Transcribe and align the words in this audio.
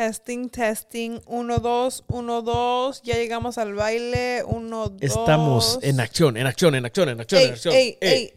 Testing, 0.00 0.48
testing. 0.48 1.20
Uno, 1.26 1.58
dos, 1.58 2.04
uno, 2.08 2.40
dos. 2.40 3.02
Ya 3.02 3.16
llegamos 3.16 3.58
al 3.58 3.74
baile. 3.74 4.42
Uno, 4.46 4.88
dos. 4.88 5.02
Estamos 5.02 5.78
en 5.82 6.00
acción, 6.00 6.38
en 6.38 6.46
acción, 6.46 6.74
en 6.74 6.86
acción, 6.86 7.10
en 7.10 7.20
acción, 7.20 7.42
Ey, 7.42 7.46
en 7.46 7.52
acción. 7.52 7.74
ey, 7.74 7.98
ey, 8.00 8.32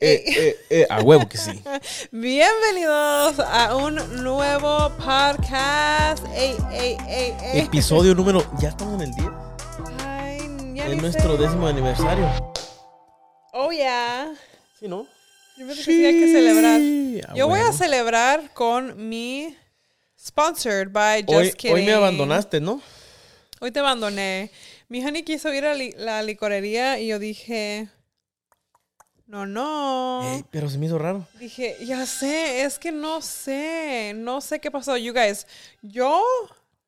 ey, 0.00 0.54
ey, 0.68 0.86
A 0.90 1.00
huevo 1.00 1.28
que 1.28 1.38
sí. 1.38 1.62
Bienvenidos 2.10 3.38
a 3.38 3.76
un 3.76 4.00
nuevo 4.20 4.90
podcast. 4.96 6.26
Episodio 7.54 8.12
número. 8.16 8.44
Ya 8.60 8.70
estamos 8.70 9.00
en 9.00 9.10
el 9.10 9.14
10. 9.14 9.28
Ay, 10.04 10.38
ya 10.74 10.86
Es 10.86 10.90
ni 10.90 10.96
nuestro 10.96 11.36
sé. 11.36 11.42
décimo 11.44 11.68
aniversario. 11.68 12.28
Oh, 13.52 13.70
yeah. 13.70 14.32
Sí, 14.80 14.88
¿no? 14.88 15.06
Yo 15.56 15.68
pensé 15.68 15.84
que 15.84 15.84
sí 15.84 16.04
hay 16.04 16.18
que 16.18 16.32
celebrar. 16.32 16.80
a 17.30 17.34
Yo 17.36 17.46
voy 17.46 17.60
a 17.60 17.72
celebrar 17.72 18.52
con 18.54 19.08
mi 19.08 19.56
sponsored 20.22 20.92
by 20.92 21.22
Just 21.22 21.30
Hoy, 21.32 21.52
Kidding. 21.52 21.74
hoy 21.76 21.84
me 21.86 21.92
abandonaste, 21.92 22.60
¿no? 22.60 22.80
Hoy 23.60 23.70
te 23.70 23.80
abandoné. 23.80 24.50
Mi 24.88 25.04
honey 25.04 25.22
quiso 25.22 25.52
ir 25.52 25.64
a 25.64 25.74
li- 25.74 25.94
la 25.96 26.22
licorería 26.22 26.98
y 26.98 27.08
yo 27.08 27.18
dije, 27.18 27.88
no, 29.26 29.46
no. 29.46 30.44
Pero 30.50 30.68
se 30.68 30.78
me 30.78 30.86
hizo 30.86 30.98
raro. 30.98 31.26
Dije, 31.38 31.76
ya 31.84 32.04
sé, 32.06 32.62
es 32.64 32.78
que 32.78 32.90
no 32.92 33.22
sé, 33.22 34.12
no 34.16 34.40
sé 34.40 34.60
qué 34.60 34.70
pasó. 34.70 34.96
You 34.96 35.12
guys, 35.12 35.46
yo 35.82 36.22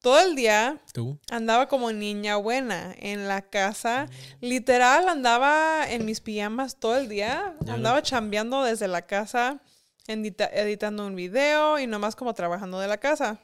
todo 0.01 0.21
el 0.21 0.35
día 0.35 0.79
¿Tú? 0.93 1.17
andaba 1.31 1.69
como 1.69 1.93
niña 1.93 2.37
buena 2.37 2.95
en 2.99 3.29
la 3.29 3.43
casa. 3.43 4.09
Literal, 4.41 5.09
andaba 5.09 5.85
en 5.89 6.05
mis 6.05 6.21
pijamas 6.21 6.77
todo 6.77 6.97
el 6.97 7.09
día. 7.09 7.55
Ya 7.61 7.75
andaba 7.75 8.03
chambeando 8.03 8.65
desde 8.65 8.89
la 8.89 9.03
casa, 9.03 9.61
edita- 10.07 10.51
editando 10.53 11.07
un 11.07 11.15
video 11.15 11.79
y 11.79 11.87
nomás 11.87 12.17
como 12.17 12.35
trabajando 12.35 12.79
de 12.81 12.89
la 12.89 12.99
casa. 12.99 13.39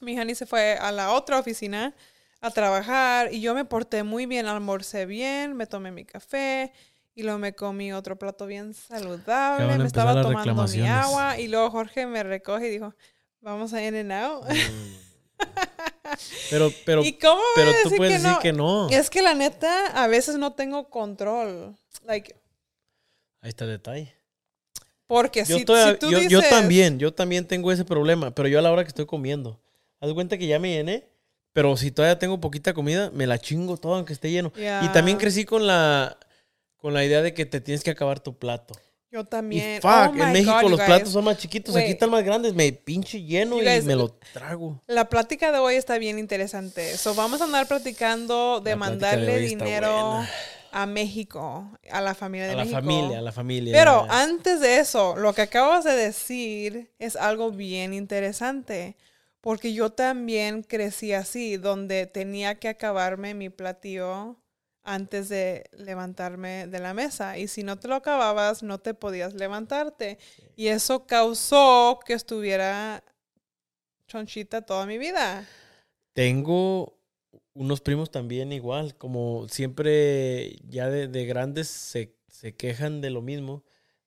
Mi 0.00 0.18
honey 0.18 0.34
se 0.34 0.46
fue 0.46 0.78
a 0.80 0.92
la 0.92 1.12
otra 1.12 1.38
oficina 1.38 1.94
a 2.40 2.50
trabajar 2.50 3.32
y 3.32 3.40
yo 3.42 3.54
me 3.54 3.64
porté 3.66 4.02
muy 4.02 4.24
bien, 4.26 4.46
almorcé 4.46 5.04
bien, 5.04 5.54
me 5.54 5.66
tomé 5.66 5.90
mi 5.90 6.04
café 6.06 6.72
y 7.14 7.22
luego 7.22 7.38
me 7.38 7.54
comí 7.54 7.92
otro 7.92 8.18
plato 8.18 8.46
bien 8.46 8.72
saludable, 8.72 9.76
me 9.76 9.84
estaba 9.84 10.22
tomando 10.22 10.66
mi 10.68 10.86
agua 10.86 11.38
y 11.38 11.48
luego 11.48 11.70
Jorge 11.70 12.06
me 12.06 12.22
recoge 12.22 12.68
y 12.68 12.70
dijo, 12.70 12.94
vamos 13.40 13.74
a 13.74 13.82
In 13.84 13.94
and 13.94 14.12
Out. 14.12 14.46
Pero, 16.50 16.70
pero, 16.86 17.02
¿Y 17.04 17.12
cómo 17.14 17.42
pero 17.54 17.70
tú 17.70 17.76
decir 17.84 17.96
puedes 17.98 18.12
que 18.14 18.18
decir 18.18 18.32
no? 18.34 18.40
que 18.40 18.52
no. 18.52 18.88
Es 18.88 19.10
que 19.10 19.22
la 19.22 19.34
neta, 19.34 19.86
a 19.88 20.06
veces 20.06 20.36
no 20.36 20.54
tengo 20.54 20.88
control. 20.88 21.76
Like, 22.04 22.36
Ahí 23.42 23.50
está 23.50 23.64
el 23.64 23.70
detalle. 23.70 24.14
Porque 25.10 25.40
Yo, 25.40 25.56
si, 25.56 25.62
estoy- 25.62 25.92
si 25.92 25.98
tú 25.98 26.10
yo, 26.10 26.16
dices... 26.18 26.30
yo 26.32 26.40
también, 26.48 26.98
yo 26.98 27.12
también 27.12 27.44
tengo 27.46 27.70
ese 27.72 27.84
problema, 27.84 28.30
pero 28.34 28.48
yo 28.48 28.58
a 28.58 28.62
la 28.62 28.70
hora 28.72 28.84
que 28.84 28.88
estoy 28.88 29.06
comiendo. 29.06 29.60
Haz 30.00 30.12
cuenta 30.12 30.38
que 30.38 30.46
ya 30.46 30.58
me 30.58 30.70
llené, 30.72 31.08
pero 31.52 31.76
si 31.76 31.90
todavía 31.90 32.18
tengo 32.18 32.40
poquita 32.40 32.72
comida, 32.72 33.10
me 33.12 33.26
la 33.26 33.38
chingo 33.38 33.76
todo 33.76 33.94
aunque 33.96 34.12
esté 34.12 34.30
lleno. 34.30 34.52
Y 34.56 34.88
también 34.92 35.18
crecí 35.18 35.44
con 35.44 35.66
la 35.66 36.16
con 36.76 36.94
la 36.94 37.04
idea 37.04 37.20
de 37.20 37.34
que 37.34 37.44
te 37.44 37.60
tienes 37.60 37.82
que 37.84 37.90
acabar 37.90 38.20
tu 38.20 38.38
plato. 38.38 38.74
Yo 39.12 39.20
Y 39.20 39.24
también. 39.24 39.82
fuck, 39.82 39.90
Oh 39.92 40.22
en 40.22 40.32
México 40.32 40.52
God, 40.62 40.70
los 40.70 40.78
guys. 40.78 40.86
platos 40.86 41.12
son 41.12 41.24
más 41.24 41.36
chiquitos, 41.36 41.74
aquí 41.74 41.90
están 41.90 42.08
más 42.10 42.22
grandes, 42.24 42.54
me 42.54 42.72
pinche 42.72 43.20
lleno 43.20 43.60
y 43.60 43.82
me 43.82 43.96
lo 43.96 44.10
trago. 44.32 44.80
La 44.86 45.08
plática 45.08 45.50
de 45.50 45.58
hoy 45.58 45.74
está 45.74 45.98
bien 45.98 46.18
interesante. 46.20 46.96
So, 46.96 47.14
vamos 47.16 47.40
a 47.40 47.44
andar 47.44 47.66
platicando 47.66 48.60
de 48.60 48.70
La 48.70 48.76
plática 48.76 49.10
de 49.10 49.16
mandarle 49.16 49.38
dinero. 49.40 50.24
A 50.72 50.86
México, 50.86 51.70
a 51.90 52.00
la 52.00 52.14
familia 52.14 52.46
de 52.46 52.52
A 52.52 52.56
la 52.56 52.64
México. 52.64 52.80
familia, 52.80 53.18
a 53.18 53.22
la 53.22 53.32
familia. 53.32 53.72
Pero 53.72 54.06
ya. 54.06 54.22
antes 54.22 54.60
de 54.60 54.78
eso, 54.78 55.16
lo 55.16 55.32
que 55.34 55.42
acabas 55.42 55.84
de 55.84 55.92
decir 55.92 56.90
es 56.98 57.16
algo 57.16 57.50
bien 57.50 57.94
interesante. 57.94 58.96
Porque 59.40 59.72
yo 59.72 59.90
también 59.90 60.62
crecí 60.62 61.14
así, 61.14 61.56
donde 61.56 62.06
tenía 62.06 62.56
que 62.56 62.68
acabarme 62.68 63.32
mi 63.32 63.48
platillo 63.48 64.36
antes 64.82 65.28
de 65.30 65.64
levantarme 65.72 66.66
de 66.66 66.78
la 66.78 66.92
mesa. 66.92 67.38
Y 67.38 67.48
si 67.48 67.62
no 67.62 67.78
te 67.78 67.88
lo 67.88 67.94
acababas, 67.94 68.62
no 68.62 68.78
te 68.80 68.92
podías 68.92 69.32
levantarte. 69.32 70.18
Y 70.56 70.68
eso 70.68 71.06
causó 71.06 72.00
que 72.04 72.12
estuviera 72.12 73.02
chonchita 74.08 74.60
toda 74.62 74.84
mi 74.84 74.98
vida. 74.98 75.46
Tengo 76.12 76.99
unos 77.60 77.82
primos 77.82 78.10
también 78.10 78.52
igual, 78.52 78.96
como 78.96 79.46
siempre 79.48 80.56
ya 80.68 80.88
de, 80.88 81.08
de 81.08 81.26
grandes 81.26 81.68
se, 81.68 82.16
se 82.28 82.56
quejan 82.56 83.02
de 83.02 83.10
lo 83.10 83.20
mismo, 83.20 83.62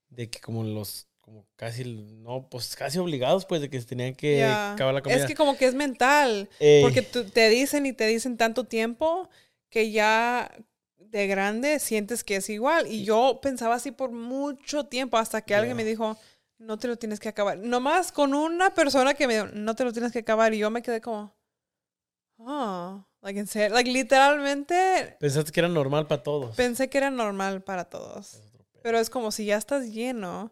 de 0.10 0.28
que 0.28 0.40
como 0.42 0.64
los, 0.64 1.08
como 1.22 1.46
casi, 1.56 1.84
no, 1.86 2.50
pues 2.50 2.76
casi 2.76 2.98
obligados 2.98 3.46
pues 3.46 3.62
de 3.62 3.70
que 3.70 3.80
se 3.80 3.86
tenían 3.86 4.16
que 4.16 4.40
Ya. 4.40 4.74
acabar 4.74 4.96
la 4.96 5.04
comida. 5.04 5.20
Es 5.20 5.26
que 5.26 5.36
como 5.36 5.56
que 5.56 5.66
es 5.68 5.76
mental. 5.76 6.50
Ey, 6.60 6.82
Porque 6.82 7.04
te 7.04 7.50
dicen 7.50 7.86
y 7.86 7.94
te 7.94 8.08
dicen 8.08 8.38
tanto 8.38 8.64
tiempo 8.64 9.30
que 9.70 9.92
ya 9.92 10.52
de 10.98 11.28
grande 11.28 11.78
sientes 11.80 12.24
que 12.24 12.38
es 12.38 12.50
igual. 12.50 12.88
Y 12.88 13.06
yo 13.06 13.40
pensaba 13.40 13.76
así 13.76 13.92
por 13.92 14.12
mucho 14.12 14.86
tiempo 14.86 15.18
hasta 15.18 15.44
que 15.44 15.54
alguien 15.54 15.78
Ya. 15.78 15.84
me 15.84 15.88
dijo, 15.88 16.18
no 16.58 16.80
te 16.80 16.88
lo 16.88 16.96
tienes 16.98 17.20
que 17.20 17.30
acabar. 17.30 17.60
Nomás 17.60 18.12
con 18.12 18.34
una 18.34 18.74
persona 18.74 19.14
que 19.14 19.28
me 19.28 19.36
dijo, 19.36 19.48
no 19.54 19.76
te 19.76 19.84
lo 19.84 19.94
tienes 19.94 20.12
que 20.12 20.20
acabar. 20.20 20.56
Y 20.56 20.58
yo 20.58 20.72
me 20.72 20.82
quedé 20.82 21.02
como, 21.02 21.36
oh, 22.38 23.06
like 23.24 23.40
en 23.40 23.48
serio. 23.48 23.74
Like 23.74 23.90
literalmente 23.92 25.18
pensaste 25.20 25.52
que 25.52 25.60
era 25.60 25.70
normal 25.70 26.06
para 26.08 26.22
todos. 26.22 26.56
pensé 26.56 26.90
que 26.90 26.98
era 27.00 27.10
normal 27.10 27.64
para 27.64 27.86
todos. 27.86 28.40
Pero 28.84 29.00
es 29.00 29.10
como 29.10 29.32
si 29.32 29.46
ya 29.46 29.58
estás 29.58 29.88
lleno, 29.92 30.52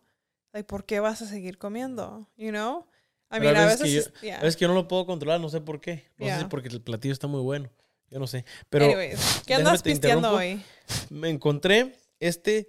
like, 0.53 0.65
¿por 0.65 0.85
qué 0.85 0.99
vas 0.99 1.21
a 1.21 1.27
seguir 1.27 1.57
comiendo? 1.57 2.27
You 2.37 2.49
know? 2.49 2.87
I 3.33 3.39
mean, 3.39 3.55
a 3.55 3.63
a 3.63 3.65
veces 3.65 3.81
veces, 3.81 4.07
que 4.09 4.15
es- 4.17 4.21
yeah. 4.21 4.39
Es 4.41 4.55
que 4.55 4.61
yo 4.63 4.67
no 4.69 4.73
lo 4.73 4.87
puedo 4.87 5.05
controlar, 5.05 5.39
no 5.39 5.49
sé 5.49 5.61
por 5.61 5.79
qué. 5.79 6.05
No 6.17 6.25
sé 6.25 6.31
Ya. 6.31 6.39
si 6.39 6.45
porque 6.45 6.69
el 6.69 6.81
platillo 6.81 7.13
está 7.13 7.27
muy 7.27 7.41
bueno. 7.41 7.69
Yo 8.09 8.19
no 8.19 8.27
sé. 8.27 8.43
Pero 8.69 8.85
Anyways, 8.85 9.43
¿qué 9.45 9.53
andas 9.53 9.83
te 9.83 9.91
pisteando 9.91 10.31
hoy? 10.33 10.61
me 11.09 11.29
encontré 11.29 11.95
este 12.19 12.67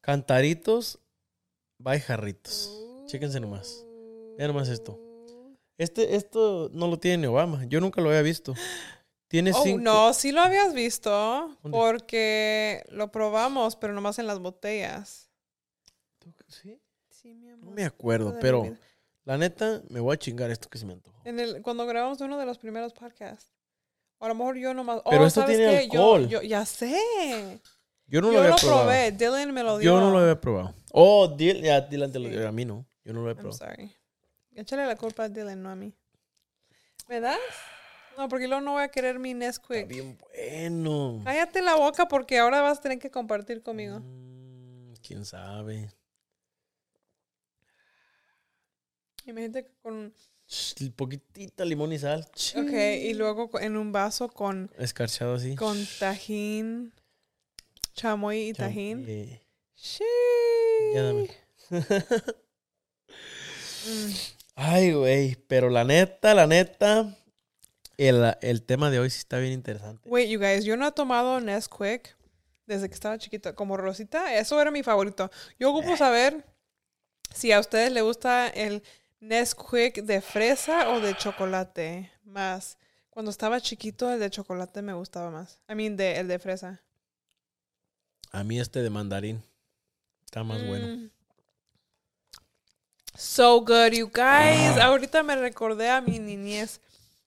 Cantaritos 0.00 1.00
by 1.78 2.00
Jarritos. 2.00 2.70
Chéquense 3.06 3.40
nomás. 3.40 3.84
Vean 4.36 4.48
nomás 4.48 4.68
esto. 4.68 4.98
Este, 5.78 6.16
esto 6.16 6.70
no 6.74 6.88
lo 6.88 6.98
tiene 6.98 7.26
Obama. 7.28 7.64
Yo 7.66 7.80
nunca 7.80 8.00
lo 8.00 8.08
había 8.10 8.22
visto. 8.22 8.54
Tiene 9.28 9.52
Oh, 9.54 9.62
cinco. 9.62 9.80
no, 9.82 10.12
sí 10.14 10.32
lo 10.32 10.40
habías 10.40 10.72
visto 10.74 11.10
¿Dónde? 11.62 11.70
porque 11.78 12.82
lo 12.90 13.10
probamos, 13.12 13.76
pero 13.76 13.92
nomás 13.92 14.18
en 14.18 14.26
las 14.26 14.38
botellas. 14.38 15.30
¿Sí? 16.48 16.80
Sí, 17.10 17.34
mi 17.34 17.50
amor. 17.50 17.66
No 17.66 17.70
me 17.72 17.84
acuerdo, 17.84 18.36
pero 18.40 18.74
la 19.24 19.36
neta 19.36 19.82
me 19.90 20.00
voy 20.00 20.14
a 20.14 20.18
chingar 20.18 20.50
esto 20.50 20.68
que 20.68 20.78
se 20.78 20.86
me 20.86 20.94
antojó. 20.94 21.20
En 21.24 21.38
el, 21.40 21.62
cuando 21.62 21.84
grabamos 21.86 22.20
uno 22.22 22.38
de 22.38 22.46
los 22.46 22.58
primeros 22.58 22.92
podcasts. 22.94 23.52
O 24.18 24.24
a 24.24 24.28
lo 24.28 24.34
mejor 24.34 24.56
yo 24.56 24.72
nomás. 24.74 25.02
Pero 25.08 25.22
oh, 25.22 25.26
esto 25.26 25.42
¿sabes 25.42 25.56
tiene 25.58 25.72
qué? 25.82 25.88
Yo- 25.88 26.00
alcohol. 26.00 26.28
Yo, 26.28 26.42
ya 26.42 26.64
sé. 26.64 26.98
Yo 28.06 28.20
no 28.22 28.28
yo 28.28 28.32
lo 28.32 28.38
había 28.40 28.50
lo 28.52 28.56
probado. 28.56 28.82
probé. 28.84 29.12
Dylan 29.12 29.52
me 29.52 29.62
lo 29.62 29.78
dio. 29.78 29.92
Yo 29.92 30.00
no 30.00 30.10
lo 30.10 30.18
había 30.18 30.40
probado. 30.40 30.74
Oh, 30.92 31.28
Dylan, 31.28 31.62
ya, 31.62 31.80
Dylan 31.82 32.10
te 32.10 32.18
lo 32.18 32.28
dio. 32.30 32.48
A 32.48 32.52
mí 32.52 32.64
no. 32.64 32.86
Yo 33.04 33.12
no 33.12 33.20
lo 33.22 33.28
había 33.30 33.40
I'm 33.42 33.50
probado. 33.50 33.58
sorry. 33.58 33.94
Échale 34.58 34.86
la 34.86 34.96
culpa 34.96 35.24
a 35.24 35.28
Dylan, 35.28 35.62
no 35.62 35.70
a 35.70 35.76
mí. 35.76 35.94
¿Me 37.08 37.20
das? 37.20 37.38
No, 38.16 38.28
porque 38.28 38.48
luego 38.48 38.60
no 38.60 38.72
voy 38.72 38.82
a 38.82 38.88
querer 38.88 39.18
mi 39.20 39.30
Está 39.30 39.46
Nesquik. 39.46 39.86
bien 39.86 40.18
bueno. 40.18 41.20
Cállate 41.24 41.62
la 41.62 41.76
boca 41.76 42.08
porque 42.08 42.38
ahora 42.38 42.60
vas 42.60 42.78
a 42.78 42.80
tener 42.82 42.98
que 42.98 43.10
compartir 43.10 43.62
conmigo. 43.62 44.00
Mm, 44.00 44.94
¿Quién 45.06 45.24
sabe? 45.24 45.92
Imagínate 49.26 49.70
con 49.82 50.12
Ch, 50.46 50.90
Poquitita 50.96 51.64
limón 51.64 51.92
y 51.92 51.98
sal. 51.98 52.26
Ok, 52.56 52.72
y 53.02 53.14
luego 53.14 53.50
en 53.60 53.76
un 53.76 53.92
vaso 53.92 54.28
con, 54.28 54.70
Escarchado 54.78 55.34
así. 55.34 55.54
con 55.54 55.76
tajín, 56.00 56.92
chamoy 57.94 58.48
y 58.48 58.52
Cham- 58.52 58.56
tajín. 58.56 59.04
eh, 59.06 59.42
Sí. 59.74 60.04
ya 60.94 61.02
dame. 61.04 61.28
Mm, 63.86 64.12
Ay, 64.60 64.92
güey. 64.92 65.36
Pero 65.46 65.70
la 65.70 65.84
neta, 65.84 66.34
la 66.34 66.48
neta. 66.48 67.16
El, 67.96 68.36
el 68.42 68.62
tema 68.64 68.90
de 68.90 68.98
hoy 68.98 69.08
sí 69.08 69.18
está 69.18 69.38
bien 69.38 69.52
interesante. 69.52 70.08
Wait, 70.08 70.28
you 70.28 70.40
guys, 70.40 70.64
yo 70.64 70.76
no 70.76 70.86
he 70.86 70.92
tomado 70.92 71.40
Nesquik 71.40 72.16
desde 72.66 72.88
que 72.88 72.94
estaba 72.94 73.18
chiquito. 73.18 73.54
Como 73.54 73.76
Rosita, 73.76 74.34
eso 74.36 74.60
era 74.60 74.72
mi 74.72 74.82
favorito. 74.82 75.30
Yo 75.60 75.70
ocupo 75.70 75.96
saber 75.96 76.44
si 77.32 77.52
a 77.52 77.60
ustedes 77.60 77.92
les 77.92 78.02
gusta 78.02 78.48
el 78.48 78.82
Nesquik 79.20 80.02
de 80.02 80.20
fresa 80.20 80.90
o 80.90 81.00
de 81.00 81.16
chocolate 81.16 82.10
más. 82.24 82.78
Cuando 83.10 83.30
estaba 83.30 83.60
chiquito, 83.60 84.12
el 84.12 84.18
de 84.18 84.30
chocolate 84.30 84.82
me 84.82 84.92
gustaba 84.92 85.30
más. 85.30 85.60
I 85.68 85.76
mean, 85.76 85.96
de, 85.96 86.18
el 86.18 86.26
de 86.26 86.38
fresa. 86.40 86.82
A 88.32 88.42
mí 88.42 88.58
este 88.58 88.82
de 88.82 88.90
mandarín. 88.90 89.40
Está 90.24 90.42
más 90.42 90.66
bueno. 90.66 91.10
So 93.20 93.60
good, 93.60 93.94
you 93.94 94.06
guys. 94.06 94.76
Ah. 94.78 94.86
Ahorita 94.86 95.24
me 95.24 95.34
recordé 95.34 95.90
a 95.90 96.00
mi 96.00 96.20
niñez. 96.20 96.80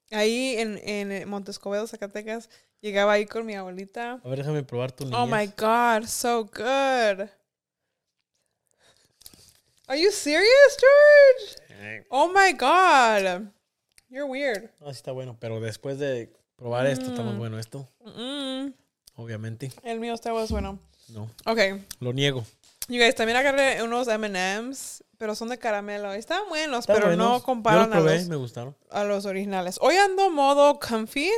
Ahí 0.10 0.56
en, 0.58 0.78
en 0.88 1.28
Montescobedo, 1.30 1.86
Zacatecas, 1.86 2.50
llegaba 2.82 3.12
ahí 3.14 3.26
con 3.26 3.46
mi 3.46 3.56
abuelita. 3.56 4.22
A 4.24 4.28
ver, 4.30 4.38
déjame 4.40 4.64
probar 4.64 4.94
tu 4.94 5.04
niñez. 5.04 5.20
Oh 5.20 5.26
my 5.28 5.48
god, 5.58 6.06
so 6.08 6.46
good. 6.46 7.28
Are 9.88 10.00
you 10.02 10.12
serious, 10.12 10.78
George? 10.80 12.06
Oh 12.10 12.30
my 12.30 12.54
god. 12.54 13.50
You're 14.10 14.26
weird. 14.30 14.70
Ah, 14.80 14.92
sí 14.94 14.98
está 14.98 15.12
bueno, 15.12 15.36
pero 15.40 15.60
después 15.60 16.00
de 16.00 16.32
probar 16.56 16.86
esto, 16.88 17.08
está 17.08 17.22
más 17.22 17.34
Mm. 17.36 17.38
bueno 17.38 17.60
esto, 17.60 17.86
Mm, 18.06 18.72
obviamente. 19.16 19.72
El 19.84 20.00
mío 20.00 20.14
está 20.14 20.32
más 20.34 20.50
bueno. 20.52 20.80
No, 21.10 21.30
Ok. 21.46 21.60
lo 22.00 22.14
niego. 22.14 22.46
You 22.92 23.00
guys, 23.02 23.16
también 23.16 23.38
agarré 23.38 23.82
unos 23.84 24.10
M&M's, 24.10 25.02
pero 25.18 25.34
son 25.34 25.48
de 25.48 25.58
caramelo. 25.58 26.12
Están 26.12 26.50
buenos, 26.50 26.80
Están 26.82 26.98
pero 26.98 27.08
buenos. 27.08 27.26
no 27.26 27.38
Yo 27.38 27.44
comparan 27.46 27.90
los 27.90 27.98
probé, 28.00 28.16
a, 28.16 28.18
los, 28.18 28.28
me 28.28 28.36
gustaron. 28.36 28.76
a 28.90 29.06
los 29.06 29.26
originales. 29.26 29.78
Hoy 29.80 29.96
ando 29.96 30.30
modo 30.30 30.78
comfy. 30.78 31.32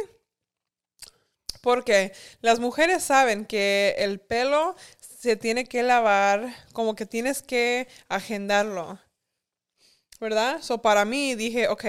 Porque 1.61 2.11
las 2.41 2.59
mujeres 2.59 3.03
saben 3.03 3.45
que 3.45 3.93
el 3.99 4.19
pelo 4.19 4.75
se 4.99 5.35
tiene 5.35 5.65
que 5.65 5.83
lavar, 5.83 6.55
como 6.73 6.95
que 6.95 7.05
tienes 7.05 7.43
que 7.43 7.87
agendarlo. 8.09 8.99
¿Verdad? 10.19 10.59
So 10.63 10.81
para 10.81 11.05
mí 11.05 11.35
dije, 11.35 11.67
ok, 11.67 11.85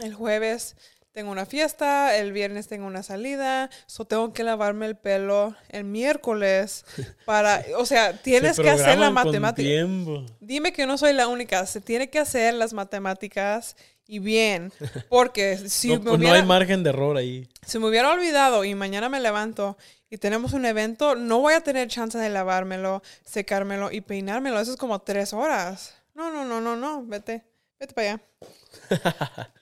el 0.00 0.14
jueves 0.14 0.76
tengo 1.12 1.30
una 1.30 1.44
fiesta, 1.46 2.16
el 2.16 2.32
viernes 2.32 2.68
tengo 2.68 2.86
una 2.86 3.02
salida, 3.02 3.68
so 3.86 4.06
tengo 4.06 4.32
que 4.32 4.44
lavarme 4.44 4.86
el 4.86 4.96
pelo 4.96 5.54
el 5.68 5.84
miércoles 5.84 6.84
para, 7.26 7.62
o 7.76 7.84
sea, 7.84 8.14
tienes 8.14 8.56
Se 8.56 8.62
que 8.62 8.70
hacer 8.70 8.98
la 8.98 9.10
matemática. 9.10 9.66
tiempo. 9.66 10.24
Dime 10.40 10.72
que 10.72 10.86
no 10.86 10.96
soy 10.96 11.12
la 11.12 11.28
única, 11.28 11.66
se 11.66 11.80
tiene 11.80 12.08
que 12.08 12.18
hacer 12.18 12.54
las 12.54 12.72
matemáticas 12.72 13.76
y 14.06 14.18
bien, 14.18 14.72
porque 15.08 15.56
si, 15.68 15.88
no, 15.88 15.94
me 15.94 16.00
pues 16.00 16.12
no 16.12 16.18
hubiera, 16.18 16.36
hay 16.36 16.46
margen 16.46 16.82
de 16.82 16.90
error 16.90 17.16
ahí. 17.16 17.48
si 17.64 17.78
me 17.78 17.88
hubiera 17.88 18.10
olvidado 18.10 18.64
y 18.64 18.74
mañana 18.74 19.08
me 19.08 19.20
levanto 19.20 19.76
y 20.08 20.18
tenemos 20.18 20.54
un 20.54 20.64
evento, 20.66 21.14
no 21.14 21.40
voy 21.40 21.54
a 21.54 21.60
tener 21.60 21.88
chance 21.88 22.18
de 22.18 22.28
lavármelo, 22.28 23.02
secármelo 23.24 23.90
y 23.90 24.02
peinármelo. 24.02 24.60
Eso 24.60 24.72
es 24.72 24.76
como 24.76 24.98
tres 25.00 25.32
horas. 25.32 25.94
No, 26.14 26.30
no, 26.30 26.44
no, 26.44 26.60
no, 26.60 26.76
no, 26.76 27.02
vete, 27.06 27.44
vete 27.80 27.94
para 27.94 28.12
allá. 28.12 29.52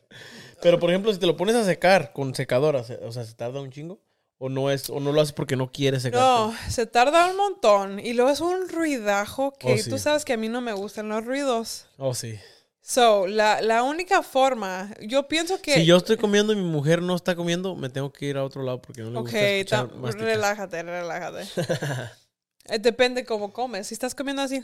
Pero 0.63 0.79
por 0.79 0.91
ejemplo, 0.91 1.13
si 1.13 1.19
te 1.19 1.27
lo 1.27 1.37
pones 1.37 1.55
a 1.57 1.65
secar 1.65 2.13
con 2.13 2.35
secadora, 2.35 2.85
se- 2.85 2.97
o 3.05 3.13
sea, 3.13 3.25
¿se 3.25 3.35
tarda 3.35 3.61
un 3.61 3.71
chingo? 3.71 4.01
¿O 4.39 4.49
no 4.49 4.71
es, 4.71 4.89
o 4.89 5.01
no 5.01 5.13
lo 5.13 5.21
haces 5.21 5.33
porque 5.35 5.55
no 5.57 5.71
quieres 5.71 6.03
secar? 6.03 6.21
No, 6.21 6.55
se 6.69 6.87
tarda 6.87 7.27
un 7.27 7.37
montón 7.37 8.01
y 8.01 8.15
luego 8.15 8.31
es 8.31 8.41
un 8.41 8.69
ruidajo 8.71 9.53
que 9.59 9.75
Oh, 9.75 9.77
sí. 9.77 9.91
tú 9.91 9.99
sabes 9.99 10.25
que 10.25 10.33
a 10.33 10.37
mí 10.39 10.49
no 10.49 10.61
me 10.63 10.73
gustan 10.73 11.09
los 11.11 11.25
ruidos. 11.25 11.87
Oh, 11.99 12.15
sí. 12.15 12.39
So, 12.83 13.27
la, 13.27 13.61
la 13.61 13.83
única 13.83 14.23
forma, 14.23 14.95
yo 15.03 15.29
pienso 15.29 15.61
que... 15.61 15.75
Si 15.75 15.85
yo 15.85 15.99
estoy 15.99 16.17
comiendo 16.17 16.55
y 16.55 16.57
mi 16.57 16.63
mujer 16.65 17.03
no 17.03 17.15
está 17.15 17.37
comiendo, 17.37 17.77
me 17.77 17.91
tengo 17.91 18.11
que 18.13 18.25
ir 18.27 18.39
a 18.39 18.45
otro 18.45 18.63
lado 18.63 18.81
porque 18.81 19.03
no 19.03 19.11
le 19.11 19.21
gusta 19.21 19.39
escuchar 19.39 19.95
masticar. 19.95 20.27
relájate, 20.29 20.83
relájate. 20.83 21.45
Eh, 22.67 22.79
Depende 22.79 23.25
cómo 23.25 23.53
comes. 23.53 23.87
Si 23.89 23.95
estás 23.95 24.15
comiendo 24.15 24.43
así, 24.43 24.63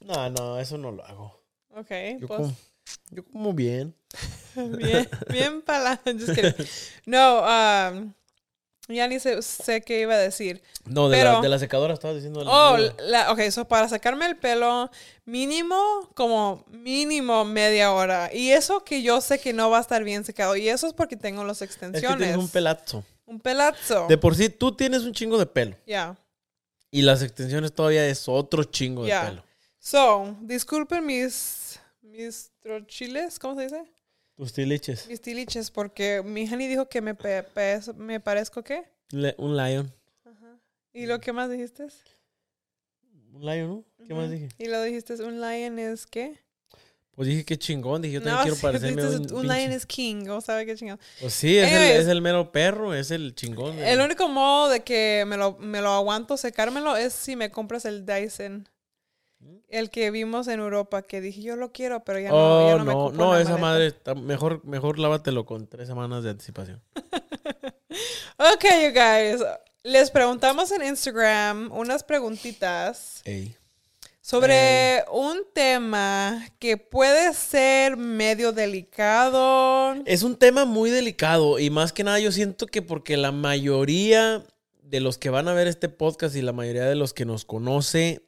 No, 0.00 0.28
no, 0.30 0.58
eso 0.58 0.78
no 0.78 0.90
lo 0.92 1.04
hago. 1.04 1.40
ok, 1.70 1.90
Yo, 2.20 2.26
pues 2.26 2.40
como, 2.40 2.54
yo 3.10 3.24
como 3.24 3.52
bien. 3.52 3.94
bien, 4.56 5.08
bien 5.30 5.62
para. 5.62 6.00
No, 7.06 7.40
um, 7.42 8.12
ya 8.88 9.08
ni 9.08 9.18
sé, 9.18 9.40
sé 9.42 9.80
qué 9.82 10.00
iba 10.02 10.14
a 10.14 10.18
decir. 10.18 10.62
No, 10.84 11.08
de, 11.08 11.16
Pero- 11.18 11.32
la, 11.34 11.40
de 11.40 11.48
la 11.48 11.58
secadora 11.58 11.94
estabas 11.94 12.16
diciendo. 12.16 12.40
Oh, 12.46 12.76
la, 13.00 13.32
ok, 13.32 13.40
so 13.50 13.66
para 13.66 13.88
sacarme 13.88 14.26
el 14.26 14.36
pelo, 14.36 14.90
mínimo, 15.24 16.10
como 16.14 16.64
mínimo 16.68 17.44
media 17.44 17.92
hora. 17.92 18.30
Y 18.32 18.50
eso 18.50 18.84
que 18.84 19.02
yo 19.02 19.20
sé 19.20 19.38
que 19.40 19.52
no 19.52 19.70
va 19.70 19.78
a 19.78 19.80
estar 19.80 20.04
bien 20.04 20.24
secado. 20.24 20.54
Y 20.56 20.68
eso 20.68 20.86
es 20.86 20.92
porque 20.92 21.16
tengo 21.16 21.44
las 21.44 21.62
es 21.62 21.68
que 21.68 21.72
extensiones. 21.72 22.18
tienes 22.18 22.36
un 22.36 22.48
pelazo. 22.48 23.04
Un 23.26 23.40
pelazo. 23.40 24.06
De 24.06 24.18
por 24.18 24.34
sí, 24.34 24.50
tú 24.50 24.76
tienes 24.76 25.02
un 25.02 25.12
chingo 25.12 25.38
de 25.38 25.46
pelo. 25.46 25.76
Ya. 25.86 26.16
Y 26.90 27.02
las 27.02 27.22
extensiones 27.22 27.72
todavía 27.72 28.06
es 28.06 28.28
otro 28.28 28.64
chingo 28.64 29.02
de 29.04 29.08
Ya. 29.08 29.26
pelo. 29.30 29.44
So, 29.78 30.36
disculpen 30.42 31.04
mis, 31.06 31.80
mis 32.04 32.52
trochiles, 32.60 33.38
¿cómo 33.38 33.56
se 33.56 33.62
dice? 33.64 33.84
Tus 34.36 34.52
tiliches. 34.52 35.06
Mis 35.08 35.20
tiliches, 35.20 35.70
porque 35.70 36.22
mi 36.24 36.48
honey 36.52 36.66
dijo 36.68 36.88
que 36.88 37.00
me, 37.00 37.14
pe- 37.14 37.42
pe- 37.42 37.80
me 37.96 38.20
parezco 38.20 38.62
qué. 38.62 38.84
Le- 39.10 39.34
un 39.38 39.56
lion. 39.56 39.92
¿Y 40.92 41.06
lo 41.06 41.18
que 41.20 41.32
más 41.32 41.50
dijiste? 41.50 41.86
Un 43.32 43.44
lion, 43.44 43.68
¿no? 43.68 43.84
¿Qué 44.06 44.14
más 44.14 44.30
dije? 44.30 44.48
Y 44.58 44.66
lo 44.66 44.82
dijiste, 44.82 45.14
un 45.24 45.40
lion 45.40 45.78
es 45.78 46.06
qué? 46.06 46.38
Pues 47.12 47.28
dije 47.28 47.44
que 47.44 47.56
chingón. 47.58 48.02
Dije, 48.02 48.14
yo 48.14 48.22
también 48.22 48.42
quiero 48.42 48.56
sí, 48.56 48.62
parecerme 48.62 49.06
un, 49.06 49.32
un 49.34 49.46
lion 49.48 49.70
es 49.72 49.86
king, 49.86 50.28
o 50.28 50.40
sabe 50.40 50.66
qué 50.66 50.74
chingón. 50.76 50.98
Pues 51.20 51.32
sí, 51.32 51.56
es 51.58 51.72
el, 51.72 51.82
es 52.00 52.06
el 52.08 52.20
mero 52.20 52.50
perro, 52.52 52.92
es 52.94 53.10
el 53.12 53.34
chingón. 53.34 53.78
El 53.78 54.00
único 54.00 54.28
modo 54.28 54.68
de 54.68 54.80
que 54.82 55.24
me 55.26 55.36
lo, 55.36 55.56
me 55.58 55.80
lo 55.80 55.90
aguanto 55.90 56.36
secármelo 56.36 56.96
es 56.96 57.12
si 57.12 57.34
me 57.36 57.50
compras 57.50 57.84
el 57.84 58.04
Dyson. 58.04 58.68
El 59.68 59.90
que 59.90 60.10
vimos 60.10 60.46
en 60.48 60.60
Europa, 60.60 61.02
que 61.02 61.20
dije 61.20 61.42
yo 61.42 61.56
lo 61.56 61.72
quiero, 61.72 62.04
pero 62.04 62.20
ya 62.20 62.28
no, 62.30 62.36
oh, 62.36 62.68
ya 62.68 62.76
no, 62.84 62.84
me 63.10 63.16
no, 63.16 63.36
esa 63.36 63.50
maleta. 63.50 63.58
madre, 63.60 63.86
está- 63.88 64.14
mejor, 64.14 64.64
mejor 64.64 64.98
lávatelo 64.98 65.44
con 65.44 65.66
tres 65.66 65.88
semanas 65.88 66.22
de 66.24 66.30
anticipación. 66.30 66.82
Ok, 68.36 68.64
you 68.82 68.90
guys. 68.92 69.40
Les 69.84 70.10
preguntamos 70.10 70.72
en 70.72 70.82
Instagram 70.82 71.70
unas 71.72 72.02
preguntitas 72.02 73.20
Ey. 73.24 73.54
sobre 74.20 75.04
un 75.12 75.42
tema 75.54 76.44
que 76.58 76.76
puede 76.76 77.32
ser 77.34 77.96
medio 77.96 78.52
delicado. 78.52 79.94
Es 80.06 80.22
un 80.22 80.36
tema 80.36 80.64
muy 80.64 80.90
delicado 80.90 81.58
y 81.58 81.70
más 81.70 81.92
que 81.92 82.02
nada 82.02 82.18
yo 82.18 82.32
siento 82.32 82.66
que 82.66 82.82
porque 82.82 83.16
la 83.16 83.30
mayoría 83.30 84.42
de 84.82 85.00
los 85.00 85.16
que 85.18 85.30
van 85.30 85.46
a 85.48 85.54
ver 85.54 85.66
este 85.68 85.88
podcast 85.88 86.34
y 86.34 86.42
la 86.42 86.52
mayoría 86.52 86.84
de 86.86 86.94
los 86.96 87.14
que 87.14 87.24
nos 87.24 87.44
conoce 87.44 88.22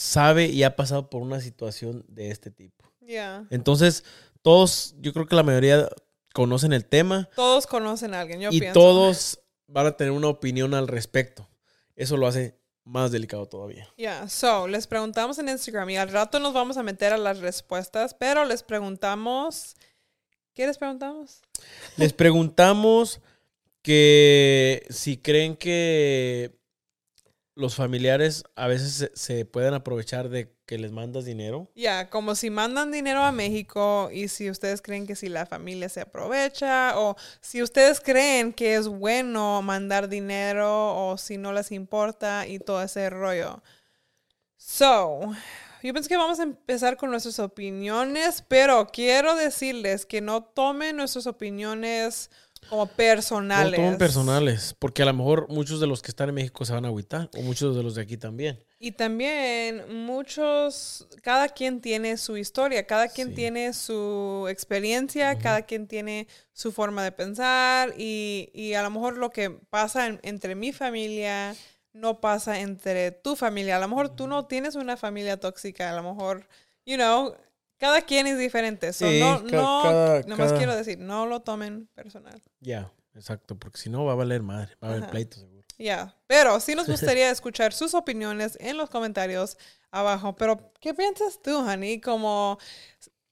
sabe 0.00 0.46
y 0.46 0.62
ha 0.62 0.76
pasado 0.76 1.10
por 1.10 1.20
una 1.20 1.40
situación 1.40 2.04
de 2.08 2.30
este 2.30 2.50
tipo. 2.50 2.90
Yeah. 3.06 3.46
Entonces, 3.50 4.02
todos, 4.40 4.94
yo 4.98 5.12
creo 5.12 5.26
que 5.26 5.36
la 5.36 5.42
mayoría 5.42 5.88
conocen 6.32 6.72
el 6.72 6.86
tema 6.86 7.28
Todos 7.34 7.66
conocen 7.66 8.14
a 8.14 8.20
alguien, 8.20 8.40
yo 8.40 8.48
y 8.50 8.60
pienso. 8.60 8.80
todos 8.80 9.40
van 9.66 9.86
a 9.86 9.96
tener 9.96 10.12
una 10.12 10.28
opinión 10.28 10.72
al 10.72 10.88
respecto. 10.88 11.48
Eso 11.96 12.16
lo 12.16 12.26
hace 12.26 12.58
más 12.84 13.12
delicado 13.12 13.46
todavía. 13.46 13.92
Yeah, 13.98 14.26
so, 14.28 14.66
les 14.66 14.86
preguntamos 14.86 15.38
en 15.38 15.50
Instagram 15.50 15.90
y 15.90 15.98
al 15.98 16.10
rato 16.10 16.40
nos 16.40 16.54
vamos 16.54 16.78
a 16.78 16.82
meter 16.82 17.12
a 17.12 17.18
las 17.18 17.38
respuestas, 17.40 18.14
pero 18.14 18.46
les 18.46 18.62
preguntamos... 18.62 19.76
¿Qué 20.54 20.66
les 20.66 20.78
preguntamos? 20.78 21.42
Les 21.96 22.12
preguntamos 22.14 23.20
que 23.82 24.86
si 24.88 25.18
creen 25.18 25.56
que 25.56 26.58
los 27.60 27.74
familiares 27.74 28.42
a 28.56 28.66
veces 28.66 29.10
se, 29.14 29.44
pueden 29.44 29.74
aprovechar 29.74 30.30
de 30.30 30.56
que 30.64 30.78
les 30.78 30.92
mandas 30.92 31.26
dinero. 31.26 31.70
Ya, 31.74 32.08
como 32.08 32.34
si 32.34 32.48
mandan 32.48 32.90
dinero 32.90 33.22
a 33.22 33.32
México 33.32 34.08
y 34.10 34.28
si 34.28 34.48
ustedes 34.48 34.80
creen 34.80 35.06
que 35.06 35.14
si 35.14 35.28
la 35.28 35.44
familia 35.44 35.90
se 35.90 36.00
aprovecha 36.00 36.98
o 36.98 37.16
si 37.42 37.62
ustedes 37.62 38.00
creen 38.00 38.54
que 38.54 38.76
es 38.76 38.88
bueno 38.88 39.60
mandar 39.60 40.08
dinero 40.08 40.96
o 40.96 41.18
si 41.18 41.36
no 41.36 41.52
les 41.52 41.70
importa 41.70 42.46
y 42.46 42.58
todo 42.58 42.82
ese 42.82 43.10
rollo. 43.10 43.62
So, 44.56 45.20
yo 45.82 45.92
pienso 45.92 46.08
que 46.08 46.16
vamos 46.16 46.40
a 46.40 46.44
empezar 46.44 46.96
con 46.96 47.10
nuestras 47.10 47.38
opiniones, 47.40 48.42
pero 48.48 48.86
quiero 48.86 49.36
decirles 49.36 50.06
que 50.06 50.22
no 50.22 50.44
tomen 50.44 50.96
nuestras 50.96 51.26
opiniones 51.26 52.30
como 52.68 52.84
No 52.84 52.90
personales. 52.90 53.74
tomen 53.74 53.98
personales, 53.98 54.76
porque 54.78 55.02
a 55.02 55.06
lo 55.06 55.14
mejor 55.14 55.48
muchos 55.48 55.80
de 55.80 55.86
los 55.86 56.02
que 56.02 56.10
están 56.10 56.28
en 56.28 56.34
México 56.36 56.64
se 56.64 56.72
van 56.72 56.84
a 56.84 56.88
agüitar, 56.88 57.28
o 57.36 57.42
muchos 57.42 57.74
de 57.76 57.82
los 57.82 57.94
de 57.94 58.02
aquí 58.02 58.16
también. 58.16 58.62
Y 58.78 58.92
también 58.92 59.84
muchos, 60.06 61.06
cada 61.22 61.48
quien 61.48 61.80
tiene 61.80 62.16
su 62.16 62.36
historia, 62.36 62.86
cada 62.86 63.08
quien 63.08 63.28
Sí. 63.28 63.34
tiene 63.34 63.72
su 63.72 64.46
experiencia, 64.48 65.38
cada 65.38 65.62
quien 65.62 65.86
tiene 65.86 66.28
su 66.52 66.72
forma 66.72 67.02
de 67.04 67.12
pensar 67.12 67.94
y, 67.98 68.50
y 68.54 68.74
a 68.74 68.82
lo 68.82 68.90
mejor 68.90 69.18
lo 69.18 69.30
que 69.30 69.50
pasa 69.50 70.06
en- 70.06 70.20
entre 70.22 70.54
mi 70.54 70.72
familia 70.72 71.54
no 71.92 72.20
pasa 72.20 72.60
entre 72.60 73.10
tu 73.10 73.34
familia. 73.36 73.76
A 73.76 73.80
lo 73.80 73.88
mejor 73.88 74.10
tú 74.14 74.26
no 74.28 74.46
tienes 74.46 74.76
una 74.76 74.96
familia 74.96 75.38
tóxica, 75.40 75.90
a 75.90 75.96
lo 76.00 76.02
mejor, 76.14 76.46
you 76.86 76.96
know, 76.96 77.34
cada 77.80 78.02
quien 78.02 78.28
es 78.28 78.38
diferente. 78.38 78.92
So, 78.92 79.08
Sí, 79.08 79.18
no, 79.18 79.40
no, 79.40 79.80
cada- 79.82 80.20
nomás 80.22 80.48
cada- 80.48 80.58
quiero 80.58 80.76
decir, 80.76 80.98
no 80.98 81.26
lo 81.26 81.40
tomen 81.40 81.88
personal. 81.94 82.40
Ya, 82.60 82.92
exacto, 83.14 83.56
porque 83.58 83.78
si 83.78 83.90
no 83.90 84.04
va 84.04 84.12
a 84.12 84.16
valer 84.16 84.42
madre, 84.42 84.76
va 84.82 84.88
a 84.88 84.90
haber 84.92 85.10
pleito 85.10 85.38
seguro. 85.38 85.66
Ya, 85.78 86.14
pero 86.26 86.60
sí 86.60 86.74
nos 86.74 86.86
gustaría 87.16 87.30
escuchar 87.30 87.72
sus 87.72 87.94
opiniones 87.94 88.56
en 88.60 88.76
los 88.76 88.90
comentarios 88.90 89.56
abajo. 89.90 90.36
Pero, 90.36 90.72
¿qué 90.78 90.92
piensas 90.94 91.40
tú, 91.42 91.56
Honey? 91.58 92.00
Como 92.00 92.58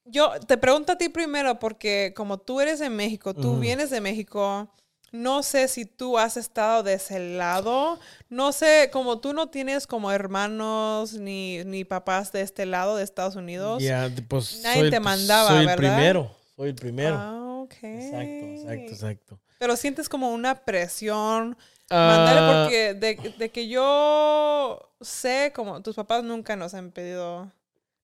yo 0.06 0.32
te 0.40 0.56
pregunto 0.56 0.92
a 0.92 0.96
ti 0.98 1.10
primero 1.10 1.58
porque 1.58 2.14
como 2.16 2.38
tú 2.38 2.60
eres 2.62 2.78
de 2.78 2.88
México, 2.88 3.34
tú 3.34 3.50
Ujú. 3.52 3.60
vienes 3.60 3.90
de 3.90 4.00
México, 4.00 4.72
no 5.12 5.42
sé 5.42 5.68
si 5.68 5.84
tú 5.84 6.18
has 6.18 6.36
estado 6.36 6.82
de 6.82 6.94
ese 6.94 7.18
lado, 7.18 7.98
no 8.28 8.52
sé, 8.52 8.90
como 8.92 9.20
tú 9.20 9.32
no 9.32 9.48
tienes 9.48 9.86
como 9.86 10.10
hermanos 10.12 11.14
ni, 11.14 11.64
ni 11.64 11.84
papás 11.84 12.32
de 12.32 12.42
este 12.42 12.66
lado 12.66 12.96
de 12.96 13.04
Estados 13.04 13.36
Unidos. 13.36 13.82
Ya, 13.82 14.10
pues 14.28 14.60
Nadie 14.62 14.80
soy, 14.80 14.90
te 14.90 15.00
pues, 15.00 15.04
mandaba, 15.04 15.48
soy 15.48 15.66
el 15.66 15.76
primero, 15.76 16.30
soy 16.56 16.68
el 16.70 16.74
primero. 16.74 17.16
Ah, 17.18 17.60
ok. 17.62 17.74
Exacto, 17.82 18.46
exacto, 18.46 18.92
exacto. 18.92 19.40
Pero 19.58 19.76
sientes 19.76 20.08
como 20.08 20.30
una 20.30 20.54
presión 20.64 21.56
Mandarle 21.90 22.40
Ah, 22.40 22.62
porque 22.64 22.94
de, 22.94 23.34
de 23.38 23.48
que 23.50 23.68
yo 23.68 24.92
sé, 25.00 25.52
como 25.54 25.82
tus 25.82 25.96
papás 25.96 26.22
nunca 26.22 26.54
nos 26.54 26.74
han 26.74 26.90
pedido 26.90 27.50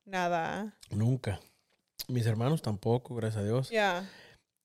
nada. 0.07 0.75
Nunca. 0.91 1.39
Mis 2.09 2.27
hermanos 2.27 2.63
tampoco, 2.63 3.15
gracias 3.15 3.43
a 3.43 3.47
Dios. 3.47 3.71
Ya. 3.71 4.09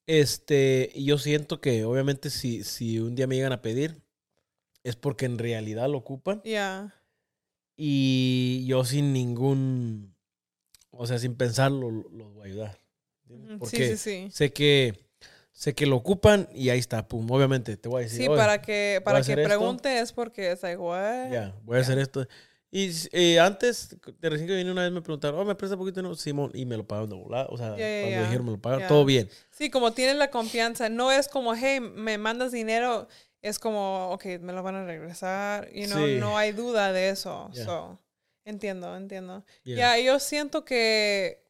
Este, 0.09 0.91
yo 0.95 1.19
siento 1.19 1.61
que 1.61 1.85
obviamente 1.85 2.31
si, 2.31 2.63
si 2.63 2.99
un 2.99 3.13
día 3.13 3.27
me 3.27 3.35
llegan 3.35 3.51
a 3.53 3.61
pedir, 3.61 4.01
es 4.83 4.95
porque 4.95 5.27
en 5.27 5.37
realidad 5.37 5.87
lo 5.87 5.99
ocupan. 5.99 6.41
Ya. 6.43 6.95
Y 7.77 8.65
yo 8.65 8.83
sin 8.85 9.13
ningún, 9.13 10.15
o 10.89 11.05
sea, 11.05 11.19
sin 11.19 11.35
pensarlo, 11.35 11.91
lo- 11.91 12.09
los 12.09 12.33
voy 12.33 12.41
a 12.41 12.45
ayudar. 12.51 12.79
Porque 13.59 13.89
Sí, 13.91 13.97
sí, 13.97 14.25
sí. 14.25 14.31
sé 14.31 14.51
que 14.51 15.05
sé 15.51 15.75
que 15.75 15.85
lo 15.85 15.97
ocupan 15.97 16.49
y 16.55 16.69
ahí 16.69 16.79
está, 16.79 17.07
pum. 17.07 17.29
Obviamente 17.29 17.77
te 17.77 17.87
voy 17.87 17.99
a 18.01 18.03
decir, 18.05 18.21
Sí, 18.21 18.27
"Oye, 18.27 18.35
para 18.35 18.61
que, 18.63 19.01
para 19.03 19.19
que 19.19 19.21
hacer 19.21 19.39
esto? 19.39 19.47
pregunte 19.49 19.99
es 19.99 20.11
porque 20.11 20.51
es 20.53 20.63
like, 20.63 20.77
what? 20.77 21.29
ya, 21.31 21.55
voy 21.63 21.77
a 21.77 21.81
hacer 21.81 21.99
esto. 21.99 22.27
Y 22.71 22.91
eh, 23.13 23.39
antes, 23.39 23.95
de 24.19 24.29
recién 24.29 24.47
que 24.47 24.55
vine 24.55 24.71
una 24.71 24.83
vez 24.83 24.91
me 24.91 25.01
preguntaron, 25.01 25.39
oh, 25.39 25.45
¿me 25.45 25.55
presta 25.55 25.75
poquito? 25.75 26.03
No, 26.03 26.13
Simón, 26.15 26.51
y 26.53 26.65
me 26.65 26.77
lo 26.77 26.85
pagaron 26.85 27.09
de 27.09 27.15
volada. 27.15 27.47
O 27.49 27.57
sea, 27.57 27.69
cuando 27.69 28.21
dijeron 28.23 28.45
me 28.45 28.51
lo 28.51 28.61
pagaron, 28.61 28.87
todo 28.87 29.05
bien. 29.05 29.27
Sí, 29.49 29.71
como 29.71 29.93
tienes 29.93 30.17
la 30.17 30.29
confianza, 30.29 30.87
no 30.87 31.11
es 31.11 31.27
como, 31.27 31.55
hey, 31.55 31.79
me 31.79 32.17
mandas 32.19 32.51
dinero, 32.51 33.07
es 33.41 33.57
como, 33.57 34.11
ok, 34.11 34.25
me 34.41 34.53
lo 34.53 34.61
van 34.61 34.75
a 34.75 34.85
regresar, 34.85 35.71
you 35.71 35.87
know, 35.87 36.05
Sí. 36.05 36.17
no 36.19 36.37
hay 36.37 36.51
duda 36.51 36.93
de 36.93 37.09
eso. 37.09 37.49
So, 37.53 37.99
entiendo, 38.45 38.95
entiendo. 38.95 39.43
Yeah. 39.63 39.97
Ya, 39.97 40.03
yo 40.03 40.19
siento 40.19 40.63
que, 40.63 41.43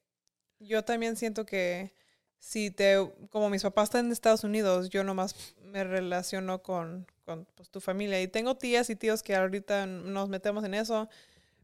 yo 0.59 0.83
también 0.85 1.17
siento 1.17 1.45
que 1.45 1.93
si 2.37 2.71
te, 2.71 2.95
como 3.29 3.49
mis 3.49 3.63
papás 3.63 3.89
están 3.89 4.05
en 4.05 4.11
Estados 4.13 4.45
Unidos, 4.45 4.89
yo 4.89 5.03
nomás 5.03 5.35
me 5.63 5.83
relaciono 5.83 6.61
con, 6.63 7.07
con 7.29 7.45
pues, 7.55 7.69
tu 7.69 7.79
familia. 7.79 8.19
Y 8.21 8.27
tengo 8.27 8.55
tías 8.55 8.89
y 8.89 8.95
tíos 8.95 9.21
que 9.21 9.35
ahorita 9.35 9.85
nos 9.85 10.29
metemos 10.29 10.63
en 10.63 10.73
eso, 10.73 11.07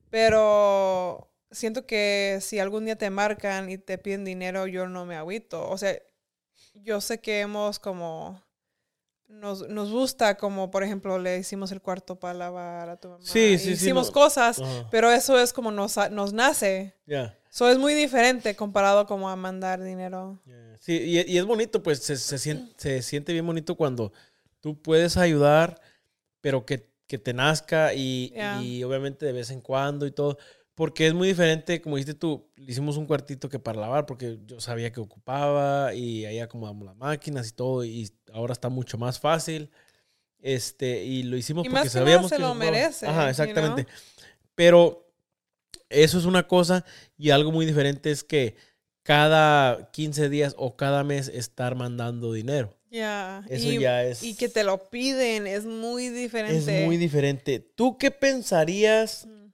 pero 0.10 1.30
siento 1.52 1.86
que 1.86 2.38
si 2.42 2.60
algún 2.60 2.86
día 2.86 2.96
te 2.98 3.10
marcan 3.10 3.70
y 3.70 3.78
te 3.78 3.98
piden 3.98 4.26
dinero, 4.26 4.68
yo 4.68 4.88
no 4.88 5.06
me 5.06 5.16
agüito. 5.16 5.68
O 5.70 5.78
sea, 5.78 5.98
yo 6.76 7.02
sé 7.02 7.20
que 7.20 7.42
hemos 7.42 7.80
como... 7.80 8.42
Nos, 9.28 9.68
nos 9.68 9.92
gusta 9.92 10.38
como, 10.38 10.70
por 10.70 10.84
ejemplo, 10.84 11.18
le 11.18 11.40
hicimos 11.40 11.72
el 11.72 11.82
cuarto 11.82 12.20
para 12.20 12.36
lavar 12.36 12.90
a 12.90 12.98
tu 12.98 13.08
mamá. 13.10 13.24
Sí, 13.26 13.58
sí, 13.58 13.66
sí, 13.66 13.72
Hicimos 13.72 14.08
no- 14.08 14.14
cosas, 14.14 14.60
Ajá. 14.60 14.88
pero 14.92 15.12
eso 15.12 15.40
es 15.40 15.52
como 15.52 15.72
nos, 15.72 15.98
nos 16.12 16.32
nace. 16.32 16.94
Ya. 17.08 17.36
Eso 17.52 17.68
es 17.70 17.80
muy 17.80 17.96
diferente 17.96 18.56
comparado 18.56 19.08
como 19.08 19.28
a 19.28 19.36
mandar 19.36 19.82
dinero. 19.84 20.40
Ya. 20.46 20.78
Sí, 20.80 20.94
y, 20.94 21.22
y 21.34 21.38
es 21.40 21.46
bonito, 21.46 21.82
pues 21.82 22.04
se, 22.04 22.18
se, 22.18 22.38
sien- 22.38 22.72
se 22.78 23.02
siente 23.02 23.34
bien 23.34 23.48
bonito 23.48 23.76
cuando 23.76 24.14
tú 24.66 24.82
puedes 24.82 25.16
ayudar, 25.16 25.80
pero 26.42 26.66
que, 26.66 26.90
que 27.06 27.20
te 27.20 27.34
nazca 27.36 27.94
y, 27.94 28.32
Ya. 28.36 28.60
y 28.64 28.84
obviamente 28.84 29.24
de 29.28 29.32
vez 29.32 29.52
en 29.52 29.62
cuando 29.62 30.08
y 30.08 30.12
todo. 30.12 30.40
Porque 30.74 31.06
es 31.06 31.14
muy 31.14 31.28
diferente, 31.28 31.82
como 31.82 31.98
dijiste 31.98 32.16
tú, 32.16 32.50
le 32.56 32.72
hicimos 32.72 32.98
un 32.98 33.06
cuartito 33.06 33.48
que 33.48 33.60
para 33.60 33.80
lavar, 33.80 34.08
porque 34.08 34.40
yo 34.48 34.60
sabía 34.60 34.92
que 34.92 35.00
ocupaba 35.00 35.94
y 35.94 36.26
ahí 36.26 36.40
acomodamos 36.40 36.84
las 36.84 36.96
máquinas 36.98 37.48
y 37.48 37.52
todo, 37.52 37.86
y 37.86 38.10
ahora 38.34 38.54
está 38.54 38.70
mucho 38.70 38.98
más 38.98 39.20
fácil. 39.20 39.70
Este, 40.40 41.06
y 41.06 41.22
lo 41.22 41.38
hicimos 41.38 41.64
Y 41.66 41.70
porque 41.70 41.74
más 41.76 41.84
que 41.84 41.90
sabíamos 41.92 42.30
se 42.30 42.38
que 42.38 42.42
lo 42.42 42.50
ocupaba. 42.52 42.72
merece, 42.72 43.06
Ajá, 43.06 43.26
you 43.26 43.30
exactamente. 43.30 43.86
Pero 44.56 45.08
eso 45.90 46.18
es 46.18 46.26
una 46.26 46.48
cosa, 46.48 46.84
y 47.20 47.30
algo 47.30 47.52
muy 47.52 47.68
diferente 47.68 48.10
es 48.10 48.24
que 48.24 48.56
cada 49.04 49.92
15 49.92 50.28
días 50.30 50.56
o 50.58 50.76
cada 50.76 51.04
mes 51.04 51.28
estar 51.28 51.76
mandando 51.76 52.34
dinero. 52.34 52.75
Ya. 52.90 53.44
Eso 53.50 53.72
y, 53.72 53.80
ya 53.80 54.04
es. 54.04 54.24
y 54.24 54.36
que 54.36 54.48
te 54.48 54.64
lo 54.64 54.90
piden 54.90 55.48
es 55.48 55.66
muy 55.66 56.06
es 56.08 56.14
diferente. 56.14 56.86
muy 56.86 56.98
diferente. 56.98 57.60
¿Tú 57.60 57.98
qué 57.98 58.12
pensarías 58.12 59.26
Mm. 59.26 59.52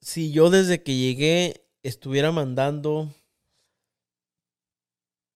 si 0.00 0.32
yo 0.32 0.50
desde 0.50 0.82
que 0.82 0.94
llegué 0.96 1.66
estuviera 1.82 2.30
mandando, 2.32 3.14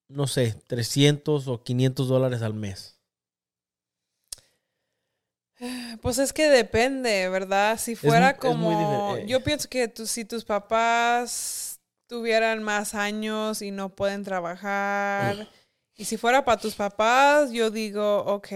no 0.08 0.26
sé, 0.26 0.54
300 0.66 1.48
o 1.48 1.62
500 1.62 2.08
dólares 2.08 2.42
al 2.42 2.54
mes? 2.54 2.96
Pues 6.02 6.18
es 6.18 6.32
que 6.32 6.48
depende, 6.48 7.28
¿verdad? 7.28 7.78
Si 7.78 7.96
fuera 7.96 8.30
es 8.30 8.38
como... 8.38 9.16
eh. 9.16 9.24
Yo 9.26 9.42
pienso 9.42 9.68
que 9.68 9.88
tu- 9.88 10.06
si 10.06 10.24
tus 10.24 10.44
papás 10.44 11.80
tuvieran 12.06 12.62
más 12.62 12.94
años 12.94 13.60
y 13.60 13.70
no 13.72 13.88
pueden 13.88 14.22
trabajar, 14.22 15.48
y 16.00 16.04
si 16.04 16.16
fuera 16.16 16.44
para 16.44 16.60
tus 16.60 16.76
papás, 16.76 17.50
yo 17.50 17.70
digo, 17.72 18.18
ok, 18.20 18.48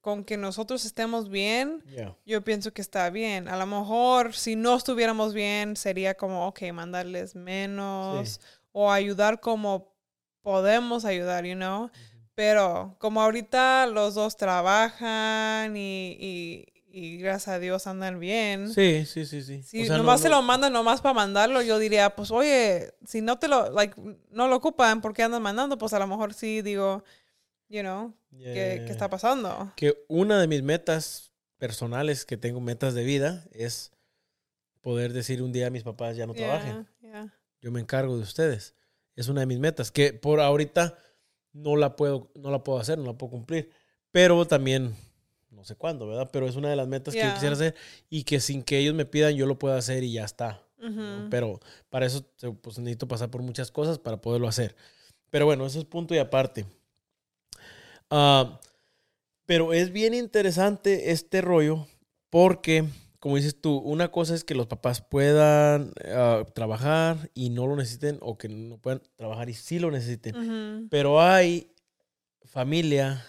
con 0.00 0.24
que 0.24 0.36
nosotros 0.36 0.84
estemos 0.84 1.28
bien, 1.28 1.84
Ya. 1.86 2.16
yo 2.26 2.42
pienso 2.42 2.72
que 2.72 2.82
está 2.82 3.08
bien. 3.08 3.46
A 3.46 3.56
lo 3.56 3.66
mejor 3.66 4.34
si 4.34 4.56
no 4.56 4.74
estuviéramos 4.76 5.32
bien, 5.32 5.76
sería 5.76 6.14
como, 6.16 6.48
ok, 6.48 6.60
mandarles 6.72 7.36
menos 7.36 8.40
o 8.72 8.90
ayudar 8.90 9.38
como 9.40 9.94
podemos 10.42 11.04
ayudar, 11.04 11.44
you 11.46 11.54
know. 11.54 11.88
Pero 12.34 12.96
como 12.98 13.22
ahorita 13.22 13.86
los 13.86 14.14
dos 14.14 14.36
trabajan 14.36 15.76
y, 15.76 16.16
y, 16.18 16.77
y 16.98 17.18
gracias 17.18 17.48
a 17.48 17.58
Dios 17.58 17.86
andan 17.86 18.18
bien. 18.20 18.72
Sí, 18.72 19.04
sí, 19.06 19.24
sí, 19.26 19.42
sí. 19.42 19.62
Si 19.62 19.82
O 19.82 19.86
sea, 19.86 19.96
no- 19.96 20.02
nomás 20.02 20.20
se 20.20 20.28
lo 20.28 20.40
mandan 20.42 20.72
nomás 20.72 21.00
para 21.00 21.14
mandarlo, 21.14 21.62
yo 21.62 21.78
diría, 21.78 22.10
pues 22.16 22.30
oye, 22.30 22.92
si 23.06 23.20
no 23.20 23.38
te 23.38 23.48
lo, 23.48 23.70
like, 23.70 23.94
no 24.30 24.48
lo 24.48 24.56
ocupan, 24.56 25.00
¿por 25.00 25.14
qué 25.14 25.22
andan 25.22 25.42
mandando? 25.42 25.78
Pues 25.78 25.92
a 25.92 25.98
lo 25.98 26.06
mejor 26.06 26.34
sí 26.34 26.62
digo, 26.62 27.04
you 27.68 27.80
know, 27.80 28.14
¿qué, 28.30 28.36
qué 28.44 28.82
Yeah. 28.84 28.90
está 28.92 29.08
pasando? 29.10 29.72
que 29.76 30.04
una 30.08 30.40
de 30.40 30.46
mis 30.48 30.62
metas 30.62 31.32
personales, 31.58 32.24
que 32.24 32.36
tengo 32.36 32.60
metas 32.60 32.94
de 32.94 33.04
vida, 33.04 33.44
es 33.52 33.92
poder 34.80 35.12
decir 35.12 35.42
un 35.42 35.52
día 35.52 35.66
a 35.66 35.70
mis 35.70 35.82
papás 35.82 36.16
ya 36.16 36.26
no 36.26 36.34
trabajen. 36.34 36.86
Yeah, 37.00 37.10
yeah. 37.10 37.34
Yo 37.60 37.70
me 37.72 37.80
encargo 37.80 38.16
de 38.16 38.22
ustedes. 38.22 38.74
Es 39.16 39.28
una 39.28 39.40
de 39.40 39.46
mis 39.46 39.58
metas, 39.58 39.90
que 39.90 40.12
por 40.12 40.40
ahorita 40.40 40.96
no 41.52 41.74
la 41.76 41.96
puedo, 41.96 42.30
no 42.36 42.50
la 42.52 42.62
puedo 42.62 42.78
hacer, 42.78 42.98
no 42.98 43.04
la 43.06 43.14
puedo 43.14 43.30
cumplir. 43.32 43.70
Pero 44.12 44.46
también, 44.46 44.94
no 45.58 45.64
sé 45.64 45.74
cuándo, 45.74 46.06
¿verdad? 46.06 46.30
Pero 46.32 46.46
es 46.46 46.54
una 46.54 46.70
de 46.70 46.76
las 46.76 46.86
metas 46.86 47.12
que 47.12 47.22
yo 47.22 47.32
quisiera 47.34 47.54
hacer 47.54 47.74
y 48.08 48.22
que 48.22 48.38
sin 48.38 48.62
que 48.62 48.78
ellos 48.78 48.94
me 48.94 49.04
pidan, 49.04 49.34
yo 49.34 49.44
lo 49.44 49.58
pueda 49.58 49.76
hacer 49.76 50.04
y 50.04 50.12
ya 50.12 50.24
está. 50.24 50.62
Pero 51.28 51.58
para 51.90 52.06
eso 52.06 52.24
pues, 52.62 52.78
necesito 52.78 53.08
pasar 53.08 53.30
por 53.30 53.42
muchas 53.42 53.72
cosas 53.72 53.98
para 53.98 54.20
poderlo 54.20 54.46
hacer. 54.46 54.76
Pero 55.30 55.44
bueno, 55.44 55.66
eso 55.66 55.80
es 55.80 55.84
punto 55.84 56.14
y 56.14 56.18
aparte. 56.18 56.64
Ah, 58.10 58.60
pero 59.44 59.72
es 59.72 59.90
bien 59.90 60.14
interesante 60.14 61.10
este 61.10 61.40
rollo 61.40 61.88
porque, 62.30 62.84
como 63.18 63.34
dices 63.34 63.60
tú, 63.60 63.78
una 63.78 64.12
cosa 64.12 64.36
es 64.36 64.44
que 64.44 64.54
los 64.54 64.68
papás 64.68 65.02
puedan 65.02 65.92
ah, 66.14 66.44
trabajar 66.54 67.30
y 67.34 67.50
no 67.50 67.66
lo 67.66 67.74
necesiten 67.74 68.18
o 68.20 68.38
que 68.38 68.48
no 68.48 68.78
puedan 68.78 69.02
trabajar 69.16 69.50
y 69.50 69.54
sí 69.54 69.80
lo 69.80 69.90
necesiten. 69.90 70.86
Pero 70.88 71.20
hay 71.20 71.72
familia 72.44 73.24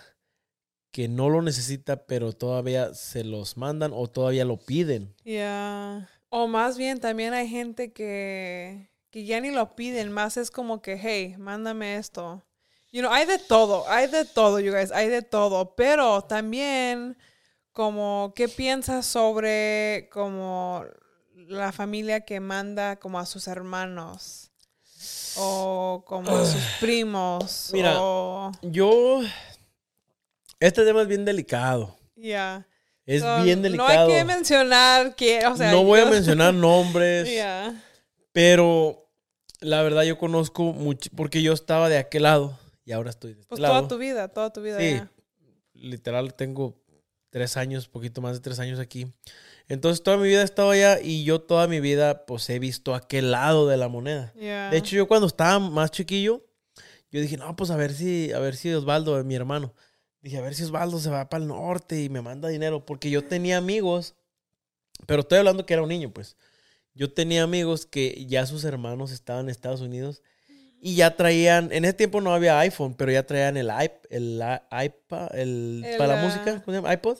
que 0.91 1.07
no 1.07 1.29
lo 1.29 1.41
necesita, 1.41 2.05
pero 2.05 2.33
todavía 2.33 2.93
se 2.93 3.23
los 3.23 3.57
mandan 3.57 3.91
o 3.93 4.07
todavía 4.07 4.45
lo 4.45 4.57
piden. 4.57 5.15
Ya. 5.23 6.09
O 6.29 6.47
más 6.47 6.77
bien 6.77 6.99
también 6.99 7.33
hay 7.33 7.47
gente 7.47 7.91
que, 7.93 8.89
que 9.11 9.25
ya 9.25 9.39
ni 9.41 9.51
lo 9.51 9.75
piden, 9.75 10.11
más 10.11 10.37
es 10.37 10.51
como 10.51 10.81
que, 10.81 10.97
hey, 10.97 11.35
mándame 11.37 11.95
esto. 11.97 12.43
You 12.91 13.01
know, 13.01 13.11
hay 13.11 13.25
de 13.27 13.37
todo, 13.37 13.87
hay 13.87 14.07
de 14.07 14.25
todo, 14.25 14.59
you 14.59 14.71
guys, 14.73 14.91
hay 14.91 15.09
de 15.09 15.21
todo. 15.21 15.75
Pero 15.75 16.23
también, 16.23 17.17
como, 17.71 18.33
¿qué 18.35 18.47
piensas 18.47 19.05
sobre 19.05 20.09
como 20.11 20.83
la 21.35 21.71
familia 21.71 22.21
que 22.21 22.39
manda 22.39 22.95
como 22.97 23.19
a 23.19 23.27
sus 23.27 23.47
hermanos? 23.47 24.51
O 25.37 26.03
como 26.05 26.35
a 26.35 26.45
sus 26.45 26.63
primos. 26.79 27.69
Mira, 27.71 27.97
o- 28.01 28.51
Yo, 28.63 29.21
este 30.59 30.83
tema 30.85 31.01
es 31.03 31.07
bien 31.07 31.25
delicado. 31.25 31.97
ya. 32.15 32.65
Es 33.05 33.21
So, 33.23 33.43
bien 33.43 33.61
No 33.61 33.65
hay 33.67 33.71
delicado. 33.71 34.07
que 34.09 34.23
mencionar 34.23 35.15
que, 35.15 35.43
o 35.47 35.57
sea, 35.57 35.71
no 35.71 35.83
voy 35.83 35.99
a 35.99 36.05
mencionar 36.05 36.53
nombres, 36.53 37.27
Ya. 37.33 37.73
pero 38.31 39.09
la 39.61 39.81
verdad 39.81 40.03
yo 40.03 40.17
conozco 40.19 40.73
mucho, 40.73 41.09
porque 41.15 41.41
yo 41.41 41.53
estaba 41.53 41.89
de 41.89 41.97
aquel 41.97 42.23
lado 42.23 42.57
y 42.85 42.91
ahora 42.91 43.09
estoy 43.09 43.33
de 43.33 43.39
este 43.41 43.49
Pues 43.49 43.59
lado. 43.61 43.75
toda 43.77 43.87
tu 43.87 43.97
vida, 43.97 44.27
toda 44.27 44.53
tu 44.53 44.61
vida. 44.61 44.77
Sí, 44.79 44.91
ya. 44.97 45.11
literal 45.73 46.35
tengo 46.35 46.79
tres 47.31 47.57
años, 47.57 47.87
poquito 47.87 48.21
más 48.21 48.33
de 48.35 48.41
tres 48.41 48.59
años 48.59 48.79
aquí. 48.79 49.07
Entonces 49.67 50.03
toda 50.03 50.17
mi 50.17 50.27
vida 50.27 50.41
he 50.41 50.45
estado 50.45 50.69
allá 50.71 50.99
y 51.01 51.23
yo 51.23 51.41
toda 51.41 51.67
mi 51.67 51.79
vida 51.79 52.25
pues 52.27 52.47
he 52.49 52.59
visto 52.59 52.93
aquel 52.95 53.31
lado 53.31 53.67
de 53.67 53.77
la 53.77 53.87
moneda. 53.87 54.33
Ya. 54.35 54.69
De 54.69 54.77
hecho 54.77 54.95
yo 54.95 55.07
cuando 55.07 55.25
estaba 55.27 55.57
más 55.59 55.89
chiquillo, 55.91 56.45
yo 57.11 57.21
dije, 57.21 57.37
no, 57.37 57.55
pues 57.55 57.71
a 57.71 57.75
ver 57.75 57.91
si, 57.93 58.31
a 58.33 58.39
ver 58.39 58.55
si 58.55 58.71
Osvaldo, 58.71 59.23
mi 59.23 59.33
hermano, 59.35 59.73
dije, 60.21 60.37
a 60.37 60.41
ver 60.41 60.55
si 60.55 60.63
Osvaldo 60.63 60.99
se 60.99 61.09
va 61.09 61.29
para 61.29 61.43
el 61.43 61.47
norte 61.47 62.03
y 62.03 62.09
me 62.09 62.21
manda 62.21 62.49
dinero, 62.49 62.85
porque 62.85 63.09
yo 63.09 63.23
tenía 63.23 63.57
amigos, 63.57 64.15
pero 65.05 65.21
estoy 65.21 65.39
hablando 65.39 65.65
que 65.65 65.73
era 65.73 65.83
un 65.83 65.89
niño, 65.89 66.11
pues. 66.11 66.35
Yo 66.93 67.13
tenía 67.13 67.43
amigos 67.43 67.85
que 67.85 68.25
ya 68.27 68.45
sus 68.45 68.63
hermanos 68.63 69.11
estaban 69.11 69.45
en 69.45 69.49
Estados 69.49 69.81
Unidos 69.81 70.21
y 70.81 70.95
ya 70.95 71.15
traían, 71.15 71.71
en 71.71 71.85
ese 71.85 71.93
tiempo 71.93 72.21
no 72.21 72.33
había 72.33 72.59
iPhone, 72.59 72.93
pero 72.93 73.11
ya 73.11 73.25
traían 73.25 73.57
el 73.57 73.67
iP, 73.67 74.05
el 74.09 74.41
iPad, 74.71 75.35
el, 75.35 75.83
El, 75.85 75.97
para 75.97 76.15
la 76.15 76.21
ah, 76.21 76.25
música, 76.25 76.61
¿cómo 76.63 76.65
se 76.65 76.81
llama? 76.81 76.93
iPod. 76.93 77.17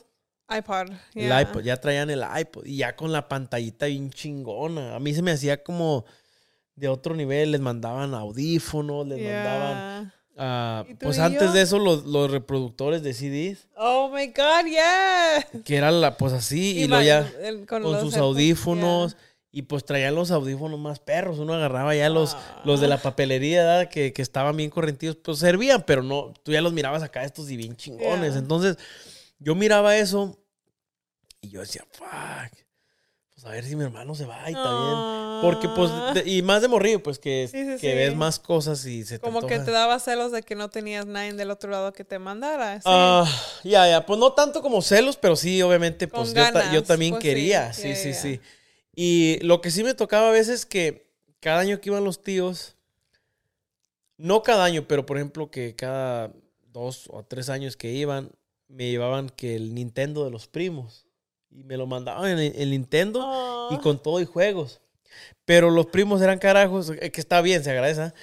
iPod. 0.49 0.91
El 1.13 1.29
ya. 1.29 1.41
iPod, 1.41 1.61
ya 1.61 1.77
traían 1.77 2.09
el 2.09 2.23
iPod 2.39 2.65
y 2.65 2.77
ya 2.77 2.95
con 2.95 3.11
la 3.11 3.27
pantallita 3.29 3.85
bien 3.85 4.11
chingona. 4.11 4.95
A 4.95 4.99
mí 4.99 5.13
se 5.13 5.21
me 5.21 5.31
hacía 5.31 5.63
como 5.63 6.05
de 6.75 6.87
otro 6.87 7.15
nivel, 7.15 7.51
les 7.51 7.61
mandaban 7.61 8.13
audífonos, 8.13 9.07
les 9.07 9.21
mandaban... 9.21 9.73
Yeah. 9.73 9.99
ah, 9.99 10.18
¿Y 10.87 10.93
tú 10.95 11.05
pues 11.07 11.17
y 11.17 11.21
antes 11.21 11.53
de 11.53 11.61
eso, 11.61 11.79
los, 11.79 12.05
los 12.05 12.31
reproductores 12.31 13.03
de 13.03 13.13
CDs, 13.13 13.67
Oh 13.75 14.09
my 14.13 14.27
God, 14.27 14.65
yeah. 14.69 15.45
que 15.65 15.75
era 15.75 15.91
la, 15.91 16.17
pues 16.17 16.33
así, 16.33 16.81
y, 16.83 16.87
ma- 16.87 17.01
luego 17.01 17.03
ya 17.07 17.31
el- 17.47 17.65
con 17.65 17.83
sus 17.99 18.15
audífonos, 18.17 19.13
yeah. 19.13 19.21
y 19.51 19.61
pues 19.63 19.83
traían 19.83 20.15
los 20.15 20.31
audífonos 20.31 20.79
más 20.79 20.99
perros, 20.99 21.39
uno 21.39 21.53
agarraba 21.53 21.95
ya 21.95 22.09
los, 22.09 22.37
los 22.63 22.79
de 22.79 22.85
Ah. 22.85 22.89
la 22.89 22.97
papelería, 23.01 23.63
¿verdad? 23.65 23.89
Que, 23.89 24.13
que 24.13 24.21
estaban 24.21 24.55
bien 24.55 24.69
correntidos, 24.69 25.15
pues 25.17 25.39
servían, 25.39 25.83
pero 25.85 26.03
no, 26.03 26.33
tú 26.43 26.51
ya 26.51 26.61
los 26.61 26.71
mirabas 26.73 27.03
acá, 27.03 27.23
estos 27.23 27.49
y 27.49 27.57
bien 27.57 27.75
chingones, 27.75 28.31
Yeah. 28.31 28.39
entonces 28.39 28.77
yo 29.39 29.55
miraba 29.55 29.97
eso, 29.97 30.37
y 31.41 31.49
yo 31.49 31.61
decía, 31.61 31.85
fuck, 31.91 32.57
pues 33.39 33.45
a 33.45 33.55
ver 33.55 33.63
si 33.63 33.75
mi 33.75 33.83
hermano 33.85 34.15
se 34.15 34.25
va 34.25 34.49
y 34.49 34.53
está 34.53 34.69
bien. 34.73 34.97
Porque, 35.41 35.69
pues, 35.69 35.89
Ah. 35.93 36.11
de- 36.13 36.29
y 36.29 36.41
más 36.41 36.61
de 36.61 36.67
morrillo, 36.67 37.01
pues, 37.01 37.17
que, 37.19 37.47
Sí, 37.49 37.63
sí, 37.63 37.71
que 37.79 37.89
sí. 37.91 37.95
ves 37.95 38.13
más 38.15 38.37
cosas 38.39 38.85
y 38.85 39.05
se 39.05 39.19
te 39.19 39.25
Como 39.25 39.41
que 39.47 39.57
te 39.59 39.71
daba 39.71 39.97
celos 39.99 40.33
de 40.33 40.43
que 40.43 40.55
no 40.55 40.69
tenías 40.69 41.05
nadie 41.05 41.31
del 41.33 41.49
otro 41.49 41.71
lado 41.71 41.93
que 41.93 42.03
te 42.03 42.19
mandara. 42.19 42.81
Ah, 42.83 43.25
ya, 43.63 43.87
ya, 43.87 44.05
pues 44.05 44.19
no 44.19 44.33
tanto 44.33 44.61
como 44.61 44.81
celos, 44.81 45.15
pero 45.15 45.37
sí, 45.37 45.61
obviamente, 45.61 46.07
pues 46.09 46.33
yo, 46.33 46.51
ta- 46.51 46.73
yo 46.73 46.83
también 46.83 47.11
pues, 47.13 47.21
quería, 47.23 47.71
sí, 47.71 47.95
sí, 47.95 48.13
sí. 48.13 48.41
Y 48.95 49.39
lo 49.43 49.61
que 49.61 49.71
sí 49.71 49.83
me 49.83 49.93
tocaba 49.93 50.27
a 50.27 50.31
veces 50.31 50.65
que 50.65 51.09
cada 51.39 51.59
año 51.61 51.79
que 51.79 51.89
iban 51.89 52.03
los 52.03 52.21
tíos, 52.21 52.75
no 54.17 54.43
cada 54.43 54.65
año, 54.65 54.85
pero 54.87 55.05
por 55.05 55.15
ejemplo 55.17 55.49
que 55.49 55.75
cada 55.75 56.33
dos 56.73 57.07
o 57.11 57.23
tres 57.23 57.47
años 57.49 57.77
que 57.77 57.91
iban, 57.93 58.31
me 58.67 58.89
llevaban 58.89 59.29
que 59.29 59.55
el 59.55 59.73
Nintendo 59.73 60.25
de 60.25 60.31
los 60.31 60.47
primos. 60.47 61.05
Y 61.51 61.63
me 61.63 61.77
lo 61.77 61.87
mandaban 61.87 62.37
en 62.39 62.53
el 62.55 62.71
Nintendo 62.71 63.19
y 63.71 63.75
Ah. 63.75 63.79
con 63.81 64.01
todo 64.01 64.19
y 64.21 64.25
juegos. 64.25 64.81
Pero 65.45 65.69
los 65.71 65.87
primos 65.87 66.21
eran 66.21 66.37
carajos, 66.39 66.91
eh, 67.01 67.11
que 67.11 67.19
está 67.21 67.41
bien, 67.41 67.63
se 67.63 67.71
agradece. 67.71 68.01
¿ah? 68.01 68.13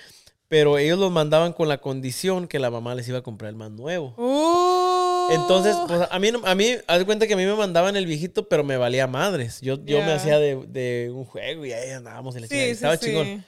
Pero 0.49 0.79
ellos 0.79 0.99
los 0.99 1.11
mandaban 1.11 1.53
con 1.53 1.69
la 1.69 1.79
condición 1.79 2.47
que 2.47 2.61
la 2.61 2.71
mamá 2.71 2.95
les 2.95 3.09
iba 3.09 3.19
a 3.19 3.23
comprar 3.23 3.49
el 3.51 3.57
más 3.57 3.71
nuevo. 3.73 4.15
Uh. 4.17 5.33
Entonces, 5.33 5.77
pues 5.89 6.03
a 6.09 6.19
mí, 6.21 6.31
a 6.45 6.55
mí, 6.55 6.75
haz 6.87 6.99
de 7.01 7.05
cuenta 7.05 7.27
que 7.27 7.35
a 7.35 7.37
mí 7.37 7.45
me 7.45 7.57
mandaban 7.57 7.97
el 7.97 8.07
viejito, 8.07 8.49
pero 8.49 8.63
me 8.63 8.77
valía 8.77 9.09
madres. 9.09 9.61
Yo, 9.61 9.85
yo 9.85 9.99
me 9.99 10.13
hacía 10.13 10.39
de, 10.39 10.55
de 10.69 11.11
un 11.13 11.25
juego 11.25 11.67
y 11.67 11.73
ahí 11.73 11.91
andábamos 11.91 12.37
en 12.37 12.43
la 12.43 12.47
Sí, 12.49 12.55
y 12.55 12.59
sí, 12.59 12.71
Estaba 12.71 12.97
sí. 12.97 13.07
chingón. 13.07 13.45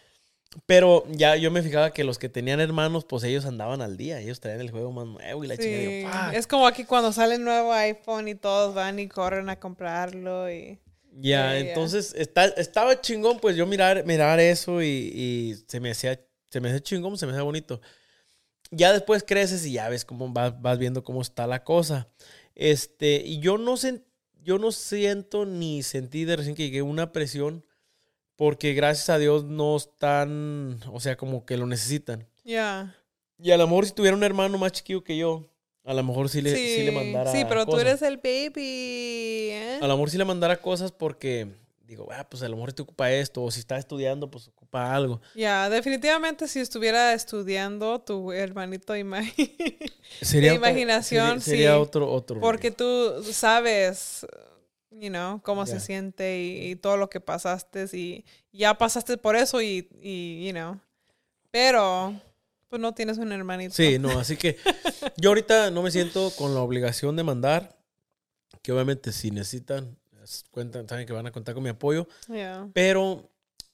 Pero 0.67 1.05
ya 1.11 1.37
yo 1.37 1.51
me 1.51 1.63
fijaba 1.63 1.93
que 1.93 2.05
los 2.05 2.19
que 2.19 2.29
tenían 2.29 2.59
hermanos, 2.61 3.05
pues 3.05 3.23
ellos 3.25 3.45
andaban 3.45 3.83
al 3.83 3.97
día. 3.97 4.19
Ellos 4.21 4.41
traían 4.41 4.61
el 4.61 4.71
juego 4.71 4.91
más 4.93 5.07
nuevo 5.07 5.45
y 5.45 5.47
la 5.49 5.57
Sí, 5.57 5.63
chingada. 5.63 6.27
"Fuck". 6.29 6.35
Es 6.39 6.47
como 6.47 6.67
aquí 6.67 6.85
cuando 6.85 7.13
sale 7.13 7.35
el 7.37 7.45
nuevo 7.45 7.73
iPhone 7.73 8.29
y 8.29 8.35
todos 8.35 8.75
van 8.75 8.99
y 8.99 9.09
corren 9.09 9.49
a 9.51 9.61
comprarlo 9.61 10.51
y... 10.51 10.79
Ya, 11.21 11.59
entonces 11.59 12.15
está, 12.17 12.45
estaba 12.45 13.01
chingón, 13.01 13.41
pues 13.41 13.57
yo 13.57 13.67
mirar, 13.67 14.05
mirar 14.07 14.39
eso 14.39 14.83
y, 14.83 14.87
y 14.87 15.57
se 15.67 15.81
me 15.81 15.91
hacía, 15.91 16.21
se 16.49 16.61
me 16.61 16.69
hacía 16.69 16.81
chingón, 16.81 17.19
se 17.19 17.27
me 17.27 17.33
hacía 17.33 17.43
bonito. 17.43 17.81
Ya 18.71 18.93
después 18.93 19.25
creces 19.27 19.65
y 19.67 19.73
ya 19.73 19.89
ves 19.89 20.05
cómo 20.05 20.33
vas, 20.33 20.61
vas 20.61 20.79
viendo 20.79 21.03
cómo 21.03 21.21
está 21.23 21.47
la 21.47 21.65
cosa. 21.65 22.09
Este, 22.55 23.17
y 23.25 23.41
yo 23.41 23.59
no 23.59 23.73
sen- 23.77 24.05
yo 24.43 24.59
no 24.59 24.71
siento 24.71 25.45
ni 25.45 25.83
sentí 25.83 26.25
de 26.25 26.37
recién 26.37 26.55
que 26.55 26.65
llegué 26.65 26.83
una 26.83 27.11
presión, 27.13 27.65
porque 28.39 28.73
gracias 28.73 29.11
a 29.11 29.19
Dios 29.19 29.43
no 29.45 29.77
están, 29.77 30.79
o 30.93 31.01
sea, 31.01 31.17
como 31.17 31.45
que 31.45 31.57
lo 31.57 31.67
necesitan. 31.67 32.25
Ya. 32.45 32.95
Y 33.43 33.51
a 33.51 33.57
lo 33.57 33.67
mejor 33.67 33.85
si 33.85 33.93
tuviera 33.93 34.17
un 34.17 34.23
hermano 34.23 34.57
más 34.59 34.71
chiquillo 34.71 35.03
que 35.03 35.17
yo, 35.17 35.45
a 35.85 35.93
lo 35.93 36.05
mejor 36.05 36.29
sí 36.29 36.41
le, 36.41 36.55
sí 36.55 36.83
le 36.85 36.93
mandara. 36.93 37.33
Sí, 37.33 37.45
pero 37.49 37.67
tú 37.67 37.79
eres 37.79 38.01
el 38.03 38.19
baby. 38.19 39.51
¿eh? 39.51 39.79
A 39.83 39.87
lo 39.89 39.95
mejor 39.97 40.11
sí 40.11 40.19
le 40.19 40.25
mandara 40.25 40.57
cosas 40.57 40.93
porque 40.93 41.49
digo, 41.85 42.07
ah, 42.13 42.25
pues 42.31 42.43
a 42.45 42.49
lo 42.49 42.55
mejor 42.57 42.73
te 42.73 42.83
ocupa 42.83 43.11
esto, 43.11 43.43
o 43.43 43.51
si 43.51 43.59
está 43.61 43.77
estudiando, 43.77 44.31
pues 44.31 44.47
ocupa 44.49 44.95
algo. 44.95 45.21
Ya, 45.35 45.69
definitivamente 45.69 46.47
si 46.47 46.61
estuviera 46.61 47.13
estudiando 47.15 47.99
tu 48.01 48.31
hermanito 48.31 48.95
ima- 48.95 49.23
Sería 50.23 50.51
De 50.51 50.57
imaginación, 50.57 51.41
sería, 51.41 51.41
sería 51.41 51.73
sí. 51.75 51.81
otro, 51.81 52.09
otro. 52.13 52.39
porque 52.41 52.71
tú 52.71 53.25
sabes, 53.33 54.27
you 54.91 55.09
know, 55.11 55.41
cómo 55.43 55.65
Ya. 55.67 55.73
se 55.75 55.81
siente 55.81 56.41
y, 56.41 56.71
y 56.71 56.77
todo 56.77 56.97
lo 56.97 57.09
que 57.11 57.21
pasaste 57.21 57.87
y 57.97 58.25
ya 58.53 58.75
pasaste 58.75 59.17
por 59.19 59.37
eso 59.37 59.61
y, 59.63 59.89
y, 60.01 60.47
you 60.47 60.53
know, 60.53 60.81
pero 61.51 62.21
pues 62.69 62.81
no 62.81 62.93
tienes 62.95 63.19
un 63.19 63.33
hermanito. 63.33 63.75
Sí, 63.75 63.99
no, 64.01 64.19
así 64.19 64.37
que 64.37 64.57
yo 65.17 65.31
ahorita 65.31 65.71
no 65.71 65.83
me 65.83 65.91
siento 65.91 66.31
con 66.37 66.55
la 66.55 66.61
obligación 66.61 67.17
de 67.17 67.23
mandar, 67.25 67.79
que 68.63 68.73
obviamente 68.73 69.13
si 69.13 69.31
necesitan, 69.31 69.97
es- 70.23 70.45
cuentan, 70.51 70.89
saben 70.89 71.07
que 71.07 71.13
van 71.13 71.27
a 71.27 71.33
contar 71.33 71.55
con 71.55 71.63
mi 71.65 71.71
apoyo, 71.71 72.07
Ya. 72.29 72.69
pero 72.75 73.31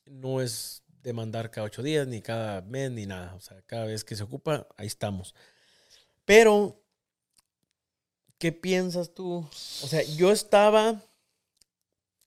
no 0.06 0.40
es 0.40 0.82
de 1.02 1.12
mandar 1.12 1.50
cada 1.50 1.66
ocho 1.66 1.82
días, 1.82 2.06
ni 2.06 2.22
cada 2.22 2.62
mes, 2.62 2.90
ni 2.90 3.04
nada. 3.06 3.34
O 3.34 3.40
sea, 3.40 3.60
cada 3.66 3.84
vez 3.84 4.04
que 4.04 4.16
se 4.16 4.22
ocupa, 4.22 4.66
ahí 4.76 4.86
estamos. 4.86 5.34
Pero, 6.24 6.80
¿qué 8.44 8.52
piensas 8.52 9.14
tú? 9.14 9.36
O 9.38 9.86
sea, 9.88 10.02
yo 10.02 10.30
estaba 10.30 11.00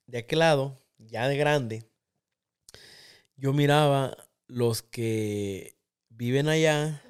de 0.08 0.18
aquel 0.18 0.40
lado, 0.40 0.76
ya 0.98 1.28
de 1.28 1.38
grande. 1.38 1.84
Yo 3.36 3.54
miraba 3.54 4.18
los 4.48 4.82
que 4.82 5.78
viven 6.10 6.50
allá 6.50 7.04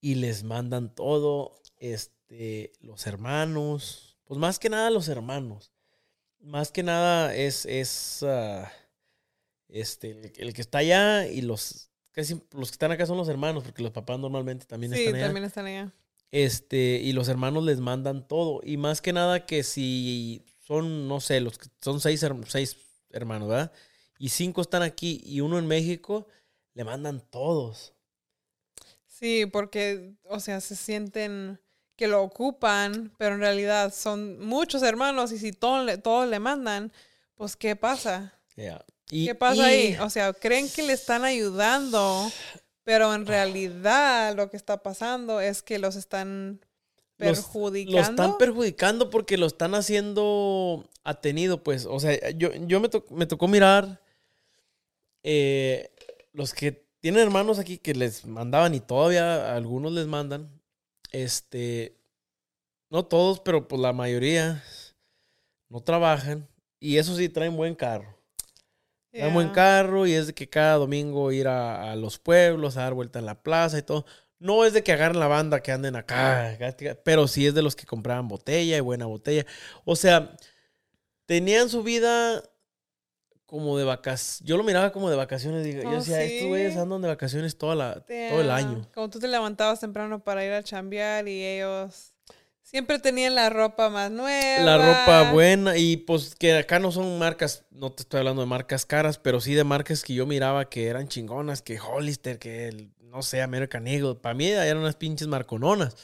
y 0.00 0.14
les 0.14 0.44
mandan 0.44 0.94
todo, 0.94 1.60
este, 1.78 2.72
los 2.78 3.08
hermanos, 3.08 4.16
pues 4.22 4.38
más 4.38 4.60
que 4.60 4.70
nada 4.70 4.88
los 4.90 5.08
hermanos, 5.08 5.72
más 6.38 6.70
que 6.70 6.84
nada 6.84 7.34
es, 7.34 7.66
es, 7.66 8.22
ah, 8.22 8.70
este, 9.66 10.12
el, 10.12 10.32
el 10.36 10.54
que 10.54 10.60
está 10.60 10.78
allá 10.78 11.26
y 11.26 11.40
los, 11.40 11.90
casi 12.12 12.40
los 12.52 12.70
que 12.70 12.74
están 12.74 12.92
acá 12.92 13.04
son 13.04 13.16
los 13.16 13.28
hermanos, 13.28 13.64
porque 13.64 13.82
los 13.82 13.90
papás 13.90 14.20
normalmente 14.20 14.64
también 14.64 14.92
Sí, 14.92 15.00
están 15.00 15.16
allá, 15.16 15.24
también 15.24 15.44
están 15.44 15.66
allá. 15.66 15.92
Este, 16.32 17.00
y 17.02 17.12
los 17.12 17.28
hermanos 17.28 17.64
les 17.64 17.80
mandan 17.80 18.26
todo, 18.26 18.60
y 18.62 18.76
más 18.76 19.00
que 19.02 19.12
nada 19.12 19.46
que 19.46 19.62
si 19.62 20.44
son, 20.66 21.08
no 21.08 21.20
sé, 21.20 21.40
los 21.40 21.58
que 21.58 21.68
son 21.80 22.00
seis, 22.00 22.24
seis 22.46 22.76
hermanos, 23.10 23.48
¿verdad? 23.48 23.72
Y 24.18 24.28
cinco 24.28 24.60
están 24.60 24.82
aquí 24.82 25.20
y 25.24 25.40
uno 25.40 25.58
en 25.58 25.66
México, 25.66 26.26
le 26.74 26.84
mandan 26.84 27.20
todos. 27.30 27.94
Sí, 29.06 29.46
porque, 29.46 30.14
o 30.24 30.40
sea, 30.40 30.60
se 30.60 30.76
sienten 30.76 31.60
que 31.96 32.08
lo 32.08 32.22
ocupan, 32.22 33.12
pero 33.18 33.34
en 33.34 33.40
realidad 33.40 33.92
son 33.92 34.38
muchos 34.40 34.82
hermanos 34.82 35.32
y 35.32 35.38
si 35.38 35.52
todos 35.52 35.84
le, 35.84 35.98
todos 35.98 36.26
le 36.28 36.38
mandan, 36.38 36.92
pues 37.34 37.56
¿qué 37.56 37.76
pasa? 37.76 38.32
Y- 39.10 39.26
¿Qué 39.26 39.34
pasa 39.34 39.62
y- 39.74 39.92
ahí? 39.92 39.96
O 40.00 40.08
sea, 40.08 40.32
creen 40.32 40.70
que 40.70 40.82
le 40.82 40.94
están 40.94 41.24
ayudando, 41.24 42.30
pero 42.84 43.14
en 43.14 43.26
realidad 43.26 44.34
lo 44.36 44.50
que 44.50 44.56
está 44.56 44.82
pasando 44.82 45.40
es 45.40 45.62
que 45.62 45.78
los 45.78 45.96
están 45.96 46.60
Los- 47.18 47.38
perjudicando. 47.40 47.96
Lo 47.96 48.02
están 48.02 48.38
perjudicando 48.38 49.10
porque 49.10 49.36
lo 49.36 49.46
están 49.46 49.74
haciendo 49.74 50.88
atenido, 51.04 51.62
pues. 51.62 51.86
O 51.86 52.00
sea, 52.00 52.30
yo, 52.30 52.50
yo 52.66 52.80
me, 52.80 52.88
to- 52.88 53.04
me 53.10 53.26
tocó 53.26 53.46
mirar 53.48 54.00
eh, 55.22 55.90
los 56.32 56.54
que 56.54 56.86
tienen 57.00 57.22
hermanos 57.22 57.58
aquí 57.58 57.78
que 57.78 57.94
les 57.94 58.24
mandaban 58.26 58.74
y 58.74 58.80
todavía 58.80 59.54
algunos 59.54 59.92
les 59.92 60.06
mandan. 60.06 60.50
Este, 61.12 61.96
no 62.90 63.04
todos, 63.06 63.40
pero 63.40 63.66
pues 63.68 63.80
la 63.80 63.92
mayoría 63.92 64.62
no 65.68 65.80
trabajan. 65.82 66.48
Y 66.78 66.96
eso 66.98 67.14
sí, 67.16 67.28
traen 67.28 67.56
buen 67.56 67.74
carro. 67.74 68.16
Traen 69.12 69.34
buen 69.34 69.48
Yeah. 69.48 69.54
carro 69.54 70.06
y 70.06 70.12
es 70.12 70.28
de 70.28 70.34
que 70.34 70.48
cada 70.48 70.76
domingo 70.76 71.32
ir 71.32 71.48
a, 71.48 71.90
a 71.92 71.96
los 71.96 72.18
pueblos, 72.18 72.76
a 72.76 72.82
dar 72.82 72.94
vuelta 72.94 73.18
en 73.18 73.26
la 73.26 73.42
plaza 73.42 73.78
y 73.78 73.82
todo. 73.82 74.04
No 74.38 74.64
es 74.64 74.72
de 74.72 74.82
que 74.82 74.92
agarren 74.92 75.20
la 75.20 75.26
banda 75.26 75.60
que 75.62 75.72
anden 75.72 75.96
acá, 75.96 76.50
acá, 76.52 76.74
pero 77.04 77.28
sí 77.28 77.46
es 77.46 77.54
de 77.54 77.62
los 77.62 77.76
que 77.76 77.84
compraban 77.86 78.28
botella 78.28 78.76
y 78.76 78.80
buena 78.80 79.06
botella. 79.06 79.44
O 79.84 79.96
sea, 79.96 80.34
tenían 81.26 81.68
su 81.68 81.82
vida 81.82 82.42
como 83.46 83.76
de 83.76 83.84
vacaciones. 83.84 84.40
Yo 84.48 84.56
lo 84.56 84.62
miraba 84.64 84.92
como 84.92 85.10
de 85.10 85.16
vacaciones. 85.16 85.64
Digo, 85.64 85.82
yo 85.82 85.88
Oh, 85.90 85.94
decía, 85.96 86.22
estos 86.22 86.40
sí. 86.42 86.48
güeyes 86.48 86.76
andan 86.76 87.02
de 87.02 87.08
vacaciones 87.08 87.58
toda 87.58 87.74
la, 87.74 87.94
todo 88.00 88.40
el 88.40 88.46
Yeah. 88.46 88.56
año. 88.56 88.88
Como 88.94 89.10
tú 89.10 89.18
te 89.18 89.28
levantabas 89.28 89.80
temprano 89.80 90.22
para 90.22 90.44
ir 90.44 90.52
a 90.52 90.62
chambear 90.62 91.26
y 91.28 91.44
ellos 91.44 92.14
siempre 92.70 93.00
tenían 93.00 93.34
la 93.34 93.50
ropa 93.50 93.90
más 93.90 94.10
nueva. 94.10 94.62
La 94.62 94.78
ropa 94.78 95.32
buena 95.32 95.76
y 95.76 95.96
pues 95.96 96.36
que 96.36 96.56
acá 96.56 96.78
no 96.78 96.92
son 96.92 97.18
marcas, 97.18 97.64
no 97.70 97.90
te 97.90 98.02
estoy 98.02 98.18
hablando 98.18 98.42
de 98.42 98.46
marcas 98.46 98.86
caras, 98.86 99.18
pero 99.18 99.40
sí 99.40 99.54
de 99.54 99.64
marcas 99.64 100.04
que 100.04 100.14
yo 100.14 100.24
miraba 100.24 100.68
que 100.68 100.86
eran 100.86 101.08
chingonas, 101.08 101.62
que 101.62 101.80
Hollister, 101.80 102.38
que 102.38 102.68
el, 102.68 102.92
no 103.00 103.22
sé, 103.22 103.42
American 103.42 103.88
Eagle, 103.88 104.14
para 104.14 104.34
mí 104.34 104.46
eran 104.46 104.78
unas 104.78 104.94
pinches 104.94 105.26
marcononas. 105.26 105.96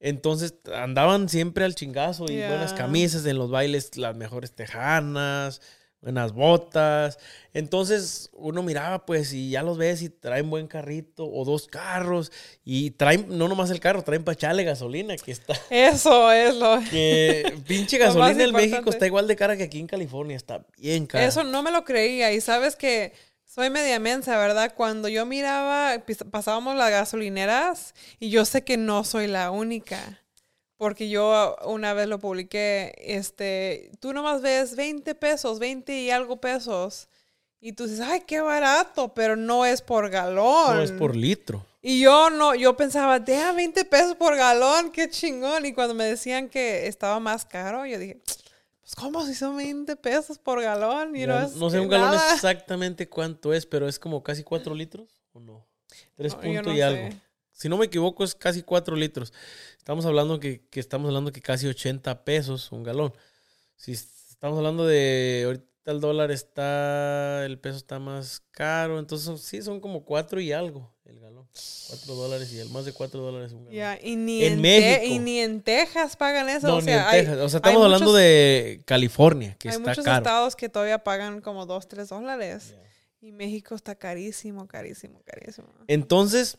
Entonces 0.00 0.54
andaban 0.74 1.28
siempre 1.28 1.64
al 1.64 1.74
chingazo 1.74 2.24
y 2.28 2.36
buenas 2.38 2.72
camisas 2.72 3.24
en 3.26 3.38
los 3.38 3.50
bailes, 3.50 3.96
las 3.96 4.16
mejores 4.16 4.52
tejanas, 4.52 5.60
buenas 6.00 6.32
botas. 6.32 7.18
Entonces 7.52 8.30
uno 8.32 8.62
miraba 8.62 9.04
pues 9.04 9.32
y 9.32 9.50
ya 9.50 9.62
los 9.62 9.78
ves 9.78 10.02
y 10.02 10.10
traen 10.10 10.50
buen 10.50 10.66
carrito 10.68 11.26
o 11.26 11.44
dos 11.44 11.66
carros 11.66 12.30
y 12.64 12.92
traen, 12.92 13.26
no 13.28 13.48
nomás 13.48 13.70
el 13.70 13.80
carro, 13.80 14.02
traen 14.02 14.24
para 14.24 14.34
echarle 14.34 14.64
gasolina 14.64 15.16
que 15.16 15.32
está 15.32 15.54
Eso 15.70 16.30
es 16.30 16.54
lo. 16.54 16.78
que 16.90 17.60
pinche 17.66 17.98
gasolina 17.98 18.44
en 18.44 18.52
México 18.52 18.90
está 18.90 19.06
igual 19.06 19.26
de 19.26 19.36
cara 19.36 19.56
que 19.56 19.64
aquí 19.64 19.78
en 19.80 19.86
California. 19.86 20.36
Está 20.36 20.64
bien 20.76 21.06
cara. 21.06 21.24
Eso 21.24 21.44
no 21.44 21.62
me 21.62 21.70
lo 21.70 21.84
creía. 21.84 22.32
Y 22.32 22.40
sabes 22.40 22.76
que 22.76 23.12
Soy 23.44 23.70
media 23.70 23.98
mensa, 23.98 24.36
¿verdad? 24.36 24.74
Cuando 24.76 25.08
yo 25.08 25.24
miraba, 25.24 26.04
pasábamos 26.30 26.76
las 26.76 26.90
gasolineras 26.90 27.94
y 28.20 28.28
yo 28.28 28.44
sé 28.44 28.62
que 28.62 28.76
no 28.76 29.04
soy 29.04 29.26
la 29.26 29.50
única. 29.50 30.20
Porque 30.78 31.08
yo 31.08 31.56
una 31.64 31.92
vez 31.92 32.08
lo 32.08 32.20
publiqué, 32.20 32.94
este, 32.98 33.90
tú 34.00 34.12
nomás 34.12 34.40
ves 34.40 34.76
20 34.76 35.14
pesos, 35.16 35.58
20 35.58 35.92
y 35.92 36.10
algo 36.10 36.40
pesos. 36.40 37.08
Y 37.60 37.72
tú 37.72 37.88
dices, 37.88 38.00
ay, 38.00 38.22
qué 38.26 38.40
barato, 38.40 39.12
pero 39.12 39.34
no 39.34 39.66
es 39.66 39.82
por 39.82 40.08
galón. 40.08 40.76
No 40.76 40.82
es 40.82 40.92
por 40.92 41.16
litro. 41.16 41.66
Y 41.82 42.00
yo 42.00 42.30
no, 42.30 42.54
yo 42.54 42.76
pensaba, 42.76 43.18
deja 43.18 43.52
20 43.52 43.84
pesos 43.86 44.14
por 44.14 44.36
galón, 44.36 44.92
qué 44.92 45.10
chingón. 45.10 45.66
Y 45.66 45.72
cuando 45.72 45.94
me 45.94 46.04
decían 46.04 46.48
que 46.48 46.86
estaba 46.86 47.18
más 47.18 47.44
caro, 47.44 47.84
yo 47.84 47.98
dije, 47.98 48.20
pues 48.80 48.94
¿cómo 48.94 49.26
si 49.26 49.34
son 49.34 49.56
20 49.56 49.96
pesos 49.96 50.38
por 50.38 50.62
galón? 50.62 51.14
Y 51.16 51.26
no, 51.26 51.70
sé 51.70 51.80
un 51.80 51.88
galón 51.88 52.14
exactamente 52.14 53.08
cuánto 53.08 53.52
es, 53.52 53.66
pero 53.66 53.88
es 53.88 53.98
como 53.98 54.22
casi 54.22 54.44
4 54.44 54.74
litros 54.76 55.08
o 55.32 55.40
no. 55.40 55.66
3 56.14 56.34
No, 56.34 56.42
yo 56.42 56.46
puntos 56.46 56.66
no 56.66 56.78
y 56.78 56.80
algo. 56.80 57.08
Si 57.58 57.68
no 57.68 57.76
me 57.76 57.86
equivoco, 57.86 58.22
es 58.22 58.36
casi 58.36 58.62
4 58.62 58.94
litros. 58.94 59.32
Estamos 59.78 60.06
hablando 60.06 60.38
que, 60.38 60.62
que 60.70 60.78
estamos 60.78 61.08
hablando 61.08 61.32
que 61.32 61.40
casi 61.42 61.66
80 61.66 62.24
pesos 62.24 62.70
un 62.70 62.84
galón. 62.84 63.12
Si 63.76 63.92
estamos 63.92 64.58
hablando 64.58 64.86
de 64.86 65.42
ahorita 65.44 65.66
el 65.86 66.00
dólar 66.00 66.30
está, 66.30 67.44
el 67.46 67.58
peso 67.58 67.78
está 67.78 67.98
más 67.98 68.42
caro, 68.52 68.98
entonces 68.98 69.40
sí 69.40 69.60
son 69.62 69.80
como 69.80 70.04
4 70.04 70.40
y 70.40 70.52
algo 70.52 70.94
el 71.04 71.18
galón. 71.18 71.48
4 71.88 72.14
dólares 72.14 72.52
y 72.52 72.60
el 72.60 72.68
más 72.68 72.84
de 72.84 72.92
4 72.92 73.20
dólares 73.20 73.50
un 73.52 73.64
galón. 73.64 73.74
Ya, 73.74 73.98
y 74.00 74.14
ni 74.14 74.44
En 74.44 74.52
en, 74.52 74.60
México. 74.60 75.14
y 75.14 75.18
ni 75.18 75.38
en 75.40 75.62
Texas 75.62 76.14
pagan 76.16 76.48
eso. 76.50 76.68
No, 76.68 76.76
o 76.76 76.80
sea, 76.80 77.08
hay. 77.10 77.26
O 77.26 77.48
sea, 77.48 77.56
estamos 77.58 77.82
hablando 77.82 78.04
muchos- 78.06 78.18
de 78.20 78.82
California, 78.84 79.56
que 79.58 79.70
hay 79.70 79.76
está 79.76 79.88
muchos 79.90 80.04
caro. 80.04 80.18
estados 80.18 80.54
que 80.54 80.68
todavía 80.68 81.02
pagan 81.02 81.40
como 81.40 81.66
2, 81.66 81.88
3 81.88 82.08
dólares. 82.10 82.74
Ya. 82.76 83.26
Y 83.28 83.32
México 83.32 83.74
está 83.74 83.96
carísimo, 83.96 84.68
carísimo, 84.68 85.22
carísimo. 85.24 85.66
Entonces, 85.88 86.58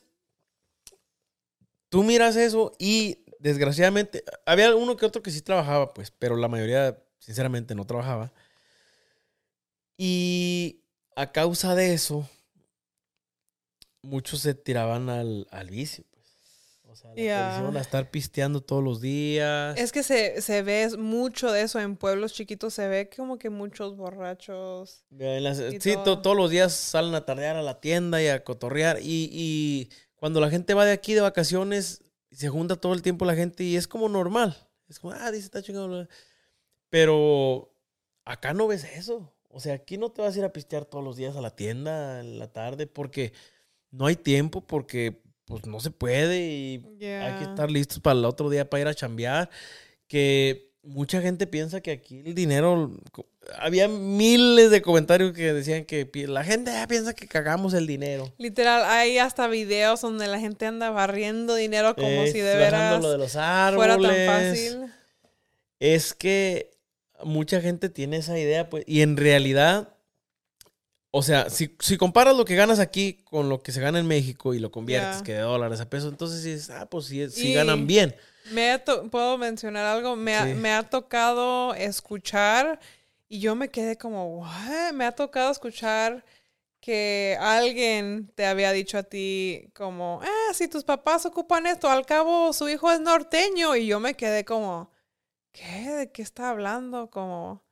tú 1.90 2.04
miras 2.04 2.36
eso 2.36 2.72
y 2.80 3.26
desgraciadamente, 3.40 4.24
había 4.46 4.76
uno 4.76 4.96
que 4.98 5.06
otro 5.06 5.22
que 5.22 5.32
sí 5.32 5.42
trabajaba, 5.42 5.94
pues, 5.94 6.12
pero 6.12 6.36
la 6.36 6.48
mayoría, 6.48 7.02
sinceramente, 7.20 7.74
no 7.76 7.86
trabajaba. 7.86 8.34
Y 9.98 10.82
a 11.16 11.32
causa 11.32 11.76
de 11.76 11.94
eso, 11.94 12.28
muchos 14.02 14.42
se 14.42 14.54
tiraban 14.54 15.10
al, 15.10 15.48
al 15.52 15.70
vicio, 15.70 16.06
pues. 16.12 16.20
O 16.92 16.96
sea, 16.96 17.12
la 17.12 17.16
perdición, 17.16 17.78
a 17.78 17.82
estar 17.82 18.10
pisteando 18.10 18.62
todos 18.62 18.84
los 18.84 19.00
días. 19.00 19.78
Es 19.78 19.92
que 19.92 20.02
se, 20.02 20.42
se 20.42 20.64
ve 20.64 20.90
mucho 20.98 21.52
de 21.52 21.62
eso 21.62 21.80
en 21.80 21.96
pueblos 21.98 22.34
chiquitos, 22.34 22.74
se 22.74 22.88
ve 22.88 23.10
como 23.16 23.38
que 23.38 23.50
muchos 23.52 23.96
borrachos. 23.96 25.04
En 25.12 25.44
las- 25.44 25.60
Y 25.60 25.80
sí, 25.80 25.94
to- 25.94 26.04
todo. 26.04 26.22
todos 26.22 26.36
los 26.38 26.50
días 26.50 26.74
salen 26.74 27.14
a 27.14 27.26
tardear 27.26 27.58
a 27.58 27.62
la 27.62 27.80
tienda 27.80 28.22
y 28.24 28.28
a 28.28 28.44
cotorrear. 28.44 29.00
Y, 29.04 29.30
y 29.32 29.90
cuando 30.20 30.40
la 30.42 30.50
gente 30.50 30.74
va 30.74 30.86
de 30.86 30.92
aquí 30.92 31.14
de 31.14 31.22
vacaciones, 31.22 32.04
se 32.32 32.50
junta 32.50 32.76
todo 32.76 32.94
el 32.94 33.02
tiempo 33.02 33.26
la 33.26 33.36
gente 33.36 33.64
y 33.64 33.76
es 33.76 33.88
como 33.88 34.10
normal. 34.10 34.56
Es 34.88 35.00
como, 35.00 35.14
ah, 35.14 35.32
dice, 35.32 35.46
está 35.46 35.62
chingado. 35.62 35.88
bla, 35.88 35.98
bla". 36.00 36.10
Pero 36.90 37.74
acá 38.26 38.54
no 38.54 38.68
ves 38.68 38.84
eso. 38.84 39.34
O 39.50 39.60
sea, 39.60 39.76
aquí 39.76 39.98
no 39.98 40.12
te 40.12 40.22
vas 40.22 40.36
a 40.36 40.40
ir 40.40 40.46
a 40.46 40.54
pistear 40.54 40.86
todos 40.86 41.04
los 41.04 41.16
días 41.16 41.36
a 41.36 41.42
la 41.42 41.56
tienda 41.56 42.20
en 42.20 42.38
la 42.38 42.52
tarde 42.52 42.86
porque 42.86 43.34
no 43.92 44.06
hay 44.06 44.16
tiempo, 44.16 44.62
porque 44.62 45.24
pues 45.46 45.66
no 45.66 45.80
se 45.80 45.90
puede 45.90 46.40
y 46.40 46.86
hay 47.04 47.40
que 47.40 47.44
estar 47.46 47.72
listos 47.72 48.00
para 48.00 48.20
el 48.20 48.26
otro 48.26 48.50
día 48.50 48.70
para 48.70 48.82
ir 48.82 48.88
a 48.88 48.94
chambear. 48.94 49.50
Que 50.08 50.69
mucha 50.84 51.22
gente 51.22 51.48
piensa 51.48 51.82
que 51.82 51.92
aquí 51.92 52.22
el 52.26 52.36
dinero. 52.36 52.92
Había 53.58 53.88
miles 53.88 54.72
de 54.72 54.82
comentarios 54.82 55.34
que 55.34 55.54
decían 55.54 55.86
que 55.86 56.10
la 56.28 56.44
gente 56.44 56.72
ya 56.72 56.88
piensa 56.88 57.14
que 57.14 57.28
cagamos 57.28 57.74
el 57.74 57.88
dinero. 57.88 58.34
Literal, 58.38 58.84
hay 58.86 59.18
hasta 59.18 59.48
videos 59.48 60.02
donde 60.02 60.28
la 60.28 60.40
gente 60.40 60.66
anda 60.66 60.90
barriendo 60.90 61.56
dinero 61.56 61.96
como 61.96 62.08
Eh, 62.08 62.32
si 62.32 62.40
de 62.40 62.56
veras 62.56 63.02
lo 63.02 63.12
de 63.12 63.18
los 63.18 63.32
fuera 63.32 63.98
tan 63.98 64.16
fácil. 64.26 64.94
Es 65.80 66.14
que 66.14 66.72
mucha 67.24 67.62
gente 67.62 67.90
tiene 67.90 68.18
esa 68.18 68.38
idea, 68.38 68.70
pues, 68.70 68.84
y 68.88 69.02
en 69.02 69.18
realidad, 69.18 69.90
o 71.12 71.24
sea, 71.24 71.50
si, 71.50 71.76
si 71.80 71.98
comparas 71.98 72.36
lo 72.36 72.46
que 72.46 72.56
ganas 72.56 72.80
aquí 72.80 73.24
con 73.24 73.50
lo 73.50 73.62
que 73.62 73.72
se 73.72 73.82
gana 73.82 74.00
en 74.00 74.08
México 74.08 74.54
y 74.54 74.60
lo 74.60 74.72
conviertes 74.72 75.22
que 75.22 75.34
de 75.34 75.40
dólares 75.40 75.80
a 75.80 75.90
pesos, 75.90 76.12
entonces 76.12 76.44
dices, 76.44 76.70
ah, 76.70 76.88
pues 76.88 77.06
sí, 77.06 77.30
sí 77.30 77.54
ganan 77.54 77.88
bien. 77.88 78.16
Me 78.52 78.80
¿Puedo 78.80 79.38
mencionar 79.38 79.86
algo? 79.86 80.16
Me 80.16 80.36
ha, 80.36 80.46
me 80.46 80.74
ha 80.74 80.84
tocado 80.84 81.74
escuchar 81.76 82.80
y 83.28 83.40
yo 83.40 83.56
me 83.56 83.70
quedé 83.70 83.98
como, 83.98 84.40
"What?". 84.40 84.94
Me 84.94 85.06
ha 85.06 85.12
tocado 85.12 85.52
escuchar 85.52 86.26
que 86.80 87.38
alguien 87.40 88.32
te 88.36 88.46
había 88.46 88.72
dicho 88.72 88.98
a 88.98 89.04
ti 89.04 89.70
como, 89.74 90.22
ah, 90.24 90.54
si 90.54 90.68
tus 90.68 90.84
papás 90.84 91.26
ocupan 91.26 91.66
esto, 91.66 91.90
al 91.90 92.06
cabo 92.06 92.54
su 92.54 92.70
hijo 92.70 92.92
es 92.92 93.00
norteño. 93.00 93.76
Y 93.76 93.88
yo 93.88 94.00
me 94.00 94.16
quedé 94.16 94.46
como, 94.46 94.92
¿qué? 95.52 95.90
¿De 95.92 96.12
qué 96.12 96.22
está 96.22 96.50
hablando? 96.50 97.10
Como, 97.10 97.64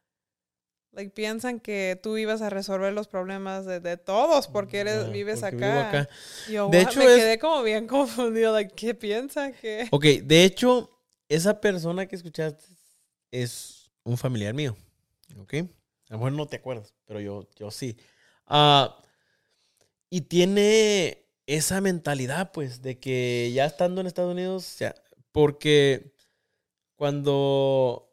like, 0.97 1.11
piensan 1.11 1.59
que 1.61 1.97
tú 2.01 2.17
ibas 2.17 2.41
a 2.41 2.49
resolver 2.49 2.91
los 2.91 3.07
problemas 3.07 3.65
de, 3.65 3.79
de 3.79 3.95
todos 3.97 4.47
porque 4.47 4.79
eres, 4.79 5.09
vives 5.11 5.39
porque 5.39 5.55
acá. 5.55 5.67
vivo 5.69 5.79
acá. 5.79 6.09
Yo, 6.51 6.69
De 6.71 6.81
hecho, 6.81 6.99
me 6.99 7.05
es- 7.05 7.17
quedé 7.17 7.39
como 7.39 7.63
bien 7.63 7.87
confundido, 7.87 8.51
like, 8.51 8.73
¿qué 8.75 8.93
piensan 8.93 9.53
que? 9.53 9.87
Ok, 9.91 10.03
de 10.23 10.43
hecho, 10.43 10.89
esa 11.29 11.61
persona 11.61 12.05
que 12.05 12.15
escuchaste 12.17 12.65
es 13.31 13.89
un 14.03 14.17
familiar 14.17 14.53
mío. 14.53 14.75
¿Ok? 15.39 15.53
A 15.55 16.13
lo 16.13 16.17
mejor 16.17 16.31
no 16.33 16.47
te 16.47 16.57
acuerdas, 16.57 16.93
pero 17.05 17.19
yo, 17.19 17.47
yo 17.57 17.69
sí. 17.71 17.95
Ah, 18.47 19.01
y 20.09 20.21
tiene 20.21 21.25
esa 21.45 21.81
mentalidad, 21.81 22.51
pues, 22.51 22.81
de 22.81 22.99
que 22.99 23.51
ya 23.53 23.65
estando 23.65 24.01
en 24.01 24.07
Estados 24.07 24.31
Unidos, 24.33 24.77
ya, 24.79 24.95
porque 25.31 26.13
cuando, 26.95 28.06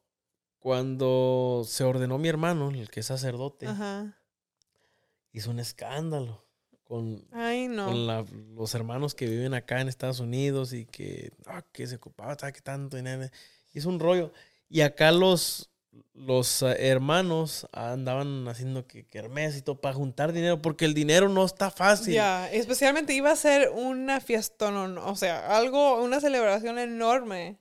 cuando 0.65 1.63
se 1.67 1.85
ordenó 1.85 2.17
mi 2.17 2.27
hermano, 2.29 2.71
el 2.71 2.89
que 2.89 3.01
es 3.01 3.07
sacerdote, 3.07 3.67
Ajá. 3.67 4.17
hizo 5.31 5.51
un 5.51 5.59
escándalo 5.59 6.43
con, 6.85 7.23
Ay, 7.33 7.69
no. 7.69 7.85
con 7.85 8.07
la- 8.07 8.25
los 8.57 8.75
hermanos 8.75 9.15
que 9.15 9.27
viven 9.27 9.53
acá 9.53 9.83
en 9.83 9.89
Estados 9.89 10.21
Unidos 10.21 10.73
y 10.73 10.87
que, 10.87 11.33
ah, 11.45 11.61
que 11.71 11.87
se 11.87 11.97
ocupaba, 11.97 12.35
¿sabes 12.39 12.55
qué 12.55 12.63
tanto 12.63 12.97
dinero? 12.97 13.29
Hizo 13.75 13.91
un 13.91 14.01
rollo. 14.01 14.33
Y 14.71 14.81
acá 14.81 15.13
los, 15.13 15.69
los 16.15 16.63
ah, 16.63 16.73
hermanos 16.79 17.69
andaban 17.71 18.49
haciendo 18.49 18.87
que, 18.87 19.05
que 19.07 19.19
Hermes 19.19 19.59
y 19.59 19.61
todo 19.61 19.83
para 19.83 19.95
juntar 19.95 20.33
dinero, 20.33 20.63
porque 20.63 20.87
el 20.87 20.95
dinero 20.95 21.29
no 21.29 21.45
está 21.45 21.71
fácil. 21.71 22.15
Ya, 22.15 22.51
especialmente 22.51 23.13
iba 23.13 23.31
a 23.31 23.37
ser 23.37 23.69
una 23.69 24.19
fiesta, 24.23 24.71
o 24.71 25.15
sea, 25.17 25.59
algo, 25.59 26.03
una 26.03 26.21
celebración 26.23 26.79
enorme. 26.79 27.59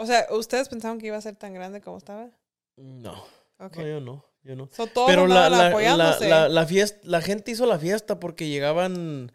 O 0.00 0.06
sea, 0.06 0.26
¿ustedes 0.30 0.70
pensaban 0.70 0.98
que 0.98 1.08
iba 1.08 1.16
a 1.18 1.20
ser 1.20 1.36
tan 1.36 1.52
grande 1.52 1.82
como 1.82 1.98
estaba? 1.98 2.30
No, 2.76 3.22
Ok. 3.58 3.76
no, 3.76 3.86
yo 3.86 4.00
no, 4.00 4.24
yo 4.42 4.56
no. 4.56 4.68
So, 4.72 4.88
Pero 5.06 5.26
la, 5.26 5.50
la, 5.50 5.68
la, 5.68 6.48
la, 6.48 6.66
fiesta, 6.66 6.98
la 7.02 7.20
gente 7.20 7.50
hizo 7.50 7.66
la 7.66 7.78
fiesta 7.78 8.18
porque 8.18 8.48
llegaban, 8.48 9.30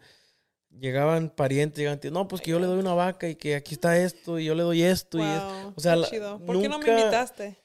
llegaban 0.70 1.30
parientes, 1.30 1.78
llegaban, 1.78 2.00
tíos, 2.00 2.12
no, 2.12 2.26
pues 2.26 2.42
que 2.42 2.50
yo 2.50 2.58
le 2.58 2.66
doy 2.66 2.80
una 2.80 2.94
vaca 2.94 3.28
y 3.28 3.36
que 3.36 3.54
aquí 3.54 3.74
está 3.74 3.96
esto 3.96 4.40
y 4.40 4.46
yo 4.46 4.56
le 4.56 4.64
doy 4.64 4.82
esto 4.82 5.18
y 5.18 5.22
es, 5.22 5.40
Wow, 5.40 5.72
o 5.76 5.80
sea, 5.80 5.94
qué 5.94 6.02
chido. 6.10 6.38
¿Por 6.44 6.60
qué 6.60 6.68
no 6.68 6.80
me 6.80 6.90
invitaste? 6.90 7.56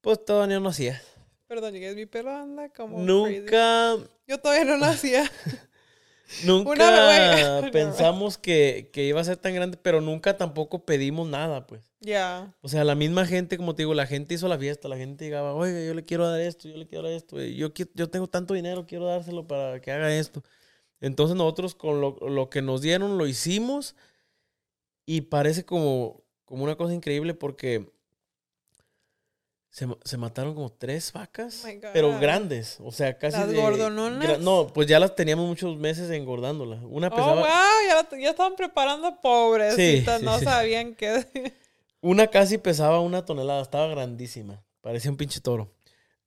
pues 0.00 0.24
todavía 0.24 0.58
no 0.58 0.70
hacía. 0.70 1.02
Perdón, 1.48 1.74
llegué, 1.74 1.94
mi 1.94 2.06
pelo 2.06 2.30
anda 2.30 2.70
como 2.70 2.96
crazy. 2.96 3.40
Nunca, 3.40 3.96
Yo 4.26 4.40
todavía 4.40 4.64
no 4.64 4.78
nacía. 4.78 5.30
nunca 6.44 6.70
Una 6.70 7.68
pensamos 7.72 8.38
que, 8.38 8.90
que 8.92 9.04
iba 9.04 9.20
a 9.20 9.24
ser 9.24 9.36
tan 9.36 9.54
grande, 9.54 9.78
pero 9.80 10.00
nunca 10.00 10.36
tampoco 10.36 10.84
pedimos 10.84 11.28
nada, 11.28 11.66
pues. 11.66 11.92
Ya. 12.00 12.54
O 12.60 12.68
sea, 12.68 12.84
la 12.84 12.94
misma 12.94 13.26
gente, 13.26 13.56
como 13.56 13.74
te 13.74 13.82
digo, 13.82 13.94
la 13.94 14.06
gente 14.06 14.34
hizo 14.34 14.48
la 14.48 14.58
fiesta, 14.58 14.88
la 14.88 14.96
gente 14.96 15.24
llegaba, 15.24 15.54
oiga, 15.54 15.84
yo 15.84 15.94
le 15.94 16.04
quiero 16.04 16.28
dar 16.28 16.40
esto, 16.40 16.68
yo 16.68 16.76
le 16.76 16.86
quiero 16.86 17.04
dar 17.04 17.12
esto, 17.12 17.40
yo, 17.40 17.72
yo 17.94 18.10
tengo 18.10 18.28
tanto 18.28 18.54
dinero, 18.54 18.86
quiero 18.86 19.06
dárselo 19.06 19.46
para 19.46 19.80
que 19.80 19.92
haga 19.92 20.14
esto. 20.14 20.42
Entonces 21.00 21.36
nosotros 21.36 21.74
con 21.74 22.00
lo, 22.00 22.16
lo 22.20 22.50
que 22.50 22.62
nos 22.62 22.80
dieron 22.80 23.18
lo 23.18 23.26
hicimos 23.26 23.94
y 25.04 25.22
parece 25.22 25.64
como, 25.64 26.24
como 26.44 26.64
una 26.64 26.76
cosa 26.76 26.94
increíble 26.94 27.34
porque 27.34 27.92
se, 29.76 29.86
se 30.04 30.16
mataron 30.16 30.54
como 30.54 30.72
tres 30.72 31.12
vacas, 31.12 31.62
Oh 31.66 31.68
pero 31.92 32.18
grandes, 32.18 32.78
o 32.82 32.90
sea, 32.90 33.18
casi 33.18 33.36
¿Las 33.36 33.50
de... 33.50 33.56
gordononas? 33.60 34.38
No, 34.38 34.68
pues 34.68 34.86
ya 34.86 34.98
las 34.98 35.14
teníamos 35.14 35.46
muchos 35.46 35.76
meses 35.76 36.08
engordándolas. 36.10 36.80
Una 36.84 37.08
Oh, 37.08 37.10
pesaba... 37.10 37.34
wow, 37.34 37.46
ya, 37.86 37.94
la- 38.10 38.18
ya 38.22 38.30
estaban 38.30 38.56
preparando 38.56 39.20
pobrecitas, 39.20 40.20
Sí, 40.20 40.24
no 40.24 40.38
sí. 40.38 40.46
sabían 40.46 40.94
qué. 40.94 41.26
Una 42.00 42.26
casi 42.28 42.56
pesaba 42.56 43.00
una 43.00 43.26
tonelada, 43.26 43.60
estaba 43.60 43.86
grandísima. 43.88 44.64
Parecía 44.80 45.10
un 45.10 45.18
pinche 45.18 45.42
toro. 45.42 45.70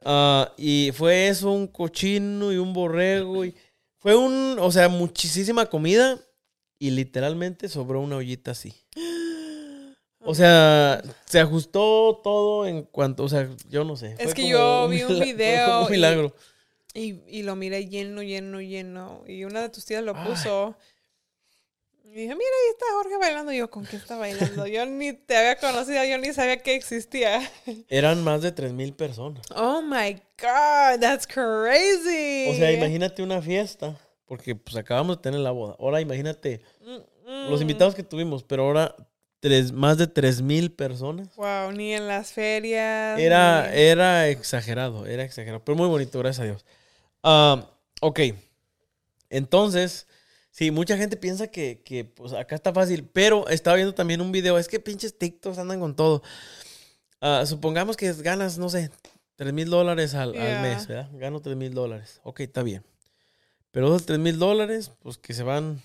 Ah, 0.05 0.53
y 0.55 0.91
fue 0.93 1.27
eso, 1.27 1.51
un 1.51 1.65
cochino 1.65 2.53
y 2.53 2.57
un 2.57 2.71
borrego. 2.71 3.45
Y 3.45 3.55
fue 3.97 4.15
un, 4.15 4.57
o 4.59 4.71
sea, 4.71 4.89
muchísima 4.89 5.65
comida. 5.65 6.19
Y 6.77 6.91
literalmente 6.91 7.67
sobró 7.67 7.99
una 7.99 8.17
ollita 8.17 8.51
así. 8.51 8.75
O 10.21 10.35
sea, 10.35 11.01
se 11.25 11.39
ajustó 11.39 12.19
todo 12.23 12.67
en 12.67 12.83
cuanto, 12.83 13.23
o 13.23 13.29
sea, 13.29 13.49
yo 13.69 13.83
no 13.83 13.95
sé. 13.95 14.15
Es 14.19 14.33
que 14.33 14.47
yo 14.47 14.87
vi 14.89 15.03
un 15.03 15.19
video 15.19 15.85
Un 15.85 15.91
milagro. 15.91 16.35
Y, 16.93 17.21
y 17.27 17.43
lo 17.43 17.55
miré 17.55 17.87
lleno, 17.87 18.21
lleno, 18.21 18.59
lleno. 18.59 19.23
Y 19.27 19.45
una 19.45 19.61
de 19.61 19.69
tus 19.69 19.85
tías 19.85 20.03
lo 20.03 20.15
Ay. 20.15 20.27
puso. 20.27 20.75
Y 22.03 22.11
dije, 22.11 22.35
mira, 22.35 22.39
ahí 22.39 22.71
está 22.71 22.85
Jorge 22.95 23.17
bailando. 23.17 23.53
Y 23.53 23.57
yo, 23.57 23.69
¿con 23.69 23.85
qué 23.85 23.95
está 23.95 24.17
bailando? 24.17 24.65
Yo 24.67 24.85
ni 24.87 25.13
te 25.13 25.37
había 25.37 25.57
conocido, 25.57 26.03
yo 26.03 26.17
ni 26.17 26.33
sabía 26.33 26.57
que 26.57 26.75
existía. 26.75 27.39
Eran 27.87 28.23
más 28.23 28.41
de 28.41 28.53
3.000 28.53 28.95
personas. 28.95 29.45
Oh 29.55 29.81
my 29.81 30.13
God, 30.41 30.99
that's 30.99 31.27
crazy. 31.27 32.49
O 32.49 32.55
sea, 32.55 32.71
imagínate 32.71 33.21
una 33.21 33.41
fiesta, 33.41 33.95
porque 34.25 34.55
pues 34.55 34.75
acabamos 34.75 35.17
de 35.17 35.21
tener 35.21 35.39
la 35.39 35.51
boda. 35.51 35.75
Ahora 35.79 36.01
imagínate 36.01 36.61
Mm, 37.29 37.51
los 37.51 37.59
mm. 37.59 37.61
invitados 37.61 37.93
que 37.93 38.01
tuvimos, 38.01 38.43
pero 38.43 38.63
ahora 38.63 38.95
tres, 39.39 39.71
más 39.71 39.97
de 39.97 40.07
3.000 40.07 40.71
personas. 40.71 41.35
Wow, 41.35 41.71
ni 41.71 41.93
en 41.93 42.07
las 42.07 42.31
ferias. 42.33 43.19
Era, 43.19 43.69
ni- 43.71 43.79
era 43.79 44.27
exagerado, 44.29 45.05
era 45.05 45.23
exagerado, 45.23 45.63
pero 45.63 45.75
muy 45.77 45.87
bonito, 45.87 46.19
gracias 46.19 46.41
a 46.41 46.45
Dios. 46.45 46.65
Ah, 47.23 47.69
ok, 48.01 48.19
entonces, 49.29 50.07
sí, 50.51 50.71
mucha 50.71 50.97
gente 50.97 51.17
piensa 51.17 51.47
que, 51.47 51.81
que, 51.83 52.05
pues 52.05 52.33
acá 52.33 52.55
está 52.55 52.73
fácil, 52.73 53.05
pero 53.11 53.47
estaba 53.49 53.75
viendo 53.75 53.93
también 53.93 54.21
un 54.21 54.31
video, 54.31 54.57
es 54.57 54.67
que 54.67 54.79
pinches 54.79 55.17
TikToks 55.17 55.57
andan 55.57 55.79
con 55.79 55.95
todo. 55.95 56.23
Ah, 57.21 57.43
supongamos 57.45 57.97
que 57.97 58.11
ganas, 58.13 58.57
no 58.57 58.69
sé, 58.69 58.89
3 59.35 59.53
mil 59.53 59.69
dólares 59.69 60.15
al, 60.15 60.37
al 60.37 60.61
mes, 60.61 60.87
¿verdad? 60.87 61.09
Gano 61.13 61.41
3 61.41 61.55
mil 61.55 61.73
dólares, 61.73 62.19
ok, 62.23 62.41
está 62.41 62.63
bien. 62.63 62.83
Pero 63.71 63.87
esos 63.87 64.05
3 64.05 64.19
mil 64.19 64.39
dólares, 64.39 64.91
pues 65.01 65.17
que 65.17 65.33
se 65.33 65.43
van 65.43 65.81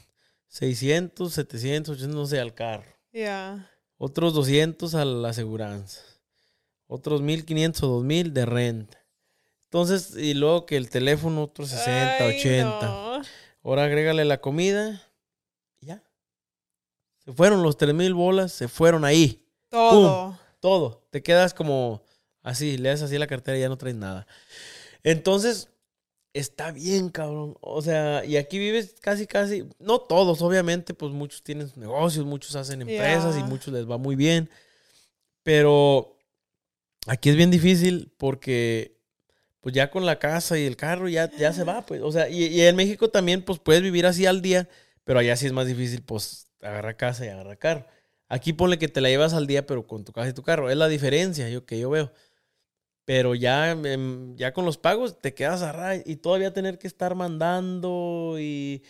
600, 0.48 1.34
700, 1.34 1.94
800, 1.96 2.16
no 2.16 2.26
sé, 2.26 2.40
al 2.40 2.54
carro 2.54 2.93
Yeah. 3.14 3.70
otros 3.96 4.34
200 4.34 4.94
a 4.96 5.04
la 5.04 5.28
aseguranza, 5.28 6.02
otros 6.88 7.22
1500 7.22 7.82
o 7.84 7.86
2000 7.86 8.34
de 8.34 8.44
renta. 8.44 8.98
Entonces, 9.64 10.16
y 10.16 10.34
luego 10.34 10.66
que 10.66 10.76
el 10.76 10.90
teléfono, 10.90 11.44
otros 11.44 11.68
60, 11.70 12.16
Ay, 12.24 12.38
80. 12.38 12.86
no. 12.86 13.22
Ahora 13.62 13.84
agrégale 13.84 14.24
la 14.24 14.40
comida 14.40 15.00
y 15.80 15.86
ya. 15.86 16.02
Se 17.24 17.32
fueron 17.32 17.62
los 17.62 17.76
3000 17.76 18.14
bolas, 18.14 18.52
se 18.52 18.68
fueron 18.68 19.04
ahí. 19.04 19.46
Todo. 19.68 20.38
Todo. 20.60 21.06
Te 21.10 21.22
quedas 21.22 21.54
como 21.54 22.02
así, 22.42 22.76
le 22.78 22.88
das 22.88 23.02
así 23.02 23.16
a 23.16 23.20
la 23.20 23.26
cartera 23.26 23.56
y 23.56 23.60
ya 23.60 23.68
no 23.68 23.78
traes 23.78 23.96
nada. 23.96 24.26
Entonces, 25.02 25.68
está 26.34 26.72
bien, 26.72 27.08
cabrón. 27.08 27.56
O 27.60 27.80
sea, 27.80 28.24
y 28.24 28.36
aquí 28.36 28.58
vives 28.58 28.96
casi, 29.00 29.26
casi, 29.26 29.64
no 29.78 30.00
todos, 30.00 30.42
obviamente, 30.42 30.92
pues 30.92 31.12
muchos 31.12 31.42
tienen 31.42 31.70
negocios, 31.76 32.26
muchos 32.26 32.54
hacen 32.56 32.82
empresas 32.82 33.38
y 33.38 33.42
muchos 33.44 33.72
les 33.72 33.88
va 33.88 33.96
muy 33.96 34.16
bien. 34.16 34.50
Pero 35.42 36.18
aquí 37.06 37.30
es 37.30 37.36
bien 37.36 37.50
difícil 37.50 38.12
porque, 38.18 39.00
pues 39.60 39.74
ya 39.74 39.90
con 39.90 40.04
la 40.04 40.18
casa 40.18 40.58
y 40.58 40.66
el 40.66 40.76
carro 40.76 41.08
ya, 41.08 41.30
ya 41.38 41.52
se 41.52 41.64
va, 41.64 41.86
pues. 41.86 42.02
O 42.02 42.12
sea, 42.12 42.28
y, 42.28 42.46
y 42.46 42.62
en 42.62 42.76
México 42.76 43.08
también, 43.10 43.42
pues 43.42 43.58
puedes 43.60 43.82
vivir 43.82 44.04
así 44.06 44.26
al 44.26 44.42
día, 44.42 44.68
pero 45.04 45.20
allá 45.20 45.36
sí 45.36 45.46
es 45.46 45.52
más 45.52 45.66
difícil, 45.66 46.02
pues, 46.02 46.48
agarrar 46.60 46.96
casa 46.96 47.24
y 47.24 47.28
agarrar 47.28 47.58
carro. 47.58 47.86
Aquí 48.28 48.52
ponle 48.52 48.78
que 48.78 48.88
te 48.88 49.00
la 49.00 49.08
llevas 49.08 49.34
al 49.34 49.46
día, 49.46 49.66
pero 49.66 49.86
con 49.86 50.04
tu 50.04 50.12
casa 50.12 50.30
y 50.30 50.32
tu 50.32 50.42
carro. 50.42 50.70
Es 50.70 50.76
la 50.76 50.88
diferencia 50.88 51.48
yo, 51.48 51.64
que 51.66 51.78
yo 51.78 51.90
veo. 51.90 52.12
Pero 53.04 53.34
ya, 53.34 53.76
ya 54.36 54.52
con 54.54 54.64
los 54.64 54.78
pagos 54.78 55.20
te 55.20 55.34
quedas 55.34 55.62
a 55.62 55.72
ray 55.72 56.02
y 56.06 56.16
todavía 56.16 56.52
tener 56.54 56.78
que 56.78 56.86
estar 56.86 57.14
mandando 57.14 58.36
y, 58.38 58.82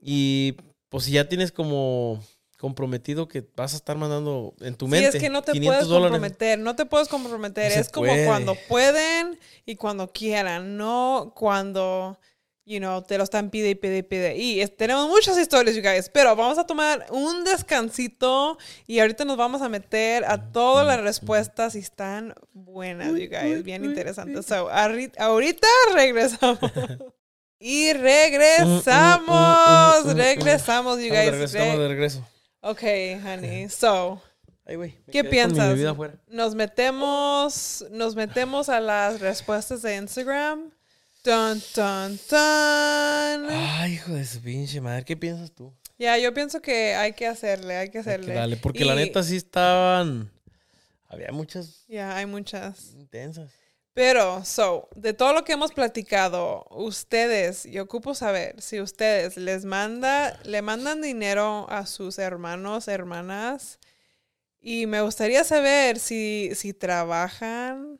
y 0.00 0.56
pues 0.88 1.04
si 1.04 1.12
ya 1.12 1.28
tienes 1.28 1.52
como 1.52 2.22
comprometido 2.58 3.26
que 3.28 3.46
vas 3.56 3.72
a 3.74 3.76
estar 3.76 3.96
mandando 3.96 4.54
en 4.60 4.74
tu 4.76 4.86
Sí, 4.86 4.90
mente. 4.92 5.16
es 5.16 5.22
que 5.22 5.30
no 5.30 5.42
te 5.42 5.52
500 5.52 5.74
puedes 5.76 5.88
dólares. 5.88 6.10
comprometer, 6.12 6.58
no 6.58 6.76
te 6.76 6.86
puedes 6.86 7.08
comprometer. 7.08 7.72
No 7.74 7.80
es 7.80 7.88
como 7.90 8.06
puede. 8.08 8.26
cuando 8.26 8.54
pueden 8.68 9.38
y 9.66 9.76
cuando 9.76 10.12
quieran, 10.12 10.76
no 10.76 11.32
cuando, 11.34 12.18
you 12.70 12.78
know, 12.78 13.02
te 13.02 13.18
lo 13.18 13.24
están 13.24 13.50
pide 13.50 13.70
y 13.70 13.74
pide 13.74 13.98
y 13.98 14.02
pide. 14.02 14.36
Y 14.36 14.60
es- 14.60 14.76
tenemos 14.76 15.08
muchas 15.08 15.36
historias, 15.36 15.74
you 15.74 15.82
guys, 15.82 16.08
pero 16.08 16.34
vamos 16.36 16.56
a 16.58 16.64
tomar 16.66 17.04
un 17.10 17.42
descansito 17.44 18.56
y 18.86 19.00
ahorita 19.00 19.24
nos 19.24 19.36
vamos 19.36 19.60
a 19.60 19.68
meter 19.68 20.24
a 20.24 20.52
todas 20.52 20.86
las 20.86 21.00
respuestas 21.00 21.74
y 21.74 21.80
están 21.80 22.32
buenas, 22.52 23.08
you 23.08 23.28
guys, 23.28 23.56
uy, 23.56 23.62
bien 23.62 23.84
interesantes. 23.84 24.46
So, 24.46 24.70
ahorita 24.70 25.68
regresamos. 25.94 26.58
Y 27.62 27.92
regresamos, 27.92 28.86
regresamos, 30.16 30.96
you 30.98 31.10
de 31.12 31.30
guys. 31.30 31.52
estamos 31.52 31.76
Re- 31.76 31.82
de 31.82 31.88
regreso. 31.88 32.26
Ok, 32.62 32.82
honey. 33.24 33.68
So, 33.68 34.22
Ay, 34.64 34.94
¿Qué 35.10 35.24
piensas? 35.24 35.76
nos 36.28 36.54
metemos, 36.54 37.84
nos 37.90 38.14
metemos 38.14 38.68
a 38.70 38.80
las 38.80 39.20
respuestas 39.20 39.82
de 39.82 39.96
Instagram. 39.96 40.70
Dun, 41.22 41.62
dun, 41.74 42.18
dun. 42.30 43.50
Ay, 43.50 43.92
hijo 43.94 44.12
de 44.12 44.24
su 44.24 44.40
pinche 44.40 44.80
madre. 44.80 45.04
¿Qué 45.04 45.16
piensas 45.16 45.50
tú? 45.52 45.72
Ya, 45.98 46.16
yo 46.16 46.32
pienso 46.32 46.62
que 46.62 46.94
hay 46.94 47.12
que 47.12 47.26
hacerle, 47.26 47.76
hay 47.76 47.90
que 47.90 47.98
hacerle. 47.98 48.32
darle, 48.32 48.56
porque 48.56 48.86
la 48.86 48.94
neta 48.94 49.22
sí 49.22 49.36
estaban. 49.36 50.30
Había 51.08 51.30
muchas 51.32 51.84
Ya, 51.88 52.16
hay 52.16 52.24
muchas. 52.24 52.92
intensas. 52.94 53.50
Pero, 53.92 54.44
so, 54.46 54.88
de 54.94 55.12
todo 55.12 55.34
lo 55.34 55.44
que 55.44 55.52
hemos 55.52 55.72
platicado, 55.72 56.64
ustedes, 56.70 57.64
yo 57.64 57.82
ocupo 57.82 58.14
saber 58.14 58.62
si 58.62 58.80
ustedes 58.80 59.36
les 59.36 59.64
manda, 59.66 60.38
le 60.44 60.62
mandan 60.62 61.02
dinero 61.02 61.66
a 61.68 61.84
sus 61.84 62.18
hermanos, 62.18 62.88
hermanas, 62.88 63.78
y 64.60 64.86
me 64.86 65.02
gustaría 65.02 65.42
saber 65.44 65.98
si, 65.98 66.50
si 66.54 66.72
trabajan, 66.72 67.98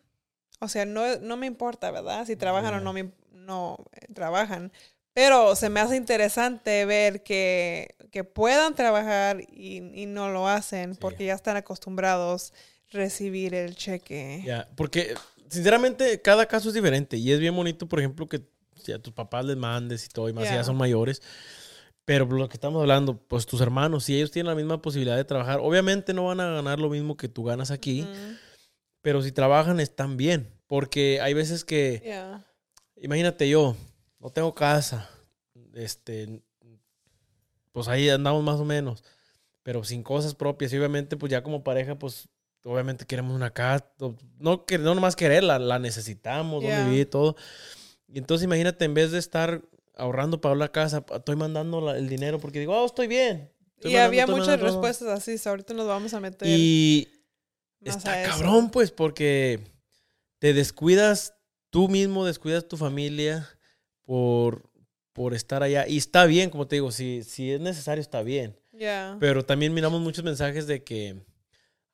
o 0.61 0.69
sea, 0.69 0.85
no, 0.85 1.19
no 1.19 1.37
me 1.37 1.47
importa, 1.47 1.91
¿verdad? 1.91 2.27
Si 2.27 2.37
trabajan 2.37 2.75
o 2.75 2.79
Ya. 2.79 2.85
no 2.85 2.93
me, 2.93 3.11
no 3.33 3.77
eh, 3.93 4.07
trabajan, 4.15 4.71
pero 5.13 5.57
se 5.57 5.69
me 5.71 5.81
hace 5.81 5.97
interesante 5.97 6.85
ver 6.85 7.23
que, 7.23 7.97
que 8.13 8.23
puedan 8.25 8.75
trabajar 8.75 9.41
y, 9.41 9.79
y 10.01 10.07
no 10.07 10.29
lo 10.31 10.47
hacen 10.47 10.93
Sí. 10.95 10.99
porque 11.01 11.25
ya 11.27 11.35
están 11.35 11.57
acostumbrados 11.57 12.53
a 12.53 12.97
recibir 12.97 13.55
el 13.55 13.75
cheque. 13.75 14.43
Ya, 14.45 14.69
porque 14.77 15.15
sinceramente 15.49 16.21
cada 16.23 16.47
caso 16.47 16.69
es 16.69 16.75
diferente 16.75 17.17
y 17.17 17.33
es 17.33 17.41
bien 17.41 17.57
bonito, 17.57 17.89
por 17.89 17.99
ejemplo, 17.99 18.29
que 18.29 18.43
si 18.77 18.93
a 18.93 18.99
tus 19.01 19.13
papás 19.13 19.45
les 19.45 19.57
mandes 19.57 20.07
y 20.07 20.09
todo, 20.09 20.29
y 20.29 20.33
más 20.33 20.49
si 20.49 20.55
Ya. 20.55 20.65
son 20.65 20.77
mayores. 20.77 21.21
Pero 22.05 22.25
lo 22.27 22.49
que 22.49 22.55
estamos 22.55 22.81
hablando, 22.81 23.17
pues 23.17 23.47
tus 23.47 23.61
hermanos, 23.61 24.05
si 24.05 24.17
ellos 24.17 24.31
tienen 24.31 24.49
la 24.49 24.57
misma 24.57 24.81
posibilidad 24.83 25.17
de 25.17 25.25
trabajar, 25.25 25.61
obviamente 25.61 26.13
no 26.15 26.27
van 26.27 26.41
a 26.41 26.51
ganar 26.51 26.79
lo 26.81 26.89
mismo 26.89 27.17
que 27.17 27.29
tú 27.29 27.45
ganas 27.45 27.71
aquí, 27.71 28.03
Ujú. 28.03 28.37
Pero 29.03 29.23
si 29.23 29.33
trabajan 29.33 29.81
están 29.81 30.17
bien, 30.17 30.53
porque 30.67 31.21
hay 31.21 31.35
veces 31.35 31.65
que, 31.65 32.01
Yeah. 32.05 32.45
imagínate 32.97 33.49
yo, 33.49 33.77
no 34.19 34.31
tengo 34.31 34.55
casa, 34.55 35.09
este, 35.75 36.43
pues 37.73 37.89
ahí 37.89 38.09
andamos 38.09 38.43
más 38.43 38.61
o 38.61 38.65
menos, 38.65 39.05
pero 39.63 39.85
sin 39.85 40.03
cosas 40.03 40.35
propias 40.35 40.73
y 40.73 40.79
obviamente 40.79 41.17
pues 41.17 41.31
ya 41.31 41.43
como 41.43 41.63
pareja, 41.63 41.99
pues 41.99 42.29
obviamente 42.65 43.07
queremos 43.07 43.35
una 43.35 43.51
casa, 43.53 43.87
no, 43.99 44.17
no 44.39 44.95
nomás 44.95 45.17
quererla, 45.17 45.59
la 45.59 45.79
necesitamos, 45.79 46.63
Yeah. 46.63 46.77
donde 46.79 46.91
vivir 46.91 47.07
y 47.07 47.11
todo. 47.11 47.37
Y 48.09 48.19
entonces 48.19 48.45
imagínate, 48.45 48.85
en 48.85 48.95
vez 48.95 49.13
de 49.13 49.19
estar 49.19 49.63
ahorrando 49.97 50.41
para 50.41 50.55
la 50.55 50.71
casa, 50.73 51.05
estoy 51.15 51.37
mandando 51.37 51.81
la- 51.81 51.97
el 51.97 52.09
dinero 52.09 52.39
porque 52.41 52.59
digo, 52.59 52.77
oh, 52.77 52.87
estoy 52.87 53.07
bien. 53.07 53.51
Estoy 53.77 53.93
Y 53.93 53.95
mandando, 53.95 54.07
había 54.07 54.27
muchas 54.27 54.39
mandando 54.47 54.67
todo". 54.67 54.83
respuestas 54.83 55.09
así, 55.29 55.49
ahorita 55.49 55.75
nos 55.75 55.87
vamos 55.87 56.13
a 56.13 56.21
meter 56.21 56.49
Y 56.49 57.09
está 57.89 58.23
eso. 58.23 58.31
cabrón, 58.33 58.71
pues, 58.71 58.91
porque 58.93 59.61
te 60.39 60.53
descuidas, 60.53 61.35
tú 61.71 61.89
mismo 61.89 62.25
descuidas 62.27 62.67
tu 62.69 62.77
familia 62.77 63.49
por, 64.05 64.71
por 65.13 65.35
estar 65.35 65.63
allá. 65.63 65.87
Y 65.89 65.97
está 65.99 66.27
bien, 66.27 66.51
como 66.51 66.67
te 66.67 66.77
digo, 66.77 66.91
si, 66.93 67.23
si 67.25 67.53
es 67.53 67.61
necesario, 67.61 68.01
está 68.03 68.23
bien. 68.23 68.57
Yeah. 68.73 69.17
Pero 69.21 69.45
también 69.45 69.75
miramos 69.75 70.01
muchos 70.01 70.25
mensajes 70.25 70.67
de 70.67 70.83
que 70.83 71.17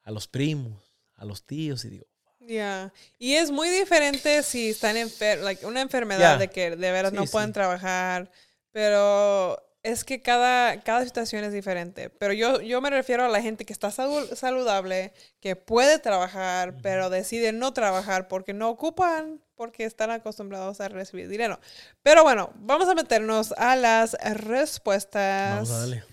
a 0.02 0.10
los 0.10 0.28
primos, 0.28 0.82
a 1.14 1.24
los 1.24 1.44
tíos, 1.44 1.84
y 1.84 1.90
digo, 1.90 2.06
Yeah. 2.46 2.92
Y 3.18 3.32
es 3.32 3.50
muy 3.50 3.68
diferente 3.70 4.40
si 4.44 4.70
están 4.70 4.96
enfer 4.96 5.40
like 5.40 5.66
una 5.66 5.80
enfermedad 5.80 6.34
Ya. 6.34 6.38
de 6.38 6.46
que 6.48 6.70
de 6.76 6.92
veras 6.92 7.10
Sí, 7.10 7.16
no 7.16 7.24
pueden 7.26 7.48
sí. 7.48 7.54
trabajar, 7.54 8.30
pero 8.70 9.58
es 9.92 10.04
que 10.04 10.20
cada, 10.22 10.80
cada 10.82 11.04
situación 11.04 11.44
es 11.44 11.52
diferente. 11.52 12.10
Pero 12.10 12.32
yo, 12.32 12.60
yo 12.60 12.80
me 12.80 12.90
refiero 12.90 13.24
a 13.24 13.28
la 13.28 13.40
gente 13.40 13.64
que 13.64 13.72
está 13.72 13.88
salu- 13.88 14.34
saludable, 14.34 15.12
que 15.40 15.56
puede 15.56 15.98
trabajar, 15.98 16.76
pero 16.82 17.08
decide 17.10 17.52
no 17.52 17.72
trabajar 17.72 18.28
porque 18.28 18.52
no 18.52 18.68
ocupan, 18.68 19.40
porque 19.54 19.84
están 19.84 20.10
acostumbrados 20.10 20.80
a 20.80 20.88
recibir 20.88 21.28
dinero. 21.28 21.58
Pero 22.02 22.22
bueno, 22.24 22.50
vamos 22.56 22.88
a 22.88 22.94
meternos 22.94 23.52
a 23.56 23.76
las 23.76 24.16
respuestas. 24.34 25.54
vamos 25.54 25.70
a 25.70 25.78
darle. 25.80 26.04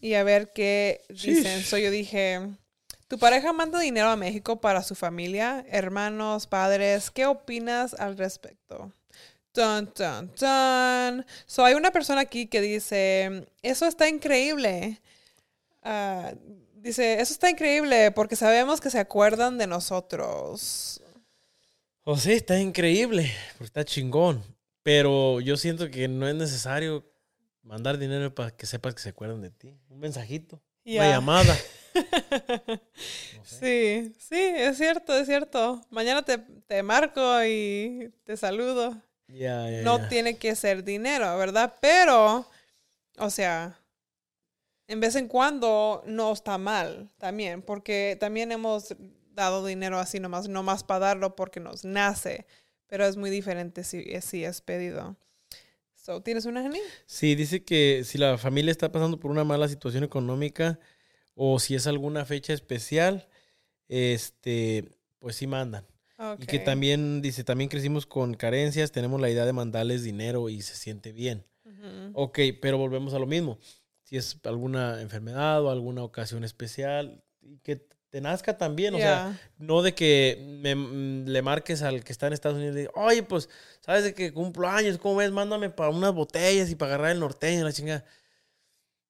y 0.00 0.14
a 0.14 0.22
ver 0.24 0.52
qué 0.52 1.02
dicen. 1.08 1.62
So 1.62 1.78
yo 1.78 1.90
dije, 1.90 2.40
¿tu 3.08 3.18
pareja 3.18 3.52
manda 3.52 3.78
dinero 3.78 4.08
a 4.08 4.16
México 4.16 4.60
para 4.60 4.82
su 4.82 4.94
familia, 4.94 5.64
hermanos, 5.68 6.46
padres? 6.46 7.10
¿Qué 7.10 7.26
opinas 7.26 7.94
al 7.94 8.16
respecto? 8.18 8.92
Dun, 9.56 9.90
dun, 9.96 10.30
dun. 10.38 11.26
So 11.46 11.64
hay 11.64 11.72
una 11.72 11.90
persona 11.90 12.20
aquí 12.20 12.46
que 12.46 12.60
dice, 12.60 13.48
eso 13.62 13.86
está 13.86 14.06
increíble. 14.06 15.00
Ah, 15.82 16.34
dice, 16.74 17.20
eso 17.22 17.32
está 17.32 17.48
increíble 17.48 18.10
porque 18.10 18.36
sabemos 18.36 18.82
que 18.82 18.90
se 18.90 18.98
acuerdan 18.98 19.56
de 19.56 19.66
nosotros. 19.66 21.00
Oh, 22.04 22.18
sí, 22.18 22.32
está 22.32 22.60
increíble, 22.60 23.32
porque 23.52 23.64
está 23.64 23.84
chingón. 23.84 24.44
Pero 24.82 25.40
yo 25.40 25.56
siento 25.56 25.90
que 25.90 26.06
no 26.06 26.28
es 26.28 26.34
necesario 26.34 27.10
mandar 27.62 27.96
dinero 27.96 28.34
para 28.34 28.50
que 28.50 28.66
sepas 28.66 28.94
que 28.94 29.00
se 29.00 29.08
acuerdan 29.08 29.40
de 29.40 29.50
ti. 29.50 29.74
Un 29.88 30.00
mensajito, 30.00 30.60
una 30.84 31.08
llamada. 31.08 31.56
No 31.96 33.42
sé. 33.42 34.12
Sí, 34.12 34.14
sí, 34.18 34.36
es 34.38 34.76
cierto, 34.76 35.16
es 35.16 35.26
cierto. 35.26 35.80
Mañana 35.88 36.22
te, 36.22 36.36
te 36.36 36.82
marco 36.82 37.42
y 37.42 38.12
te 38.24 38.36
saludo. 38.36 39.00
No 39.28 40.08
tiene 40.08 40.36
que 40.38 40.54
ser 40.54 40.84
dinero, 40.84 41.36
¿verdad? 41.36 41.74
Pero, 41.80 42.48
o 43.18 43.30
sea, 43.30 43.78
en 44.88 45.00
vez 45.00 45.16
en 45.16 45.28
cuando 45.28 46.02
no 46.06 46.32
está 46.32 46.58
mal 46.58 47.10
también, 47.18 47.62
porque 47.62 48.16
también 48.20 48.52
hemos 48.52 48.94
dado 49.32 49.64
dinero 49.66 49.98
así 49.98 50.20
nomás, 50.20 50.48
nomás 50.48 50.84
para 50.84 51.06
darlo 51.06 51.36
porque 51.36 51.60
nos 51.60 51.84
nace, 51.84 52.46
pero 52.86 53.04
es 53.04 53.16
muy 53.16 53.30
diferente 53.30 53.84
si, 53.84 54.04
si 54.20 54.44
es 54.44 54.60
pedido. 54.60 55.16
So, 55.94 56.22
¿Tienes 56.22 56.44
una, 56.46 56.62
Jenny? 56.62 56.78
Sí, 57.04 57.34
dice 57.34 57.64
que 57.64 58.02
si 58.04 58.16
la 58.16 58.38
familia 58.38 58.70
está 58.70 58.92
pasando 58.92 59.18
por 59.18 59.32
una 59.32 59.42
mala 59.42 59.68
situación 59.68 60.04
económica 60.04 60.78
o 61.34 61.58
si 61.58 61.74
es 61.74 61.88
alguna 61.88 62.24
fecha 62.24 62.52
especial, 62.52 63.28
este, 63.88 64.88
pues 65.18 65.34
sí 65.34 65.48
mandan. 65.48 65.84
Y 66.38 66.46
que 66.46 66.58
también, 66.58 67.20
dice, 67.20 67.44
también 67.44 67.68
crecimos 67.68 68.06
con 68.06 68.34
carencias, 68.34 68.90
tenemos 68.90 69.20
la 69.20 69.28
idea 69.28 69.44
de 69.44 69.52
mandarles 69.52 70.02
dinero 70.02 70.48
y 70.48 70.62
se 70.62 70.74
siente 70.74 71.12
bien. 71.12 71.44
Ujú. 71.64 72.10
Ok, 72.14 72.38
pero 72.60 72.78
volvemos 72.78 73.12
a 73.12 73.18
lo 73.18 73.26
mismo. 73.26 73.58
Si 74.02 74.16
es 74.16 74.38
alguna 74.44 75.02
enfermedad 75.02 75.62
o 75.62 75.70
alguna 75.70 76.02
ocasión 76.02 76.44
especial, 76.44 77.22
que 77.62 77.86
te 78.08 78.20
nazca 78.20 78.56
también, 78.56 78.94
o 78.94 78.98
sea, 78.98 79.38
no 79.58 79.82
de 79.82 79.94
que 79.94 80.42
me, 80.62 80.74
mm, 80.74 81.26
le 81.26 81.42
marques 81.42 81.82
al 81.82 82.02
que 82.02 82.12
está 82.12 82.28
en 82.28 82.32
Estados 82.32 82.56
Unidos 82.56 82.72
y 82.72 82.76
le 82.76 82.80
digas, 82.82 82.94
oye, 82.96 83.22
pues, 83.22 83.50
sabes 83.80 84.04
de 84.04 84.14
que 84.14 84.32
cumplo 84.32 84.68
años, 84.68 84.96
¿cómo 84.98 85.16
ves? 85.16 85.32
Mándame 85.32 85.70
para 85.70 85.90
unas 85.90 86.14
botellas 86.14 86.70
y 86.70 86.76
para 86.76 86.94
agarrar 86.94 87.12
el 87.12 87.20
norteño, 87.20 87.64
la 87.64 87.72
chingada. 87.72 88.04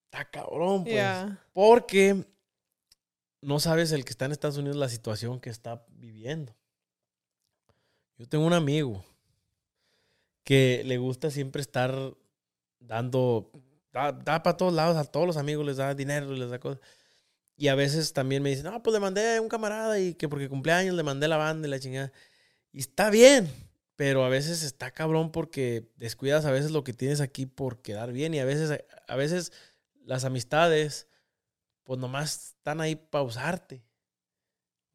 Está 0.06 0.24
cabrón, 0.28 0.84
pues. 0.84 1.04
Porque 1.52 2.24
no 3.42 3.60
sabes 3.60 3.92
el 3.92 4.04
que 4.04 4.10
está 4.10 4.24
en 4.24 4.32
Estados 4.32 4.56
Unidos 4.56 4.76
la 4.76 4.88
situación 4.88 5.40
que 5.40 5.50
está 5.50 5.84
viviendo. 5.88 6.56
Yo 8.18 8.26
tengo 8.26 8.46
un 8.46 8.52
amigo 8.52 9.04
que 10.42 10.82
le 10.84 10.96
gusta 10.96 11.30
siempre 11.30 11.60
estar 11.60 12.14
dando, 12.78 13.50
da, 13.92 14.12
da 14.12 14.42
para 14.42 14.56
todos 14.56 14.72
lados, 14.72 14.96
a 14.96 15.04
todos 15.04 15.26
los 15.26 15.36
amigos 15.36 15.66
les 15.66 15.76
da 15.76 15.94
dinero, 15.94 16.32
les 16.32 16.50
da 16.50 16.58
cosas. 16.58 16.80
Y 17.56 17.68
a 17.68 17.74
veces 17.74 18.12
también 18.12 18.42
me 18.42 18.50
dicen, 18.50 18.64
no, 18.64 18.82
pues 18.82 18.94
le 18.94 19.00
mandé 19.00 19.36
a 19.36 19.42
un 19.42 19.48
camarada 19.48 19.98
y 19.98 20.14
que 20.14 20.28
porque 20.28 20.48
cumpleaños 20.48 20.94
le 20.94 21.02
mandé 21.02 21.26
la 21.28 21.36
banda 21.36 21.66
y 21.66 21.70
la 21.70 21.80
chingada. 21.80 22.12
Y 22.72 22.80
está 22.80 23.10
bien, 23.10 23.50
pero 23.96 24.24
a 24.24 24.28
veces 24.28 24.62
está 24.62 24.90
cabrón 24.90 25.32
porque 25.32 25.90
descuidas 25.96 26.44
a 26.44 26.52
veces 26.52 26.70
lo 26.70 26.84
que 26.84 26.92
tienes 26.92 27.20
aquí 27.20 27.46
por 27.46 27.80
quedar 27.80 28.12
bien 28.12 28.34
y 28.34 28.38
a 28.38 28.44
veces, 28.44 28.84
a 29.08 29.16
veces 29.16 29.52
las 30.04 30.24
amistades, 30.24 31.06
pues 31.82 31.98
nomás 31.98 32.48
están 32.48 32.80
ahí 32.80 32.96
para 32.96 33.24
usarte. 33.24 33.85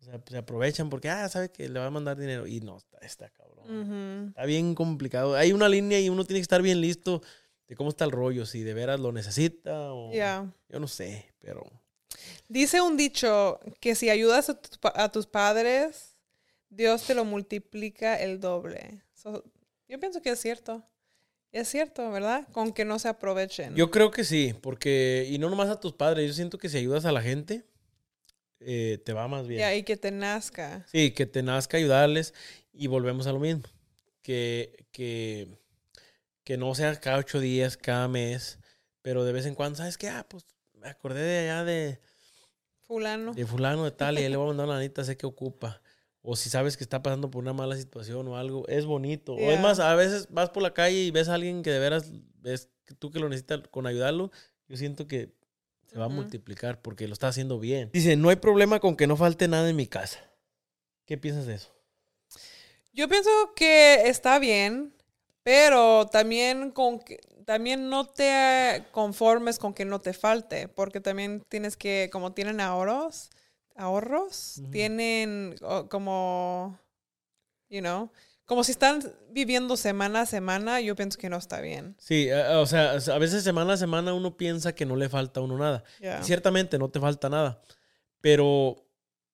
O 0.01 0.03
sea, 0.03 0.19
se 0.27 0.37
aprovechan 0.37 0.89
porque, 0.89 1.09
ah, 1.09 1.29
sabe 1.29 1.51
que 1.51 1.69
le 1.69 1.79
va 1.79 1.85
a 1.85 1.91
mandar 1.91 2.17
dinero. 2.17 2.47
Y 2.47 2.59
no, 2.59 2.77
está, 2.77 2.97
está 2.99 3.29
cabrón. 3.29 4.29
Está 4.29 4.45
bien 4.45 4.73
complicado. 4.73 5.35
Hay 5.35 5.53
una 5.53 5.69
línea 5.69 5.99
y 5.99 6.09
uno 6.09 6.25
tiene 6.25 6.39
que 6.39 6.43
estar 6.43 6.61
bien 6.61 6.81
listo 6.81 7.21
de 7.67 7.75
cómo 7.75 7.89
está 7.89 8.03
el 8.03 8.11
rollo, 8.11 8.45
si 8.45 8.63
de 8.63 8.73
veras 8.73 8.99
lo 8.99 9.11
necesita 9.11 9.93
o... 9.93 10.11
Ya. 10.11 10.51
Yo 10.67 10.79
no 10.79 10.87
sé, 10.87 11.33
pero... 11.39 11.63
Dice 12.49 12.81
un 12.81 12.97
dicho 12.97 13.59
que 13.79 13.95
si 13.95 14.09
ayudas 14.09 14.49
a, 14.49 14.59
a 14.95 15.09
tus 15.09 15.25
padres, 15.25 16.17
Dios 16.69 17.03
te 17.03 17.15
lo 17.15 17.23
multiplica 17.23 18.19
el 18.19 18.41
doble. 18.41 19.03
So, 19.13 19.45
yo 19.87 19.99
pienso 19.99 20.21
que 20.21 20.31
es 20.31 20.39
cierto. 20.41 20.83
Es 21.53 21.69
cierto, 21.69 22.09
¿verdad? 22.11 22.47
Con 22.51 22.73
que 22.73 22.85
no 22.85 22.97
se 22.97 23.07
aprovechen. 23.07 23.75
Yo 23.75 23.91
creo 23.91 24.09
que 24.09 24.23
sí, 24.23 24.53
porque... 24.61 25.27
Y 25.29 25.37
no 25.37 25.49
nomás 25.49 25.69
a 25.69 25.79
tus 25.79 25.93
padres, 25.93 26.27
yo 26.27 26.33
siento 26.33 26.57
que 26.57 26.67
si 26.69 26.77
ayudas 26.77 27.05
a 27.05 27.11
la 27.11 27.21
gente, 27.21 27.65
eh, 28.61 28.99
te 29.03 29.13
va 29.13 29.27
más 29.27 29.47
bien. 29.47 29.59
Ya, 29.59 29.75
y 29.75 29.83
que 29.83 29.97
te 29.97 30.11
nazca. 30.11 30.85
Sí, 30.91 31.11
que 31.11 31.25
te 31.25 31.43
nazca 31.43 31.77
ayudarles 31.77 32.33
y 32.71 32.87
volvemos 32.87 33.27
a 33.27 33.33
lo 33.33 33.39
mismo. 33.39 33.63
Que, 34.21 34.85
que, 34.91 35.47
que 36.43 36.57
no 36.57 36.73
sea 36.75 36.99
cada 36.99 37.17
ocho 37.17 37.39
días, 37.39 37.75
cada 37.77 38.07
mes, 38.07 38.59
pero 39.01 39.23
de 39.23 39.31
vez 39.31 39.45
en 39.45 39.55
cuando, 39.55 39.77
¿sabes 39.77 39.97
qué? 39.97 40.09
Ah, 40.09 40.25
pues 40.29 40.45
me 40.73 40.89
acordé 40.89 41.21
de 41.21 41.39
allá 41.49 41.63
de, 41.63 41.99
Fulano. 42.81 43.33
de 43.33 43.45
fulano 43.45 43.83
de 43.85 43.91
tal 43.91 44.19
y 44.19 44.23
ahí 44.23 44.29
le 44.29 44.37
voy 44.37 44.45
a 44.45 44.47
mandar 44.49 44.67
una 44.67 44.75
lanita, 44.75 45.03
sé 45.03 45.17
que 45.17 45.25
ocupa. 45.25 45.81
O 46.23 46.35
si 46.35 46.49
sabes 46.49 46.77
que 46.77 46.83
está 46.83 47.01
pasando 47.01 47.31
por 47.31 47.41
una 47.41 47.53
mala 47.53 47.75
situación 47.75 48.27
o 48.27 48.37
algo, 48.37 48.67
es 48.67 48.85
bonito. 48.85 49.33
O 49.33 49.39
es 49.51 49.59
más, 49.59 49.79
a 49.79 49.95
veces 49.95 50.27
vas 50.29 50.51
por 50.51 50.61
la 50.61 50.73
calle 50.73 50.97
y 50.97 51.11
ves 51.11 51.29
a 51.29 51.33
alguien 51.33 51.63
que 51.63 51.71
de 51.71 51.79
veras 51.79 52.11
ves 52.41 52.69
tú 52.99 53.09
que 53.09 53.19
lo 53.19 53.29
necesitas 53.29 53.61
con 53.69 53.87
ayudarlo, 53.87 54.31
yo 54.67 54.77
siento 54.77 55.07
que 55.07 55.33
se 55.91 55.99
va 55.99 56.05
a 56.05 56.09
multiplicar 56.09 56.81
porque 56.81 57.05
lo 57.07 57.13
está 57.13 57.27
haciendo 57.27 57.59
bien. 57.59 57.89
Dice, 57.91 58.15
no 58.15 58.29
hay 58.29 58.37
problema 58.37 58.79
con 58.79 58.95
que 58.95 59.07
no 59.07 59.17
falte 59.17 59.49
nada 59.49 59.69
en 59.69 59.75
mi 59.75 59.87
casa. 59.87 60.19
¿Qué 61.05 61.17
piensas 61.17 61.45
de 61.45 61.55
eso? 61.55 61.75
Yo 62.93 63.09
pienso 63.09 63.29
que 63.55 64.07
está 64.07 64.39
bien, 64.39 64.93
pero 65.43 66.07
también 66.07 66.71
con 66.71 66.99
que, 66.99 67.19
también 67.45 67.89
no 67.89 68.05
te 68.05 68.85
conformes 68.91 69.59
con 69.59 69.73
que 69.73 69.83
no 69.83 69.99
te 69.99 70.13
falte, 70.13 70.69
porque 70.69 71.01
también 71.01 71.43
tienes 71.49 71.75
que, 71.75 72.09
como 72.09 72.31
tienen 72.31 72.61
ahorros, 72.61 73.29
ahorros, 73.75 74.61
tienen 74.71 75.55
como, 75.89 76.79
you 77.69 77.81
know, 77.81 78.09
como 78.51 78.65
si 78.65 78.73
están 78.73 79.01
viviendo 79.29 79.77
semana 79.77 80.19
a 80.19 80.25
semana, 80.25 80.81
yo 80.81 80.93
pienso 80.93 81.17
que 81.17 81.29
no 81.29 81.37
está 81.37 81.61
bien. 81.61 81.95
Sí, 81.99 82.29
a- 82.31 82.59
o 82.59 82.65
sea, 82.65 82.91
a 82.95 83.17
veces 83.17 83.45
semana 83.45 83.71
a 83.71 83.77
semana 83.77 84.13
uno 84.13 84.35
piensa 84.35 84.75
que 84.75 84.85
no 84.85 84.97
le 84.97 85.07
falta 85.07 85.39
a 85.39 85.43
uno 85.43 85.57
nada. 85.57 85.85
Ciertamente 86.21 86.77
no 86.77 86.89
te 86.89 86.99
falta 86.99 87.29
nada. 87.29 87.61
Pero 88.19 88.75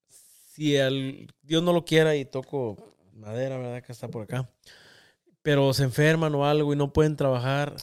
si 0.07 0.75
el, 0.75 1.33
Dios 1.41 1.63
no 1.63 1.73
lo 1.73 1.83
quiera 1.83 2.15
y 2.15 2.25
toco 2.25 2.95
madera, 3.15 3.57
¿verdad? 3.57 3.81
Que 3.81 3.91
está 3.91 4.07
por 4.07 4.21
acá. 4.21 4.47
Pero 5.41 5.73
se 5.73 5.81
enferman 5.81 6.35
o 6.35 6.45
algo 6.45 6.71
y 6.71 6.75
no 6.75 6.93
pueden 6.93 7.15
trabajar. 7.15 7.73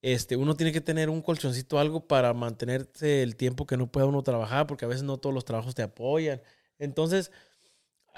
Este, 0.00 0.36
uno 0.36 0.56
tiene 0.56 0.72
que 0.72 0.80
tener 0.80 1.10
un 1.10 1.20
colchoncito, 1.20 1.78
algo 1.78 2.06
para 2.08 2.32
mantenerse 2.32 3.22
el 3.22 3.36
tiempo 3.36 3.66
que 3.66 3.76
no 3.76 3.92
pueda 3.92 4.06
uno 4.06 4.22
trabajar, 4.22 4.66
porque 4.66 4.86
a 4.86 4.88
veces 4.88 5.02
no 5.02 5.18
todos 5.18 5.34
los 5.34 5.44
trabajos 5.44 5.74
te 5.74 5.82
apoyan. 5.82 6.40
Entonces, 6.78 7.30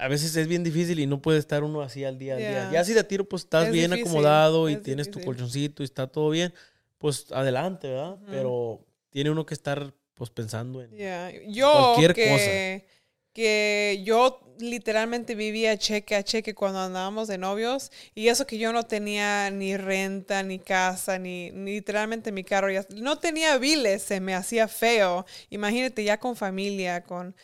a 0.01 0.07
veces 0.07 0.35
es 0.35 0.47
bien 0.47 0.63
difícil 0.63 0.99
y 0.99 1.07
no 1.07 1.21
puede 1.21 1.37
estar 1.39 1.63
uno 1.63 1.81
así 1.81 2.03
al 2.03 2.17
día 2.17 2.33
a 2.33 2.37
día. 2.37 2.69
Ya. 2.71 2.83
Si 2.83 2.93
de 2.93 3.03
tiro, 3.03 3.23
pues 3.25 3.43
estás 3.43 3.67
Es 3.67 3.73
bien 3.73 3.91
difícil, 3.91 4.07
acomodado 4.09 4.69
y 4.69 4.73
es 4.73 4.83
tienes 4.83 5.07
tu 5.11 5.19
difícil. 5.19 5.25
colchoncito 5.25 5.83
y 5.83 5.85
está 5.85 6.07
todo 6.07 6.29
bien, 6.31 6.53
pues 6.97 7.27
adelante, 7.31 7.87
¿verdad? 7.89 8.13
Ujú. 8.13 8.25
Pero 8.31 8.85
tiene 9.11 9.29
uno 9.29 9.45
que 9.45 9.53
estar 9.53 9.93
pues 10.15 10.29
pensando 10.29 10.81
en... 10.81 10.91
Ya, 10.95 11.31
Yo 11.47 11.71
Cualquier 11.71 12.13
que, 12.13 12.85
que 13.33 14.01
yo 14.03 14.39
literalmente 14.59 15.35
vivía 15.35 15.77
cheque 15.77 16.15
a 16.15 16.23
cheque 16.23 16.53
cuando 16.53 16.79
andábamos 16.79 17.27
de 17.27 17.37
novios 17.37 17.91
y 18.13 18.27
eso 18.27 18.45
que 18.45 18.57
yo 18.57 18.71
no 18.73 18.83
tenía 18.83 19.49
ni 19.49 19.77
renta, 19.77 20.43
ni 20.43 20.59
casa, 20.59 21.17
ni, 21.17 21.49
ni 21.51 21.73
literalmente 21.73 22.31
mi 22.31 22.43
carro, 22.43 22.69
ya, 22.71 22.85
no 22.95 23.17
tenía 23.17 23.57
biles, 23.57 24.03
se 24.03 24.19
me 24.19 24.35
hacía 24.35 24.67
feo. 24.67 25.25
Imagínate 25.49 26.03
ya 26.03 26.19
con 26.19 26.35
familia, 26.35 27.03
con 27.03 27.35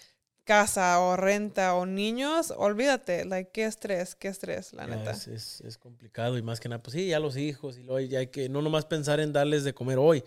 casa 0.48 1.00
o 1.02 1.16
renta 1.18 1.76
o 1.76 1.86
niños, 1.86 2.52
olvídate, 2.58 3.26
like, 3.26 3.52
qué 3.52 3.66
estrés, 3.66 4.16
qué 4.16 4.30
estrés, 4.30 4.74
la 4.74 4.88
Ya, 4.88 4.96
neta. 4.96 5.12
es, 5.12 5.28
es- 5.28 5.62
es 5.62 5.78
complicado 5.78 6.38
y 6.38 6.42
más 6.42 6.60
que 6.60 6.70
nada, 6.70 6.82
pues 6.82 6.94
sí, 6.96 7.08
ya 7.08 7.20
los 7.20 7.38
hijos 7.38 7.78
y 7.78 7.84
luego 7.84 8.00
ya 8.00 8.20
hay 8.20 8.28
que 8.28 8.50
no 8.50 8.62
nomás 8.62 8.86
pensar 8.86 9.20
en 9.20 9.34
darles 9.34 9.64
de 9.64 9.74
comer 9.74 9.98
hoy. 10.00 10.24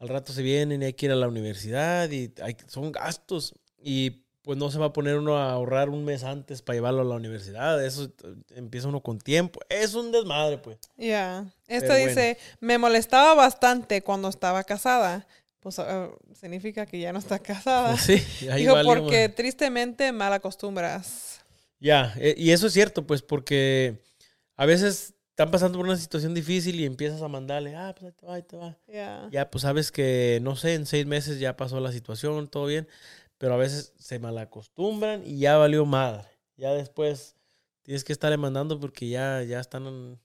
Al 0.00 0.08
rato 0.08 0.32
se 0.32 0.42
vienen 0.42 0.82
y 0.82 0.86
hay 0.86 0.94
que 0.94 1.06
ir 1.06 1.12
a 1.12 1.16
la 1.16 1.28
universidad 1.28 2.10
y 2.10 2.32
hay, 2.42 2.56
son 2.68 2.92
gastos 2.92 3.54
y 3.82 4.24
pues 4.42 4.58
no 4.58 4.70
se 4.70 4.78
va 4.78 4.86
a 4.86 4.92
poner 4.94 5.16
uno 5.18 5.36
a 5.38 5.52
ahorrar 5.52 5.90
un 5.90 6.04
mes 6.04 6.24
antes 6.24 6.62
para 6.62 6.76
llevarlo 6.76 7.02
a 7.02 7.04
la 7.04 7.16
universidad. 7.16 7.84
Eso 7.84 8.10
empieza 8.54 8.88
uno 8.88 9.02
con 9.02 9.18
tiempo. 9.18 9.60
Es 9.68 9.94
un 9.94 10.12
desmadre, 10.12 10.58
pues. 10.58 10.78
Ya, 10.96 11.46
esta 11.68 11.94
Pero 11.94 12.00
bueno. 12.00 12.08
dice, 12.08 12.38
me 12.60 12.78
molestaba 12.78 13.34
bastante 13.34 14.02
cuando 14.02 14.28
estaba 14.28 14.64
casada. 14.64 15.26
Pues 15.60 15.78
ah, 15.78 16.10
significa 16.34 16.86
que 16.86 16.98
ya 16.98 17.12
no 17.12 17.18
está 17.18 17.38
casada. 17.42 17.96
Sí, 17.96 18.22
ahí 18.50 18.62
Dijo, 18.62 18.76
porque 18.84 19.28
tristemente 19.28 20.12
mal 20.12 20.32
acostumbras. 20.32 21.42
Ya, 21.78 22.12
eh, 22.16 22.34
y 22.36 22.50
eso 22.50 22.66
es 22.66 22.72
cierto, 22.72 23.06
pues, 23.06 23.22
porque 23.22 23.98
a 24.56 24.66
veces 24.66 25.14
están 25.30 25.50
pasando 25.50 25.78
por 25.78 25.86
una 25.86 25.96
situación 25.96 26.34
difícil 26.34 26.78
y 26.78 26.84
empiezas 26.84 27.22
a 27.22 27.28
mandarle, 27.28 27.74
ah, 27.74 27.94
pues 27.98 28.12
ahí 28.12 28.12
te 28.12 28.26
va, 28.26 28.34
ahí 28.34 28.42
te 28.42 28.56
va. 28.56 28.78
Ya. 28.86 29.28
Ya, 29.30 29.50
pues 29.50 29.62
sabes 29.62 29.90
que, 29.90 30.38
no 30.42 30.56
sé, 30.56 30.74
en 30.74 30.84
seis 30.84 31.06
meses 31.06 31.40
ya 31.40 31.56
pasó 31.56 31.80
la 31.80 31.92
situación, 31.92 32.48
todo 32.48 32.66
bien, 32.66 32.86
pero 33.38 33.54
a 33.54 33.56
veces 33.56 33.94
se 33.98 34.18
malacostumbran 34.18 35.26
y 35.26 35.38
ya 35.38 35.56
valió 35.56 35.86
madre. 35.86 36.28
Ya 36.58 36.74
después 36.74 37.36
tienes 37.82 38.04
que 38.04 38.12
estarle 38.12 38.36
mandando 38.36 38.78
porque 38.78 39.08
ya, 39.08 39.42
ya 39.42 39.60
están 39.60 40.20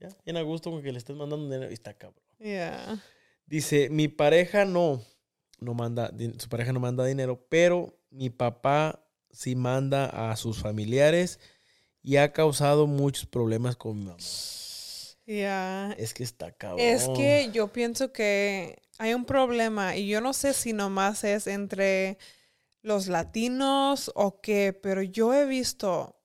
ya, 0.00 0.08
bien 0.24 0.38
a 0.38 0.42
gusto 0.42 0.70
con 0.70 0.82
que 0.82 0.90
le 0.90 0.96
estés 0.96 1.16
mandando 1.16 1.44
dinero 1.44 1.70
y 1.70 1.74
está 1.74 1.92
cabrón. 1.92 2.24
Ya. 2.38 2.98
Dice, 3.46 3.88
mi 3.90 4.08
pareja 4.08 4.64
no, 4.64 5.02
no 5.60 5.74
manda, 5.74 6.10
su 6.38 6.48
pareja 6.48 6.72
no 6.72 6.80
manda 6.80 7.04
dinero, 7.04 7.46
pero 7.48 7.98
mi 8.10 8.30
papá 8.30 9.04
sí 9.30 9.54
manda 9.54 10.30
a 10.30 10.36
sus 10.36 10.58
familiares 10.58 11.40
y 12.02 12.16
ha 12.16 12.32
causado 12.32 12.86
muchos 12.86 13.26
problemas 13.26 13.76
con 13.76 13.98
mi 13.98 14.04
mamá. 14.04 14.16
Ya. 15.26 15.94
Es 15.98 16.12
que 16.12 16.22
está 16.22 16.52
cabrón. 16.52 16.80
Es 16.80 17.08
que 17.08 17.50
yo 17.52 17.68
pienso 17.68 18.12
que 18.12 18.82
hay 18.98 19.14
un 19.14 19.24
problema 19.24 19.96
y 19.96 20.06
yo 20.06 20.20
no 20.20 20.32
sé 20.32 20.52
si 20.52 20.72
nomás 20.72 21.24
es 21.24 21.46
entre 21.46 22.18
los 22.82 23.08
latinos 23.08 24.12
o 24.14 24.40
qué, 24.40 24.72
pero 24.72 25.02
yo 25.02 25.32
he 25.32 25.46
visto 25.46 26.20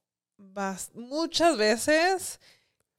muchas 0.94 1.58
veces 1.58 2.40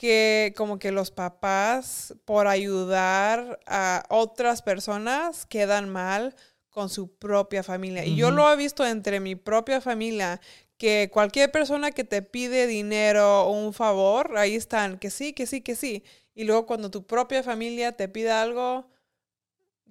que 0.00 0.54
como 0.56 0.78
que 0.78 0.92
los 0.92 1.10
papás 1.10 2.14
por 2.24 2.46
ayudar 2.46 3.60
a 3.66 4.02
otras 4.08 4.62
personas 4.62 5.44
quedan 5.44 5.90
mal 5.90 6.34
con 6.70 6.88
su 6.88 7.18
propia 7.18 7.62
familia. 7.62 8.06
Y 8.06 8.16
yo 8.16 8.30
lo 8.30 8.50
he 8.50 8.56
visto 8.56 8.86
entre 8.86 9.20
mi 9.20 9.34
propia 9.34 9.82
familia, 9.82 10.40
que 10.78 11.10
cualquier 11.12 11.52
persona 11.52 11.90
que 11.90 12.04
te 12.04 12.22
pide 12.22 12.66
dinero 12.66 13.42
o 13.42 13.52
un 13.52 13.74
favor, 13.74 14.38
ahí 14.38 14.54
están, 14.54 14.98
que 14.98 15.10
sí, 15.10 15.34
que 15.34 15.44
sí, 15.44 15.60
que 15.60 15.76
sí. 15.76 16.02
Y 16.34 16.44
luego 16.44 16.64
cuando 16.64 16.90
tu 16.90 17.06
propia 17.06 17.42
familia 17.42 17.92
te 17.92 18.08
pide 18.08 18.30
algo, 18.30 18.88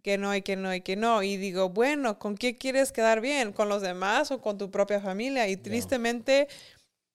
que 0.02 0.18
no 0.18 0.36
y 0.36 0.42
que 0.42 0.56
no 0.56 0.74
y 0.74 0.82
que 0.82 0.96
no. 0.96 1.22
Y 1.22 1.38
digo, 1.38 1.70
bueno, 1.70 2.18
¿con 2.18 2.36
qué 2.36 2.58
quieres 2.58 2.92
quedar 2.92 3.22
bien? 3.22 3.54
¿Con 3.54 3.70
los 3.70 3.84
demás 3.84 4.32
o 4.32 4.42
con 4.42 4.58
tu 4.58 4.72
propia 4.72 5.02
familia? 5.02 5.48
Y 5.48 5.56
tristemente 5.56 6.48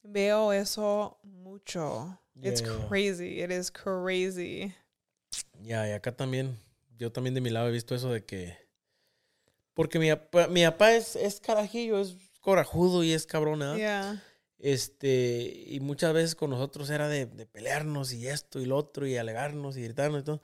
veo 0.04 0.52
eso 0.52 1.18
mucho. 1.24 2.20
It's 2.42 2.60
Yeah. 2.62 2.86
crazy. 2.88 3.42
It 3.42 3.50
is 3.50 3.70
crazy. 3.70 4.74
Ya, 5.62 5.88
y 5.88 5.92
acá 5.92 6.12
también, 6.12 6.58
yo 6.96 7.12
también 7.12 7.34
de 7.34 7.40
mi 7.40 7.50
lado 7.50 7.68
he 7.68 7.72
visto 7.72 7.94
eso 7.94 8.10
de 8.12 8.24
que... 8.24 8.56
Porque 9.74 9.98
mi 9.98 10.10
papá, 10.10 10.46
mi 10.48 10.64
papá 10.64 10.94
es, 10.94 11.16
es 11.16 11.40
carajillo, 11.40 12.00
es 12.00 12.16
corajudo 12.40 13.02
y 13.02 13.12
es 13.12 13.26
cabrón, 13.26 13.60
¿verdad? 13.60 13.76
Yeah. 13.76 14.22
Este, 14.58 15.64
y 15.66 15.80
muchas 15.80 16.12
veces 16.14 16.34
con 16.34 16.50
nosotros 16.50 16.88
era 16.90 17.08
de, 17.08 17.26
de 17.26 17.46
pelearnos 17.46 18.12
y 18.12 18.28
esto 18.28 18.60
y 18.60 18.66
lo 18.66 18.76
otro 18.76 19.06
y 19.06 19.16
alegarnos 19.16 19.76
y 19.76 19.82
gritarnos 19.82 20.20
y 20.20 20.24
todo. 20.24 20.42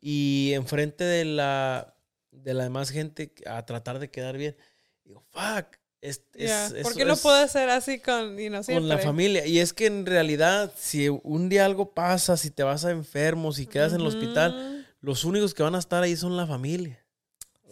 Y 0.00 0.52
enfrente 0.54 1.04
de 1.04 1.24
la, 1.24 1.96
de 2.32 2.54
la 2.54 2.64
demás 2.64 2.90
gente 2.90 3.32
a 3.46 3.64
tratar 3.64 3.98
de 3.98 4.10
quedar 4.10 4.36
bien. 4.36 4.56
Digo, 5.04 5.20
fuck. 5.30 5.78
Es, 6.08 6.22
es- 6.34 6.48
Yeah. 6.48 6.68
¿Por 6.68 6.78
eso 6.78 6.94
qué 6.96 7.04
no 7.04 7.14
es 7.14 7.20
puede 7.20 7.48
ser 7.48 7.68
así 7.70 7.98
con, 7.98 8.36
you 8.38 8.48
know, 8.48 8.62
con 8.62 8.88
la 8.88 8.98
familia. 8.98 9.46
Y 9.46 9.58
es 9.58 9.72
que 9.72 9.86
en 9.86 10.06
realidad, 10.06 10.72
si 10.76 11.08
un 11.08 11.48
día 11.48 11.64
algo 11.64 11.92
pasa, 11.92 12.36
si 12.36 12.50
te 12.50 12.62
vas 12.62 12.84
a 12.84 12.90
enfermo, 12.90 13.52
si 13.52 13.66
quedas 13.66 13.92
en 13.92 14.00
el 14.00 14.06
hospital, 14.06 14.86
los 15.00 15.24
únicos 15.24 15.52
que 15.54 15.62
van 15.62 15.74
a 15.74 15.78
estar 15.78 16.02
ahí 16.02 16.16
son 16.16 16.36
la 16.36 16.46
familia. 16.46 16.98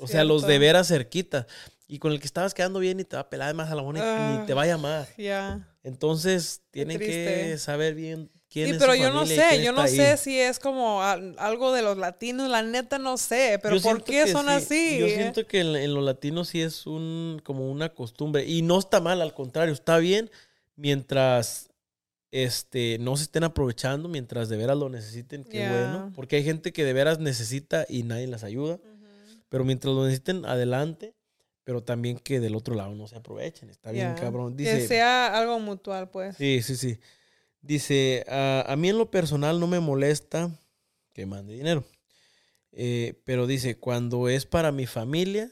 O 0.01 0.07
sea, 0.09 0.25
los 0.25 0.47
de 0.47 0.59
veras 0.59 0.89
cerquita. 0.89 1.47
Y 1.87 1.99
con 1.99 2.13
el 2.13 2.19
que 2.19 2.27
estabas 2.27 2.55
quedando 2.55 2.79
bien 2.81 2.99
y 2.99 3.05
te 3.05 3.15
va 3.17 3.23
a 3.23 3.29
pelar 3.31 3.55
más 3.55 3.71
a 3.71 3.75
la 3.75 3.83
mano 3.83 3.99
y 3.99 4.03
Ah. 4.03 4.45
te 4.47 4.55
va 4.55 4.63
a 4.63 4.67
llamar. 4.67 5.07
Yeah. 5.17 5.69
Entonces, 5.83 6.63
tienen 6.71 6.99
que 6.99 7.57
saber 7.59 7.95
bien 7.95 8.31
quién 8.55 8.71
Sí, 8.71 8.77
pero 8.79 8.95
yo 8.95 9.11
no 9.13 9.27
sé, 9.27 9.63
yo 9.65 9.73
no 9.73 9.83
ahí. 9.83 9.97
sé 9.97 10.17
si 10.17 10.39
es 10.39 10.61
como 10.61 11.03
al- 11.03 11.35
algo 11.41 11.73
de 11.73 11.83
los 11.83 11.99
latinos, 11.99 12.49
la 12.49 12.63
neta 12.63 12.99
no 12.99 13.17
sé, 13.19 13.59
pero 13.61 13.77
Yo 13.77 13.83
¿por 13.83 14.05
qué 14.05 14.25
que 14.25 14.33
son 14.33 14.47
sí. 14.47 14.53
así? 14.53 14.99
Yo 15.01 15.09
siento 15.09 15.45
que 15.47 15.61
en, 15.61 15.75
en 15.75 15.93
los 15.93 16.05
latinos 16.05 16.49
sí 16.49 16.63
es 16.63 16.87
un 16.87 17.43
como 17.45 17.69
una 17.69 17.89
costumbre 17.93 18.47
y 18.47 18.63
no 18.63 18.79
está 18.79 19.01
mal, 19.01 19.21
al 19.21 19.35
contrario, 19.35 19.75
está 19.75 19.99
bien 19.99 20.31
mientras 20.77 21.69
este 22.31 22.99
no 23.01 23.17
se 23.17 23.25
estén 23.25 23.45
aprovechando, 23.45 24.09
mientras 24.09 24.49
de 24.49 24.57
veras 24.57 24.77
lo 24.77 24.89
necesiten, 24.89 25.45
qué 25.45 25.61
Ya. 25.61 25.71
bueno, 25.71 26.13
porque 26.15 26.37
hay 26.37 26.45
gente 26.45 26.73
que 26.73 26.85
de 26.85 26.93
veras 26.93 27.19
necesita 27.19 27.87
y 27.89 28.03
nadie 28.05 28.27
las 28.29 28.45
ayuda, 28.45 28.79
pero 29.49 29.65
mientras 29.65 29.95
lo 29.95 30.05
necesiten 30.05 30.45
adelante, 30.47 31.15
pero 31.65 31.83
también 31.83 32.19
que 32.19 32.41
del 32.41 32.55
otro 32.57 32.75
lado 32.75 32.95
no 32.95 33.07
se 33.09 33.17
aprovechen, 33.17 33.71
está 33.71 33.91
bien 33.91 34.15
Ya. 34.15 34.21
cabrón. 34.21 34.57
Que 34.57 34.63
Dice, 34.65 34.87
sea 34.89 35.37
algo 35.37 35.59
mutual, 35.61 36.11
pues. 36.11 36.37
Sí, 36.37 36.61
sí, 36.63 36.77
sí. 36.77 36.99
Dice, 37.65 38.25
"A- 38.29 38.65
a 38.69 38.77
mí 38.77 38.91
en 38.91 38.99
lo 38.99 39.11
personal 39.11 39.59
no 39.59 39.67
me 39.67 39.81
molesta 39.81 40.51
que 41.13 41.25
mande 41.27 41.55
dinero. 41.55 41.85
Eh, 42.73 43.21
pero 43.25 43.47
dice, 43.47 43.79
cuando 43.79 44.29
es 44.29 44.47
para 44.47 44.73
mi 44.73 44.87
familia, 44.87 45.51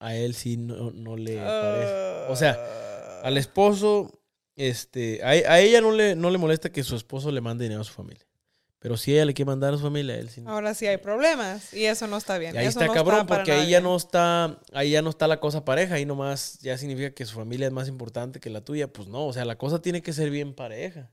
a 0.00 0.16
él 0.16 0.34
sí 0.34 0.56
no, 0.56 0.90
no 0.90 1.16
le 1.16 1.36
parece. 1.36 2.30
O 2.32 2.36
sea, 2.36 2.56
Ah. 2.58 3.20
Al 3.24 3.36
esposo, 3.38 4.20
este, 4.56 5.22
a, 5.22 5.28
a 5.28 5.60
ella 5.60 5.80
no 5.80 5.92
le, 5.92 6.16
no 6.16 6.28
le 6.30 6.38
molesta 6.38 6.72
que 6.72 6.82
su 6.82 6.96
esposo 6.96 7.30
le 7.30 7.40
mande 7.40 7.64
dinero 7.64 7.82
a 7.82 7.84
su 7.84 7.92
familia. 7.92 8.26
Pero 8.80 8.96
si 8.96 9.12
ella 9.12 9.24
le 9.26 9.32
quiere 9.32 9.46
mandar 9.46 9.72
a 9.72 9.76
su 9.76 9.82
familia, 9.84 10.14
a 10.14 10.18
él 10.18 10.28
sí. 10.28 10.40
no. 10.40 10.50
Ahora 10.50 10.74
sí 10.74 10.88
hay 10.88 10.96
problemas 10.96 11.72
y 11.72 11.84
eso 11.84 12.08
no 12.08 12.16
está 12.16 12.36
bien. 12.38 12.52
Y 12.56 12.58
ahí 12.58 12.66
eso 12.66 12.80
está 12.80 12.86
no 12.88 12.94
cabrón, 12.94 13.28
porque 13.28 13.52
ahí 13.52 13.70
ya 13.70 13.80
no 13.80 13.94
está, 13.94 14.58
ahí 14.72 14.90
ya 14.90 15.02
no 15.02 15.10
está 15.10 15.28
la 15.28 15.38
cosa 15.38 15.64
pareja, 15.64 15.94
ahí 15.94 16.04
nomás 16.04 16.58
ya 16.62 16.76
significa 16.76 17.12
que 17.14 17.24
su 17.24 17.36
familia 17.36 17.68
es 17.68 17.72
más 17.72 17.86
importante 17.86 18.40
que 18.40 18.50
la 18.50 18.62
tuya. 18.64 18.88
Pues 18.92 19.06
no, 19.06 19.26
o 19.26 19.32
sea, 19.32 19.44
la 19.44 19.56
cosa 19.56 19.80
tiene 19.80 20.02
que 20.02 20.12
ser 20.12 20.30
bien 20.30 20.52
pareja. 20.52 21.12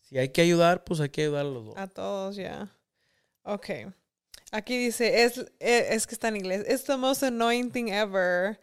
Si 0.00 0.18
hay 0.18 0.30
que 0.30 0.40
ayudar, 0.40 0.84
pues 0.84 1.00
hay 1.00 1.10
que 1.10 1.22
ayudar 1.22 1.42
a 1.42 1.48
los 1.48 1.64
dos. 1.66 1.74
A 1.76 1.86
todos, 1.86 2.36
ya. 2.36 2.74
Ok. 3.42 3.68
Aquí 4.50 4.78
dice, 4.78 5.24
es, 5.24 5.38
e- 5.60 5.88
es, 5.90 6.06
que 6.06 6.14
está 6.14 6.28
en 6.28 6.36
inglés. 6.36 6.64
It's 6.68 6.84
the 6.84 6.96
most 6.96 7.22
annoying 7.22 7.70
thing 7.70 7.88
ever. 7.88 8.58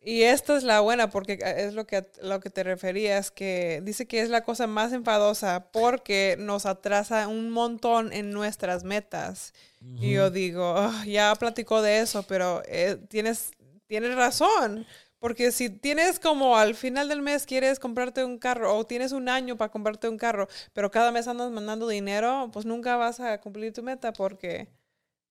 Y 0.00 0.22
esta 0.22 0.56
es 0.56 0.62
la 0.62 0.80
buena 0.80 1.08
porque 1.10 1.38
es 1.42 1.72
lo 1.72 1.86
que, 1.86 2.06
lo 2.22 2.38
que 2.38 2.50
te 2.50 2.62
referías, 2.62 3.30
que 3.30 3.80
dice 3.82 4.06
que 4.06 4.20
es 4.20 4.28
la 4.28 4.42
cosa 4.44 4.66
más 4.66 4.92
enfadosa 4.92 5.70
porque 5.72 6.36
nos 6.38 6.66
atrasa 6.66 7.26
un 7.26 7.50
montón 7.50 8.12
en 8.12 8.30
nuestras 8.30 8.84
metas. 8.84 9.54
Y 9.96 10.12
yo 10.12 10.30
digo, 10.30 10.74
"Ah, 10.76 11.04
ya 11.06 11.34
platicó 11.34 11.82
de 11.82 12.00
eso, 12.00 12.22
pero 12.24 12.62
eh, 12.66 12.98
tienes, 13.08 13.52
tienes 13.86 14.14
razón. 14.14 14.86
Porque 15.24 15.52
si 15.52 15.70
tienes 15.70 16.20
como 16.20 16.58
al 16.58 16.74
final 16.74 17.08
del 17.08 17.22
mes 17.22 17.46
quieres 17.46 17.78
comprarte 17.78 18.22
un 18.26 18.36
carro 18.36 18.76
o 18.76 18.84
tienes 18.84 19.12
un 19.12 19.30
año 19.30 19.56
para 19.56 19.72
comprarte 19.72 20.06
un 20.06 20.18
carro, 20.18 20.48
pero 20.74 20.90
cada 20.90 21.12
mes 21.12 21.26
andas 21.26 21.50
mandando 21.50 21.88
dinero, 21.88 22.50
pues 22.52 22.66
nunca 22.66 22.98
vas 22.98 23.20
a 23.20 23.40
cumplir 23.40 23.72
tu 23.72 23.82
meta 23.82 24.12
porque 24.12 24.68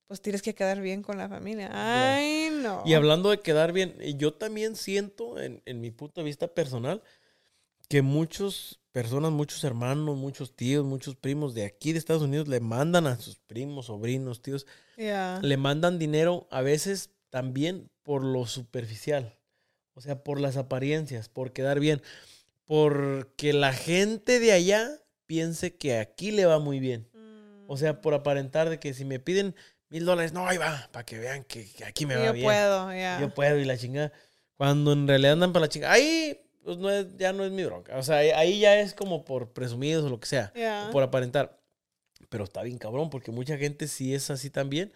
pues 0.08 0.20
tienes 0.20 0.42
que 0.42 0.52
quedar 0.52 0.80
bien 0.80 1.00
con 1.00 1.16
la 1.16 1.28
familia. 1.28 1.70
Ay, 1.72 2.48
no. 2.60 2.82
Y 2.84 2.94
hablando 2.94 3.30
de 3.30 3.38
quedar 3.38 3.70
bien, 3.70 3.94
yo 4.18 4.34
también 4.34 4.74
siento, 4.74 5.38
en, 5.38 5.62
en 5.64 5.80
mi 5.80 5.92
punto 5.92 6.22
de 6.22 6.24
vista 6.24 6.48
personal, 6.48 7.00
que 7.88 8.02
muchas 8.02 8.80
personas, 8.90 9.30
muchos 9.30 9.62
hermanos, 9.62 10.16
muchos 10.16 10.56
tíos, 10.56 10.84
muchos 10.84 11.14
primos 11.14 11.54
de 11.54 11.66
aquí 11.66 11.92
de 11.92 12.00
Estados 12.00 12.22
Unidos 12.22 12.48
le 12.48 12.58
mandan 12.58 13.06
a 13.06 13.14
sus 13.14 13.36
primos, 13.36 13.86
sobrinos, 13.86 14.42
tíos, 14.42 14.66
le 14.96 15.56
mandan 15.56 16.00
dinero 16.00 16.48
a 16.50 16.62
veces 16.62 17.10
también 17.30 17.92
por 18.02 18.24
lo 18.24 18.44
superficial. 18.46 19.38
O 19.94 20.00
sea, 20.00 20.22
por 20.22 20.40
las 20.40 20.56
apariencias, 20.56 21.28
por 21.28 21.52
quedar 21.52 21.80
bien. 21.80 22.02
Porque 22.64 23.52
la 23.52 23.72
gente 23.72 24.40
de 24.40 24.52
allá 24.52 24.90
piense 25.26 25.76
que 25.76 25.98
aquí 25.98 26.30
le 26.30 26.46
va 26.46 26.58
muy 26.58 26.80
bien. 26.80 27.08
O 27.66 27.76
sea, 27.76 28.00
por 28.00 28.12
aparentar 28.14 28.68
de 28.70 28.78
que 28.78 28.92
si 28.92 29.04
me 29.04 29.20
piden 29.20 29.54
mil 29.88 30.04
dólares, 30.04 30.32
no, 30.32 30.46
ahí 30.46 30.58
va, 30.58 30.88
para 30.92 31.04
que 31.06 31.18
vean 31.18 31.44
que, 31.44 31.70
que 31.70 31.84
aquí 31.84 32.04
me 32.06 32.16
va 32.16 32.26
yo 32.26 32.32
bien. 32.32 32.44
puedo, 32.44 32.92
ya. 32.92 33.18
Yo 33.20 33.32
puedo 33.32 33.58
y 33.58 33.64
la 33.64 33.78
chingada. 33.78 34.12
Cuando 34.56 34.92
en 34.92 35.08
realidad 35.08 35.32
andan 35.32 35.52
para 35.52 35.64
la 35.66 35.68
chingada. 35.68 35.94
Ahí 35.94 36.40
pues 36.62 36.78
no 36.78 36.90
es, 36.90 37.06
ya 37.18 37.32
no 37.32 37.44
es 37.44 37.52
mi 37.52 37.64
bronca. 37.64 37.96
O 37.98 38.02
sea, 38.02 38.16
ahí- 38.16 38.58
ya 38.58 38.80
es 38.80 38.94
como 38.94 39.24
por 39.24 39.52
presumidos 39.52 40.04
o 40.04 40.08
lo 40.08 40.18
que 40.20 40.26
sea. 40.26 40.52
O 40.88 40.92
Por 40.92 41.02
aparentar. 41.02 41.60
Pero 42.30 42.44
está 42.44 42.62
bien 42.62 42.78
cabrón 42.78 43.10
porque 43.10 43.30
mucha 43.30 43.56
gente 43.58 43.86
sí 43.88 44.14
es 44.14 44.30
así 44.30 44.50
también. 44.50 44.92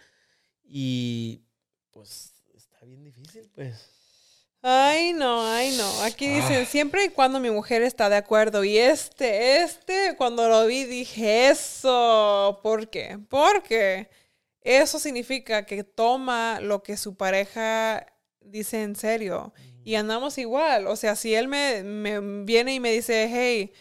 Y 0.64 1.42
pues 1.90 2.32
está 2.54 2.84
bien 2.84 3.04
difícil, 3.04 3.48
pues. 3.54 3.90
Ay, 4.62 5.12
no, 5.12 5.46
ay, 5.46 5.76
no. 5.76 6.02
Aquí 6.02 6.26
dicen, 6.28 6.62
Ah. 6.62 6.66
siempre 6.66 7.04
y 7.04 7.08
cuando 7.10 7.38
mi 7.40 7.50
mujer 7.50 7.82
está 7.82 8.08
de 8.08 8.16
acuerdo. 8.16 8.64
Y 8.64 8.76
este, 8.76 9.62
este, 9.62 10.16
cuando 10.16 10.48
lo 10.48 10.66
vi, 10.66 10.84
dije 10.84 11.48
eso. 11.48 12.58
¿Por 12.62 12.88
qué? 12.90 13.18
Porque 13.28 14.10
eso 14.62 14.98
significa 14.98 15.64
que 15.64 15.84
toma 15.84 16.58
lo 16.60 16.82
que 16.82 16.96
su 16.96 17.16
pareja 17.16 18.04
dice 18.40 18.82
en 18.82 18.96
serio. 18.96 19.52
Y 19.84 19.94
andamos 19.94 20.38
igual. 20.38 20.88
O 20.88 20.96
sea, 20.96 21.14
si 21.14 21.34
él 21.34 21.46
me, 21.48 21.82
me 21.84 22.20
viene 22.44 22.74
y 22.74 22.80
me 22.80 22.90
dice, 22.92 23.28
hey, 23.30 23.72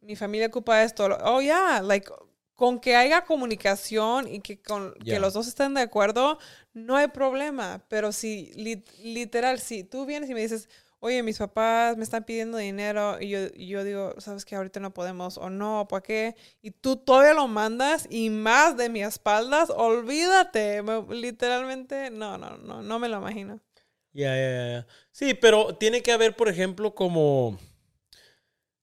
mi 0.00 0.16
familia 0.16 0.46
ocupa 0.48 0.82
esto. 0.82 1.06
Oh, 1.24 1.40
yeah, 1.42 1.82
like, 1.82 2.10
con 2.54 2.80
que 2.80 2.96
haya 2.96 3.24
comunicación 3.24 4.28
y 4.28 4.40
que, 4.40 4.60
con, 4.62 4.94
que 5.06 5.18
los 5.18 5.34
dos 5.34 5.46
estén 5.48 5.74
de 5.74 5.80
acuerdo, 5.82 6.38
no 6.74 6.96
hay 6.96 7.08
problema. 7.08 7.84
Pero 7.88 8.12
si, 8.12 8.50
lit- 8.54 8.90
literal, 9.02 9.58
si 9.60 9.84
tú 9.84 10.06
vienes 10.06 10.30
y 10.30 10.34
me 10.34 10.40
dices, 10.42 10.68
oye, 11.00 11.22
mis 11.22 11.38
papás 11.38 11.96
me 11.96 12.04
están 12.04 12.24
pidiendo 12.24 12.58
dinero 12.58 13.18
y 13.20 13.28
yo, 13.30 13.38
yo 13.54 13.84
digo, 13.84 14.14
sabes 14.20 14.44
que 14.44 14.54
ahorita 14.56 14.80
no 14.80 14.94
podemos 14.94 15.38
o 15.38 15.50
no, 15.50 15.86
¿para 15.88 16.02
qué? 16.02 16.36
Y 16.62 16.70
tú 16.70 16.96
todavía 16.96 17.34
lo 17.34 17.48
mandas 17.48 18.06
y 18.10 18.30
más 18.30 18.76
de 18.76 18.88
mis 18.88 19.06
espaldas, 19.06 19.70
olvídate. 19.70 20.82
Me- 20.82 21.04
literalmente, 21.14 22.10
no, 22.10 22.38
no, 22.38 22.56
no, 22.58 22.82
no 22.82 22.98
me 22.98 23.08
lo 23.08 23.18
imagino. 23.18 23.60
Ya, 24.12 24.36
ya, 24.36 24.50
ya, 24.50 24.66
ya. 24.72 24.86
Sí, 25.10 25.34
pero 25.34 25.74
tiene 25.76 26.02
que 26.02 26.12
haber, 26.12 26.36
por 26.36 26.48
ejemplo, 26.48 26.94
como. 26.94 27.58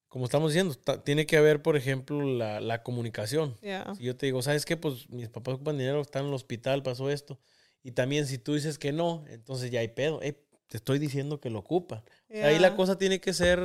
Como 0.09 0.25
estamos 0.25 0.51
diciendo, 0.51 0.75
tiene 1.03 1.25
que 1.27 1.37
haber, 1.37 1.61
por 1.61 1.77
ejemplo, 1.77 2.21
la, 2.23 2.59
la 2.59 2.81
comunicación. 2.81 3.55
Si 3.95 4.03
yo 4.03 4.15
te 4.17 4.25
digo, 4.25 4.41
¿sabes 4.41 4.65
qué? 4.65 4.75
Pues 4.75 5.07
mis 5.09 5.29
papás 5.29 5.55
ocupan 5.55 5.77
dinero, 5.77 6.01
están 6.01 6.23
en 6.23 6.29
el 6.29 6.33
hospital, 6.33 6.81
pasó 6.83 7.09
esto. 7.11 7.39
Y 7.83 7.91
también 7.91 8.25
si 8.25 8.39
tú 8.39 8.55
dices 8.55 8.79
que 8.79 8.91
no, 8.91 9.23
entonces 9.29 9.69
ya 9.69 9.79
hay 9.81 9.89
pedo. 9.89 10.19
Te 10.19 10.77
estoy 10.77 10.99
diciendo 10.99 11.39
que 11.39 11.49
lo 11.51 11.59
ocupan. 11.59 12.03
Ahí 12.43 12.59
la 12.59 12.75
cosa 12.75 12.97
tiene 12.97 13.19
que 13.21 13.33
ser, 13.33 13.59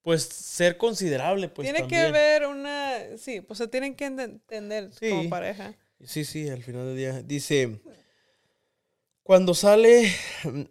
pues 0.00 0.22
ser 0.22 0.78
considerable, 0.78 1.48
pues 1.48 1.70
Tiene 1.70 1.86
que 1.86 1.98
haber 1.98 2.46
una, 2.46 3.16
sí, 3.18 3.42
pues 3.42 3.58
se 3.58 3.68
tienen 3.68 3.94
que 3.94 4.06
enten- 4.06 4.40
entender 4.48 4.90
como 5.08 5.28
pareja. 5.28 5.74
Sí, 6.04 6.24
sí, 6.24 6.48
al 6.48 6.62
final 6.62 6.86
del 6.86 6.96
día. 6.96 7.22
Dice, 7.22 7.80
cuando 9.22 9.54
sale, 9.54 10.12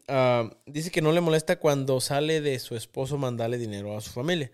ah, 0.08 0.50
dice 0.66 0.92
que 0.92 1.02
no 1.02 1.12
le 1.12 1.22
molesta 1.22 1.58
cuando 1.60 2.02
sale 2.02 2.42
de 2.42 2.60
su 2.60 2.76
esposo 2.76 3.18
mandarle 3.18 3.58
dinero 3.58 3.96
a 3.96 4.02
su 4.02 4.10
familia. 4.12 4.52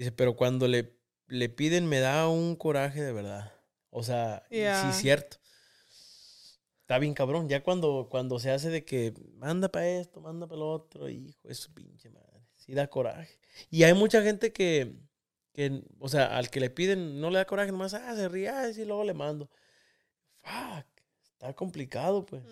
Dice, 0.00 0.12
pero 0.12 0.34
cuando 0.34 0.66
le, 0.66 0.96
le 1.26 1.50
piden 1.50 1.86
me 1.86 2.00
da 2.00 2.26
un 2.26 2.56
coraje 2.56 3.02
de 3.02 3.12
verdad. 3.12 3.52
O 3.90 4.02
sea, 4.02 4.42
sí, 4.48 4.92
cierto. 4.98 5.36
Está 6.80 6.98
bien 6.98 7.12
cabrón. 7.12 7.50
Ya 7.50 7.62
cuando, 7.62 8.08
cuando 8.10 8.38
se 8.38 8.50
hace 8.50 8.70
de 8.70 8.82
que 8.82 9.12
manda 9.34 9.68
para 9.68 9.86
esto, 9.86 10.22
manda 10.22 10.46
para 10.46 10.60
lo 10.60 10.70
otro, 10.70 11.10
hijo, 11.10 11.46
es 11.50 11.58
su 11.58 11.74
pinche 11.74 12.08
madre. 12.08 12.46
Sí 12.56 12.72
da 12.72 12.86
coraje. 12.86 13.38
Y 13.68 13.82
hay 13.82 13.92
mucha 13.92 14.22
gente 14.22 14.54
que, 14.54 14.94
que, 15.52 15.82
o 15.98 16.08
sea, 16.08 16.34
al 16.34 16.48
que 16.48 16.60
le 16.60 16.70
piden 16.70 17.20
no 17.20 17.28
le 17.28 17.36
da 17.36 17.44
coraje, 17.44 17.70
nomás, 17.70 17.92
ah, 17.92 18.16
se 18.16 18.26
ríe, 18.30 18.48
ah, 18.48 18.72
sí, 18.72 18.86
luego 18.86 19.04
le 19.04 19.12
mando. 19.12 19.50
Fuck, 20.40 20.86
está 21.34 21.52
complicado, 21.52 22.24
pues. 22.24 22.42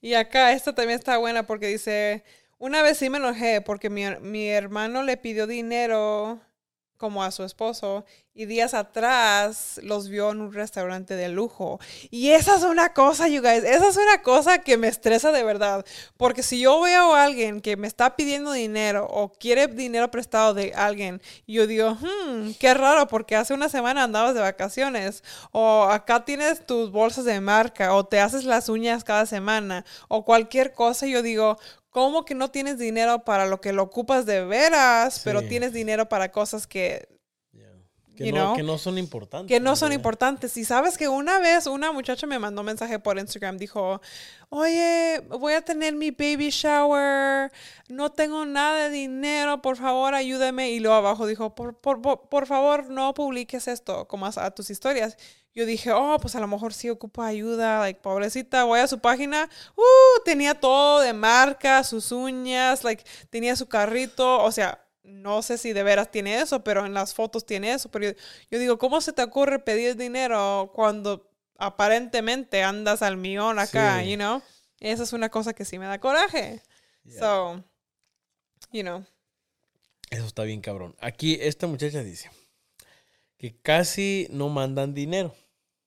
Y 0.00 0.14
acá 0.14 0.52
esta 0.52 0.74
también 0.74 0.98
está 0.98 1.16
buena 1.18 1.46
porque 1.46 1.68
dice, 1.68 2.24
una 2.58 2.82
vez 2.82 2.98
sí 2.98 3.10
me 3.10 3.18
enojé 3.18 3.60
porque 3.60 3.90
mi, 3.90 4.04
mi 4.20 4.48
hermano 4.48 5.02
le 5.02 5.16
pidió 5.16 5.46
dinero 5.46 6.40
como 6.96 7.22
a 7.22 7.30
su 7.30 7.44
esposo 7.44 8.04
y 8.38 8.46
días 8.46 8.72
atrás 8.72 9.80
los 9.82 10.08
vio 10.08 10.30
en 10.30 10.40
un 10.40 10.52
restaurante 10.52 11.16
de 11.16 11.28
lujo. 11.28 11.80
Y 12.08 12.30
esa 12.30 12.54
es 12.54 12.62
una 12.62 12.94
cosa, 12.94 13.26
you 13.26 13.42
guys, 13.42 13.64
esa 13.64 13.88
es 13.88 13.96
una 13.96 14.22
cosa 14.22 14.58
que 14.58 14.76
me 14.76 14.86
estresa 14.86 15.32
de 15.32 15.42
verdad. 15.42 15.84
Porque 16.16 16.44
si 16.44 16.60
yo 16.60 16.80
veo 16.80 17.16
a 17.16 17.24
alguien 17.24 17.60
que 17.60 17.76
me 17.76 17.88
está 17.88 18.14
pidiendo 18.14 18.52
dinero 18.52 19.08
o 19.10 19.32
quiere 19.32 19.66
dinero 19.66 20.12
prestado 20.12 20.54
de 20.54 20.72
alguien, 20.72 21.20
yo 21.48 21.66
digo, 21.66 21.96
hmm, 21.96 22.52
qué 22.60 22.74
raro 22.74 23.08
porque 23.08 23.34
hace 23.34 23.54
una 23.54 23.68
semana 23.68 24.04
andabas 24.04 24.36
de 24.36 24.40
vacaciones 24.40 25.24
o 25.50 25.88
acá 25.90 26.24
tienes 26.24 26.64
tus 26.64 26.92
bolsas 26.92 27.24
de 27.24 27.40
marca 27.40 27.92
o 27.92 28.06
te 28.06 28.20
haces 28.20 28.44
las 28.44 28.68
uñas 28.68 29.02
cada 29.02 29.26
semana 29.26 29.84
o 30.06 30.24
cualquier 30.24 30.74
cosa, 30.74 31.08
yo 31.08 31.22
digo, 31.22 31.58
¿cómo 31.90 32.24
que 32.24 32.36
no 32.36 32.52
tienes 32.52 32.78
dinero 32.78 33.24
para 33.24 33.46
lo 33.46 33.60
que 33.60 33.72
lo 33.72 33.82
ocupas 33.82 34.26
de 34.26 34.44
veras, 34.44 35.22
pero 35.24 35.42
tienes 35.42 35.72
dinero 35.72 36.08
para 36.08 36.30
cosas 36.30 36.68
que. 36.68 37.17
Que, 38.18 38.26
You 38.26 38.34
no, 38.34 38.46
know, 38.46 38.56
que 38.56 38.64
no 38.64 38.78
son 38.78 38.98
importantes. 38.98 39.46
que 39.46 39.60
no 39.60 39.76
son 39.76 39.92
importantes. 39.92 40.56
Y 40.56 40.64
sabes 40.64 40.98
que 40.98 41.06
una 41.06 41.38
vez 41.38 41.68
una 41.68 41.92
muchacha 41.92 42.26
me 42.26 42.40
mandó 42.40 42.62
un 42.62 42.66
mensaje 42.66 42.98
por 42.98 43.16
Instagram, 43.16 43.58
dijo, 43.58 44.00
oye, 44.48 45.20
voy 45.38 45.52
a 45.52 45.60
tener 45.60 45.94
mi 45.94 46.10
baby 46.10 46.50
shower, 46.50 47.52
no 47.88 48.10
tengo 48.10 48.44
nada 48.44 48.88
de 48.88 48.90
dinero, 48.90 49.62
por 49.62 49.76
favor 49.76 50.14
ayúdame. 50.14 50.72
Y 50.72 50.80
luego 50.80 50.96
abajo 50.96 51.28
dijo, 51.28 51.54
por, 51.54 51.76
por, 51.76 52.02
por, 52.02 52.28
por 52.28 52.46
favor 52.48 52.90
no 52.90 53.14
publiques 53.14 53.68
esto 53.68 54.08
como 54.08 54.26
a, 54.26 54.32
a 54.34 54.50
tus 54.50 54.68
historias. 54.68 55.16
Yo 55.54 55.64
dije, 55.64 55.92
oh, 55.92 56.18
pues 56.20 56.34
a 56.34 56.40
lo 56.40 56.48
mejor 56.48 56.74
sí 56.74 56.90
ocupa 56.90 57.24
ayuda, 57.24 57.78
like, 57.78 58.00
pobrecita, 58.00 58.64
voy 58.64 58.80
a 58.80 58.88
su 58.88 58.98
página, 58.98 59.48
uh, 59.76 60.22
tenía 60.24 60.54
todo 60.54 61.00
de 61.00 61.12
marca, 61.12 61.84
sus 61.84 62.10
uñas, 62.10 62.82
like, 62.82 63.04
tenía 63.30 63.54
su 63.54 63.68
carrito, 63.68 64.42
o 64.42 64.50
sea, 64.50 64.84
no 65.08 65.42
sé 65.42 65.58
si 65.58 65.72
de 65.72 65.82
veras 65.82 66.10
tiene 66.10 66.40
eso, 66.40 66.62
pero 66.62 66.86
en 66.86 66.94
las 66.94 67.14
fotos 67.14 67.44
tiene 67.46 67.72
eso. 67.72 67.90
Pero 67.90 68.06
yo, 68.10 68.12
yo 68.50 68.58
digo, 68.58 68.78
¿cómo 68.78 69.00
se 69.00 69.12
te 69.12 69.22
ocurre 69.22 69.58
pedir 69.58 69.96
dinero 69.96 70.70
cuando 70.74 71.28
aparentemente 71.58 72.62
andas 72.62 73.02
al 73.02 73.16
millón 73.16 73.58
acá, 73.58 74.00
Sí. 74.02 74.10
you 74.10 74.16
know? 74.16 74.42
Esa 74.80 75.02
es 75.02 75.12
una 75.12 75.28
cosa 75.28 75.54
que 75.54 75.64
sí 75.64 75.78
me 75.78 75.86
da 75.86 75.98
coraje. 75.98 76.62
So, 77.18 77.64
you 78.70 78.82
know. 78.82 79.04
Eso 80.10 80.26
está 80.26 80.44
bien 80.44 80.60
cabrón. 80.60 80.94
Aquí 81.00 81.38
esta 81.40 81.66
muchacha 81.66 82.02
dice 82.02 82.30
que 83.38 83.56
casi 83.60 84.26
no 84.30 84.48
mandan 84.48 84.94
dinero, 84.94 85.34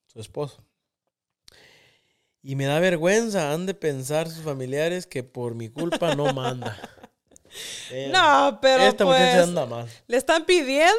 su 0.08 0.20
esposo. 0.20 0.64
Y 2.44 2.56
me 2.56 2.66
da 2.66 2.80
vergüenza, 2.80 3.52
han 3.54 3.66
de 3.68 3.74
pensar 3.76 4.28
sus 4.30 4.44
familiares 4.44 5.06
que 5.06 5.24
por 5.24 5.54
mi 5.54 5.70
culpa 5.70 6.16
no 6.16 6.34
manda. 6.34 6.78
Eh, 7.92 8.10
No, 8.14 8.60
pero 8.62 8.84
Esta 8.84 9.06
muchacha 9.06 9.32
pues, 9.36 9.48
anda 9.48 9.66
mal. 9.66 9.88
¿le 10.08 10.18
están 10.18 10.46
pidiendo 10.46 10.94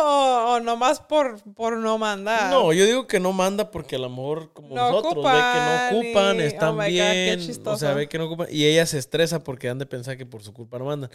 o, 0.00 0.54
o 0.54 0.60
nomás 0.60 1.00
por, 1.00 1.40
por 1.54 1.76
no 1.76 1.98
mandar? 1.98 2.50
No, 2.50 2.72
yo 2.72 2.84
digo 2.84 3.06
que 3.06 3.20
no 3.20 3.32
manda 3.32 3.70
porque 3.70 3.96
a 3.96 3.98
lo 3.98 4.08
mejor 4.10 4.52
como 4.52 4.74
No 4.74 4.90
nosotros 4.90 5.24
ve 5.24 5.30
que 5.30 5.58
no 5.60 5.98
ocupan 5.98 6.36
y- 6.40 6.42
están 6.42 6.68
oh 6.70 6.74
God, 6.76 6.84
qué 6.84 7.36
bien, 7.36 7.60
o 7.66 7.76
sea, 7.76 7.94
ve 7.94 8.08
que 8.08 8.18
no 8.18 8.24
ocupan 8.26 8.48
y 8.50 8.64
ella 8.64 8.84
se 8.86 8.98
estresa 8.98 9.42
porque 9.44 9.68
han 9.68 9.78
de 9.78 9.86
pensar 9.86 10.16
que 10.16 10.26
por 10.26 10.42
su 10.42 10.52
culpa 10.52 10.78
no 10.78 10.86
mandan. 10.86 11.10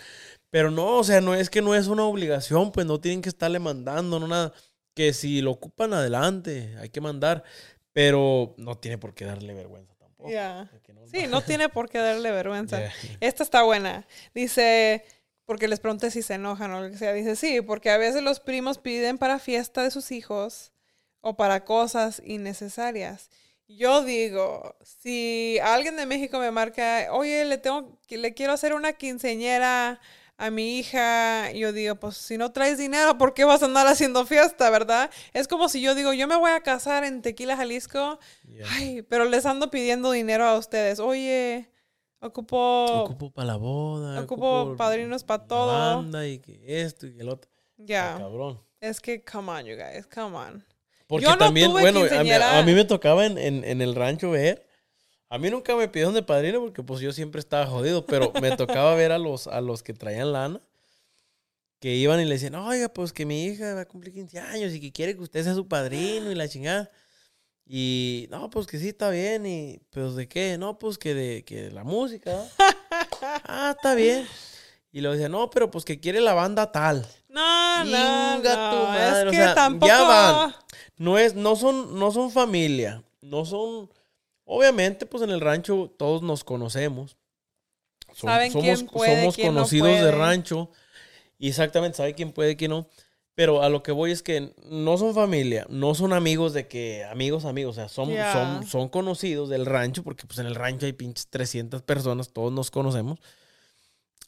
Pero 0.49 0.71
no, 0.71 0.97
o 0.97 1.03
sea, 1.03 1.19
no 1.21 1.35
es 1.35 1.49
que 1.49 1.61
no 1.61 1.75
es 1.75 1.87
una 1.87 2.05
obligación, 2.05 2.71
pues 2.71 2.85
no 2.85 2.99
tienen 3.01 3.21
que 3.21 3.29
estarle 3.29 3.59
mandando, 3.59 4.19
no 4.19 4.27
nada. 4.27 4.53
Que 4.95 5.13
si 5.13 5.41
lo 5.41 5.51
ocupan 5.51 5.93
adelante, 5.93 6.75
hay 6.79 6.89
que 6.89 7.01
mandar, 7.01 7.43
pero 7.93 8.55
no 8.57 8.77
tiene 8.77 8.97
por 8.97 9.13
qué 9.13 9.25
darle 9.25 9.53
vergüenza 9.53 9.93
no- 10.93 11.07
Sí, 11.07 11.27
no 11.27 11.41
tiene 11.41 11.69
por 11.69 11.89
qué 11.89 11.97
darle 11.99 12.31
vergüenza. 12.31 12.79
Esta 13.19 13.43
está 13.43 13.63
buena. 13.63 14.05
Dice, 14.33 15.03
porque 15.45 15.67
les 15.67 15.79
pregunté 15.79 16.11
si 16.11 16.21
se 16.21 16.33
enojan 16.35 16.71
o 16.71 16.81
lo 16.81 16.89
que 16.91 16.97
sea. 16.97 17.13
Dice, 17.13 17.35
sí, 17.35 17.61
porque 17.61 17.89
a 17.89 17.97
veces 17.97 18.21
los 18.21 18.39
primos 18.39 18.77
piden 18.77 19.17
para 19.17 19.39
fiesta 19.39 19.83
de 19.83 19.91
sus 19.91 20.11
hijos 20.11 20.71
o 21.21 21.35
para 21.37 21.63
cosas 21.65 22.21
innecesarias. 22.25 23.29
Yo 23.69 24.03
digo, 24.03 24.77
si 24.81 25.59
alguien 25.61 25.97
de 25.97 26.05
México 26.05 26.39
me 26.39 26.51
marca, 26.51 27.07
oye, 27.11 27.43
le 27.43 27.57
tengo, 27.57 27.99
le 28.09 28.33
quiero 28.33 28.53
hacer 28.53 28.73
una 28.73 28.93
quinceñera 28.93 29.99
a 30.37 30.51
mi 30.51 30.77
hija, 30.77 31.51
yo 31.51 31.73
digo, 31.73 31.95
pues 31.95 32.15
si 32.17 32.37
no 32.37 32.51
traes 32.51 32.77
dinero, 32.77 33.17
¿por 33.17 33.33
qué 33.33 33.43
vas 33.43 33.63
a 33.63 33.65
andar 33.65 33.87
haciendo 33.87 34.25
fiesta, 34.25 34.69
verdad? 34.69 35.09
Es 35.33 35.47
como 35.47 35.67
si 35.67 35.81
yo 35.81 35.95
digo, 35.95 36.13
yo 36.13 36.27
me 36.27 36.35
voy 36.35 36.51
a 36.51 36.61
casar 36.61 37.03
en 37.03 37.21
Tequila, 37.23 37.57
Jalisco, 37.57 38.19
ay, 38.71 39.01
pero 39.03 39.25
les 39.25 39.45
ando 39.45 39.71
pidiendo 39.71 40.11
dinero 40.11 40.45
a 40.45 40.57
ustedes. 40.57 40.99
Oye, 40.99 41.69
ocupo, 42.19 42.85
Ocupo 43.03 43.31
para 43.31 43.47
la 43.47 43.55
boda. 43.55 44.21
ocupo 44.21 44.75
padrinos 44.77 45.23
pa' 45.23 45.37
la 45.37 45.47
todo. 45.47 45.95
banda 45.97 46.27
y 46.27 46.39
que 46.39 46.61
esto 46.81 47.07
y 47.07 47.13
que 47.15 47.21
el 47.21 47.29
otro. 47.29 47.49
ya, 47.77 48.15
cabrón. 48.19 48.61
es 48.79 48.99
que, 49.01 49.23
come 49.23 49.51
on, 49.51 49.65
you 49.65 49.75
guys, 49.75 50.05
come 50.07 50.35
on. 50.37 50.63
Porque 51.07 51.23
Yo 51.23 51.31
no 51.31 51.37
también, 51.37 51.71
tuve 51.71 51.81
bueno, 51.81 52.01
a 52.01 52.23
mí, 52.23 52.31
a 52.31 52.63
mí 52.63 52.73
me 52.73 52.83
tocaba 52.83 53.25
en, 53.25 53.37
en- 53.37 53.63
en 53.63 53.81
el 53.81 53.95
rancho 53.95 54.29
ver. 54.31 54.66
A 55.29 55.37
mí 55.37 55.49
nunca 55.49 55.75
me 55.75 55.87
pidieron 55.87 56.13
de 56.13 56.23
padrino 56.23 56.61
porque 56.61 56.83
pues 56.83 57.01
yo 57.01 57.11
siempre 57.11 57.39
estaba 57.39 57.65
jodido, 57.65 58.05
pero 58.05 58.31
me 58.41 58.55
tocaba 58.55 58.95
ver 58.95 59.11
a 59.11 59.17
los, 59.17 59.47
a 59.47 59.59
los 59.59 59.83
que 59.83 59.93
traían 59.93 60.31
lana, 60.31 60.61
que 61.79 61.95
iban 61.95 62.19
y 62.19 62.25
le 62.25 62.35
decían, 62.35 62.55
oiga, 62.55 62.89
pues 62.89 63.11
que 63.11 63.25
mi 63.25 63.45
hija 63.45 63.73
va 63.73 63.81
a 63.81 63.87
cumplir 63.87 64.13
15 64.13 64.39
años 64.39 64.73
y 64.73 64.79
que 64.79 64.91
quiere 64.91 65.15
que 65.15 65.23
usted 65.23 65.43
sea 65.43 65.53
su 65.53 65.67
padrino 65.67 66.31
y 66.31 66.35
la 66.35 66.47
chingada. 66.47 66.89
Y 67.69 68.27
no, 68.31 68.49
pues 68.49 68.65
que 68.67 68.79
sí 68.79 68.89
está 68.89 69.09
bien. 69.09 69.45
Y 69.45 69.81
pues 69.89 70.15
de 70.15 70.27
qué, 70.27 70.57
no, 70.57 70.79
pues 70.79 70.97
que 70.97 71.13
de, 71.13 71.43
que 71.43 71.63
de 71.63 71.71
la 71.71 71.83
música. 71.83 72.45
ah, 73.21 73.73
está 73.75 73.93
bien. 73.93 74.25
Y 74.91 75.01
luego 75.01 75.13
decía, 75.15 75.29
no, 75.29 75.49
pero 75.49 75.69
pues 75.69 75.83
que 75.83 75.99
quiere 75.99 76.21
la 76.21 76.33
banda 76.33 76.71
tal. 76.71 77.05
No, 77.27 77.83
no, 77.83 78.35
Chinga 78.35 78.71
tu 78.71 78.75
no, 78.77 78.83
madre, 78.85 79.29
es 79.29 79.31
que 79.31 79.37
sea, 79.37 79.45
ya 79.47 79.55
tampoco... 79.55 79.91
van. 79.91 80.55
No 80.97 81.17
es, 81.17 81.35
no 81.35 81.55
son, 81.55 81.99
no 81.99 82.11
son 82.11 82.31
familia. 82.31 83.03
No 83.21 83.45
son. 83.45 83.89
Obviamente, 84.49 85.05
pues 85.05 85.21
en 85.23 85.29
el 85.29 85.41
rancho 85.41 85.93
todos 85.97 86.21
nos 86.23 86.43
conocemos. 86.43 87.17
Som- 88.15 88.29
Saben 88.29 88.51
somos 88.51 88.63
quién 88.65 88.87
puede, 88.87 89.19
somos 89.21 89.35
quién 89.35 89.47
no 89.47 89.53
conocidos 89.55 89.89
de 89.89 90.11
rancho. 90.11 90.71
Y 91.37 91.49
exactamente 91.49 91.97
sabe 91.97 92.15
quién 92.15 92.31
puede, 92.31 92.55
quién 92.55 92.71
no. 92.71 92.87
Pero 93.35 93.61
a 93.61 93.69
lo 93.69 93.83
que 93.83 93.91
voy 93.91 94.11
es 94.11 94.23
que 94.23 94.55
no 94.65 94.97
son 94.97 95.13
familia, 95.13 95.67
no 95.69 95.93
son 95.93 96.11
amigos 96.13 96.53
de 96.53 96.67
que 96.67 97.03
amigos, 97.05 97.45
amigos, 97.45 97.73
o 97.77 97.79
sea, 97.81 97.87
son, 97.89 98.09
son, 98.33 98.65
son 98.65 98.89
conocidos 98.89 99.49
del 99.49 99.67
rancho, 99.67 100.01
porque 100.03 100.25
pues 100.25 100.39
en 100.39 100.47
el 100.47 100.55
rancho 100.55 100.87
hay 100.87 100.93
pinches 100.93 101.27
300 101.27 101.83
personas, 101.83 102.33
todos 102.33 102.51
nos 102.51 102.71
conocemos. 102.71 103.19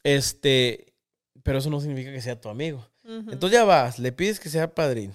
Este, 0.04 0.92
pero 1.42 1.58
eso 1.58 1.70
no 1.70 1.80
significa 1.80 2.12
que 2.12 2.22
sea 2.22 2.40
tu 2.40 2.48
amigo. 2.48 2.86
Entonces 3.32 3.50
ya 3.58 3.64
vas, 3.64 3.98
le 3.98 4.12
pides 4.12 4.38
que 4.38 4.48
sea 4.48 4.74
padrino. 4.74 5.14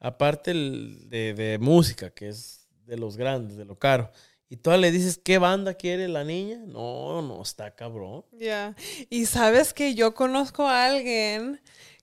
Aparte 0.00 0.50
el 0.50 1.08
de, 1.08 1.34
de 1.34 1.58
música, 1.58 2.10
que 2.10 2.28
es 2.28 2.57
de 2.88 2.96
los 2.96 3.16
grandes, 3.16 3.56
de 3.56 3.64
lo 3.64 3.78
caro. 3.78 4.10
Y 4.48 4.56
tú 4.56 4.70
le 4.70 4.90
dices, 4.90 5.20
¿qué 5.22 5.36
banda 5.38 5.74
quiere 5.74 6.08
la 6.08 6.24
niña? 6.24 6.58
No, 6.66 7.20
no, 7.20 7.42
está 7.42 7.74
cabrón. 7.74 8.24
Ya. 8.32 8.74
Y 9.10 9.26
sabes 9.26 9.74
que 9.74 9.94
yo 9.94 10.14
conozco 10.14 10.66
a 10.66 10.86
alguien 10.86 11.60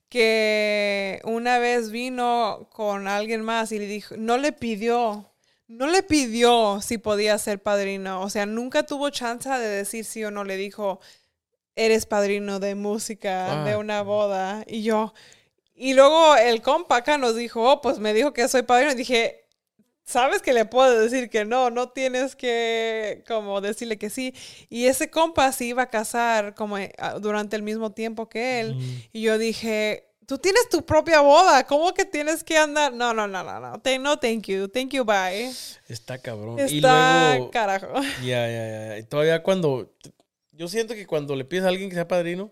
que 0.09 1.19
una 1.23 1.57
vez 1.59 1.89
vino 1.91 2.69
con 2.71 3.07
alguien 3.07 3.41
más 3.41 3.71
y 3.71 3.79
le 3.79 3.87
dijo, 3.87 4.15
no 4.17 4.37
le 4.37 4.51
pidió, 4.51 5.31
no 5.67 5.87
le 5.87 6.03
pidió 6.03 6.79
si 6.81 6.99
podía 6.99 7.37
ser 7.39 7.61
padrino. 7.61 8.21
O 8.21 8.29
sea, 8.29 8.45
nunca 8.45 8.85
tuvo 8.85 9.09
chance 9.09 9.49
de 9.49 9.67
decir 9.67 10.05
sí 10.05 10.23
o 10.23 10.29
no. 10.29 10.43
Le 10.43 10.55
dijo, 10.55 10.99
eres 11.75 12.05
padrino 12.05 12.59
de 12.59 12.75
música, 12.75 13.63
de 13.65 13.71
Ah. 13.73 13.77
una 13.79 14.03
boda. 14.03 14.63
Y 14.67 14.83
yo, 14.83 15.13
y 15.73 15.95
luego 15.95 16.35
el 16.35 16.61
compa 16.61 16.97
acá 16.97 17.17
nos 17.17 17.35
dijo, 17.35 17.69
oh, 17.71 17.81
pues 17.81 17.97
me 17.97 18.13
dijo 18.13 18.33
que 18.33 18.47
soy 18.47 18.61
padrino. 18.61 18.91
Y 18.91 18.95
dije, 18.95 19.44
sabes 20.05 20.41
que 20.41 20.53
le 20.53 20.65
puedo 20.65 20.99
decir 21.01 21.29
que 21.29 21.43
no, 21.43 21.71
no 21.71 21.89
tienes 21.89 22.35
que 22.35 23.23
como 23.27 23.59
decirle 23.59 23.97
que 23.97 24.09
sí. 24.09 24.33
Y 24.69 24.85
ese 24.85 25.09
compa 25.09 25.51
se 25.51 25.65
iba 25.65 25.83
a 25.83 25.89
casar 25.89 26.53
como 26.53 26.77
eh, 26.77 26.93
ah, 26.97 27.15
durante 27.19 27.55
el 27.55 27.63
mismo 27.63 27.91
tiempo 27.91 28.29
que 28.29 28.61
él. 28.61 28.75
Mm. 28.75 29.01
Y 29.13 29.21
yo 29.23 29.37
dije, 29.37 30.07
tú 30.25 30.37
tienes 30.37 30.69
tu 30.69 30.85
propia 30.85 31.21
boda, 31.21 31.65
¿cómo 31.65 31.93
que 31.93 32.05
tienes 32.05 32.43
que 32.43 32.57
andar? 32.57 32.93
No, 32.93 33.13
no, 33.13 33.27
no, 33.27 33.43
no, 33.43 33.59
no, 33.59 33.99
no, 33.99 34.19
thank 34.19 34.43
you, 34.47 34.67
thank 34.67 34.91
you, 34.91 35.03
bye. 35.03 35.51
Está 35.87 36.17
cabrón. 36.19 36.59
y 36.59 36.77
Está 36.77 37.35
luego, 37.35 37.51
carajo. 37.51 37.93
ya, 38.23 38.47
ya, 38.47 38.87
ya. 38.87 38.97
Y 38.99 39.03
todavía 39.03 39.41
cuando, 39.43 39.91
yo 40.51 40.67
siento 40.67 40.93
que 40.93 41.07
cuando 41.07 41.35
le 41.35 41.45
pides 41.45 41.65
a 41.65 41.69
alguien 41.69 41.89
que 41.89 41.95
sea 41.95 42.07
padrino, 42.07 42.51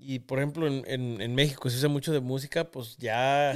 y 0.00 0.18
por 0.20 0.38
ejemplo 0.38 0.66
en, 0.66 0.84
en, 0.86 1.20
en 1.20 1.34
México 1.34 1.68
se 1.70 1.76
usa 1.76 1.88
mucho 1.88 2.12
de 2.12 2.20
música, 2.20 2.64
pues 2.70 2.96
ya, 2.98 3.54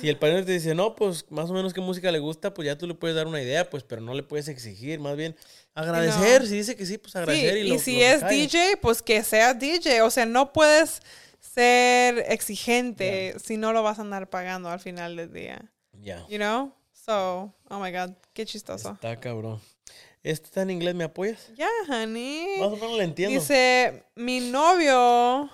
si 0.00 0.08
el 0.08 0.16
padrino 0.18 0.44
te 0.44 0.52
dice, 0.52 0.74
no, 0.74 0.94
pues 0.96 1.26
más 1.30 1.48
o 1.50 1.52
menos 1.52 1.72
qué 1.74 1.80
música 1.80 2.10
le 2.10 2.18
gusta, 2.18 2.52
pues 2.54 2.66
ya 2.66 2.76
tú 2.78 2.86
le 2.86 2.94
puedes 2.94 3.14
dar 3.16 3.26
una 3.26 3.40
idea, 3.42 3.68
pues, 3.70 3.82
pero 3.84 4.00
no 4.00 4.14
le 4.14 4.22
puedes 4.22 4.48
exigir, 4.48 4.98
más 5.00 5.16
bien 5.16 5.36
agradecer, 5.74 6.46
si 6.46 6.56
dice 6.56 6.76
que 6.76 6.86
sí, 6.86 6.98
pues 6.98 7.12
Sí, 7.12 7.18
agradecer. 7.18 7.56
y, 7.58 7.60
y 7.60 7.68
lo- 7.68 7.78
si 7.78 7.92
lo 7.92 7.98
que 7.98 8.12
es. 8.12 8.28
DJ, 8.28 8.76
pues 8.80 9.02
que 9.02 9.22
sea 9.22 9.54
DJ. 9.54 10.02
O 10.02 10.10
sea, 10.10 10.26
no 10.26 10.52
puedes 10.52 11.00
ser 11.40 12.24
exigente 12.28 13.34
si 13.42 13.56
no 13.56 13.72
lo 13.72 13.82
vas 13.82 13.98
a 13.98 14.02
andar 14.02 14.28
pagando 14.30 14.68
al 14.70 14.80
final 14.80 15.16
del 15.16 15.32
día. 15.32 15.70
Ya, 16.00 16.26
You 16.28 16.38
know? 16.38 16.74
So, 16.92 17.54
oh 17.68 17.78
my 17.80 17.90
God, 17.92 18.12
qué 18.32 18.44
chistoso. 18.46 18.92
está 18.92 19.18
cabrón. 19.18 19.60
¿Este 20.22 20.46
está 20.46 20.62
en 20.62 20.70
inglés? 20.70 20.94
¿Me 20.94 21.04
apoyas? 21.04 21.50
Ya, 21.56 21.68
honey. 21.88 22.58
Más 22.60 22.68
o 22.68 22.76
menos 22.76 22.96
le 22.96 23.04
entiendo. 23.04 23.40
Dice, 23.40 24.04
mi 24.14 24.38
novio 24.40 25.50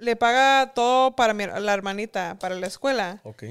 le 0.00 0.16
paga 0.16 0.72
todo 0.74 1.14
para 1.14 1.34
mi- 1.34 1.46
la 1.46 1.72
hermanita, 1.72 2.36
para 2.40 2.54
la 2.56 2.66
escuela. 2.66 3.20
Ok. 3.24 3.44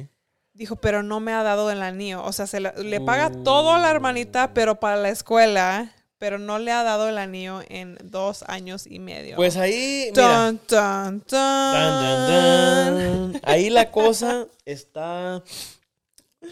Dijo, 0.54 0.76
pero 0.76 1.04
no 1.04 1.20
me 1.22 1.32
ha 1.32 1.41
dado 1.43 1.72
el 1.72 1.82
anillo. 1.82 2.24
O 2.26 2.34
sea, 2.34 2.47
se 2.47 2.60
le 2.60 3.02
paga 3.02 3.32
todo 3.43 3.74
a 3.74 3.80
la 3.80 3.88
Uh. 3.88 3.91
hermanita, 3.91 4.54
pero 4.54 4.80
para 4.80 4.97
la 4.97 5.10
escuela. 5.10 5.93
Pero 6.18 6.38
no 6.38 6.60
le 6.60 6.74
ha 6.74 6.84
dado 6.84 7.08
el 7.08 7.18
anillo 7.18 7.62
en 7.70 7.97
dos 8.04 8.43
años 8.47 8.86
y 8.86 9.00
medio. 9.00 9.38
Pues 9.38 9.56
ahí, 9.56 10.12
mira. 10.14 10.47
Dun, 10.52 10.60
dun, 10.68 11.24
dun. 11.30 13.39
Ahí 13.43 13.70
la 13.70 13.89
cosa 13.89 14.45
está. 14.66 15.41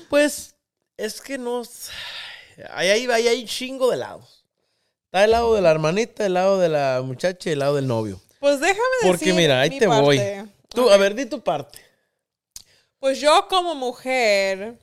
Pues 0.09 0.55
es 0.95 1.19
que 1.19 1.37
no. 1.37 1.63
Ahí 2.71 2.89
hay, 2.89 3.05
ahí 3.07 3.27
hay 3.27 3.45
chingo 3.45 3.91
de 3.91 3.97
lados. 3.97 4.45
Está 5.05 5.23
el 5.25 5.31
lado 5.31 5.53
de 5.55 5.61
la 5.61 5.71
hermanita, 5.71 6.25
el 6.25 6.33
lado 6.35 6.59
de 6.59 6.69
la 6.69 7.01
muchacha 7.03 7.49
y 7.49 7.53
el 7.53 7.59
lado 7.59 7.75
del 7.75 7.87
novio. 7.87 8.21
Pues 8.47 8.61
déjame 8.61 8.95
decir 9.01 9.11
Porque 9.11 9.33
mira, 9.33 9.59
ahí 9.59 9.69
mi 9.69 9.77
te 9.77 9.87
voy. 9.87 10.21
Tú, 10.69 10.89
a 10.89 10.95
ver, 10.95 11.15
di 11.15 11.25
tu 11.25 11.43
parte. 11.43 11.79
Pues 12.97 13.19
yo 13.19 13.45
como 13.49 13.75
mujer, 13.75 14.79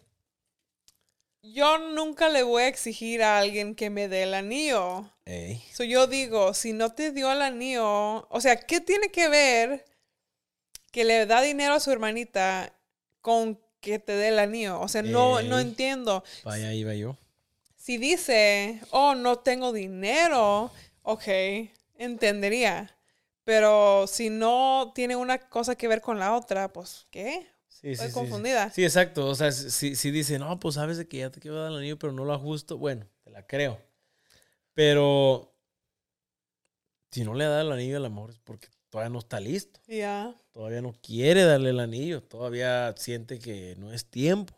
yo 1.41 1.79
nunca 1.79 2.29
le 2.29 2.43
voy 2.43 2.65
a 2.65 2.69
exigir 2.69 3.23
a 3.23 3.39
alguien 3.39 3.75
que 3.75 3.89
me 3.89 4.07
dé 4.09 4.25
el 4.25 4.35
anillo. 4.35 5.11
Ey. 5.25 5.65
So 5.73 5.83
yo 5.83 6.07
digo, 6.07 6.53
si 6.53 6.75
no 6.75 6.93
te 6.93 7.11
dio 7.11 7.33
el 7.33 7.41
anillo, 7.41 8.29
o 8.29 8.41
sea, 8.43 8.57
¿qué 8.57 8.83
tiene 8.83 9.09
que 9.09 9.31
ver 9.31 9.87
que 10.93 11.05
le 11.05 11.25
da 11.25 11.41
dinero 11.41 11.73
a 11.73 11.81
su 11.81 11.91
hermanita 11.91 12.71
con 13.23 13.59
que 13.81 13.99
te 13.99 14.12
dé 14.12 14.29
el 14.29 14.41
anillo? 14.41 14.79
O 14.79 14.89
sea, 14.89 15.01
no, 15.01 15.41
no 15.41 15.59
entiendo. 15.59 16.23
Vaya, 16.45 16.69
ahí 16.69 16.85
va 16.85 16.93
yo. 16.97 17.17
Si 17.77 17.97
dice, 17.97 18.79
oh, 18.91 19.15
no 19.15 19.39
tengo 19.39 19.73
dinero, 19.73 20.71
ok, 21.03 21.29
entendería. 21.97 22.93
Pero 23.45 24.07
si 24.07 24.30
no 24.30 24.92
tiene 24.95 25.16
una 25.16 25.38
cosa 25.38 25.74
que 25.76 25.88
ver 25.88 26.01
con 26.01 26.18
la 26.18 26.34
otra, 26.34 26.72
pues, 26.72 27.07
¿qué? 27.11 27.47
Sí, 27.68 27.90
Estoy 27.90 28.07
sí, 28.09 28.12
sí, 28.12 28.14
confundida. 28.20 28.70
Sí, 28.70 28.84
exacto. 28.84 29.26
O 29.26 29.34
sea, 29.34 29.53
si, 29.53 29.95
si 29.97 30.11
dice, 30.11 30.38
no, 30.38 30.59
pues 30.59 30.76
sabes 30.76 30.97
de 30.97 31.07
que 31.07 31.18
ya 31.18 31.30
te 31.30 31.40
quiero 31.40 31.61
dar 31.61 31.70
el 31.70 31.78
anillo, 31.78 31.99
pero 31.99 32.12
no 32.12 32.24
lo 32.24 32.32
ajusto, 32.32 32.78
bueno, 32.78 33.07
te 33.22 33.30
la 33.30 33.47
creo. 33.47 33.78
Pero 34.72 35.55
si 37.11 37.24
no 37.24 37.34
le 37.34 37.45
da 37.45 37.61
el 37.61 37.70
anillo, 37.72 37.99
a 37.99 38.01
lo 38.01 38.11
mejor 38.11 38.30
es 38.30 38.38
porque 38.38 38.68
todavía 38.90 39.11
no 39.11 39.18
está 39.18 39.40
listo. 39.40 39.80
Ya. 39.86 40.34
Todavía 40.53 40.80
no 40.82 40.95
quiere 41.03 41.45
darle 41.45 41.70
el 41.70 41.80
anillo. 41.80 42.22
Todavía 42.22 42.95
siente 42.97 43.38
que 43.38 43.74
no 43.78 43.92
es 43.92 44.07
tiempo. 44.07 44.55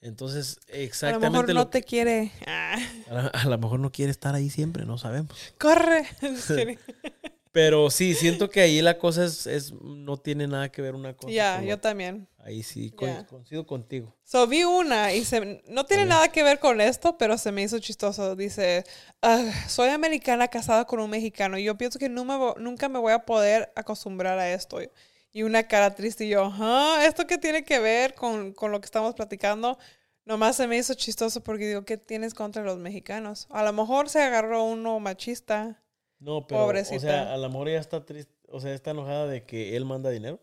Entonces, 0.00 0.58
A 0.68 0.72
lo 0.72 0.78
exactamente 0.78 1.30
mejor 1.30 1.48
lo 1.48 1.54
no 1.54 1.68
te 1.68 1.82
quiere. 1.84 2.32
Ah, 2.46 2.76
a, 3.08 3.14
la- 3.14 3.26
a 3.28 3.48
lo 3.48 3.58
mejor 3.58 3.78
no 3.78 3.92
quiere 3.92 4.10
estar 4.10 4.34
ahí 4.34 4.50
siempre, 4.50 4.84
no 4.84 4.98
sabemos. 4.98 5.54
corre. 5.58 6.06
Pero 7.52 7.90
sí, 7.90 8.14
siento 8.14 8.48
que 8.48 8.62
ahí 8.62 8.80
la 8.80 8.96
cosa 8.98 9.26
es, 9.26 9.46
es 9.46 9.72
no 9.72 10.16
tiene 10.16 10.46
nada 10.46 10.72
que 10.72 10.80
ver 10.80 10.94
una 10.94 11.14
cosa. 11.14 11.30
Ya, 11.30 11.62
yo 11.62 11.78
también. 11.78 12.26
Ahí 12.38 12.62
sí, 12.62 12.90
coincido 13.28 13.66
contigo. 13.66 14.16
So 14.24 14.46
vi 14.46 14.64
una 14.64 15.12
y 15.12 15.24
se, 15.24 15.62
no 15.68 15.84
tiene 15.84 16.06
nada 16.06 16.28
que 16.32 16.42
ver 16.42 16.58
con 16.58 16.80
esto, 16.80 17.18
pero 17.18 17.36
se 17.36 17.52
me 17.52 17.62
hizo 17.62 17.78
chistoso. 17.78 18.34
Dice, 18.34 18.84
"Ah, 19.20 19.44
soy 19.68 19.90
americana 19.90 20.48
casada 20.48 20.86
con 20.86 20.98
un 21.00 21.10
mexicano 21.10 21.58
y 21.58 21.64
yo 21.64 21.76
pienso 21.76 21.98
que 21.98 22.08
no 22.08 22.24
me 22.24 22.34
nunca 22.60 22.88
me 22.88 22.98
voy 22.98 23.12
a 23.12 23.26
poder 23.26 23.70
acostumbrar 23.76 24.38
a 24.38 24.50
esto. 24.50 24.78
Y 25.30 25.42
una 25.42 25.62
cara 25.68 25.94
triste 25.94 26.24
y 26.24 26.30
yo, 26.30 26.50
"Ah, 26.54 27.02
¿esto 27.06 27.26
qué 27.26 27.36
tiene 27.36 27.64
que 27.64 27.78
ver 27.78 28.14
con, 28.14 28.52
con 28.54 28.72
lo 28.72 28.80
que 28.80 28.86
estamos 28.86 29.14
platicando? 29.14 29.78
Nomás 30.24 30.56
se 30.56 30.66
me 30.66 30.78
hizo 30.78 30.94
chistoso 30.94 31.42
porque 31.42 31.66
digo, 31.68 31.84
¿qué 31.84 31.96
tienes 31.98 32.32
contra 32.32 32.62
los 32.62 32.78
mexicanos? 32.78 33.46
A 33.50 33.62
lo 33.62 33.72
mejor 33.72 34.08
se 34.08 34.22
agarró 34.22 34.64
uno 34.64 34.98
machista. 35.00 35.81
No, 36.22 36.46
pero, 36.46 36.62
o 36.62 36.66
Pobrecita. 36.66 37.00
sea, 37.00 37.32
a 37.32 37.36
lo 37.36 37.48
mejor 37.48 37.68
ella 37.68 37.80
está 37.80 38.04
triste, 38.04 38.32
o 38.48 38.60
sea, 38.60 38.72
está 38.72 38.92
enojada 38.92 39.26
de 39.26 39.44
que 39.44 39.76
él 39.76 39.84
manda 39.84 40.08
dinero. 40.10 40.40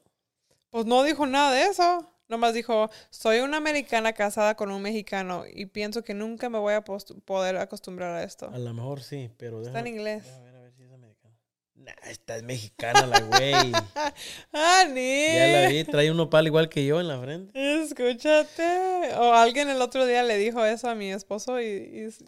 Pues 0.70 0.86
no 0.86 1.04
dijo 1.04 1.26
nada 1.26 1.52
de 1.54 1.64
eso. 1.64 2.12
Nomás 2.28 2.54
dijo, 2.54 2.92
soy 3.10 3.40
una 3.40 3.58
americana 3.58 4.14
casada 4.14 4.56
con 4.56 4.70
un 4.72 4.82
mexicano 4.84 5.46
y 5.52 5.66
pienso 5.66 6.04
que 6.04 6.14
nunca 6.14 6.48
me 6.50 6.60
voy 6.60 6.76
a 6.76 6.84
poder 6.84 7.58
acostumbrar 7.58 8.14
a 8.14 8.24
esto. 8.24 8.52
A 8.54 8.60
lo 8.60 8.72
mejor 8.74 9.02
sí, 9.02 9.32
pero 9.38 9.62
Está 9.64 9.80
en 9.80 9.86
déjame- 9.86 9.90
inglés. 9.90 10.24
déjame 10.26 10.44
ver 10.44 10.56
a 10.56 10.62
ver 10.62 10.74
si 10.74 10.84
es 10.84 10.92
americana. 10.92 11.36
Nah, 11.74 11.94
esta 12.12 12.36
es 12.36 12.44
mexicana 12.44 13.08
la 13.08 13.20
güey. 13.22 13.72
¡Ah, 14.54 14.84
ya 14.86 15.48
la 15.64 15.70
vi, 15.70 15.84
trae 15.86 16.12
un 16.12 16.18
nopal 16.18 16.46
igual 16.46 16.70
que 16.70 16.86
yo 16.86 17.00
en 17.00 17.08
la 17.08 17.20
frente. 17.20 17.82
Escúchate. 17.82 19.16
O 19.18 19.34
alguien 19.34 19.70
el 19.70 19.82
otro 19.82 20.06
día 20.06 20.22
le 20.22 20.38
dijo 20.38 20.64
eso 20.66 20.88
a 20.90 20.94
mi 20.94 21.12
esposo 21.12 21.60
y, 21.60 21.66
y 21.66 22.12
se 22.12 22.26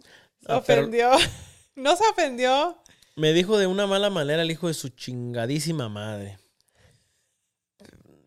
Ah, 0.48 0.62
pero- 0.66 0.82
ofendió. 0.82 1.10
no 1.76 1.94
se 1.96 2.04
ofendió. 2.08 2.76
Me 3.16 3.32
dijo 3.32 3.58
de 3.58 3.66
una 3.66 3.86
mala 3.86 4.10
manera 4.10 4.42
el 4.42 4.50
hijo 4.50 4.68
de 4.68 4.74
su 4.74 4.88
chingadísima 4.88 5.88
madre. 5.88 6.38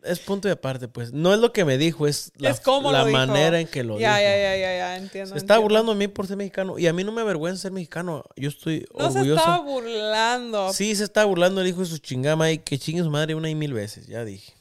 Es 0.03 0.19
punto 0.19 0.47
de 0.47 0.51
aparte, 0.53 0.87
pues. 0.87 1.11
No 1.13 1.33
es 1.33 1.39
lo 1.39 1.51
que 1.51 1.65
me 1.65 1.79
dijo, 1.79 2.05
es 2.05 2.31
la, 2.37 2.51
Es 2.51 2.59
cómo 2.59 2.91
la 2.91 3.05
manera 3.05 3.59
en 3.59 3.67
que 3.67 3.83
lo 3.83 3.97
Ya, 3.99 4.17
dijo. 4.17 4.29
ya, 4.29 4.37
ya, 4.37 4.55
ya, 4.57 4.77
ya, 4.77 4.97
entiendo. 4.97 5.33
Se 5.33 5.39
entiendo. 5.39 5.61
burlando 5.63 5.93
de 5.93 5.97
mí 5.97 6.07
por 6.07 6.27
ser 6.27 6.37
mexicano. 6.37 6.77
Y 6.77 6.85
a 6.85 6.93
mí 6.93 7.03
no 7.03 7.11
me 7.11 7.21
avergüenza 7.21 7.63
ser 7.63 7.71
mexicano. 7.71 8.23
Yo 8.35 8.49
estoy 8.49 8.85
No 8.95 9.11
se 9.11 9.17
orgulloso. 9.19 9.39
estaba 9.39 9.63
burlando. 9.63 10.73
Sí, 10.73 10.95
se 10.95 11.03
está 11.05 11.25
burlando 11.25 11.61
el 11.61 11.67
hijo 11.67 11.79
de 11.79 11.87
su 11.87 11.97
chingama 11.97 12.51
y 12.51 12.59
que 12.59 12.77
chingue 12.77 13.01
su 13.01 13.09
madre 13.09 13.33
una 13.33 13.49
y 13.49 13.55
mil 13.55 13.73
veces, 13.73 14.05
ya 14.05 14.23
dije. 14.23 14.53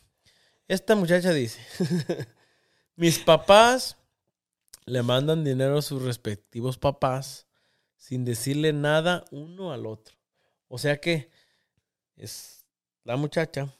Esta 0.66 0.97
muchacha 0.97 1.31
dice, 1.35 1.61
mis 2.97 3.18
papás 3.18 3.99
le 4.87 5.03
mandan 5.03 5.45
dinero 5.45 5.77
a 5.77 5.83
sus 5.83 6.01
respectivos 6.03 6.79
papás 6.79 7.43
sin 8.05 8.27
decirle 8.27 8.75
nada 8.75 9.25
uno 9.31 9.73
al 9.73 9.87
otro. 9.87 10.15
O 10.69 10.77
sea 10.77 11.01
que 11.01 11.31
es 12.17 12.67
la 13.03 13.17
muchacha 13.17 13.75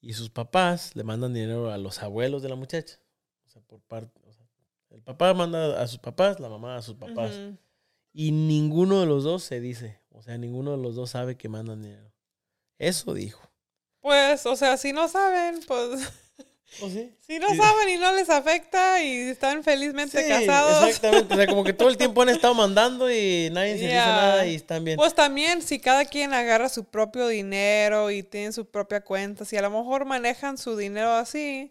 y 0.00 0.14
sus 0.14 0.28
papás 0.28 0.96
le 0.96 1.04
mandan 1.04 1.34
dinero 1.34 1.70
a 1.70 1.78
los 1.78 2.02
abuelos 2.02 2.42
de 2.42 2.48
la 2.48 2.56
muchacha. 2.56 2.98
O 3.46 3.48
sea, 3.48 3.62
por 3.62 3.80
parte, 3.82 4.20
o 4.26 4.32
sea, 4.32 4.44
el 4.90 5.02
papá 5.02 5.34
manda 5.34 5.80
a 5.80 5.86
sus 5.86 6.00
papás, 6.00 6.40
la 6.40 6.48
mamá 6.48 6.78
a 6.78 6.82
sus 6.82 6.96
papás. 6.96 7.32
Y 8.12 8.32
ninguno 8.32 8.98
de 8.98 9.06
los 9.06 9.22
dos 9.22 9.44
se 9.44 9.60
dice. 9.60 10.00
O 10.10 10.20
sea, 10.20 10.36
ninguno 10.36 10.72
de 10.72 10.82
los 10.82 10.96
dos 10.96 11.10
sabe 11.10 11.36
que 11.36 11.48
mandan 11.48 11.80
dinero. 11.80 12.12
Eso 12.76 13.14
dijo. 13.14 13.48
Pues, 14.00 14.46
o 14.46 14.56
sea, 14.56 14.76
si 14.76 14.92
no 14.92 15.06
saben, 15.06 15.60
pues... 15.64 16.12
¿Oh, 16.80 16.88
sí? 16.88 17.10
Si 17.26 17.38
no 17.38 17.48
Sí. 17.50 17.56
saben 17.56 17.88
y 17.90 17.96
no 17.98 18.12
les 18.12 18.30
afecta 18.30 19.02
y 19.02 19.28
están 19.28 19.62
felizmente 19.62 20.22
Sí, 20.22 20.28
casados, 20.28 20.84
exactamente. 20.88 21.34
O 21.34 21.36
sea, 21.36 21.46
como 21.48 21.64
que 21.64 21.72
todo 21.72 21.88
el 21.88 21.96
tiempo 21.98 22.22
han 22.22 22.28
estado 22.30 22.54
mandando 22.54 23.10
y 23.10 23.50
nadie 23.52 23.76
se 23.76 23.84
dice 23.84 23.94
Ya. 23.94 24.04
nada 24.14 24.46
y 24.46 24.54
están 24.54 24.84
bien. 24.84 24.96
pues 24.96 25.14
también 25.14 25.60
si 25.62 25.78
cada 25.78 26.04
quien 26.04 26.32
agarra 26.32 26.68
su 26.68 26.84
propio 26.84 27.28
dinero 27.28 28.10
y 28.10 28.22
tienen 28.22 28.52
su 28.52 28.64
propia 28.66 29.00
cuenta, 29.02 29.44
si 29.44 29.56
a 29.56 29.62
lo 29.62 29.70
mejor 29.70 30.04
manejan 30.06 30.56
su 30.56 30.76
dinero 30.76 31.10
así, 31.12 31.70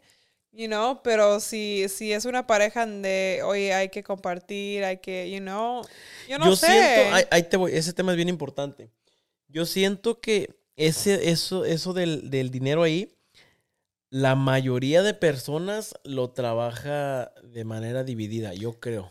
you 0.51 0.67
know, 0.67 1.01
pero 1.03 1.39
si, 1.39 1.87
si 1.89 2.11
es 2.13 2.25
una 2.25 2.45
pareja 2.45 2.85
de, 2.85 3.41
oye, 3.43 3.73
hay 3.73 3.89
que 3.89 4.03
compartir, 4.03 4.83
hay 4.83 4.97
que, 4.97 5.31
you 5.31 5.39
know, 5.39 5.83
yo 6.27 6.37
no 6.37 6.55
sé. 6.55 6.67
siento, 6.67 7.13
ahí, 7.13 7.23
ahí 7.31 7.43
te 7.43 7.57
voy, 7.57 7.71
ese 7.73 7.93
tema 7.93 8.11
es 8.11 8.15
bien 8.17 8.29
importante. 8.29 8.89
Yo 9.47 9.65
siento 9.65 10.19
que 10.19 10.49
ese, 10.75 11.29
eso, 11.31 11.65
eso 11.65 11.93
del, 11.93 12.29
del 12.29 12.51
dinero 12.51 12.83
ahí, 12.83 13.16
la 14.09 14.35
mayoría 14.35 15.03
de 15.03 15.13
personas 15.13 15.95
lo 16.03 16.29
trabaja 16.29 17.31
de 17.43 17.63
manera 17.65 18.03
dividida, 18.03 18.53
yo 18.53 18.79
creo. 18.79 19.09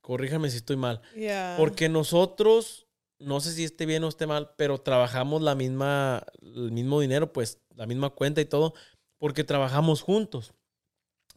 Corríjame 0.00 0.50
si 0.50 0.58
estoy 0.58 0.76
mal. 0.76 1.00
Yeah. 1.16 1.54
Porque 1.56 1.88
nosotros, 1.88 2.86
no 3.18 3.40
sé 3.40 3.52
si 3.52 3.64
esté 3.64 3.86
bien 3.86 4.04
o 4.04 4.08
esté 4.08 4.26
mal, 4.26 4.50
pero 4.56 4.78
trabajamos 4.78 5.40
la 5.40 5.54
misma, 5.54 6.24
el 6.42 6.72
mismo 6.72 7.00
dinero, 7.00 7.32
pues 7.32 7.60
la 7.74 7.86
misma 7.86 8.10
cuenta 8.10 8.40
y 8.40 8.44
todo, 8.44 8.74
porque 9.18 9.44
trabajamos 9.44 10.02
juntos. 10.02 10.52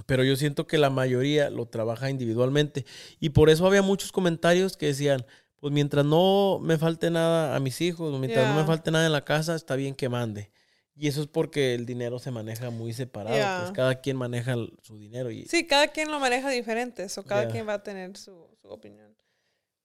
Pero 0.05 0.23
yo 0.23 0.35
siento 0.35 0.67
que 0.67 0.77
la 0.77 0.89
mayoría 0.89 1.49
lo 1.49 1.67
trabaja 1.67 2.09
individualmente. 2.09 2.85
Y 3.19 3.29
por 3.29 3.49
eso 3.49 3.65
había 3.65 3.81
muchos 3.81 4.11
comentarios 4.11 4.75
que 4.77 4.87
decían, 4.87 5.25
pues 5.59 5.73
mientras 5.73 6.05
no 6.05 6.59
me 6.61 6.77
falte 6.77 7.09
nada 7.09 7.55
a 7.55 7.59
mis 7.59 7.81
hijos, 7.81 8.19
mientras 8.19 8.47
no 8.47 8.59
me 8.59 8.67
falte 8.67 8.91
nada 8.91 9.05
en 9.05 9.11
la 9.11 9.25
casa, 9.25 9.55
está 9.55 9.75
bien 9.75 9.95
que 9.95 10.09
mande. 10.09 10.51
Y 10.99 11.07
eso 11.07 11.21
es 11.21 11.27
porque 11.27 11.75
el 11.75 11.85
dinero 11.85 12.17
se 12.17 12.31
maneja 12.31 12.69
muy 12.71 12.91
separado. 12.91 13.35
Yeah. 13.35 13.57
Pues 13.59 13.71
cada 13.71 14.01
quien 14.01 14.17
maneja 14.17 14.55
su 14.81 14.97
dinero. 14.97 15.29
Y, 15.29 15.45
Sí, 15.45 15.67
cada 15.67 15.87
quien 15.89 16.09
lo 16.09 16.19
maneja 16.19 16.49
diferente, 16.49 17.05
o 17.15 17.23
cada 17.23 17.43
Yeah. 17.43 17.51
quien 17.51 17.67
va 17.67 17.73
a 17.75 17.83
tener 17.83 18.17
su, 18.17 18.47
su 18.61 18.67
opinión. 18.69 19.15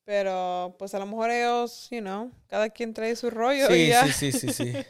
Pero, 0.05 0.75
pues 0.79 0.95
a 0.95 0.99
lo 0.99 1.07
mejor 1.07 1.31
ellos, 1.31 1.89
you 1.91 2.01
know, 2.01 2.33
cada 2.49 2.71
quien 2.71 2.93
trae 2.95 3.15
su 3.15 3.31
rollo 3.31 3.71
y 3.71 3.85
sí, 3.85 3.89
ya. 3.89 4.07
sí, 4.11 4.33
sí, 4.33 4.33
sí, 4.33 4.53
sí. 4.53 4.73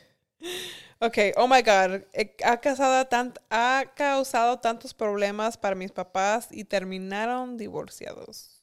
Ok, 1.01 1.19
oh 1.37 1.49
my 1.49 1.63
God, 1.63 2.03
eh, 2.13 2.37
ha 2.45 2.61
causado, 2.61 3.05
tant- 3.09 3.41
ha 3.51 3.85
causado 3.97 4.61
tantos 4.61 4.95
problemas 4.95 5.57
para 5.57 5.75
mis 5.75 5.91
papás 5.91 6.47
y 6.53 6.63
terminaron 6.65 7.57
divorciados. 7.57 8.63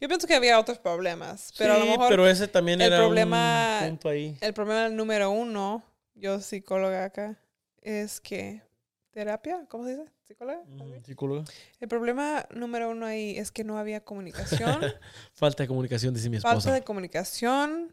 Yo 0.00 0.08
pienso 0.08 0.26
que 0.26 0.34
había 0.34 0.58
otros 0.58 0.78
problemas, 0.78 1.52
pero 1.56 1.74
a 1.74 1.78
lo 1.78 1.84
Sí, 1.84 1.90
mejor 1.92 2.08
pero 2.08 2.28
ese 2.28 2.48
también 2.48 2.80
el 2.80 2.88
era 2.92 2.98
problema- 2.98 3.78
un 3.82 3.88
punto 3.90 4.08
ahí. 4.08 4.36
el 4.40 4.52
problema 4.52 4.88
número 4.88 5.30
uno, 5.30 5.84
yo 6.20 6.40
psicóloga 6.40 7.04
acá, 7.04 7.38
es 7.80 8.20
que 8.20 8.62
terapia, 9.10 9.66
¿cómo 9.68 9.84
se 9.84 9.96
dice? 9.96 10.10
¿Psicóloga? 10.24 10.62
Mm, 10.66 11.04
psicólogo. 11.04 11.44
El 11.80 11.88
problema 11.88 12.46
número 12.54 12.90
uno 12.90 13.06
ahí 13.06 13.36
es 13.36 13.50
que 13.50 13.64
no 13.64 13.78
había 13.78 14.04
comunicación, 14.04 14.80
Falta 15.32 15.62
de 15.64 15.68
comunicación, 15.68 16.14
dice 16.14 16.28
mi 16.30 16.36
esposa. 16.36 16.54
falta 16.54 16.74
de 16.74 16.82
comunicación 16.82 17.92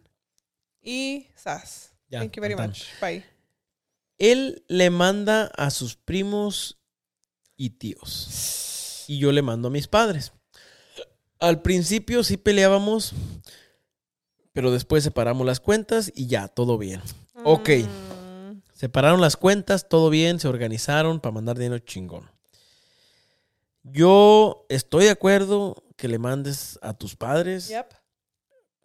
y 0.82 1.28
sas. 1.36 1.94
Ya, 2.10 2.20
Thank 2.20 2.34
you 2.34 2.42
very 2.42 2.56
much. 2.56 2.84
Bye. 3.02 3.24
Él 4.18 4.64
le 4.68 4.90
manda 4.90 5.52
a 5.58 5.70
sus 5.70 5.96
primos 5.96 6.80
y 7.56 7.72
tíos. 7.72 9.06
Y 9.08 9.20
yo 9.20 9.32
le 9.32 9.42
mando 9.42 9.68
a 9.68 9.72
mis 9.72 9.88
padres. 9.88 10.34
Al 11.40 11.62
principio 11.62 12.24
sí 12.24 12.38
peleábamos, 12.38 13.14
pero 14.54 14.72
después 14.72 15.04
separamos 15.04 15.46
las 15.46 15.60
cuentas 15.60 16.12
y 16.16 16.28
ya, 16.28 16.48
todo 16.48 16.78
bien. 16.78 17.02
Ok. 17.44 17.70
Separaron 18.78 19.22
las 19.22 19.38
cuentas, 19.38 19.90
todo 19.90 20.12
bien, 20.12 20.40
se 20.40 20.48
organizaron 20.48 21.20
para 21.20 21.34
mandar 21.34 21.58
dinero 21.58 21.80
chingón. 21.80 22.30
Yo 23.82 24.68
estoy 24.70 25.06
de 25.06 25.10
acuerdo 25.10 25.84
que 25.96 26.08
le 26.08 26.20
mandes 26.20 26.78
a 26.84 26.94
tus 26.94 27.16
padres, 27.16 27.70
yep. 27.70 27.88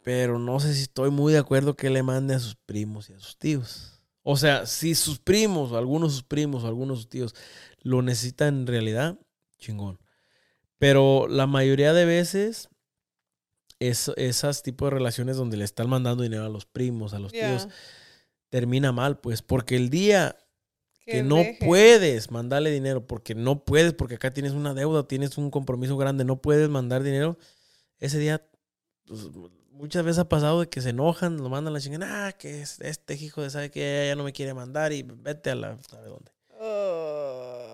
pero 0.02 0.38
no 0.38 0.60
sé 0.60 0.72
si 0.72 0.80
estoy 0.80 1.10
muy 1.10 1.34
de 1.34 1.40
acuerdo 1.40 1.76
que 1.76 1.90
le 1.90 2.02
mande 2.02 2.34
a 2.34 2.38
sus 2.38 2.54
primos 2.56 3.10
y 3.10 3.12
a 3.12 3.18
sus 3.18 3.36
tíos. 3.36 4.00
O 4.22 4.38
sea, 4.38 4.64
si 4.64 4.94
sus 4.94 5.18
primos, 5.18 5.72
o 5.72 5.76
algunos 5.76 6.12
de 6.12 6.14
sus 6.14 6.24
primos, 6.24 6.64
o 6.64 6.68
algunos 6.68 6.96
de 6.96 7.02
sus 7.02 7.10
tíos 7.10 7.34
lo 7.82 8.00
necesitan 8.00 8.60
en 8.60 8.66
realidad, 8.66 9.18
chingón. 9.58 10.00
Pero 10.78 11.28
la 11.28 11.46
mayoría 11.46 11.92
de 11.92 12.06
veces, 12.06 12.70
es, 13.78 14.10
esas 14.16 14.62
tipos 14.62 14.86
de 14.86 14.96
relaciones 14.96 15.36
donde 15.36 15.58
le 15.58 15.64
están 15.64 15.90
mandando 15.90 16.22
dinero 16.22 16.46
a 16.46 16.48
los 16.48 16.64
primos, 16.64 17.12
a 17.12 17.18
los 17.18 17.30
Yeah. 17.32 17.58
tíos, 17.58 17.68
termina 18.52 18.92
mal, 18.92 19.18
pues, 19.18 19.40
porque 19.40 19.76
el 19.76 19.88
día 19.88 20.36
que, 21.06 21.12
Que 21.12 21.22
no 21.22 21.36
deje. 21.36 21.56
puedes 21.64 22.30
mandarle 22.30 22.70
dinero, 22.70 23.06
porque 23.06 23.34
no 23.34 23.64
puedes, 23.64 23.94
porque 23.94 24.16
acá 24.16 24.34
tienes 24.34 24.52
una 24.52 24.74
deuda, 24.74 25.08
tienes 25.08 25.38
un 25.38 25.50
compromiso 25.50 25.96
grande, 25.96 26.26
no 26.26 26.42
puedes 26.42 26.68
mandar 26.68 27.02
dinero, 27.02 27.38
ese 27.98 28.18
día, 28.18 28.46
pues, 29.06 29.22
muchas 29.70 30.04
veces 30.04 30.18
ha 30.18 30.28
pasado 30.28 30.60
de 30.60 30.68
que 30.68 30.82
se 30.82 30.90
enojan, 30.90 31.38
lo 31.38 31.48
mandan 31.48 31.72
a 31.72 31.78
la 31.78 31.80
chingada, 31.80 32.26
ah, 32.26 32.32
que 32.32 32.60
es 32.60 32.78
este 32.82 33.14
hijo 33.14 33.40
de 33.40 33.48
sabe 33.48 33.70
que 33.70 34.04
ya 34.06 34.16
no 34.16 34.22
me 34.22 34.34
quiere 34.34 34.52
mandar 34.52 34.92
y 34.92 35.02
vete 35.02 35.50
a 35.50 35.54
la, 35.54 35.78
sabe 35.88 36.08
dónde. 36.08 36.30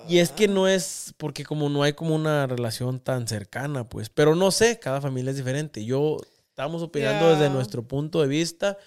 Y 0.09 0.19
es 0.21 0.31
que 0.31 0.47
no 0.47 0.69
es, 0.69 1.13
porque 1.17 1.45
como 1.45 1.69
no 1.69 1.83
hay 1.83 1.95
como 1.95 2.15
una 2.15 2.47
relación 2.47 3.01
tan 3.01 3.27
cercana, 3.27 3.89
pues, 3.89 4.11
pero 4.11 4.37
no 4.37 4.53
sé, 4.53 4.79
cada 4.79 5.01
familia 5.01 5.33
es 5.33 5.37
diferente. 5.37 5.85
Yo 5.85 6.19
estamos 6.49 6.83
opinando 6.83 7.31
desde 7.31 7.51
nuestro 7.51 7.83
punto 7.87 8.23
de 8.23 8.29
vista 8.29 8.79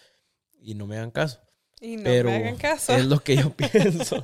y 0.62 0.74
no 0.74 0.88
me 0.88 0.96
hagan 0.98 1.12
caso. 1.12 1.42
Y 1.84 1.98
no 1.98 2.04
pero 2.04 2.30
me 2.30 2.36
hagan 2.36 2.58
caso. 2.58 2.94
es 2.94 3.06
lo 3.06 3.20
que 3.20 3.36
yo 3.38 3.50
pienso. 3.56 4.18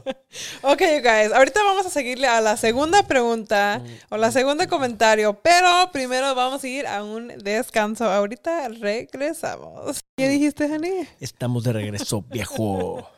Ok, 0.62 0.80
you 0.82 1.01
guys, 1.01 1.32
ahorita 1.34 1.64
vamos 1.64 1.88
a 1.88 1.89
seguirle 1.89 2.28
a 2.28 2.39
la 2.39 2.55
segunda 2.55 3.01
pregunta 3.08 3.82
o 4.10 4.18
la 4.18 4.32
segunda 4.32 4.68
comentario, 4.68 5.34
pero 5.41 5.89
primero 5.91 6.36
vamos 6.36 6.64
a 6.64 6.68
ir 6.68 6.86
a 6.86 7.03
un 7.03 7.30
descanso. 7.39 8.05
Ahorita 8.05 8.70
regresamos. 8.70 10.01
¿Qué 10.16 10.30
dijiste, 10.30 10.66
Honey? 10.66 11.08
Estamos 11.20 11.64
de 11.64 11.74
regreso, 11.74 12.22
viejo. 12.30 13.10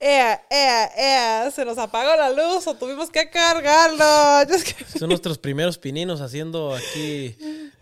Ea, 0.00 0.42
ea, 0.48 0.90
ea, 0.96 1.50
se 1.50 1.66
nos 1.66 1.76
apagó 1.76 2.16
la 2.16 2.30
luz 2.30 2.66
o 2.66 2.74
tuvimos 2.76 3.10
que 3.10 3.28
cargarlo. 3.28 4.54
Son 4.98 5.08
nuestros 5.10 5.36
primeros 5.36 5.76
pininos 5.76 6.22
haciendo 6.22 6.74
aquí 6.74 7.36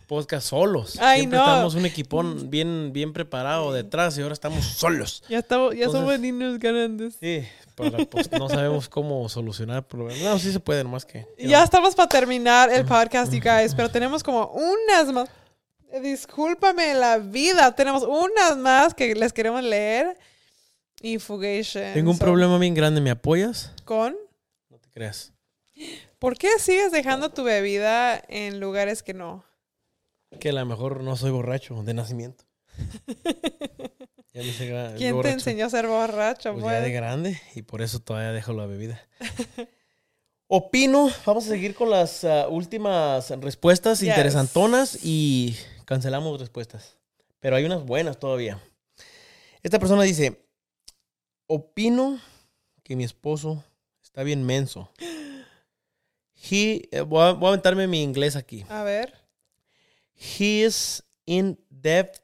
podcast 0.06 0.48
solos. 0.48 0.96
Ay, 1.00 1.20
Siempre 1.20 1.38
no. 1.38 1.44
estamos 1.44 1.74
un 1.74 1.84
equipón 1.86 2.50
bien, 2.50 2.92
bien 2.92 3.12
preparado 3.12 3.72
detrás 3.72 4.16
y 4.18 4.22
ahora 4.22 4.32
estamos 4.34 4.64
solos. 4.64 5.22
Ya, 5.28 5.38
estamos, 5.38 5.74
ya 5.74 5.88
somos 5.90 6.18
niños 6.20 6.58
grandes. 6.58 7.16
Sí, 7.20 7.44
pero 7.74 8.06
pues 8.08 8.30
no 8.32 8.48
sabemos 8.48 8.88
cómo 8.88 9.28
solucionar 9.28 9.86
problemas. 9.86 10.22
No, 10.22 10.38
sí 10.38 10.52
se 10.52 10.60
puede, 10.60 10.82
nomás 10.84 11.04
que. 11.04 11.26
Ya 11.38 11.62
estamos 11.62 11.94
para 11.94 12.08
terminar 12.08 12.72
el 12.72 12.84
podcast, 12.86 13.32
you 13.32 13.40
guys, 13.40 13.74
pero 13.74 13.90
tenemos 13.90 14.22
como 14.22 14.46
unas 14.52 15.12
más. 15.12 15.28
Eh, 15.92 16.00
Discúlpame 16.00 16.94
la 16.94 17.18
vida, 17.18 17.74
tenemos 17.74 18.02
unas 18.02 18.56
más 18.56 18.94
que 18.94 19.14
les 19.14 19.32
queremos 19.32 19.62
leer. 19.62 20.16
Y 21.02 21.18
Fugation. 21.18 21.92
Tengo 21.92 22.10
un 22.10 22.16
So, 22.16 22.24
problema 22.24 22.58
bien 22.58 22.74
grande, 22.74 23.00
¿me 23.02 23.10
apoyas? 23.10 23.70
¿Con? 23.84 24.16
No 24.70 24.78
te 24.78 24.88
creas. 24.90 25.32
¿Por 26.18 26.38
qué 26.38 26.58
sigues 26.58 26.90
dejando 26.90 27.28
tu 27.28 27.42
bebida 27.44 28.20
en 28.28 28.60
lugares 28.60 29.02
que 29.02 29.12
no? 29.12 29.44
Que 30.40 30.50
a 30.50 30.52
lo 30.52 30.66
mejor 30.66 31.02
no 31.02 31.16
soy 31.16 31.30
borracho 31.30 31.82
de 31.82 31.94
nacimiento. 31.94 32.44
Ya 34.34 34.42
me 34.42 34.48
hice 34.48 34.70
gra- 34.70 34.94
¿Quién 34.98 35.18
te 35.22 35.30
enseñó 35.30 35.64
a 35.64 35.70
ser 35.70 35.86
borracho? 35.86 36.52
Pues 36.52 36.62
pues? 36.62 36.74
ya 36.74 36.82
de 36.82 36.92
grande 36.92 37.40
y 37.54 37.62
por 37.62 37.80
eso 37.80 38.00
todavía 38.00 38.32
dejo 38.32 38.52
la 38.52 38.66
bebida. 38.66 39.00
Opino, 40.46 41.08
vamos 41.24 41.46
a 41.46 41.48
seguir 41.48 41.74
con 41.74 41.88
las 41.88 42.22
ah, 42.22 42.46
últimas 42.48 43.30
respuestas 43.40 44.00
Yes. 44.00 44.10
interesantonas 44.10 44.98
y 45.02 45.56
cancelamos 45.86 46.38
respuestas. 46.38 46.98
Pero 47.40 47.56
hay 47.56 47.64
unas 47.64 47.82
buenas 47.86 48.18
todavía. 48.18 48.60
Esta 49.62 49.78
persona 49.78 50.02
dice, 50.02 50.46
opino 51.46 52.20
que 52.82 52.94
mi 52.94 53.04
esposo 53.04 53.64
está 54.02 54.22
bien 54.22 54.44
menso. 54.44 54.92
He, 56.50 56.88
eh, 56.92 57.00
voy, 57.00 57.22
a, 57.22 57.32
voy 57.32 57.46
a 57.46 57.48
aventarme 57.48 57.86
mi 57.88 58.02
inglés 58.02 58.36
aquí. 58.36 58.66
A 58.68 58.82
ver. 58.82 59.14
He 60.16 60.62
is 60.64 61.02
in 61.26 61.58
debt 61.70 62.20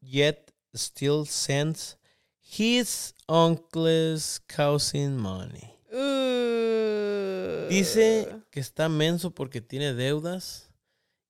yet 0.00 0.50
still 0.74 1.24
sends 1.26 1.96
his 2.40 3.12
uncle's 3.28 4.40
cousin 4.46 5.16
money. 5.16 5.74
uh. 5.92 7.68
Dice 7.68 8.28
que 8.50 8.60
está 8.60 8.88
menso 8.88 9.30
porque 9.34 9.60
tiene 9.60 9.92
deudas 9.92 10.70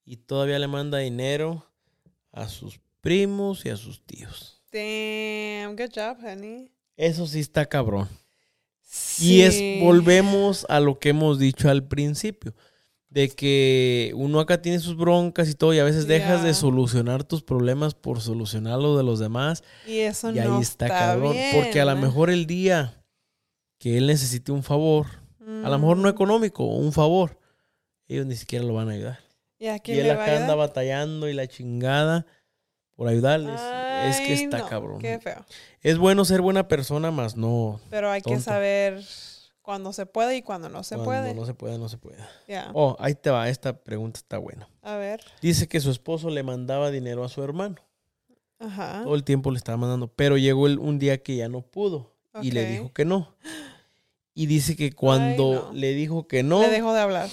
y 0.04 0.16
todavía 0.16 0.58
le 0.58 0.68
manda 0.68 0.98
dinero 0.98 1.64
a 2.32 2.48
sus 2.48 2.78
primos 3.00 3.64
y 3.64 3.70
a 3.70 3.76
sus 3.76 4.00
tíos. 4.04 4.62
Damn, 4.72 5.74
good 5.76 5.90
job, 5.94 6.18
honey. 6.22 6.70
Eso 6.96 7.26
sí 7.26 7.40
está 7.40 7.66
cabrón. 7.66 8.08
Y 9.18 9.40
es, 9.42 9.54
Sí. 9.54 9.80
volvemos 9.82 10.64
a 10.68 10.78
lo 10.80 10.98
que 10.98 11.10
hemos 11.10 11.38
dicho 11.38 11.68
al 11.68 11.86
principio, 11.86 12.54
de 13.10 13.28
que 13.30 14.12
uno 14.14 14.38
acá 14.40 14.60
tiene 14.60 14.78
sus 14.80 14.96
broncas 14.96 15.48
y 15.48 15.54
todo, 15.54 15.72
y 15.72 15.78
a 15.78 15.84
veces 15.84 16.06
dejas 16.06 16.42
de 16.42 16.52
solucionar 16.54 17.24
tus 17.24 17.42
problemas 17.42 17.94
por 17.94 18.20
solucionar 18.20 18.78
lo 18.78 18.96
de 18.98 19.02
los 19.04 19.18
demás. 19.18 19.62
Y 19.86 19.98
eso 20.00 20.30
Y 20.30 20.38
ahí 20.38 20.46
no 20.48 20.60
está, 20.60 20.86
está 20.86 20.98
cabrón. 20.98 21.32
bien. 21.32 21.56
Porque 21.56 21.80
a 21.80 21.84
lo 21.86 21.96
mejor 21.96 22.28
el 22.30 22.46
día 22.46 23.02
que 23.78 23.96
él 23.96 24.06
necesite 24.08 24.52
un 24.52 24.62
favor, 24.62 25.06
a 25.40 25.68
lo 25.70 25.78
mejor 25.78 25.96
no 25.96 26.08
Mm. 26.08 26.12
económico, 26.12 26.64
un 26.64 26.92
favor, 26.92 27.38
ellos 28.08 28.26
ni 28.26 28.36
siquiera 28.36 28.64
lo 28.64 28.74
van 28.74 28.88
a 28.90 28.92
ayudar. 28.92 29.18
¿Y 29.58 29.66
a 29.68 29.76
Y 29.76 29.80
quién 29.80 30.00
él 30.04 30.10
acá 30.10 30.36
anda 30.36 30.54
batallando 30.54 31.28
y 31.28 31.32
la 31.32 31.46
chingada 31.46 32.26
por 32.94 33.08
ayudarles. 33.08 33.58
es 34.10 34.20
que 34.20 34.34
está 34.34 34.58
no, 34.58 34.68
cabrón. 34.68 34.98
Qué 35.00 35.18
feo. 35.18 35.44
Es 35.80 35.96
bueno 35.98 36.24
ser 36.24 36.40
buena 36.42 36.68
persona, 36.68 37.10
más 37.10 37.36
no. 37.36 37.80
Pero 37.90 38.10
hay 38.10 38.20
que 38.22 38.38
saber 38.38 39.02
cuando 39.68 39.92
se 39.92 40.06
puede 40.06 40.34
y 40.34 40.40
cuando 40.40 40.70
no 40.70 40.82
se 40.82 40.94
cuando 40.94 41.04
puede. 41.10 41.34
No 41.34 41.44
se 41.44 41.52
puede, 41.52 41.76
no 41.76 41.90
se 41.90 41.98
puede. 41.98 42.16
Ya. 42.46 42.70
Oh, 42.72 42.96
ahí 42.98 43.14
te 43.14 43.28
va. 43.28 43.50
Esta 43.50 43.74
pregunta 43.76 44.18
está 44.18 44.38
buena. 44.38 44.66
A 44.80 44.96
ver. 44.96 45.20
Dice 45.42 45.68
que 45.68 45.78
su 45.80 45.90
esposo 45.90 46.30
le 46.30 46.42
mandaba 46.42 46.90
dinero 46.90 47.22
a 47.22 47.28
su 47.28 47.42
hermano. 47.42 47.76
Ajá. 48.58 49.02
Todo 49.04 49.14
el 49.14 49.24
tiempo 49.24 49.50
le 49.50 49.58
estaba 49.58 49.76
mandando. 49.76 50.08
Pero 50.08 50.38
llegó 50.38 50.68
el- 50.68 50.78
un 50.78 50.98
día 50.98 51.22
que 51.22 51.36
ya 51.36 51.50
no 51.50 51.60
pudo. 51.60 52.14
Y 52.40 52.52
le 52.52 52.64
dijo 52.64 52.94
que 52.94 53.04
no. 53.04 53.34
Y 54.32 54.46
dice 54.46 54.74
que 54.74 54.90
cuando 54.94 55.66
no. 55.66 55.72
le 55.74 55.92
dijo 55.92 56.26
que 56.26 56.42
no, 56.42 56.62
Le 56.62 56.70
dejó 56.70 56.94
de 56.94 57.00
hablar. 57.02 57.28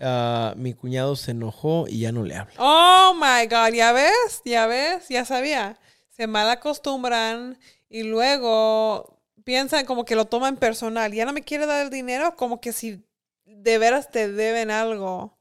ah, 0.00 0.52
mi 0.58 0.74
cuñado 0.74 1.16
se 1.16 1.30
enojó 1.30 1.86
y 1.88 2.00
ya 2.00 2.12
no 2.12 2.24
le 2.24 2.34
habla. 2.36 2.52
Oh 2.58 3.14
my 3.14 3.46
God, 3.46 3.72
ya 3.72 3.92
ves, 3.92 4.42
ya 4.44 4.66
ves, 4.66 5.08
ya 5.08 5.24
sabía. 5.24 5.78
Se 6.10 6.26
mal 6.26 6.50
acostumbran 6.50 7.58
y 7.88 8.02
luego 8.02 9.13
piensan 9.44 9.86
como 9.86 10.04
que 10.04 10.16
lo 10.16 10.24
toman 10.24 10.56
personal. 10.56 11.12
Ya 11.12 11.24
no 11.24 11.32
me 11.32 11.42
quiere 11.42 11.66
dar 11.66 11.84
el 11.84 11.90
dinero, 11.90 12.34
como 12.36 12.60
que 12.60 12.72
si 12.72 13.04
de 13.44 13.78
veras 13.78 14.10
te 14.10 14.30
deben 14.32 14.70
algo. 14.70 15.38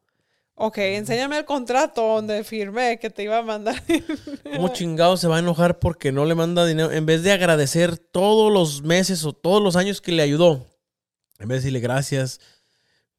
Ok, 0.55 0.77
enséñame 0.77 1.39
el 1.39 1.45
contrato 1.45 2.01
donde 2.03 2.43
firmé 2.43 2.99
que 2.99 3.09
te 3.09 3.23
iba 3.23 3.39
a 3.39 3.41
mandar. 3.41 3.81
¿Cómo 4.55 4.67
chingado 4.67 5.17
se 5.17 5.27
va 5.27 5.37
a 5.37 5.39
enojar 5.39 5.79
porque 5.79 6.11
no 6.11 6.25
le 6.25 6.35
manda 6.35 6.65
dinero? 6.65 6.91
En 6.91 7.07
vez 7.07 7.23
de 7.23 7.31
agradecer 7.31 7.97
todos 7.97 8.53
los 8.53 8.83
meses 8.83 9.25
o 9.25 9.33
todos 9.33 9.63
los 9.63 9.75
años 9.75 9.99
que 9.99 10.11
le 10.11 10.21
ayudó, 10.21 10.67
en 11.39 11.47
vez 11.47 11.55
de 11.57 11.61
decirle 11.61 11.79
gracias, 11.79 12.39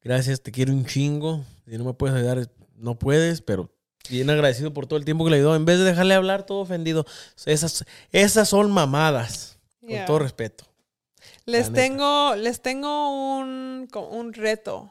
gracias, 0.00 0.42
te 0.42 0.52
quiero 0.52 0.72
un 0.72 0.86
chingo, 0.86 1.44
si 1.68 1.76
no 1.76 1.84
me 1.84 1.94
puedes 1.94 2.16
ayudar, 2.16 2.48
no 2.76 2.96
puedes, 3.00 3.40
pero 3.42 3.68
bien 4.08 4.30
agradecido 4.30 4.72
por 4.72 4.86
todo 4.86 4.98
el 4.98 5.04
tiempo 5.04 5.24
que 5.24 5.32
le 5.32 5.38
ayudó, 5.38 5.56
en 5.56 5.64
vez 5.64 5.78
de 5.78 5.84
dejarle 5.84 6.14
hablar 6.14 6.46
todo 6.46 6.60
ofendido, 6.60 7.04
esas, 7.46 7.84
esas 8.12 8.48
son 8.48 8.70
mamadas, 8.70 9.58
Yeah. 9.86 9.98
con 9.98 10.06
todo 10.06 10.18
respeto. 10.20 10.64
Les 11.46 11.72
tengo, 11.72 12.34
les 12.36 12.60
tengo 12.62 13.36
un, 13.38 13.88
un 14.10 14.32
reto. 14.32 14.90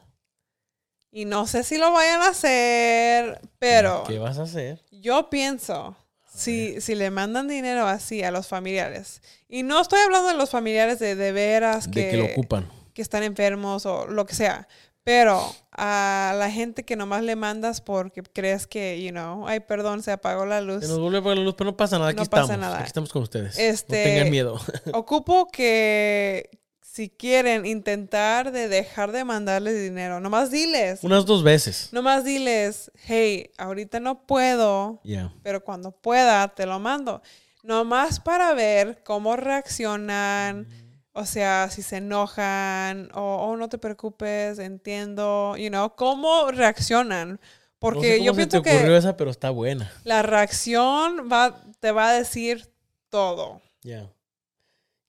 Y 1.10 1.24
no 1.26 1.46
sé 1.46 1.62
si 1.64 1.78
lo 1.78 1.92
vayan 1.92 2.22
a 2.22 2.28
hacer, 2.28 3.40
pero 3.58 4.04
¿Qué 4.06 4.18
vas 4.18 4.38
a 4.38 4.42
hacer? 4.42 4.82
yo 4.90 5.30
pienso, 5.30 5.96
si, 6.26 6.80
si 6.80 6.94
le 6.96 7.10
mandan 7.10 7.46
dinero 7.46 7.86
así 7.86 8.22
a 8.24 8.30
los 8.32 8.48
familiares, 8.48 9.22
y 9.48 9.62
no 9.62 9.80
estoy 9.80 10.00
hablando 10.00 10.28
de 10.28 10.34
los 10.36 10.50
familiares 10.50 10.98
de, 10.98 11.14
de 11.14 11.30
veras 11.32 11.88
De 11.90 12.10
que 12.10 12.16
lo 12.16 12.24
ocupan. 12.26 12.68
que 12.94 13.02
están 13.02 13.22
enfermos 13.22 13.86
o 13.86 14.06
lo 14.06 14.26
que 14.26 14.34
sea. 14.34 14.66
Pero 15.04 15.54
a 15.70 16.34
la 16.38 16.50
gente 16.50 16.84
que 16.84 16.96
nomás 16.96 17.22
le 17.22 17.36
mandas 17.36 17.80
porque 17.82 18.22
crees 18.22 18.66
que, 18.66 19.02
you 19.04 19.10
know, 19.10 19.46
ay, 19.46 19.60
perdón, 19.60 20.02
se 20.02 20.10
apagó 20.12 20.46
la 20.46 20.60
luz. 20.62 20.80
Se 20.80 20.88
nos 20.88 20.98
vuelve 20.98 21.18
a 21.18 21.20
apagar 21.20 21.36
la 21.38 21.44
luz, 21.44 21.54
pero 21.58 21.70
no 21.70 21.76
pasa 21.76 21.98
nada, 21.98 22.10
aquí 22.10 22.20
No 22.22 22.24
pasa 22.26 22.42
estamos. 22.44 22.60
nada. 22.60 22.78
Aquí 22.78 22.86
estamos 22.86 23.12
con 23.12 23.22
ustedes. 23.22 23.58
Este- 23.58 23.98
No 23.98 24.04
tengan 24.04 24.30
miedo. 24.30 24.58
Ocupo 24.94 25.46
que 25.48 26.48
si 26.80 27.10
quieren 27.10 27.66
intentar 27.66 28.50
de 28.50 28.68
dejar 28.68 29.12
de 29.12 29.24
mandarles 29.24 29.74
dinero, 29.82 30.20
nomás 30.20 30.50
diles. 30.50 31.00
Unas 31.02 31.26
dos 31.26 31.42
veces. 31.42 31.88
Nomás 31.92 32.24
diles, 32.24 32.90
hey, 33.04 33.50
ahorita 33.58 34.00
no 34.00 34.26
puedo, 34.26 35.02
pero 35.42 35.62
cuando 35.64 35.90
pueda 35.90 36.48
te 36.54 36.64
lo 36.64 36.78
mando. 36.78 37.20
Nomás 37.62 38.20
para 38.20 38.54
ver 38.54 39.02
cómo 39.04 39.36
reaccionan, 39.36 40.68
o 41.14 41.24
sea, 41.24 41.70
si 41.70 41.82
se 41.82 41.98
enojan, 41.98 43.08
o 43.14 43.36
oh, 43.36 43.56
no 43.56 43.68
te 43.68 43.78
preocupes, 43.78 44.58
entiendo, 44.58 45.56
you 45.56 45.68
know, 45.68 45.94
cómo 45.94 46.50
reaccionan. 46.50 47.30
No 47.32 47.38
Porque 47.78 48.00
sé 48.08 48.18
cómo 48.18 48.26
yo 48.26 48.32
se 48.32 48.36
pienso 48.36 48.62
te 48.62 48.70
ocurrió 48.70 48.92
que 48.92 48.96
esa, 48.98 49.16
pero 49.16 49.30
está 49.30 49.50
buena. 49.50 49.90
la 50.04 50.22
reacción 50.22 51.28
va, 51.32 51.62
te 51.80 51.92
va 51.92 52.10
a 52.10 52.12
decir 52.14 52.68
todo. 53.10 53.60
Ya. 53.82 54.10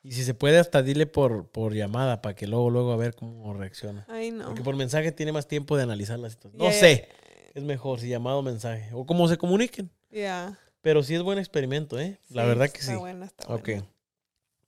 Y 0.03 0.11
si 0.11 0.23
se 0.23 0.35
puede, 0.35 0.59
hasta 0.59 0.83
dile 0.83 1.07
por, 1.07 1.47
por 1.49 1.73
llamada 1.73 2.21
para 2.21 2.35
que 2.35 2.45
luego, 2.45 2.69
luego 2.69 2.91
a 2.91 2.97
ver 2.97 3.15
cómo 3.15 3.53
reacciona. 3.55 4.05
Ay, 4.07 4.29
no. 4.29 4.45
Porque 4.45 4.61
por 4.61 4.75
mensaje 4.75 5.11
tiene 5.11 5.31
más 5.31 5.47
tiempo 5.47 5.75
de 5.77 5.83
analizar 5.83 6.19
la 6.19 6.29
situación. 6.29 6.61
No 6.61 6.71
sé. 6.71 7.09
Es 7.55 7.63
mejor 7.63 7.99
si 7.99 8.09
llamado 8.09 8.39
o 8.39 8.41
mensaje. 8.43 8.89
O 8.93 9.05
cómo 9.07 9.27
se 9.27 9.37
comuniquen. 9.37 9.89
Ya. 10.11 10.59
Pero 10.81 11.01
sí 11.01 11.15
es 11.15 11.23
buen 11.23 11.39
experimento, 11.39 11.99
¿eh? 11.99 12.19
La 12.29 12.45
verdad 12.45 12.69
que 12.69 12.79
está 12.79 12.91
sí. 12.91 12.97
buena, 12.99 13.25
está 13.25 13.51
Ok. 13.51 13.63
buena. 13.65 13.85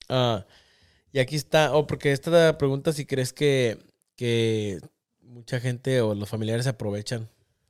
Ah, 0.10 0.46
y 1.12 1.20
aquí 1.20 1.36
está, 1.36 1.74
oh, 1.74 1.88
porque 1.88 2.12
esta 2.12 2.58
pregunta 2.58 2.94
si 2.94 3.06
crees 3.06 3.34
que, 3.34 3.78
que 4.16 4.80
mucha 5.22 5.60
gente 5.60 6.02
o 6.02 6.16
los 6.16 6.30
familiares 6.30 6.66
se 6.66 6.72
aprovechan 6.72 7.30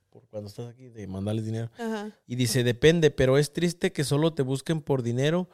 por 0.10 0.28
cuando 0.28 0.50
estás 0.50 0.68
aquí 0.68 0.90
de 0.90 1.08
mandarles 1.08 1.46
dinero. 1.46 1.70
Ajá. 1.78 2.12
Y 2.26 2.36
dice, 2.36 2.64
depende, 2.64 3.12
pero 3.12 3.38
es 3.38 3.54
triste 3.54 3.92
que 3.92 4.04
solo 4.04 4.34
te 4.34 4.42
busquen 4.44 4.82
por 4.82 5.04
dinero 5.04 5.50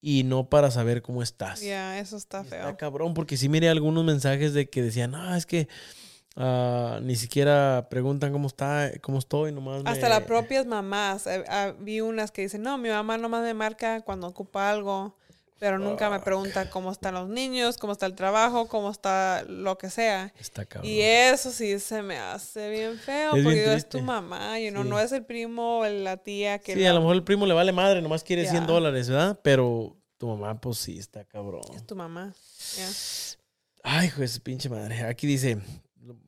y 0.00 0.24
no 0.24 0.48
para 0.48 0.70
saber 0.70 1.02
cómo 1.02 1.22
estás. 1.22 1.60
Ya, 1.60 1.98
eso 1.98 2.16
está 2.16 2.44
feo. 2.44 2.60
Está 2.60 2.76
cabrón, 2.76 3.14
porque 3.14 3.36
sí 3.36 3.48
miré 3.48 3.68
algunos 3.68 4.04
mensajes 4.04 4.54
de 4.54 4.68
que 4.70 4.82
decían, 4.82 5.10
no, 5.10 5.34
es 5.34 5.44
que 5.44 5.68
ah, 6.36 7.00
ni 7.02 7.16
siquiera 7.16 7.88
preguntan 7.90 8.32
cómo 8.32 8.46
está, 8.46 8.92
cómo 9.00 9.18
estoy, 9.18 9.52
nomás 9.52 9.82
me-". 9.82 9.90
Hasta 9.90 10.08
las 10.08 10.22
propias 10.22 10.66
mamás. 10.66 11.26
eh, 11.26 11.44
ah, 11.48 11.74
vi 11.78 12.00
unas 12.00 12.30
que 12.30 12.42
dicen, 12.42 12.62
no, 12.62 12.78
mi 12.78 12.88
mamá 12.88 13.18
nomás 13.18 13.42
me 13.42 13.54
marca 13.54 14.00
cuando 14.02 14.28
ocupa 14.28 14.70
algo, 14.70 15.16
pero 15.58 15.78
nunca 15.78 16.08
me 16.10 16.20
pregunta 16.20 16.70
cómo 16.70 16.92
están 16.92 17.14
los 17.14 17.28
niños, 17.28 17.76
cómo 17.78 17.92
está 17.92 18.06
el 18.06 18.14
trabajo, 18.14 18.68
cómo 18.68 18.90
está 18.90 19.42
lo 19.48 19.76
que 19.78 19.90
sea. 19.90 20.32
Está 20.38 20.64
cabrón. 20.64 20.90
Y 20.90 21.00
eso 21.00 21.50
sí 21.50 21.78
se 21.80 22.02
me 22.02 22.18
hace 22.18 22.70
bien 22.70 22.98
feo, 22.98 23.28
Es 23.30 23.34
bien 23.34 23.44
porque 23.44 23.60
digo, 23.60 23.72
es 23.72 23.88
tu 23.88 24.00
mamá, 24.00 24.56
know, 24.70 24.82
Sí. 24.84 24.88
no 24.88 25.00
es 25.00 25.12
el 25.12 25.24
primo 25.24 25.78
o 25.80 25.86
la 25.88 26.16
tía 26.18 26.58
que 26.58 26.74
Sí, 26.74 26.80
la- 26.80 26.90
a 26.90 26.94
lo 26.94 27.00
mejor 27.00 27.16
el 27.16 27.24
primo 27.24 27.46
le 27.46 27.54
vale 27.54 27.72
madre, 27.72 28.00
nomás 28.02 28.22
quiere 28.22 28.42
100 28.48 28.62
Ya. 28.62 28.66
dólares, 28.66 29.08
¿verdad? 29.08 29.38
Pero 29.42 29.96
tu 30.16 30.26
mamá, 30.28 30.60
pues 30.60 30.78
sí, 30.78 30.98
está 30.98 31.24
cabrón. 31.24 31.62
es 31.74 31.84
tu 31.86 31.94
mamá. 31.96 32.34
ya. 32.76 32.88
Ay, 33.84 34.08
hijo 34.08 34.20
de 34.20 34.28
su 34.28 34.40
pinche 34.40 34.68
madre. 34.68 35.02
Aquí 35.04 35.26
dice 35.26 35.58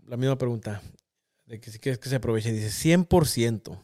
la 0.07 0.17
misma 0.17 0.37
pregunta. 0.39 0.81
De 1.47 1.61
que 1.61 1.71
si 1.73 1.79
quieres 1.81 1.99
que 1.99 2.09
se 2.09 2.15
aproveche. 2.17 2.53
Dice 2.53 2.71
100%. 2.71 3.77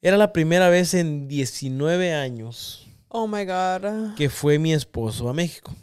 Era 0.00 0.16
la 0.16 0.32
primera 0.32 0.68
vez 0.70 0.94
en 0.94 1.28
19 1.28 2.14
años 2.14 2.86
Oh 3.18 3.26
my 3.26 3.46
God. 3.46 4.14
que 4.14 4.28
fue 4.28 4.58
mi 4.58 4.74
esposo 4.74 5.26
a 5.30 5.32
México. 5.32 5.74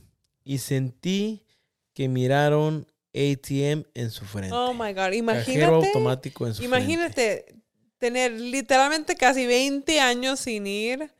Y 0.44 0.60
sentí 0.60 1.42
que 1.96 2.08
miraron 2.08 2.86
ATM 3.12 3.86
en 3.96 4.12
su 4.12 4.24
frente. 4.26 4.54
Oh 4.54 4.72
my 4.72 4.90
God. 4.90 4.96
Cajero 4.96 5.16
Imagínate. 5.16 5.88
automático 5.88 6.46
en 6.46 6.54
su 6.54 6.62
frente. 6.62 6.78
Imagínate 6.78 7.56
tener 7.98 8.34
literalmente 8.34 9.16
casi 9.16 9.48
20 9.48 10.00
años 10.00 10.42
sin 10.42 10.68
ir 10.68 11.12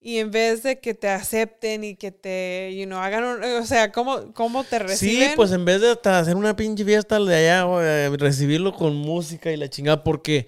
y 0.00 0.18
en 0.18 0.30
vez 0.30 0.62
de 0.62 0.80
que 0.80 0.92
te 0.92 1.08
acepten 1.08 1.82
y 1.82 1.96
que 1.96 2.12
te, 2.12 2.76
you 2.76 2.84
know, 2.84 2.98
hagan 2.98 3.24
un, 3.24 3.42
o 3.42 3.64
sea, 3.64 3.90
¿cómo, 3.90 4.34
cómo 4.34 4.64
te 4.64 4.78
reciben? 4.78 5.30
Sí, 5.30 5.34
pues 5.34 5.50
en 5.52 5.64
vez 5.64 5.80
de 5.80 5.92
hasta 5.92 6.18
hacer 6.18 6.36
una 6.36 6.54
pinche 6.56 6.84
fiesta 6.84 7.18
de 7.18 7.34
allá, 7.34 7.66
eh, 7.80 8.10
recibirlo 8.18 8.74
con 8.74 8.96
música 8.96 9.50
y 9.50 9.56
la 9.56 9.70
chingada, 9.70 10.04
porque 10.04 10.46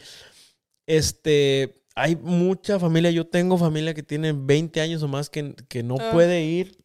este 0.86 1.79
hay 2.00 2.16
mucha 2.16 2.78
familia, 2.78 3.10
yo 3.10 3.26
tengo 3.26 3.56
familia 3.58 3.94
que 3.94 4.02
tiene 4.02 4.32
20 4.32 4.80
años 4.80 5.02
o 5.02 5.08
más 5.08 5.28
que, 5.30 5.54
que 5.68 5.82
no 5.82 5.96
Ah. 6.00 6.10
puede 6.12 6.42
ir. 6.42 6.76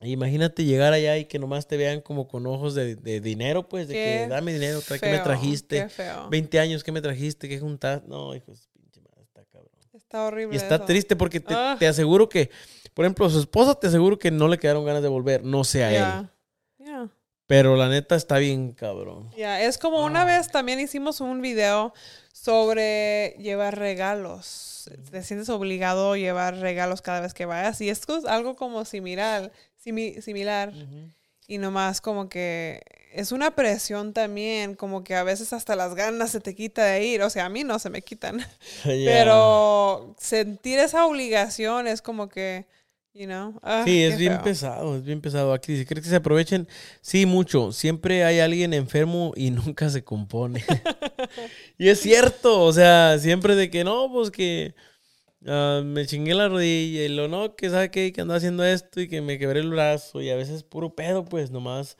Imagínate 0.00 0.64
llegar 0.64 0.92
allá 0.92 1.16
y 1.16 1.24
que 1.24 1.38
nomás 1.38 1.66
te 1.66 1.76
vean 1.78 2.00
como 2.02 2.28
con 2.28 2.46
ojos 2.46 2.74
de, 2.74 2.96
de 2.96 3.20
dinero, 3.20 3.66
pues, 3.68 3.88
de 3.88 3.94
Qué 3.94 4.22
que 4.24 4.28
dame 4.28 4.52
dinero, 4.52 4.80
trae, 4.82 5.00
¿qué 5.00 5.06
me 5.06 5.14
Feo, 5.14 5.24
trajiste? 5.24 5.82
Qué 5.84 5.88
feo. 5.88 6.28
20 6.28 6.60
años, 6.60 6.84
¿qué 6.84 6.92
me 6.92 7.00
trajiste? 7.00 7.48
¿Qué 7.48 7.58
juntaste? 7.58 8.06
No, 8.06 8.34
hijo 8.34 8.52
de 8.52 8.58
su 8.58 8.68
pinche 8.72 9.00
madre, 9.00 9.22
está 9.22 9.42
cabrón. 9.50 9.70
Está 9.94 10.26
horrible. 10.26 10.54
Y 10.54 10.58
está 10.58 10.74
eso. 10.76 10.84
triste 10.84 11.16
porque 11.16 11.40
te, 11.40 11.54
Ah. 11.54 11.76
te 11.78 11.86
aseguro 11.88 12.28
que, 12.28 12.50
por 12.92 13.06
ejemplo, 13.06 13.28
su 13.30 13.40
esposa 13.40 13.74
te 13.74 13.86
aseguro 13.86 14.18
que 14.18 14.30
no 14.30 14.48
le 14.48 14.58
quedaron 14.58 14.84
ganas 14.84 15.02
de 15.02 15.08
volver, 15.08 15.42
no 15.42 15.64
sé 15.64 15.82
a 15.84 15.90
él. 15.90 16.28
Ya. 16.78 17.10
Pero 17.46 17.76
la 17.76 17.88
neta 17.88 18.16
está 18.16 18.38
bien 18.38 18.72
cabrón. 18.72 19.30
Ya, 19.36 19.62
es 19.62 19.78
como 19.78 20.04
una 20.04 20.24
vez 20.24 20.50
también 20.50 20.80
hicimos 20.80 21.20
un 21.20 21.40
video 21.40 21.92
sobre 22.32 23.34
llevar 23.38 23.78
regalos. 23.78 24.90
Te 25.10 25.22
sientes 25.22 25.48
obligado 25.48 26.12
a 26.12 26.16
llevar 26.18 26.56
regalos 26.56 27.02
cada 27.02 27.20
vez 27.20 27.34
que 27.34 27.46
vayas. 27.46 27.80
Y 27.80 27.88
esto 27.90 28.16
es 28.18 28.24
algo 28.24 28.54
como 28.56 28.84
similar, 28.84 29.50
simi- 29.84 30.20
similar. 30.22 30.72
Y 31.48 31.58
nomás 31.58 32.00
como 32.00 32.28
que 32.28 32.82
es 33.12 33.30
una 33.32 33.52
presión 33.54 34.12
también, 34.12 34.74
como 34.74 35.04
que 35.04 35.14
a 35.14 35.22
veces 35.22 35.52
hasta 35.52 35.76
las 35.76 35.94
ganas 35.94 36.30
se 36.30 36.40
te 36.40 36.54
quita 36.54 36.84
de 36.84 37.04
ir. 37.04 37.22
O 37.22 37.30
sea, 37.30 37.46
a 37.46 37.48
mí 37.48 37.62
no 37.64 37.78
se 37.78 37.90
me 37.90 38.02
quitan. 38.02 38.44
Pero 38.84 40.14
sentir 40.18 40.78
esa 40.80 41.06
obligación 41.06 41.86
es 41.86 42.02
como 42.02 42.28
que, 42.28 42.66
you 43.16 43.26
know. 43.26 43.58
ah, 43.62 43.82
Sí, 43.84 44.02
es 44.02 44.18
bien 44.18 44.34
feo. 44.34 44.42
pesado, 44.44 44.96
es 44.96 45.04
bien 45.04 45.20
pesado. 45.20 45.52
Aquí 45.52 45.72
dice, 45.72 45.86
¿crees 45.86 46.04
que 46.04 46.10
se 46.10 46.16
aprovechen? 46.16 46.68
Sí, 47.00 47.26
mucho. 47.26 47.72
Siempre 47.72 48.24
hay 48.24 48.40
alguien 48.40 48.72
enfermo 48.74 49.32
y 49.36 49.50
nunca 49.52 49.88
se 49.90 50.04
compone. 50.04 50.62
y 51.78 51.88
es 51.88 52.00
cierto, 52.00 52.62
o 52.62 52.72
sea, 52.72 53.18
siempre 53.18 53.54
de 53.56 53.70
que 53.70 53.84
no, 53.84 54.10
pues 54.12 54.30
que 54.30 54.74
ah, 55.46 55.82
me 55.84 56.06
chingué 56.06 56.34
la 56.34 56.48
rodilla 56.48 57.02
y 57.04 57.08
lo 57.08 57.28
no, 57.28 57.56
que 57.56 57.70
sabe 57.70 57.90
qué, 57.90 58.12
que 58.12 58.20
ando 58.20 58.34
haciendo 58.34 58.64
esto 58.64 59.00
y 59.00 59.08
que 59.08 59.20
me 59.22 59.38
quebré 59.38 59.60
el 59.60 59.70
brazo 59.70 60.20
y 60.20 60.30
a 60.30 60.36
veces 60.36 60.62
puro 60.62 60.94
pedo, 60.94 61.24
pues 61.24 61.50
nomás. 61.50 61.96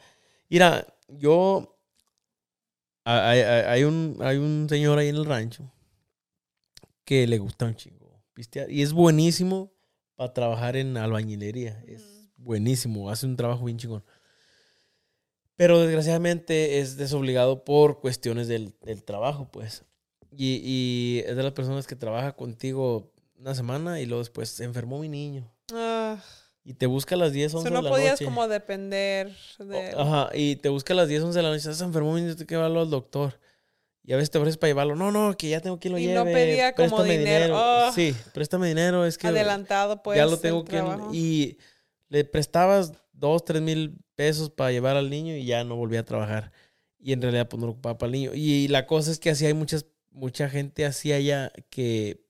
Mira, 0.48 0.86
yo, 1.08 1.78
a- 3.04 3.30
hay, 3.30 3.40
hay- 3.40 3.64
hay 3.66 3.84
un, 3.84 4.18
hay 4.20 4.36
un 4.36 4.66
señor 4.68 4.98
ahí 4.98 5.08
en 5.08 5.16
el 5.16 5.24
rancho 5.24 5.70
que 7.04 7.26
le 7.26 7.38
gusta 7.38 7.66
un 7.66 7.76
chingo 7.76 8.20
pistear 8.34 8.70
y 8.70 8.82
es 8.82 8.92
buenísimo 8.92 9.72
para 10.16 10.32
trabajar 10.32 10.76
en 10.76 10.96
albañilería. 10.96 11.82
Es 11.86 12.28
buenísimo, 12.36 13.10
hace 13.10 13.26
un 13.26 13.36
trabajo 13.36 13.64
bien 13.64 13.78
chingón. 13.78 14.04
Pero 15.56 15.80
desgraciadamente 15.80 16.80
es 16.80 16.96
desobligado 16.96 17.64
por 17.64 18.00
cuestiones 18.00 18.46
del, 18.48 18.74
del 18.82 19.02
trabajo, 19.04 19.48
pues. 19.50 19.84
Y, 20.30 20.60
y 20.62 21.22
es 21.26 21.34
de 21.36 21.42
las 21.42 21.52
personas 21.52 21.86
que 21.86 21.96
trabaja 21.96 22.32
contigo 22.36 23.10
una 23.38 23.54
semana 23.54 24.00
y 24.00 24.06
luego 24.06 24.20
después 24.22 24.50
se 24.50 24.64
enfermó 24.64 24.98
mi 25.00 25.08
niño. 25.08 25.50
Ah, 25.72 26.18
Y 26.62 26.74
te 26.74 26.86
busca 26.86 27.14
a 27.14 27.18
las 27.18 27.32
10, 27.32 27.54
11 27.54 27.68
eso 27.68 27.74
de 27.74 27.74
no 27.74 27.82
la 27.82 27.90
podías 27.90 28.12
noche. 28.12 28.24
como 28.26 28.46
depender 28.48 29.34
de... 29.58 29.94
Ajá, 29.96 30.28
y 30.34 30.56
te 30.56 30.68
busca 30.68 30.92
a 30.92 30.96
las 30.96 31.08
10, 31.08 31.22
11 31.22 31.38
de 31.38 31.42
la 31.42 31.50
noche. 31.50 31.72
Se 31.72 31.84
enfermó 31.84 32.12
mi 32.12 32.20
niño, 32.20 32.34
tengo 32.36 32.46
que 32.46 32.54
llevarlo 32.54 32.80
al 32.82 32.90
doctor. 32.90 33.38
Y 34.06 34.12
a 34.12 34.16
veces 34.16 34.30
te 34.30 34.38
ofreces 34.38 34.56
para 34.56 34.70
llevarlo. 34.70 34.94
No, 34.94 35.10
no, 35.10 35.36
que 35.36 35.48
ya 35.48 35.60
tengo 35.60 35.80
que 35.80 35.90
lo 35.90 35.98
Y 35.98 36.02
lleve. 36.02 36.14
no 36.14 36.24
pedía 36.24 36.72
como 36.74 36.88
préstame 36.88 37.18
dinero. 37.18 37.56
Ah. 37.58 37.90
Sí, 37.92 38.14
préstame 38.32 38.68
dinero. 38.68 39.04
Es 39.04 39.18
que 39.18 39.26
adelantado, 39.26 40.00
pues. 40.00 40.16
ya 40.16 40.26
lo 40.26 40.38
tengo 40.38 40.64
que... 40.64 40.76
trabajo. 40.76 41.10
Y 41.12 41.58
le 42.08 42.24
prestabas 42.24 42.92
dos, 43.12 43.44
tres 43.44 43.60
mil 43.60 43.98
pesos 44.14 44.48
para 44.48 44.70
llevar 44.70 44.96
al 44.96 45.10
niño 45.10 45.34
y 45.34 45.44
ya 45.44 45.64
no 45.64 45.74
volvía 45.74 46.00
a 46.00 46.04
trabajar. 46.04 46.52
Y 47.00 47.12
en 47.12 47.20
realidad, 47.20 47.48
pues 47.48 47.60
no 47.60 47.66
lo 47.66 47.72
ocupaba 47.72 47.98
para 47.98 48.06
el 48.06 48.12
niño. 48.12 48.30
Y 48.32 48.68
la 48.68 48.86
cosa 48.86 49.10
es 49.10 49.18
que 49.18 49.30
así 49.30 49.44
hay 49.44 49.54
muchas, 49.54 49.86
mucha 50.12 50.48
gente 50.48 50.86
así 50.86 51.12
allá 51.12 51.50
que 51.68 52.24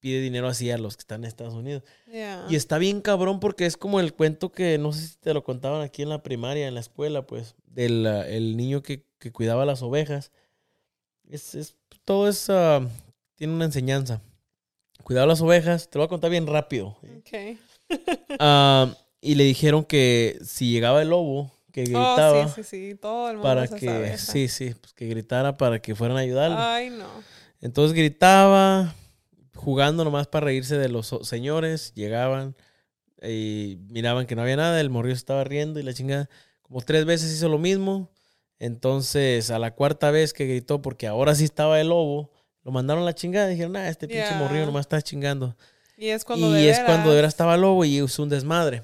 pide 0.00 0.20
dinero 0.20 0.46
así 0.48 0.70
a 0.70 0.76
los 0.76 0.98
que 0.98 1.00
están 1.00 1.22
en 1.22 1.28
Estados 1.28 1.54
Unidos. 1.54 1.84
Yeah. 2.12 2.44
Y 2.50 2.56
está 2.56 2.76
bien 2.76 3.00
cabrón 3.00 3.40
porque 3.40 3.64
es 3.64 3.78
como 3.78 3.98
el 3.98 4.12
cuento 4.12 4.52
que 4.52 4.76
no 4.76 4.92
sé 4.92 5.06
si 5.06 5.16
te 5.16 5.32
lo 5.32 5.42
contaban 5.42 5.80
aquí 5.80 6.02
en 6.02 6.10
la 6.10 6.22
primaria, 6.22 6.68
en 6.68 6.74
la 6.74 6.80
escuela, 6.80 7.26
pues, 7.26 7.54
del 7.64 8.04
el 8.06 8.58
niño 8.58 8.82
que, 8.82 9.06
que 9.18 9.32
cuidaba 9.32 9.64
las 9.64 9.80
ovejas. 9.80 10.30
Es, 11.28 11.54
es- 11.54 11.76
todo 12.04 12.28
es, 12.28 12.48
ah, 12.50 12.80
tiene 13.36 13.52
una 13.54 13.64
enseñanza. 13.64 14.20
Cuidaba 15.02 15.26
las 15.26 15.40
ovejas, 15.40 15.88
te 15.90 15.98
lo 15.98 16.02
voy 16.02 16.06
a 16.06 16.08
contar 16.08 16.30
bien 16.30 16.46
rápido. 16.46 16.96
Okay. 17.20 17.58
Ah, 18.40 18.92
y 19.20 19.36
le 19.36 19.44
dijeron 19.44 19.84
que 19.84 20.38
si 20.44 20.70
llegaba 20.72 21.00
el 21.02 21.08
lobo, 21.10 21.50
que 21.72 21.84
gritaba 21.84 22.42
Oh, 22.44 22.48
sí, 22.48 22.62
sí, 22.62 22.88
sí. 22.90 22.94
Todo 22.94 23.28
el 23.30 23.36
mundo 23.36 23.42
para 23.48 23.66
se 23.66 23.76
que, 23.76 23.86
sabe 23.86 24.18
sí, 24.18 24.48
sí, 24.48 24.74
pues 24.80 24.92
que 24.92 25.06
gritara 25.06 25.56
para 25.56 25.80
que 25.80 25.94
fueran 25.94 26.16
a 26.16 26.20
ayudarle. 26.20 26.56
Ay, 26.58 26.90
no. 26.90 27.06
Entonces 27.60 27.94
gritaba, 27.96 28.94
jugando 29.54 30.04
nomás 30.04 30.26
para 30.26 30.46
reírse 30.46 30.76
de 30.78 30.88
los 30.88 31.14
señores. 31.22 31.92
Llegaban 31.94 32.56
y 33.22 33.78
miraban 33.88 34.26
que 34.26 34.34
no 34.36 34.42
había 34.42 34.56
nada. 34.56 34.80
El 34.80 34.90
morrillo 34.90 35.14
se 35.16 35.20
estaba 35.20 35.44
riendo 35.44 35.78
y 35.80 35.82
la 35.84 35.94
chingada. 35.94 36.28
Como 36.62 36.80
tres 36.82 37.04
veces 37.04 37.32
hizo 37.32 37.48
lo 37.48 37.58
mismo. 37.58 38.10
Entonces, 38.58 39.50
a 39.50 39.58
la 39.58 39.74
cuarta 39.74 40.10
vez 40.10 40.32
que 40.32 40.46
gritó, 40.46 40.80
porque 40.80 41.06
ahora 41.06 41.34
sí 41.34 41.44
estaba 41.44 41.80
el 41.80 41.88
lobo, 41.88 42.30
lo 42.62 42.72
mandaron 42.72 43.02
a 43.02 43.06
la 43.06 43.14
chingada. 43.14 43.48
Dijeron, 43.48 43.76
ah, 43.76 43.88
este 43.88 44.08
pinche 44.08 44.34
morrillo 44.36 44.66
nomás 44.66 44.82
está 44.82 45.02
chingando. 45.02 45.56
Y 45.96 46.08
es 46.08 46.24
cuando 46.24 46.50
y 46.50 46.62
de 46.62 46.70
es 46.70 46.80
cuando 46.80 47.10
de 47.10 47.16
veras- 47.16 47.28
estaba 47.34 47.54
el 47.54 47.60
lobo 47.60 47.84
y 47.84 47.98
es 47.98 48.18
un 48.18 48.28
desmadre. 48.28 48.82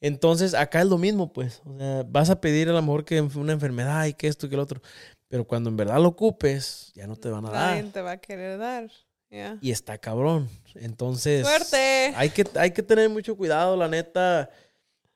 Entonces, 0.00 0.54
acá 0.54 0.80
es 0.80 0.86
lo 0.86 0.96
mismo, 0.98 1.32
pues. 1.32 1.60
O 1.64 1.76
sea, 1.76 2.04
vas 2.08 2.30
a 2.30 2.40
pedir 2.40 2.68
a 2.68 2.72
lo 2.72 2.80
mejor 2.82 3.04
que 3.04 3.20
una 3.20 3.52
enfermedad 3.52 4.06
y 4.06 4.14
que 4.14 4.28
esto 4.28 4.46
y 4.46 4.50
que 4.50 4.56
lo 4.56 4.62
otro. 4.62 4.80
Pero 5.28 5.44
cuando 5.44 5.68
en 5.68 5.76
verdad 5.76 5.96
lo 6.00 6.08
ocupes, 6.08 6.92
ya 6.94 7.06
no 7.06 7.16
te 7.16 7.28
van 7.28 7.44
a 7.46 7.50
dar. 7.50 7.76
Nadie 7.76 7.90
te 7.90 8.00
va 8.00 8.12
a 8.12 8.16
querer 8.18 8.58
dar. 8.58 8.88
Yeah. 9.30 9.58
Y 9.60 9.72
está 9.72 9.98
cabrón. 9.98 10.48
Entonces. 10.76 11.46
Suerte. 11.46 12.12
Hay 12.16 12.30
que, 12.30 12.46
hay 12.54 12.70
que 12.70 12.82
tener 12.82 13.10
mucho 13.10 13.36
cuidado, 13.36 13.76
la 13.76 13.88
neta. 13.88 14.48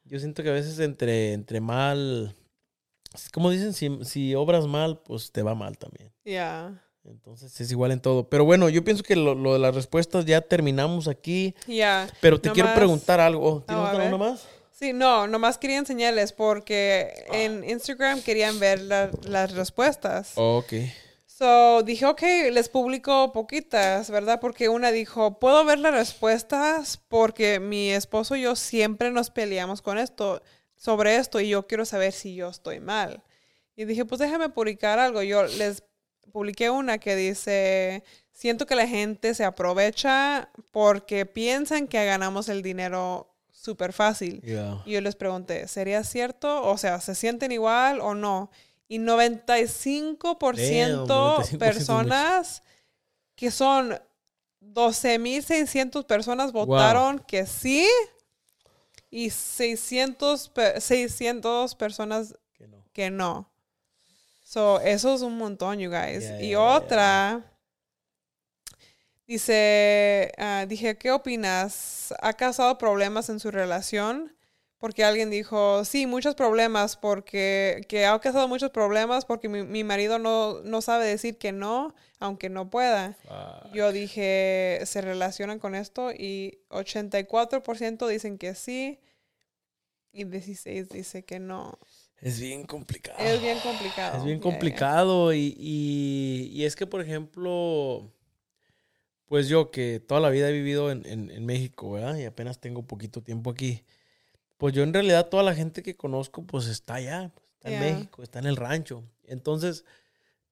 Yo 0.04 0.18
siento 0.18 0.42
que 0.42 0.50
a 0.50 0.52
veces 0.52 0.78
entre, 0.80 1.32
entre 1.32 1.60
mal. 1.60 2.34
Como 3.32 3.50
dicen, 3.50 3.72
si, 3.72 3.90
si 4.04 4.34
obras 4.34 4.66
mal, 4.66 5.00
pues 5.04 5.30
te 5.32 5.42
va 5.42 5.54
mal 5.54 5.76
también. 5.78 6.10
Yeah. 6.24 6.82
Entonces 7.04 7.60
es 7.60 7.70
igual 7.72 7.90
en 7.92 8.00
todo. 8.00 8.28
Pero 8.28 8.44
bueno, 8.44 8.68
yo 8.68 8.84
pienso 8.84 9.02
que 9.02 9.16
lo, 9.16 9.34
lo 9.34 9.52
de 9.54 9.58
las 9.58 9.74
respuestas 9.74 10.24
ya 10.24 10.40
terminamos 10.40 11.08
aquí. 11.08 11.54
Yeah. 11.66 12.08
Pero 12.20 12.40
te 12.40 12.50
quiero 12.50 12.72
preguntar 12.74 13.20
algo. 13.20 13.64
¿Tienes 13.66 13.84
a 13.86 13.90
alguna 13.90 14.10
ver. 14.10 14.18
más? 14.18 14.46
Sí, 14.70 14.92
no, 14.92 15.26
nomás 15.28 15.58
quería 15.58 15.78
enseñarles 15.78 16.32
porque 16.32 17.12
en 17.32 17.68
Instagram 17.68 18.20
querían 18.22 18.58
ver 18.58 18.80
la- 18.82 19.10
las 19.24 19.52
respuestas. 19.52 20.32
Ok. 20.36 20.72
So 21.26 21.82
dije, 21.82 22.06
ok, 22.06 22.22
les 22.52 22.68
publico 22.68 23.32
poquitas, 23.32 24.10
¿verdad? 24.10 24.38
Porque 24.40 24.68
una 24.68 24.92
dijo, 24.92 25.38
puedo 25.40 25.64
ver 25.64 25.78
las 25.78 25.92
respuestas 25.94 27.00
porque 27.08 27.58
mi 27.58 27.90
esposo 27.90 28.36
y 28.36 28.42
yo 28.42 28.54
siempre 28.54 29.10
nos 29.10 29.30
peleamos 29.30 29.82
con 29.82 29.98
esto, 29.98 30.40
sobre 30.82 31.14
esto, 31.14 31.38
y 31.38 31.50
yo 31.50 31.68
quiero 31.68 31.84
saber 31.84 32.12
si 32.12 32.34
yo 32.34 32.48
estoy 32.48 32.80
mal. 32.80 33.22
Y 33.76 33.84
dije, 33.84 34.04
pues 34.04 34.18
déjame 34.18 34.48
publicar 34.48 34.98
algo. 34.98 35.22
Yo 35.22 35.44
les 35.44 35.84
publiqué 36.32 36.70
una 36.70 36.98
que 36.98 37.14
dice, 37.14 38.02
siento 38.32 38.66
que 38.66 38.74
la 38.74 38.88
gente 38.88 39.32
se 39.34 39.44
aprovecha 39.44 40.50
porque 40.72 41.24
piensan 41.24 41.86
que 41.86 42.04
ganamos 42.04 42.48
el 42.48 42.62
dinero 42.62 43.32
súper 43.52 43.92
fácil. 43.92 44.42
Y 44.84 44.90
yo 44.90 45.00
les 45.00 45.14
pregunté, 45.14 45.68
¿sería 45.68 46.02
cierto? 46.02 46.64
O 46.64 46.76
sea, 46.76 47.00
¿se 47.00 47.14
sienten 47.14 47.52
igual 47.52 48.00
o 48.00 48.16
no? 48.16 48.50
Y 48.88 48.98
95%, 48.98 51.06
Damn, 51.06 51.06
95% 51.06 51.58
personas 51.58 52.64
que 53.36 53.52
son 53.52 54.00
12.600 54.60 56.04
personas 56.06 56.50
votaron 56.50 57.20
que 57.20 57.46
sí 57.46 57.86
y 59.12 59.28
600, 59.30 60.48
pe- 60.48 60.80
600 60.80 61.74
personas 61.76 62.34
Que 62.54 62.66
no. 62.66 62.84
que 62.92 63.10
no. 63.10 63.52
So, 64.42 64.80
eso 64.80 65.14
es 65.14 65.20
un 65.22 65.36
montón, 65.38 65.78
you 65.78 65.90
guys. 65.90 66.24
Y 66.40 66.54
otra 66.54 67.44
dice, 69.26 70.32
ah, 70.38 70.66
dije, 70.68 70.96
¿qué 70.98 71.10
opinas? 71.10 72.12
¿Ha 72.20 72.32
causado 72.34 72.76
problemas 72.78 73.28
en 73.28 73.40
su 73.40 73.50
relación? 73.50 74.34
Porque 74.82 75.04
alguien 75.04 75.30
dijo, 75.30 75.84
sí, 75.84 76.06
muchos 76.08 76.34
problemas, 76.34 76.96
porque 76.96 77.82
que 77.88 78.04
ha 78.04 78.18
causado 78.18 78.48
muchos 78.48 78.70
problemas 78.70 79.24
porque 79.24 79.48
mi, 79.48 79.62
mi 79.62 79.84
marido 79.84 80.18
no, 80.18 80.60
no 80.64 80.82
sabe 80.82 81.06
decir 81.06 81.38
que 81.38 81.52
no, 81.52 81.94
aunque 82.18 82.48
no 82.48 82.68
pueda. 82.68 83.16
Fuck. 83.22 83.72
Yo 83.72 83.92
dije, 83.92 84.80
¿se 84.84 85.00
relacionan 85.00 85.60
con 85.60 85.76
esto? 85.76 86.10
Y 86.10 86.58
84% 86.70 88.08
dicen 88.08 88.38
que 88.38 88.56
sí 88.56 88.98
y 90.12 90.24
16 90.24 90.88
dice 90.88 91.24
que 91.24 91.38
no. 91.38 91.78
Es 92.20 92.40
bien 92.40 92.64
complicado. 92.66 93.20
Es 93.20 93.40
bien 93.40 93.60
complicado. 93.60 94.18
Es 94.18 94.24
bien 94.24 94.40
complicado 94.40 95.32
y, 95.32 95.54
y- 95.56 96.50
y 96.52 96.64
es 96.64 96.74
que, 96.74 96.88
por 96.88 97.00
ejemplo, 97.02 98.10
pues 99.26 99.46
yo 99.48 99.70
que 99.70 100.00
toda 100.00 100.20
la 100.20 100.30
vida 100.30 100.48
he 100.48 100.52
vivido 100.52 100.90
en, 100.90 101.06
en- 101.06 101.30
en 101.30 101.46
México, 101.46 101.92
¿verdad? 101.92 102.16
Y 102.16 102.24
apenas 102.24 102.58
tengo 102.58 102.82
poquito 102.82 103.22
tiempo 103.22 103.48
aquí. 103.50 103.84
Pues 104.62 104.76
yo 104.76 104.84
en 104.84 104.94
realidad 104.94 105.28
toda 105.28 105.42
la 105.42 105.56
gente 105.56 105.82
que 105.82 105.96
conozco 105.96 106.44
pues 106.44 106.68
está 106.68 106.94
allá, 106.94 107.32
está 107.54 107.72
en. 107.72 107.80
México, 107.80 108.22
está 108.22 108.38
en 108.38 108.46
el 108.46 108.54
rancho. 108.54 109.02
Entonces, 109.24 109.84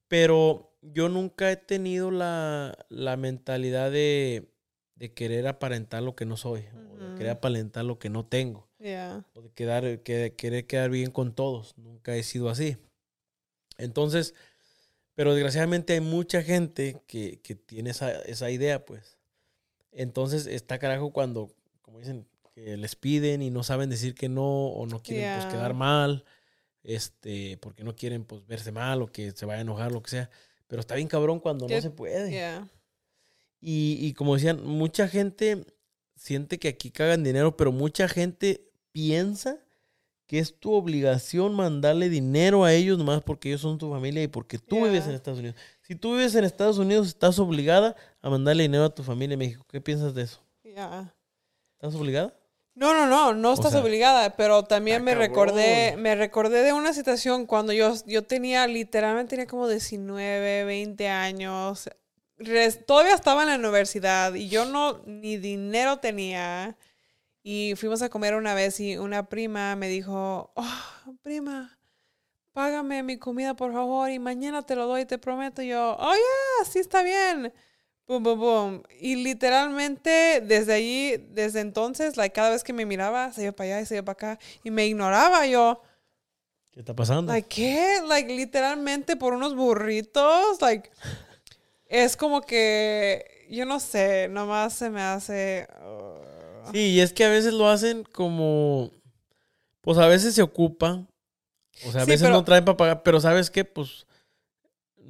pero 0.08 0.72
yo 0.82 1.08
nunca 1.08 1.52
he 1.52 1.56
tenido 1.56 2.11
la, 2.11 2.76
la 2.88 3.16
mentalidad 3.16 3.92
de, 3.92 4.50
de 4.96 5.14
querer 5.14 5.46
aparentar 5.46 6.02
lo 6.02 6.16
que 6.16 6.26
no 6.26 6.36
soy, 6.36 6.64
o 6.90 6.96
de 6.96 7.14
querer 7.18 7.30
aparentar 7.30 7.84
lo 7.84 8.00
que 8.00 8.11
no 8.11 8.26
tengo 8.26 8.68
o 9.32 9.42
de 9.42 9.50
quedar, 9.50 10.00
que, 10.00 10.34
querer 10.36 10.66
quedar 10.66 10.90
bien 10.90 11.12
con 11.12 11.32
todos. 11.32 11.78
Nunca 11.78 12.16
he 12.16 12.24
sido 12.24 12.48
así. 12.48 12.78
Entonces, 13.78 14.34
pero 15.14 15.34
desgraciadamente 15.34 15.92
hay 15.92 16.00
mucha 16.00 16.42
gente 16.42 17.00
que, 17.06 17.38
que 17.44 17.54
tiene 17.54 17.90
esa, 17.90 18.11
esa 18.22 18.50
idea, 18.50 18.84
pues. 18.84 19.18
Entonces 19.92 20.48
está 20.48 20.80
carajo 20.80 21.12
cuando, 21.12 21.54
como 21.80 22.00
dicen, 22.00 22.26
que 22.53 22.76
les 22.76 22.96
piden 22.96 23.42
y 23.42 23.51
no 23.51 23.62
saben 23.62 23.90
decir 23.90 24.14
que 24.14 24.28
no 24.28 24.66
o 24.66 24.86
no 24.86 25.03
quieren 25.03 25.38
pues 25.40 25.53
quedar 25.53 25.74
mal, 25.74 26.24
este, 26.82 27.59
porque 27.59 27.84
no 27.84 27.94
quieren 27.94 28.24
pues 28.24 28.46
verse 28.46 28.72
mal 28.72 29.03
o 29.03 29.07
que 29.12 29.32
se 29.32 29.46
vaya 29.46 29.59
a 29.59 29.62
enojar, 29.62 29.92
lo 29.92 30.03
que 30.03 30.11
sea. 30.11 30.30
Pero 30.66 30.80
está 30.80 30.94
bien 30.94 31.09
cabrón 31.09 31.40
cuando 31.40 31.68
no 31.68 31.80
se 31.80 31.90
puede. 31.90 32.30
Y, 33.61 33.98
y 34.01 34.14
como 34.14 34.34
decían, 34.34 34.64
mucha 34.64 35.09
gente 35.09 35.64
siente 36.16 36.59
que 36.59 36.68
aquí 36.68 36.90
cagan 36.90 37.24
dinero, 37.24 37.57
pero 37.57 37.72
mucha 37.72 38.09
gente 38.09 38.70
piensa 38.92 39.59
que 40.30 40.38
es 40.38 40.61
tu 40.61 40.72
obligación 40.74 41.55
mandarle 41.55 42.09
dinero 42.09 42.62
a 42.62 42.72
ellos 42.72 42.96
nomás 42.96 43.20
porque 43.20 43.48
ellos 43.48 43.62
son 43.62 43.78
tu 43.78 43.90
familia 43.90 44.22
y 44.22 44.28
porque 44.28 44.59
tú 44.59 44.84
vives 44.84 45.07
en 45.09 45.14
Estados 45.14 45.40
Unidos. 45.40 45.57
Si 45.82 45.96
tú 45.96 46.12
vives 46.12 46.36
en 46.36 46.44
Estados 46.44 46.78
Unidos, 46.78 47.09
estás 47.09 47.40
obligada 47.40 47.96
a 48.22 48.30
mandarle 48.30 48.62
dinero 48.62 48.84
a 48.84 48.94
tu 48.94 49.03
familia 49.03 49.32
en 49.32 49.40
México. 49.40 49.66
¿Qué 49.68 49.80
piensas 49.80 50.14
de 50.14 50.22
eso? 50.22 50.40
Ya. 50.62 51.12
¿Estás 51.74 51.96
obligada? 51.96 52.32
No, 52.81 52.95
no, 52.95 53.07
no, 53.07 53.35
no 53.35 53.53
estás 53.53 53.72
sea, 53.72 53.83
obligada, 53.83 54.37
pero 54.37 54.64
también 54.64 55.05
me 55.05 55.14
recordé, 55.14 55.97
me 55.99 56.14
recordé 56.14 56.62
de 56.62 56.72
una 56.72 56.95
situación 56.95 57.45
cuando 57.47 57.74
yo, 57.74 57.93
yo 58.07 58.24
tenía, 58.24 58.66
literalmente 58.66 59.31
tenía 59.31 59.47
como 59.47 59.68
19, 59.68 60.64
20 60.64 61.07
años. 61.09 61.91
Res- 62.39 62.87
todavía 62.87 63.14
estaba 63.14 63.43
en 63.43 63.51
la 63.51 63.57
universidad 63.57 64.35
y 64.35 64.49
yo 64.49 64.64
no, 64.64 65.03
ni 65.05 65.37
dinero 65.37 65.99
tenía. 65.99 66.76
Y 67.43 67.74
fuimos 67.76 68.03
a 68.03 68.11
comer 68.11 68.35
una 68.35 68.55
vez 68.55 68.81
y 68.81 68.99
una 68.99 69.28
prima 69.28 69.76
me 69.76 69.89
dijo, 69.89 70.53
oh, 70.57 71.14
prima, 71.22 71.78
págame 72.53 73.03
mi 73.03 73.18
comida 73.18 73.55
por 73.55 73.72
favor 73.72 74.11
y 74.11 74.18
mañana 74.18 74.62
te 74.64 74.76
lo 74.76 74.87
doy, 74.87 75.07
te 75.07 75.18
prometo. 75.18 75.62
Y 75.62 75.68
yo, 75.68 75.97
oh, 75.99 76.14
ya, 76.14 76.64
sí 76.64 76.78
está 76.81 77.03
bien. 77.03 77.53
Boom, 78.11 78.24
boom, 78.24 78.40
boom. 78.40 78.82
Y 78.98 79.14
literalmente 79.14 80.40
desde 80.44 80.72
allí, 80.72 81.16
desde 81.30 81.61
entonces, 81.61 82.16
like, 82.16 82.32
cada 82.34 82.50
vez 82.50 82.64
que 82.64 82.72
me 82.72 82.84
miraba, 82.84 83.32
se 83.32 83.44
iba 83.44 83.52
para 83.52 83.70
allá 83.76 83.80
y 83.82 83.86
se 83.86 83.94
iba 83.94 84.04
para 84.04 84.32
acá 84.32 84.38
y 84.64 84.72
me 84.72 84.84
ignoraba. 84.84 85.46
Yo, 85.46 85.80
¿Qué 86.72 86.80
está 86.80 86.92
pasando? 86.92 87.32
like, 87.32 87.48
¿qué? 87.48 88.00
Like, 88.08 88.34
literalmente 88.34 89.14
por 89.14 89.32
unos 89.32 89.54
burritos, 89.54 90.61
like, 90.61 90.90
es 91.86 92.16
como 92.16 92.40
que, 92.40 93.46
yo 93.48 93.64
no 93.64 93.78
sé, 93.78 94.26
nomás 94.28 94.72
se 94.74 94.90
me 94.90 95.02
hace... 95.02 95.68
uh, 95.80 96.72
Sí, 96.72 96.78
y 96.94 97.00
es 97.00 97.12
que 97.12 97.24
a 97.24 97.28
veces 97.28 97.52
lo 97.52 97.68
hacen 97.68 98.02
como, 98.02 98.90
pues 99.82 99.98
a 99.98 100.08
veces 100.08 100.34
se 100.34 100.42
ocupa, 100.42 101.06
o 101.86 101.92
sea, 101.92 102.02
a 102.02 102.04
Sí, 102.06 102.11
veces 102.11 102.22
pero- 102.26 102.34
no 102.34 102.42
traen 102.44 102.64
para 102.64 102.76
pagar, 102.76 103.02
pero 103.04 103.20
¿sabes 103.20 103.50
qué? 103.52 103.64
Pues 103.64 104.04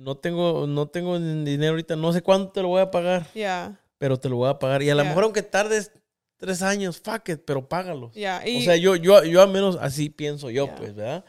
no 0.01 0.17
tengo, 0.17 0.67
no 0.67 0.89
tengo 0.89 1.19
dinero 1.19 1.73
ahorita, 1.73 1.95
no 1.95 2.13
sé 2.13 2.23
cuánto 2.23 2.53
te 2.53 2.63
lo 2.63 2.69
voy 2.69 2.81
a 2.81 2.91
pagar, 2.91 3.27
Ya, 3.35 3.79
pero 3.99 4.19
te 4.19 4.29
lo 4.29 4.37
voy 4.37 4.49
a 4.49 4.59
pagar. 4.59 4.83
Y 4.83 4.91
a 4.91 4.95
lo 4.95 5.05
mejor 5.05 5.25
aunque 5.25 5.43
tardes 5.43 5.93
tres 6.39 6.63
años, 6.63 6.99
fuck 7.01 7.29
it, 7.29 7.43
pero 7.45 7.69
págalo. 7.69 8.11
ya. 8.15 8.47
Y, 8.49 8.59
O 8.59 8.63
sea, 8.63 8.77
yo, 8.77 8.97
yo, 8.97 9.23
yo 9.25 9.43
al 9.43 9.51
menos 9.51 9.77
así 9.79 10.09
pienso 10.09 10.49
yo, 10.51 10.75
pues, 10.75 10.95
¿verdad? 10.95 11.25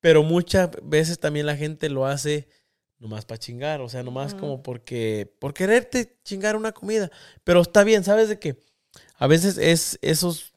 Pero 0.00 0.22
muchas 0.24 0.70
veces 0.82 1.20
también 1.20 1.46
la 1.46 1.56
gente 1.56 1.88
lo 1.88 2.04
hace 2.06 2.48
nomás 2.98 3.24
para 3.24 3.38
chingar, 3.38 3.80
o 3.80 3.88
sea, 3.88 4.02
nomás 4.02 4.34
como 4.34 4.62
porque, 4.62 5.32
por 5.38 5.54
quererte 5.54 6.18
chingar 6.24 6.56
una 6.56 6.72
comida. 6.72 7.10
Pero 7.44 7.60
está 7.62 7.84
bien, 7.84 8.02
¿sabes 8.02 8.28
de 8.28 8.38
qué? 8.38 8.58
A 9.16 9.26
veces 9.28 9.56
es 9.56 9.98
esos 10.02 10.52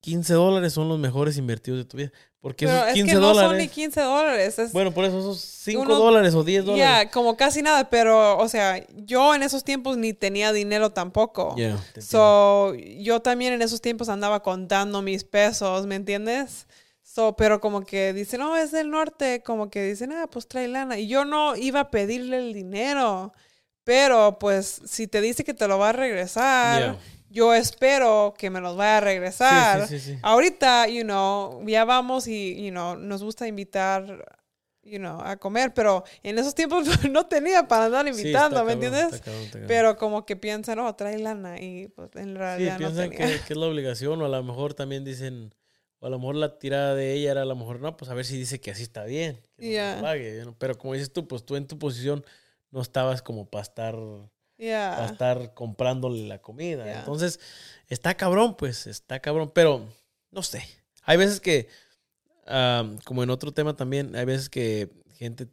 15 0.00 0.34
dólares 0.34 0.72
son 0.72 0.88
los 0.88 0.98
mejores 0.98 1.38
invertidos 1.38 1.78
de 1.78 1.84
tu 1.84 1.96
vida. 1.96 2.12
Porque 2.46 2.64
Pero 2.64 2.76
esos 2.78 2.88
es 2.90 2.94
15 2.94 3.08
que 3.08 3.14
no 3.20 3.26
dólares... 3.26 3.48
son 3.50 3.58
ni 3.58 3.66
15 3.66 4.00
dólares. 4.02 4.58
Es, 4.60 4.72
Bueno, 4.72 4.92
por 4.94 5.04
eso 5.04 5.18
esos 5.18 5.40
5 5.40 5.82
Uno- 5.82 5.96
dólares 5.96 6.32
o 6.32 6.44
10 6.44 6.64
dólares. 6.64 6.86
ya, 7.06 7.10
como 7.10 7.36
casi 7.36 7.60
nada. 7.60 7.90
Pero, 7.90 8.38
o 8.38 8.48
sea, 8.48 8.86
yo 8.94 9.34
en 9.34 9.42
esos 9.42 9.64
tiempos 9.64 9.96
ni 9.96 10.12
tenía 10.12 10.52
dinero 10.52 10.90
tampoco. 10.92 11.56
Entiendo. 11.58 11.82
So, 12.00 12.72
yo 12.74 13.18
también 13.20 13.52
en 13.52 13.62
esos 13.62 13.80
tiempos 13.80 14.08
andaba 14.08 14.44
contando 14.44 15.02
mis 15.02 15.24
pesos, 15.24 15.86
¿me 15.86 15.96
entiendes? 15.96 16.68
So, 17.02 17.34
pero 17.34 17.60
como 17.60 17.80
que 17.80 18.12
dicen, 18.12 18.38
no, 18.38 18.56
es 18.56 18.70
del 18.70 18.90
norte, 18.90 19.42
como 19.42 19.68
que 19.68 19.82
dicen, 19.82 20.12
ah, 20.12 20.28
pues 20.30 20.46
trae 20.46 20.68
lana. 20.68 21.00
Y 21.00 21.08
yo 21.08 21.24
no 21.24 21.56
iba 21.56 21.80
a 21.80 21.90
pedirle 21.90 22.36
el 22.38 22.54
dinero, 22.54 23.32
pero 23.82 24.38
pues 24.38 24.82
si 24.86 25.08
te 25.08 25.20
dice 25.20 25.42
que 25.42 25.52
te 25.54 25.66
lo 25.66 25.80
va 25.80 25.88
a 25.88 25.92
regresar, 25.92 26.80
Ya. 26.80 26.96
Yo 27.36 27.52
espero 27.54 28.34
que 28.38 28.48
me 28.50 28.60
los 28.60 28.76
vaya 28.76 28.96
a 28.98 29.00
regresar. 29.00 29.82
Sí, 29.82 29.88
sí, 29.88 29.98
sí, 30.00 30.12
sí. 30.14 30.18
Ahorita, 30.22 30.88
you 30.88 31.02
know, 31.02 31.62
ya 31.66 31.84
vamos 31.84 32.26
y, 32.26 32.64
you 32.64 32.70
know, 32.70 32.96
nos 32.96 33.22
gusta 33.22 33.46
invitar, 33.46 34.24
you 34.82 34.98
know, 34.98 35.20
a 35.20 35.36
comer, 35.36 35.74
pero 35.74 36.02
en 36.22 36.38
esos 36.38 36.54
tiempos 36.54 36.86
no 37.10 37.26
tenía 37.26 37.68
para 37.68 37.86
andar 37.86 38.06
Sí, 38.06 38.10
invitando, 38.18 38.64
¿me 38.64 38.72
cabrón, 38.72 38.84
entiendes? 38.84 39.14
está 39.14 39.20
cabrón, 39.24 39.44
está 39.44 39.58
cabrón. 39.58 39.68
Pero 39.68 39.96
como 39.96 40.24
que 40.24 40.36
piensan, 40.36 40.78
no, 40.78 40.94
trae 40.94 41.18
lana 41.18 41.60
y 41.60 41.88
pues 41.88 42.10
en 42.16 42.28
Sí, 42.28 42.38
realidad 42.38 42.72
no 42.74 42.78
piensan 42.78 43.10
tenía. 43.10 43.26
que, 43.38 43.44
que 43.44 43.52
es 43.52 43.56
la 43.58 43.66
obligación, 43.66 44.22
o 44.22 44.24
a 44.24 44.28
lo 44.28 44.42
mejor 44.42 44.74
también 44.74 45.04
dicen, 45.04 45.54
o 45.98 46.06
a 46.06 46.10
lo 46.10 46.18
mejor 46.18 46.36
la 46.36 46.58
tirada 46.58 46.94
de 46.94 47.12
ella 47.14 47.32
era 47.32 47.42
a 47.42 47.44
lo 47.44 47.56
mejor, 47.56 47.80
no, 47.80 47.96
pues 47.96 48.10
a 48.10 48.14
ver 48.14 48.24
si 48.24 48.38
dice 48.38 48.60
que 48.60 48.70
así 48.70 48.82
está 48.82 49.04
bien, 49.04 49.40
que 49.58 49.98
pague, 50.00 50.42
¿no? 50.44 50.54
Pero 50.58 50.78
como 50.78 50.94
dices 50.94 51.12
tú, 51.12 51.26
pues 51.28 51.44
tú 51.44 51.56
en 51.56 51.66
tu 51.66 51.78
posición 51.78 52.24
no 52.70 52.80
estabas 52.80 53.22
como 53.22 53.48
para 53.50 53.62
estar, 53.62 53.94
Ya. 54.58 54.94
para 54.96 55.06
estar 55.06 55.54
comprándole 55.54 56.26
la 56.26 56.40
comida. 56.40 56.98
Entonces, 56.98 57.40
está 57.88 58.14
cabrón, 58.14 58.56
pues, 58.56 58.86
está 58.86 59.20
cabrón, 59.20 59.50
pero 59.54 59.86
no 60.30 60.42
sé. 60.42 60.64
Hay 61.02 61.16
veces 61.16 61.40
que, 61.40 61.68
ah, 62.46 62.90
como 63.04 63.22
en 63.22 63.30
otro 63.30 63.52
tema 63.52 63.76
también, 63.76 64.16
hay 64.16 64.24
veces 64.24 64.48
que 64.48 64.90
gente 65.14 65.46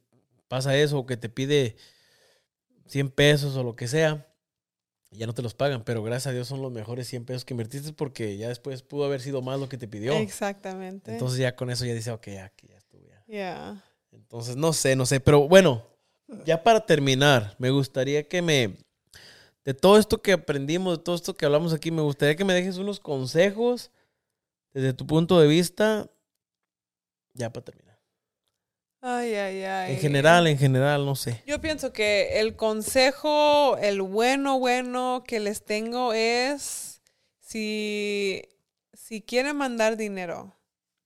pasa 0.47 0.77
eso, 0.77 0.99
o 0.99 1.05
que 1.05 1.17
te 1.17 1.29
pide 1.29 1.75
100 2.87 3.09
pesos 3.09 3.55
o 3.55 3.63
lo 3.63 3.75
que 3.75 3.87
sea, 3.87 4.27
y 5.11 5.17
ya 5.17 5.27
no 5.27 5.33
te 5.33 5.41
los 5.41 5.53
pagan, 5.53 5.83
pero 5.83 6.03
gracias 6.03 6.27
a 6.27 6.31
Dios 6.31 6.47
son 6.47 6.61
los 6.61 6.71
mejores 6.71 7.07
100 7.07 7.25
pesos 7.25 7.45
que 7.45 7.53
invertiste 7.53 7.93
porque 7.93 8.37
ya 8.37 8.49
después 8.49 8.81
pudo 8.81 9.05
haber 9.05 9.21
sido 9.21 9.41
más 9.41 9.59
lo 9.59 9.69
que 9.69 9.77
te 9.77 9.87
pidió. 9.87 10.13
Exactamente. 10.13 11.11
Entonces 11.11 11.39
ya 11.39 11.55
con 11.55 11.69
eso 11.69 11.85
ya 11.85 11.93
dice, 11.93 12.11
ok, 12.11 12.27
aquí 12.43 12.67
ya 12.67 12.77
estuvo 12.77 13.05
ya. 13.07 13.23
Ya. 13.27 13.83
Entonces 14.11 14.55
no 14.55 14.73
sé, 14.73 14.95
no 14.95 15.05
sé, 15.05 15.19
pero 15.19 15.47
bueno, 15.47 15.85
ya 16.45 16.63
para 16.63 16.85
terminar, 16.85 17.55
me 17.59 17.69
gustaría 17.69 18.27
que 18.27 18.41
me, 18.41 18.75
de 19.65 19.73
todo 19.73 19.97
esto 19.97 20.21
que 20.21 20.33
aprendimos, 20.33 20.97
de 20.97 21.03
todo 21.03 21.15
esto 21.15 21.35
que 21.35 21.45
hablamos 21.45 21.73
aquí, 21.73 21.91
me 21.91 22.01
gustaría 22.01 22.35
que 22.35 22.45
me 22.45 22.53
dejes 22.53 22.77
unos 22.77 22.99
consejos 22.99 23.91
desde 24.73 24.93
tu 24.93 25.05
punto 25.05 25.39
de 25.39 25.47
vista, 25.47 26.09
ya 27.33 27.51
para 27.51 27.65
terminar. 27.65 27.99
Ay, 29.05 29.35
ay, 29.35 29.63
ay. 29.63 29.93
En 29.93 29.99
general, 29.99 30.47
en 30.47 30.57
general, 30.57 31.05
no 31.05 31.15
sé. 31.15 31.43
Yo 31.45 31.59
pienso 31.59 31.91
que 31.91 32.39
el 32.39 32.55
consejo, 32.55 33.77
el 33.77 34.01
bueno, 34.01 34.59
bueno 34.59 35.23
que 35.27 35.41
les 35.41 35.65
tengo 35.65 36.13
es 36.13 37.01
si, 37.39 38.43
si 38.93 39.21
quieren 39.21 39.57
mandar 39.57 39.97
dinero, 39.97 40.55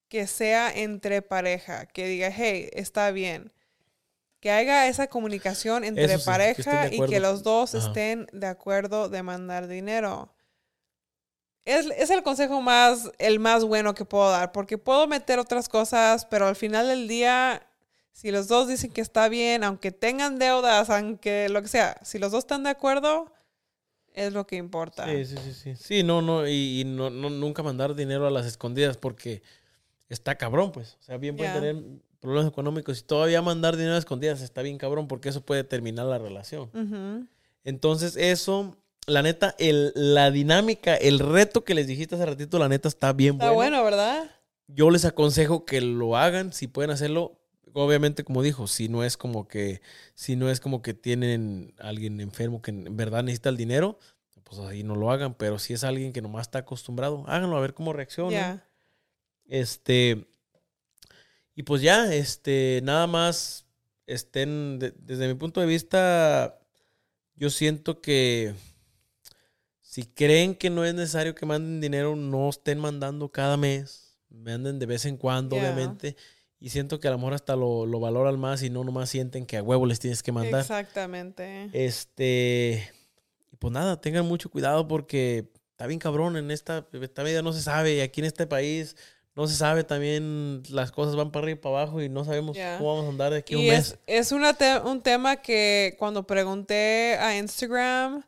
que 0.09 0.27
sea 0.27 0.71
entre 0.71 1.23
pareja, 1.23 1.87
que 1.87 2.05
diga, 2.07 2.31
hey, 2.31 2.69
está 2.73 3.09
bien. 3.11 3.51
Que 4.39 4.51
haga 4.51 4.87
esa 4.87 5.07
comunicación 5.07 5.83
entre 5.83 6.07
que 6.07 6.19
pareja 6.19 6.87
y 6.91 7.01
que 7.05 7.19
los 7.19 7.43
dos 7.43 7.73
Ajá. 7.73 7.87
estén 7.87 8.27
de 8.31 8.47
acuerdo 8.47 9.09
de 9.09 9.23
mandar 9.23 9.67
dinero. 9.67 10.33
Es, 11.65 11.87
es 11.97 12.09
el 12.11 12.23
consejo 12.23 12.61
más, 12.61 13.11
el 13.17 13.39
más 13.39 13.65
bueno 13.65 13.93
que 13.93 14.05
puedo 14.05 14.29
dar, 14.29 14.51
porque 14.51 14.77
puedo 14.77 15.07
meter 15.07 15.37
otras 15.39 15.67
cosas, 15.67 16.25
pero 16.25 16.47
al 16.47 16.55
final 16.55 16.87
del 16.87 17.07
día, 17.07 17.67
si 18.13 18.31
los 18.31 18.47
dos 18.47 18.67
dicen 18.69 18.91
que 18.91 19.01
está 19.01 19.27
bien, 19.27 19.63
aunque 19.63 19.91
tengan 19.91 20.39
deudas, 20.39 20.89
aunque 20.89 21.49
lo 21.49 21.61
que 21.61 21.67
sea, 21.67 21.97
si 22.03 22.19
los 22.19 22.31
dos 22.31 22.45
están 22.45 22.63
de 22.63 22.69
acuerdo, 22.69 23.33
es 24.13 24.33
lo 24.33 24.47
que 24.47 24.55
importa. 24.55 25.05
Sí, 25.05 25.25
sí, 25.25 25.35
sí, 25.43 25.53
sí. 25.53 25.75
Sí, 25.75 26.03
no, 26.03 26.21
no, 26.21 26.47
y, 26.47 26.81
y 26.81 26.85
no, 26.85 27.09
no, 27.09 27.29
nunca 27.29 27.63
mandar 27.63 27.95
dinero 27.95 28.25
a 28.25 28.31
las 28.31 28.45
escondidas 28.45 28.97
porque 28.97 29.43
está 30.09 30.35
cabrón, 30.35 30.71
pues. 30.71 30.97
O 30.99 31.03
sea, 31.03 31.17
bien 31.17 31.35
pueden 31.35 31.53
tener 31.53 31.75
problemas 32.19 32.49
económicos 32.51 32.99
y 32.99 33.03
todavía 33.03 33.41
mandar 33.41 33.75
dinero 33.75 33.95
a 33.95 33.99
escondidas 33.99 34.41
está 34.41 34.61
bien 34.61 34.77
cabrón 34.77 35.07
porque 35.07 35.29
eso 35.29 35.41
puede 35.41 35.63
terminar 35.63 36.05
la 36.05 36.17
relación. 36.17 37.29
Entonces, 37.63 38.15
eso, 38.15 38.77
la 39.07 39.21
neta, 39.21 39.55
el, 39.59 39.91
la 39.95 40.31
dinámica, 40.31 40.95
el 40.95 41.19
reto 41.19 41.63
que 41.63 41.73
les 41.73 41.87
dijiste 41.87 42.15
hace 42.15 42.25
ratito, 42.25 42.59
la 42.59 42.69
neta 42.69 42.87
está 42.87 43.13
bien 43.13 43.35
Está 43.35 43.51
bueno, 43.51 43.83
¿verdad? 43.83 44.31
Yo 44.67 44.89
les 44.89 45.05
aconsejo 45.05 45.65
que 45.65 45.81
lo 45.81 46.17
hagan, 46.17 46.53
si 46.53 46.67
pueden 46.67 46.91
hacerlo. 46.91 47.39
Obviamente, 47.73 48.23
como 48.23 48.41
dijo, 48.41 48.67
si 48.67 48.89
no 48.89 49.03
es 49.03 49.17
como 49.17 49.47
que, 49.47 49.81
si 50.15 50.35
no 50.35 50.49
es 50.49 50.59
como 50.59 50.81
que 50.81 50.93
tienen 50.93 51.73
alguien 51.77 52.19
enfermo 52.21 52.61
que 52.61 52.71
en 52.71 52.97
verdad 52.97 53.23
necesita 53.23 53.49
el 53.49 53.57
dinero, 53.57 53.99
pues 54.43 54.59
ahí 54.61 54.83
no 54.83 54.95
lo 54.95 55.11
hagan. 55.11 55.35
Pero 55.35 55.59
si 55.59 55.73
es 55.73 55.83
alguien 55.83 56.13
que 56.13 56.21
nomás 56.21 56.47
está 56.47 56.59
acostumbrado, 56.59 57.23
háganlo 57.27 57.57
a 57.57 57.61
ver 57.61 57.73
cómo 57.73 57.93
reacciona. 57.93 58.65
Este. 59.45 60.25
Y 61.57 61.63
pues 61.63 61.81
ya, 61.81 62.13
este, 62.13 62.81
nada 62.83 63.07
más 63.07 63.65
estén, 64.05 64.77
de- 64.77 64.93
desde 64.99 65.27
mi 65.27 65.33
punto 65.33 65.59
de 65.59 65.65
vista, 65.65 66.59
yo 67.35 67.49
siento 67.49 67.99
que 67.99 68.53
si 69.81 70.05
creen 70.05 70.53
que 70.53 70.69
no 70.69 70.85
es 70.85 70.93
necesario 70.93 71.33
que 71.33 71.47
manden 71.47 71.81
dinero, 71.81 72.15
no 72.15 72.47
estén 72.47 72.77
mandando 72.77 73.29
cada 73.31 73.57
mes, 73.57 74.19
manden 74.29 74.77
de 74.77 74.85
vez 74.85 75.05
en 75.05 75.17
cuando, 75.17 75.55
obviamente. 75.55 76.15
Y 76.59 76.69
siento 76.69 76.99
que 76.99 77.07
a 77.07 77.11
lo 77.11 77.17
mejor 77.17 77.33
hasta 77.33 77.55
lo, 77.55 77.87
lo 77.87 77.99
valoran 77.99 78.39
más 78.39 78.61
y 78.61 78.69
no 78.69 78.83
nomás 78.83 79.09
sienten 79.09 79.47
que 79.47 79.57
a 79.57 79.63
huevo 79.63 79.87
les 79.87 79.99
tienes 79.99 80.21
que 80.21 80.31
mandar. 80.31 80.61
Exactamente. 80.61 81.69
Este, 81.73 82.87
y 83.51 83.55
pues 83.55 83.73
nada, 83.73 83.99
tengan 83.99 84.27
mucho 84.27 84.51
cuidado 84.51 84.87
porque 84.87 85.49
está 85.71 85.87
bien 85.87 85.99
cabrón 85.99 86.37
en 86.37 86.51
esta, 86.51 86.87
esta 86.91 87.23
vida 87.23 87.41
no 87.41 87.51
se 87.51 87.63
sabe, 87.63 87.95
y 87.95 88.01
aquí 88.01 88.21
en 88.21 88.25
este 88.27 88.45
país 88.45 88.95
no 89.37 89.47
se 89.47 89.55
sabe 89.55 89.83
también, 89.85 90.63
las 90.69 90.91
cosas 90.91 91.15
van 91.15 91.31
para 91.31 91.43
arriba 91.45 91.59
y 91.59 91.61
para 91.61 91.81
abajo 91.83 92.01
y 92.01 92.09
no 92.09 92.25
sabemos 92.25 92.57
cómo 92.77 92.89
vamos 92.95 93.05
a 93.05 93.09
andar 93.09 93.31
de 93.31 93.37
aquí 93.37 93.53
a 93.53 93.57
un 93.59 93.67
mes. 93.67 93.91
es, 94.07 94.25
es 94.25 94.31
una 94.33 94.53
te- 94.55 94.79
un 94.79 95.01
tema 95.01 95.37
que 95.37 95.95
cuando 95.99 96.25
pregunté 96.27 97.15
a 97.21 97.37
Instagram, 97.37 98.23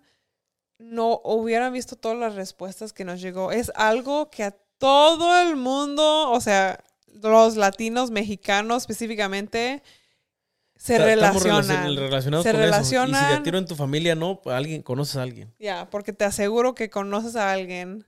no 0.78 1.20
hubieran 1.26 1.74
visto 1.74 1.96
todas 1.96 2.18
las 2.18 2.36
respuestas 2.36 2.94
que 2.94 3.04
nos 3.04 3.20
llegó. 3.20 3.52
Es 3.52 3.72
algo 3.76 4.30
que 4.30 4.44
a 4.44 4.52
todo 4.78 5.42
el 5.42 5.56
mundo, 5.58 6.32
o 6.32 6.40
sea, 6.40 6.82
los 7.12 7.58
latinos, 7.58 8.12
mexicanos 8.12 8.84
específicamente, 8.84 9.82
se 10.78 10.94
Está- 10.94 11.06
relacionan. 11.06 11.66
relacion- 11.66 11.96
relacionados 11.98 12.44
Se 12.46 12.52
con 12.52 12.62
eso. 12.62 12.70
Y 12.70 12.86
si 12.86 12.96
relacionan. 12.96 13.36
de 13.40 13.44
tiro 13.44 13.58
en 13.58 13.66
tu 13.66 13.76
familia 13.76 14.16
no, 14.16 14.42
pues 14.42 14.56
alguien, 14.56 14.82
conoces 14.84 15.18
a 15.18 15.24
alguien. 15.24 15.54
Ya, 15.60 15.90
porque 15.90 16.14
te 16.14 16.24
aseguro 16.24 16.76
que 16.76 16.90
conoces 16.90 17.36
a 17.36 17.52
alguien 17.52 18.06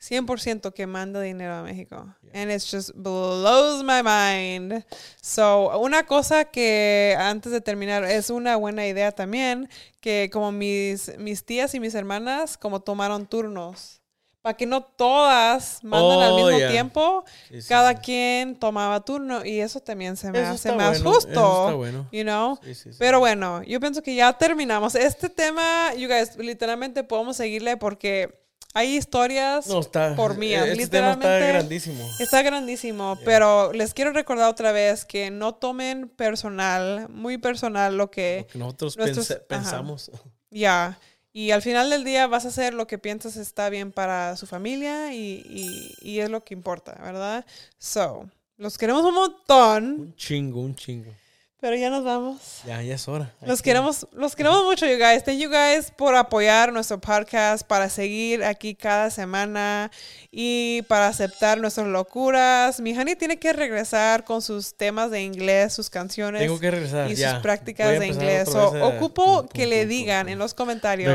100% 0.00 0.72
que 0.72 0.86
manda 0.86 1.20
dinero 1.20 1.54
a 1.54 1.62
México. 1.62 2.14
Yeah. 2.22 2.42
And 2.42 2.50
it 2.52 2.62
just 2.62 2.90
blows 2.94 3.82
my 3.82 4.02
mind. 4.02 4.84
So, 5.20 5.78
una 5.80 6.04
cosa 6.06 6.44
que 6.44 7.16
antes 7.18 7.50
de 7.52 7.60
terminar 7.60 8.04
es 8.04 8.30
una 8.30 8.56
buena 8.56 8.86
idea 8.86 9.12
también, 9.12 9.68
que 10.00 10.30
como 10.32 10.52
mis, 10.52 11.16
mis 11.18 11.44
tías 11.44 11.74
y 11.74 11.80
mis 11.80 11.94
hermanas 11.94 12.56
como 12.56 12.80
tomaron 12.80 13.26
turnos. 13.26 13.96
Para 14.40 14.56
que 14.56 14.66
no 14.66 14.82
todas 14.84 15.82
mandan 15.82 16.20
al 16.22 16.30
Oh, 16.32 16.36
mismo 16.36 16.58
yeah. 16.58 16.70
tiempo, 16.70 17.24
Sí, 17.48 17.60
sí, 17.60 17.68
cada 17.68 17.90
sí. 17.94 17.98
quien 18.04 18.54
tomaba 18.54 19.04
turno 19.04 19.44
y 19.44 19.58
eso 19.58 19.80
también 19.80 20.16
se 20.16 20.30
me 20.30 20.40
Eso 20.40 20.52
hace 20.52 20.72
más 20.72 21.02
bueno, 21.02 21.10
justo. 21.12 21.30
eso 21.30 21.60
está 21.64 21.74
bueno. 21.74 22.08
You 22.12 22.22
know? 22.22 22.58
Pero 23.00 23.18
bueno, 23.18 23.64
yo 23.64 23.80
pienso 23.80 24.00
que 24.00 24.14
ya 24.14 24.32
terminamos. 24.38 24.94
Este 24.94 25.28
tema, 25.28 25.92
you 25.96 26.08
guys, 26.08 26.36
literalmente 26.36 27.02
podemos 27.02 27.36
seguirle 27.36 27.76
porque 27.76 28.46
hay 28.74 28.96
historias. 28.96 29.66
no, 29.66 29.80
está, 29.80 30.14
por 30.14 30.36
mí, 30.36 30.52
Este 30.54 30.86
tema 30.88 31.12
está 31.12 31.26
literalmente- 31.38 31.48
grandísimo. 31.52 32.10
Está 32.20 32.42
grandísimo, 32.42 33.14
Yeah. 33.16 33.24
pero 33.24 33.72
les 33.72 33.94
quiero 33.94 34.12
recordar 34.12 34.48
otra 34.50 34.72
vez 34.72 35.04
que 35.04 35.30
no 35.30 35.54
tomen 35.54 36.08
personal, 36.08 37.08
muy 37.08 37.38
personal 37.38 37.96
lo 37.96 38.10
que 38.10 38.40
Lo 38.42 38.52
que 38.52 38.58
nosotros 38.58 38.96
nuestros- 38.96 39.40
pensamos. 39.48 40.10
ya. 40.50 40.98
Y 41.32 41.50
al 41.52 41.62
final 41.62 41.90
del 41.90 42.04
día 42.04 42.26
vas 42.26 42.46
a 42.46 42.48
hacer 42.48 42.74
lo 42.74 42.86
que 42.86 42.98
piensas 42.98 43.36
está 43.36 43.68
bien 43.70 43.92
para 43.92 44.36
su 44.36 44.46
familia 44.46 45.12
y, 45.14 45.44
y- 45.48 45.94
y 46.00 46.18
es 46.20 46.30
lo 46.30 46.42
que 46.42 46.54
importa, 46.54 46.98
¿verdad? 47.02 47.44
So, 47.78 48.28
los 48.56 48.76
queremos 48.78 49.04
un 49.04 49.14
montón. 49.14 49.84
Un 50.00 50.16
chingo, 50.16 50.60
un 50.60 50.74
chingo. 50.74 51.12
Pero 51.60 51.74
ya 51.74 51.90
nos 51.90 52.04
vamos. 52.04 52.60
Ya, 52.64 52.80
ya 52.82 52.94
es 52.94 53.08
hora. 53.08 53.34
Los 53.40 53.60
que- 53.62 53.70
queremos, 53.70 54.06
los 54.12 54.36
queremos 54.36 54.64
mucho, 54.64 54.86
you 54.86 54.96
guys. 54.96 55.24
Thank 55.24 55.38
you 55.38 55.50
guys 55.50 55.90
por 55.90 56.14
apoyar 56.14 56.72
nuestro 56.72 57.00
podcast, 57.00 57.66
para 57.66 57.88
seguir 57.88 58.44
aquí 58.44 58.76
cada 58.76 59.10
semana 59.10 59.90
y 60.30 60.82
para 60.82 61.08
aceptar 61.08 61.58
nuestras 61.58 61.88
locuras. 61.88 62.78
Mi 62.78 62.96
honey 62.96 63.16
tiene 63.16 63.38
que 63.40 63.52
regresar 63.52 64.22
con 64.22 64.40
sus 64.40 64.76
temas 64.76 65.10
de 65.10 65.22
inglés, 65.22 65.72
sus 65.72 65.90
canciones 65.90 66.40
Tengo 66.42 66.60
que 66.60 66.70
regresar. 66.70 67.10
y 67.10 67.16
ya. 67.16 67.32
sus 67.32 67.42
prácticas 67.42 67.98
de 67.98 68.06
inglés. 68.06 68.48
So, 68.48 68.60
a- 68.76 68.86
ocupo 68.86 69.24
pum, 69.24 69.36
pum, 69.40 69.48
que 69.48 69.66
le 69.66 69.84
digan 69.84 70.28
en 70.28 70.38
los 70.38 70.54
comentarios 70.54 71.12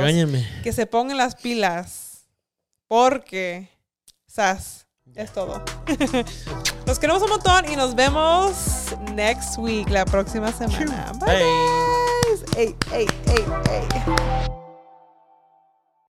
que 0.61 0.73
se 0.73 0.85
pongan 0.85 1.15
las 1.15 1.35
pilas. 1.35 2.25
Porque, 2.89 3.69
sas, 4.27 4.82
es 5.15 5.31
todo. 5.31 5.61
Los 6.85 6.99
queremos 6.99 7.21
un 7.23 7.29
montón 7.29 7.71
y 7.71 7.75
nos 7.75 7.95
vemos 7.95 8.95
next 9.13 9.57
week, 9.57 9.89
la 9.89 10.05
próxima 10.05 10.51
semana. 10.51 11.11
Bye. 11.19 11.37
Hey. 11.37 11.83
guys. 12.27 12.43
Ey, 12.57 12.75
ey, 12.91 13.07
ey, 13.27 13.45
ey. 13.69 14.62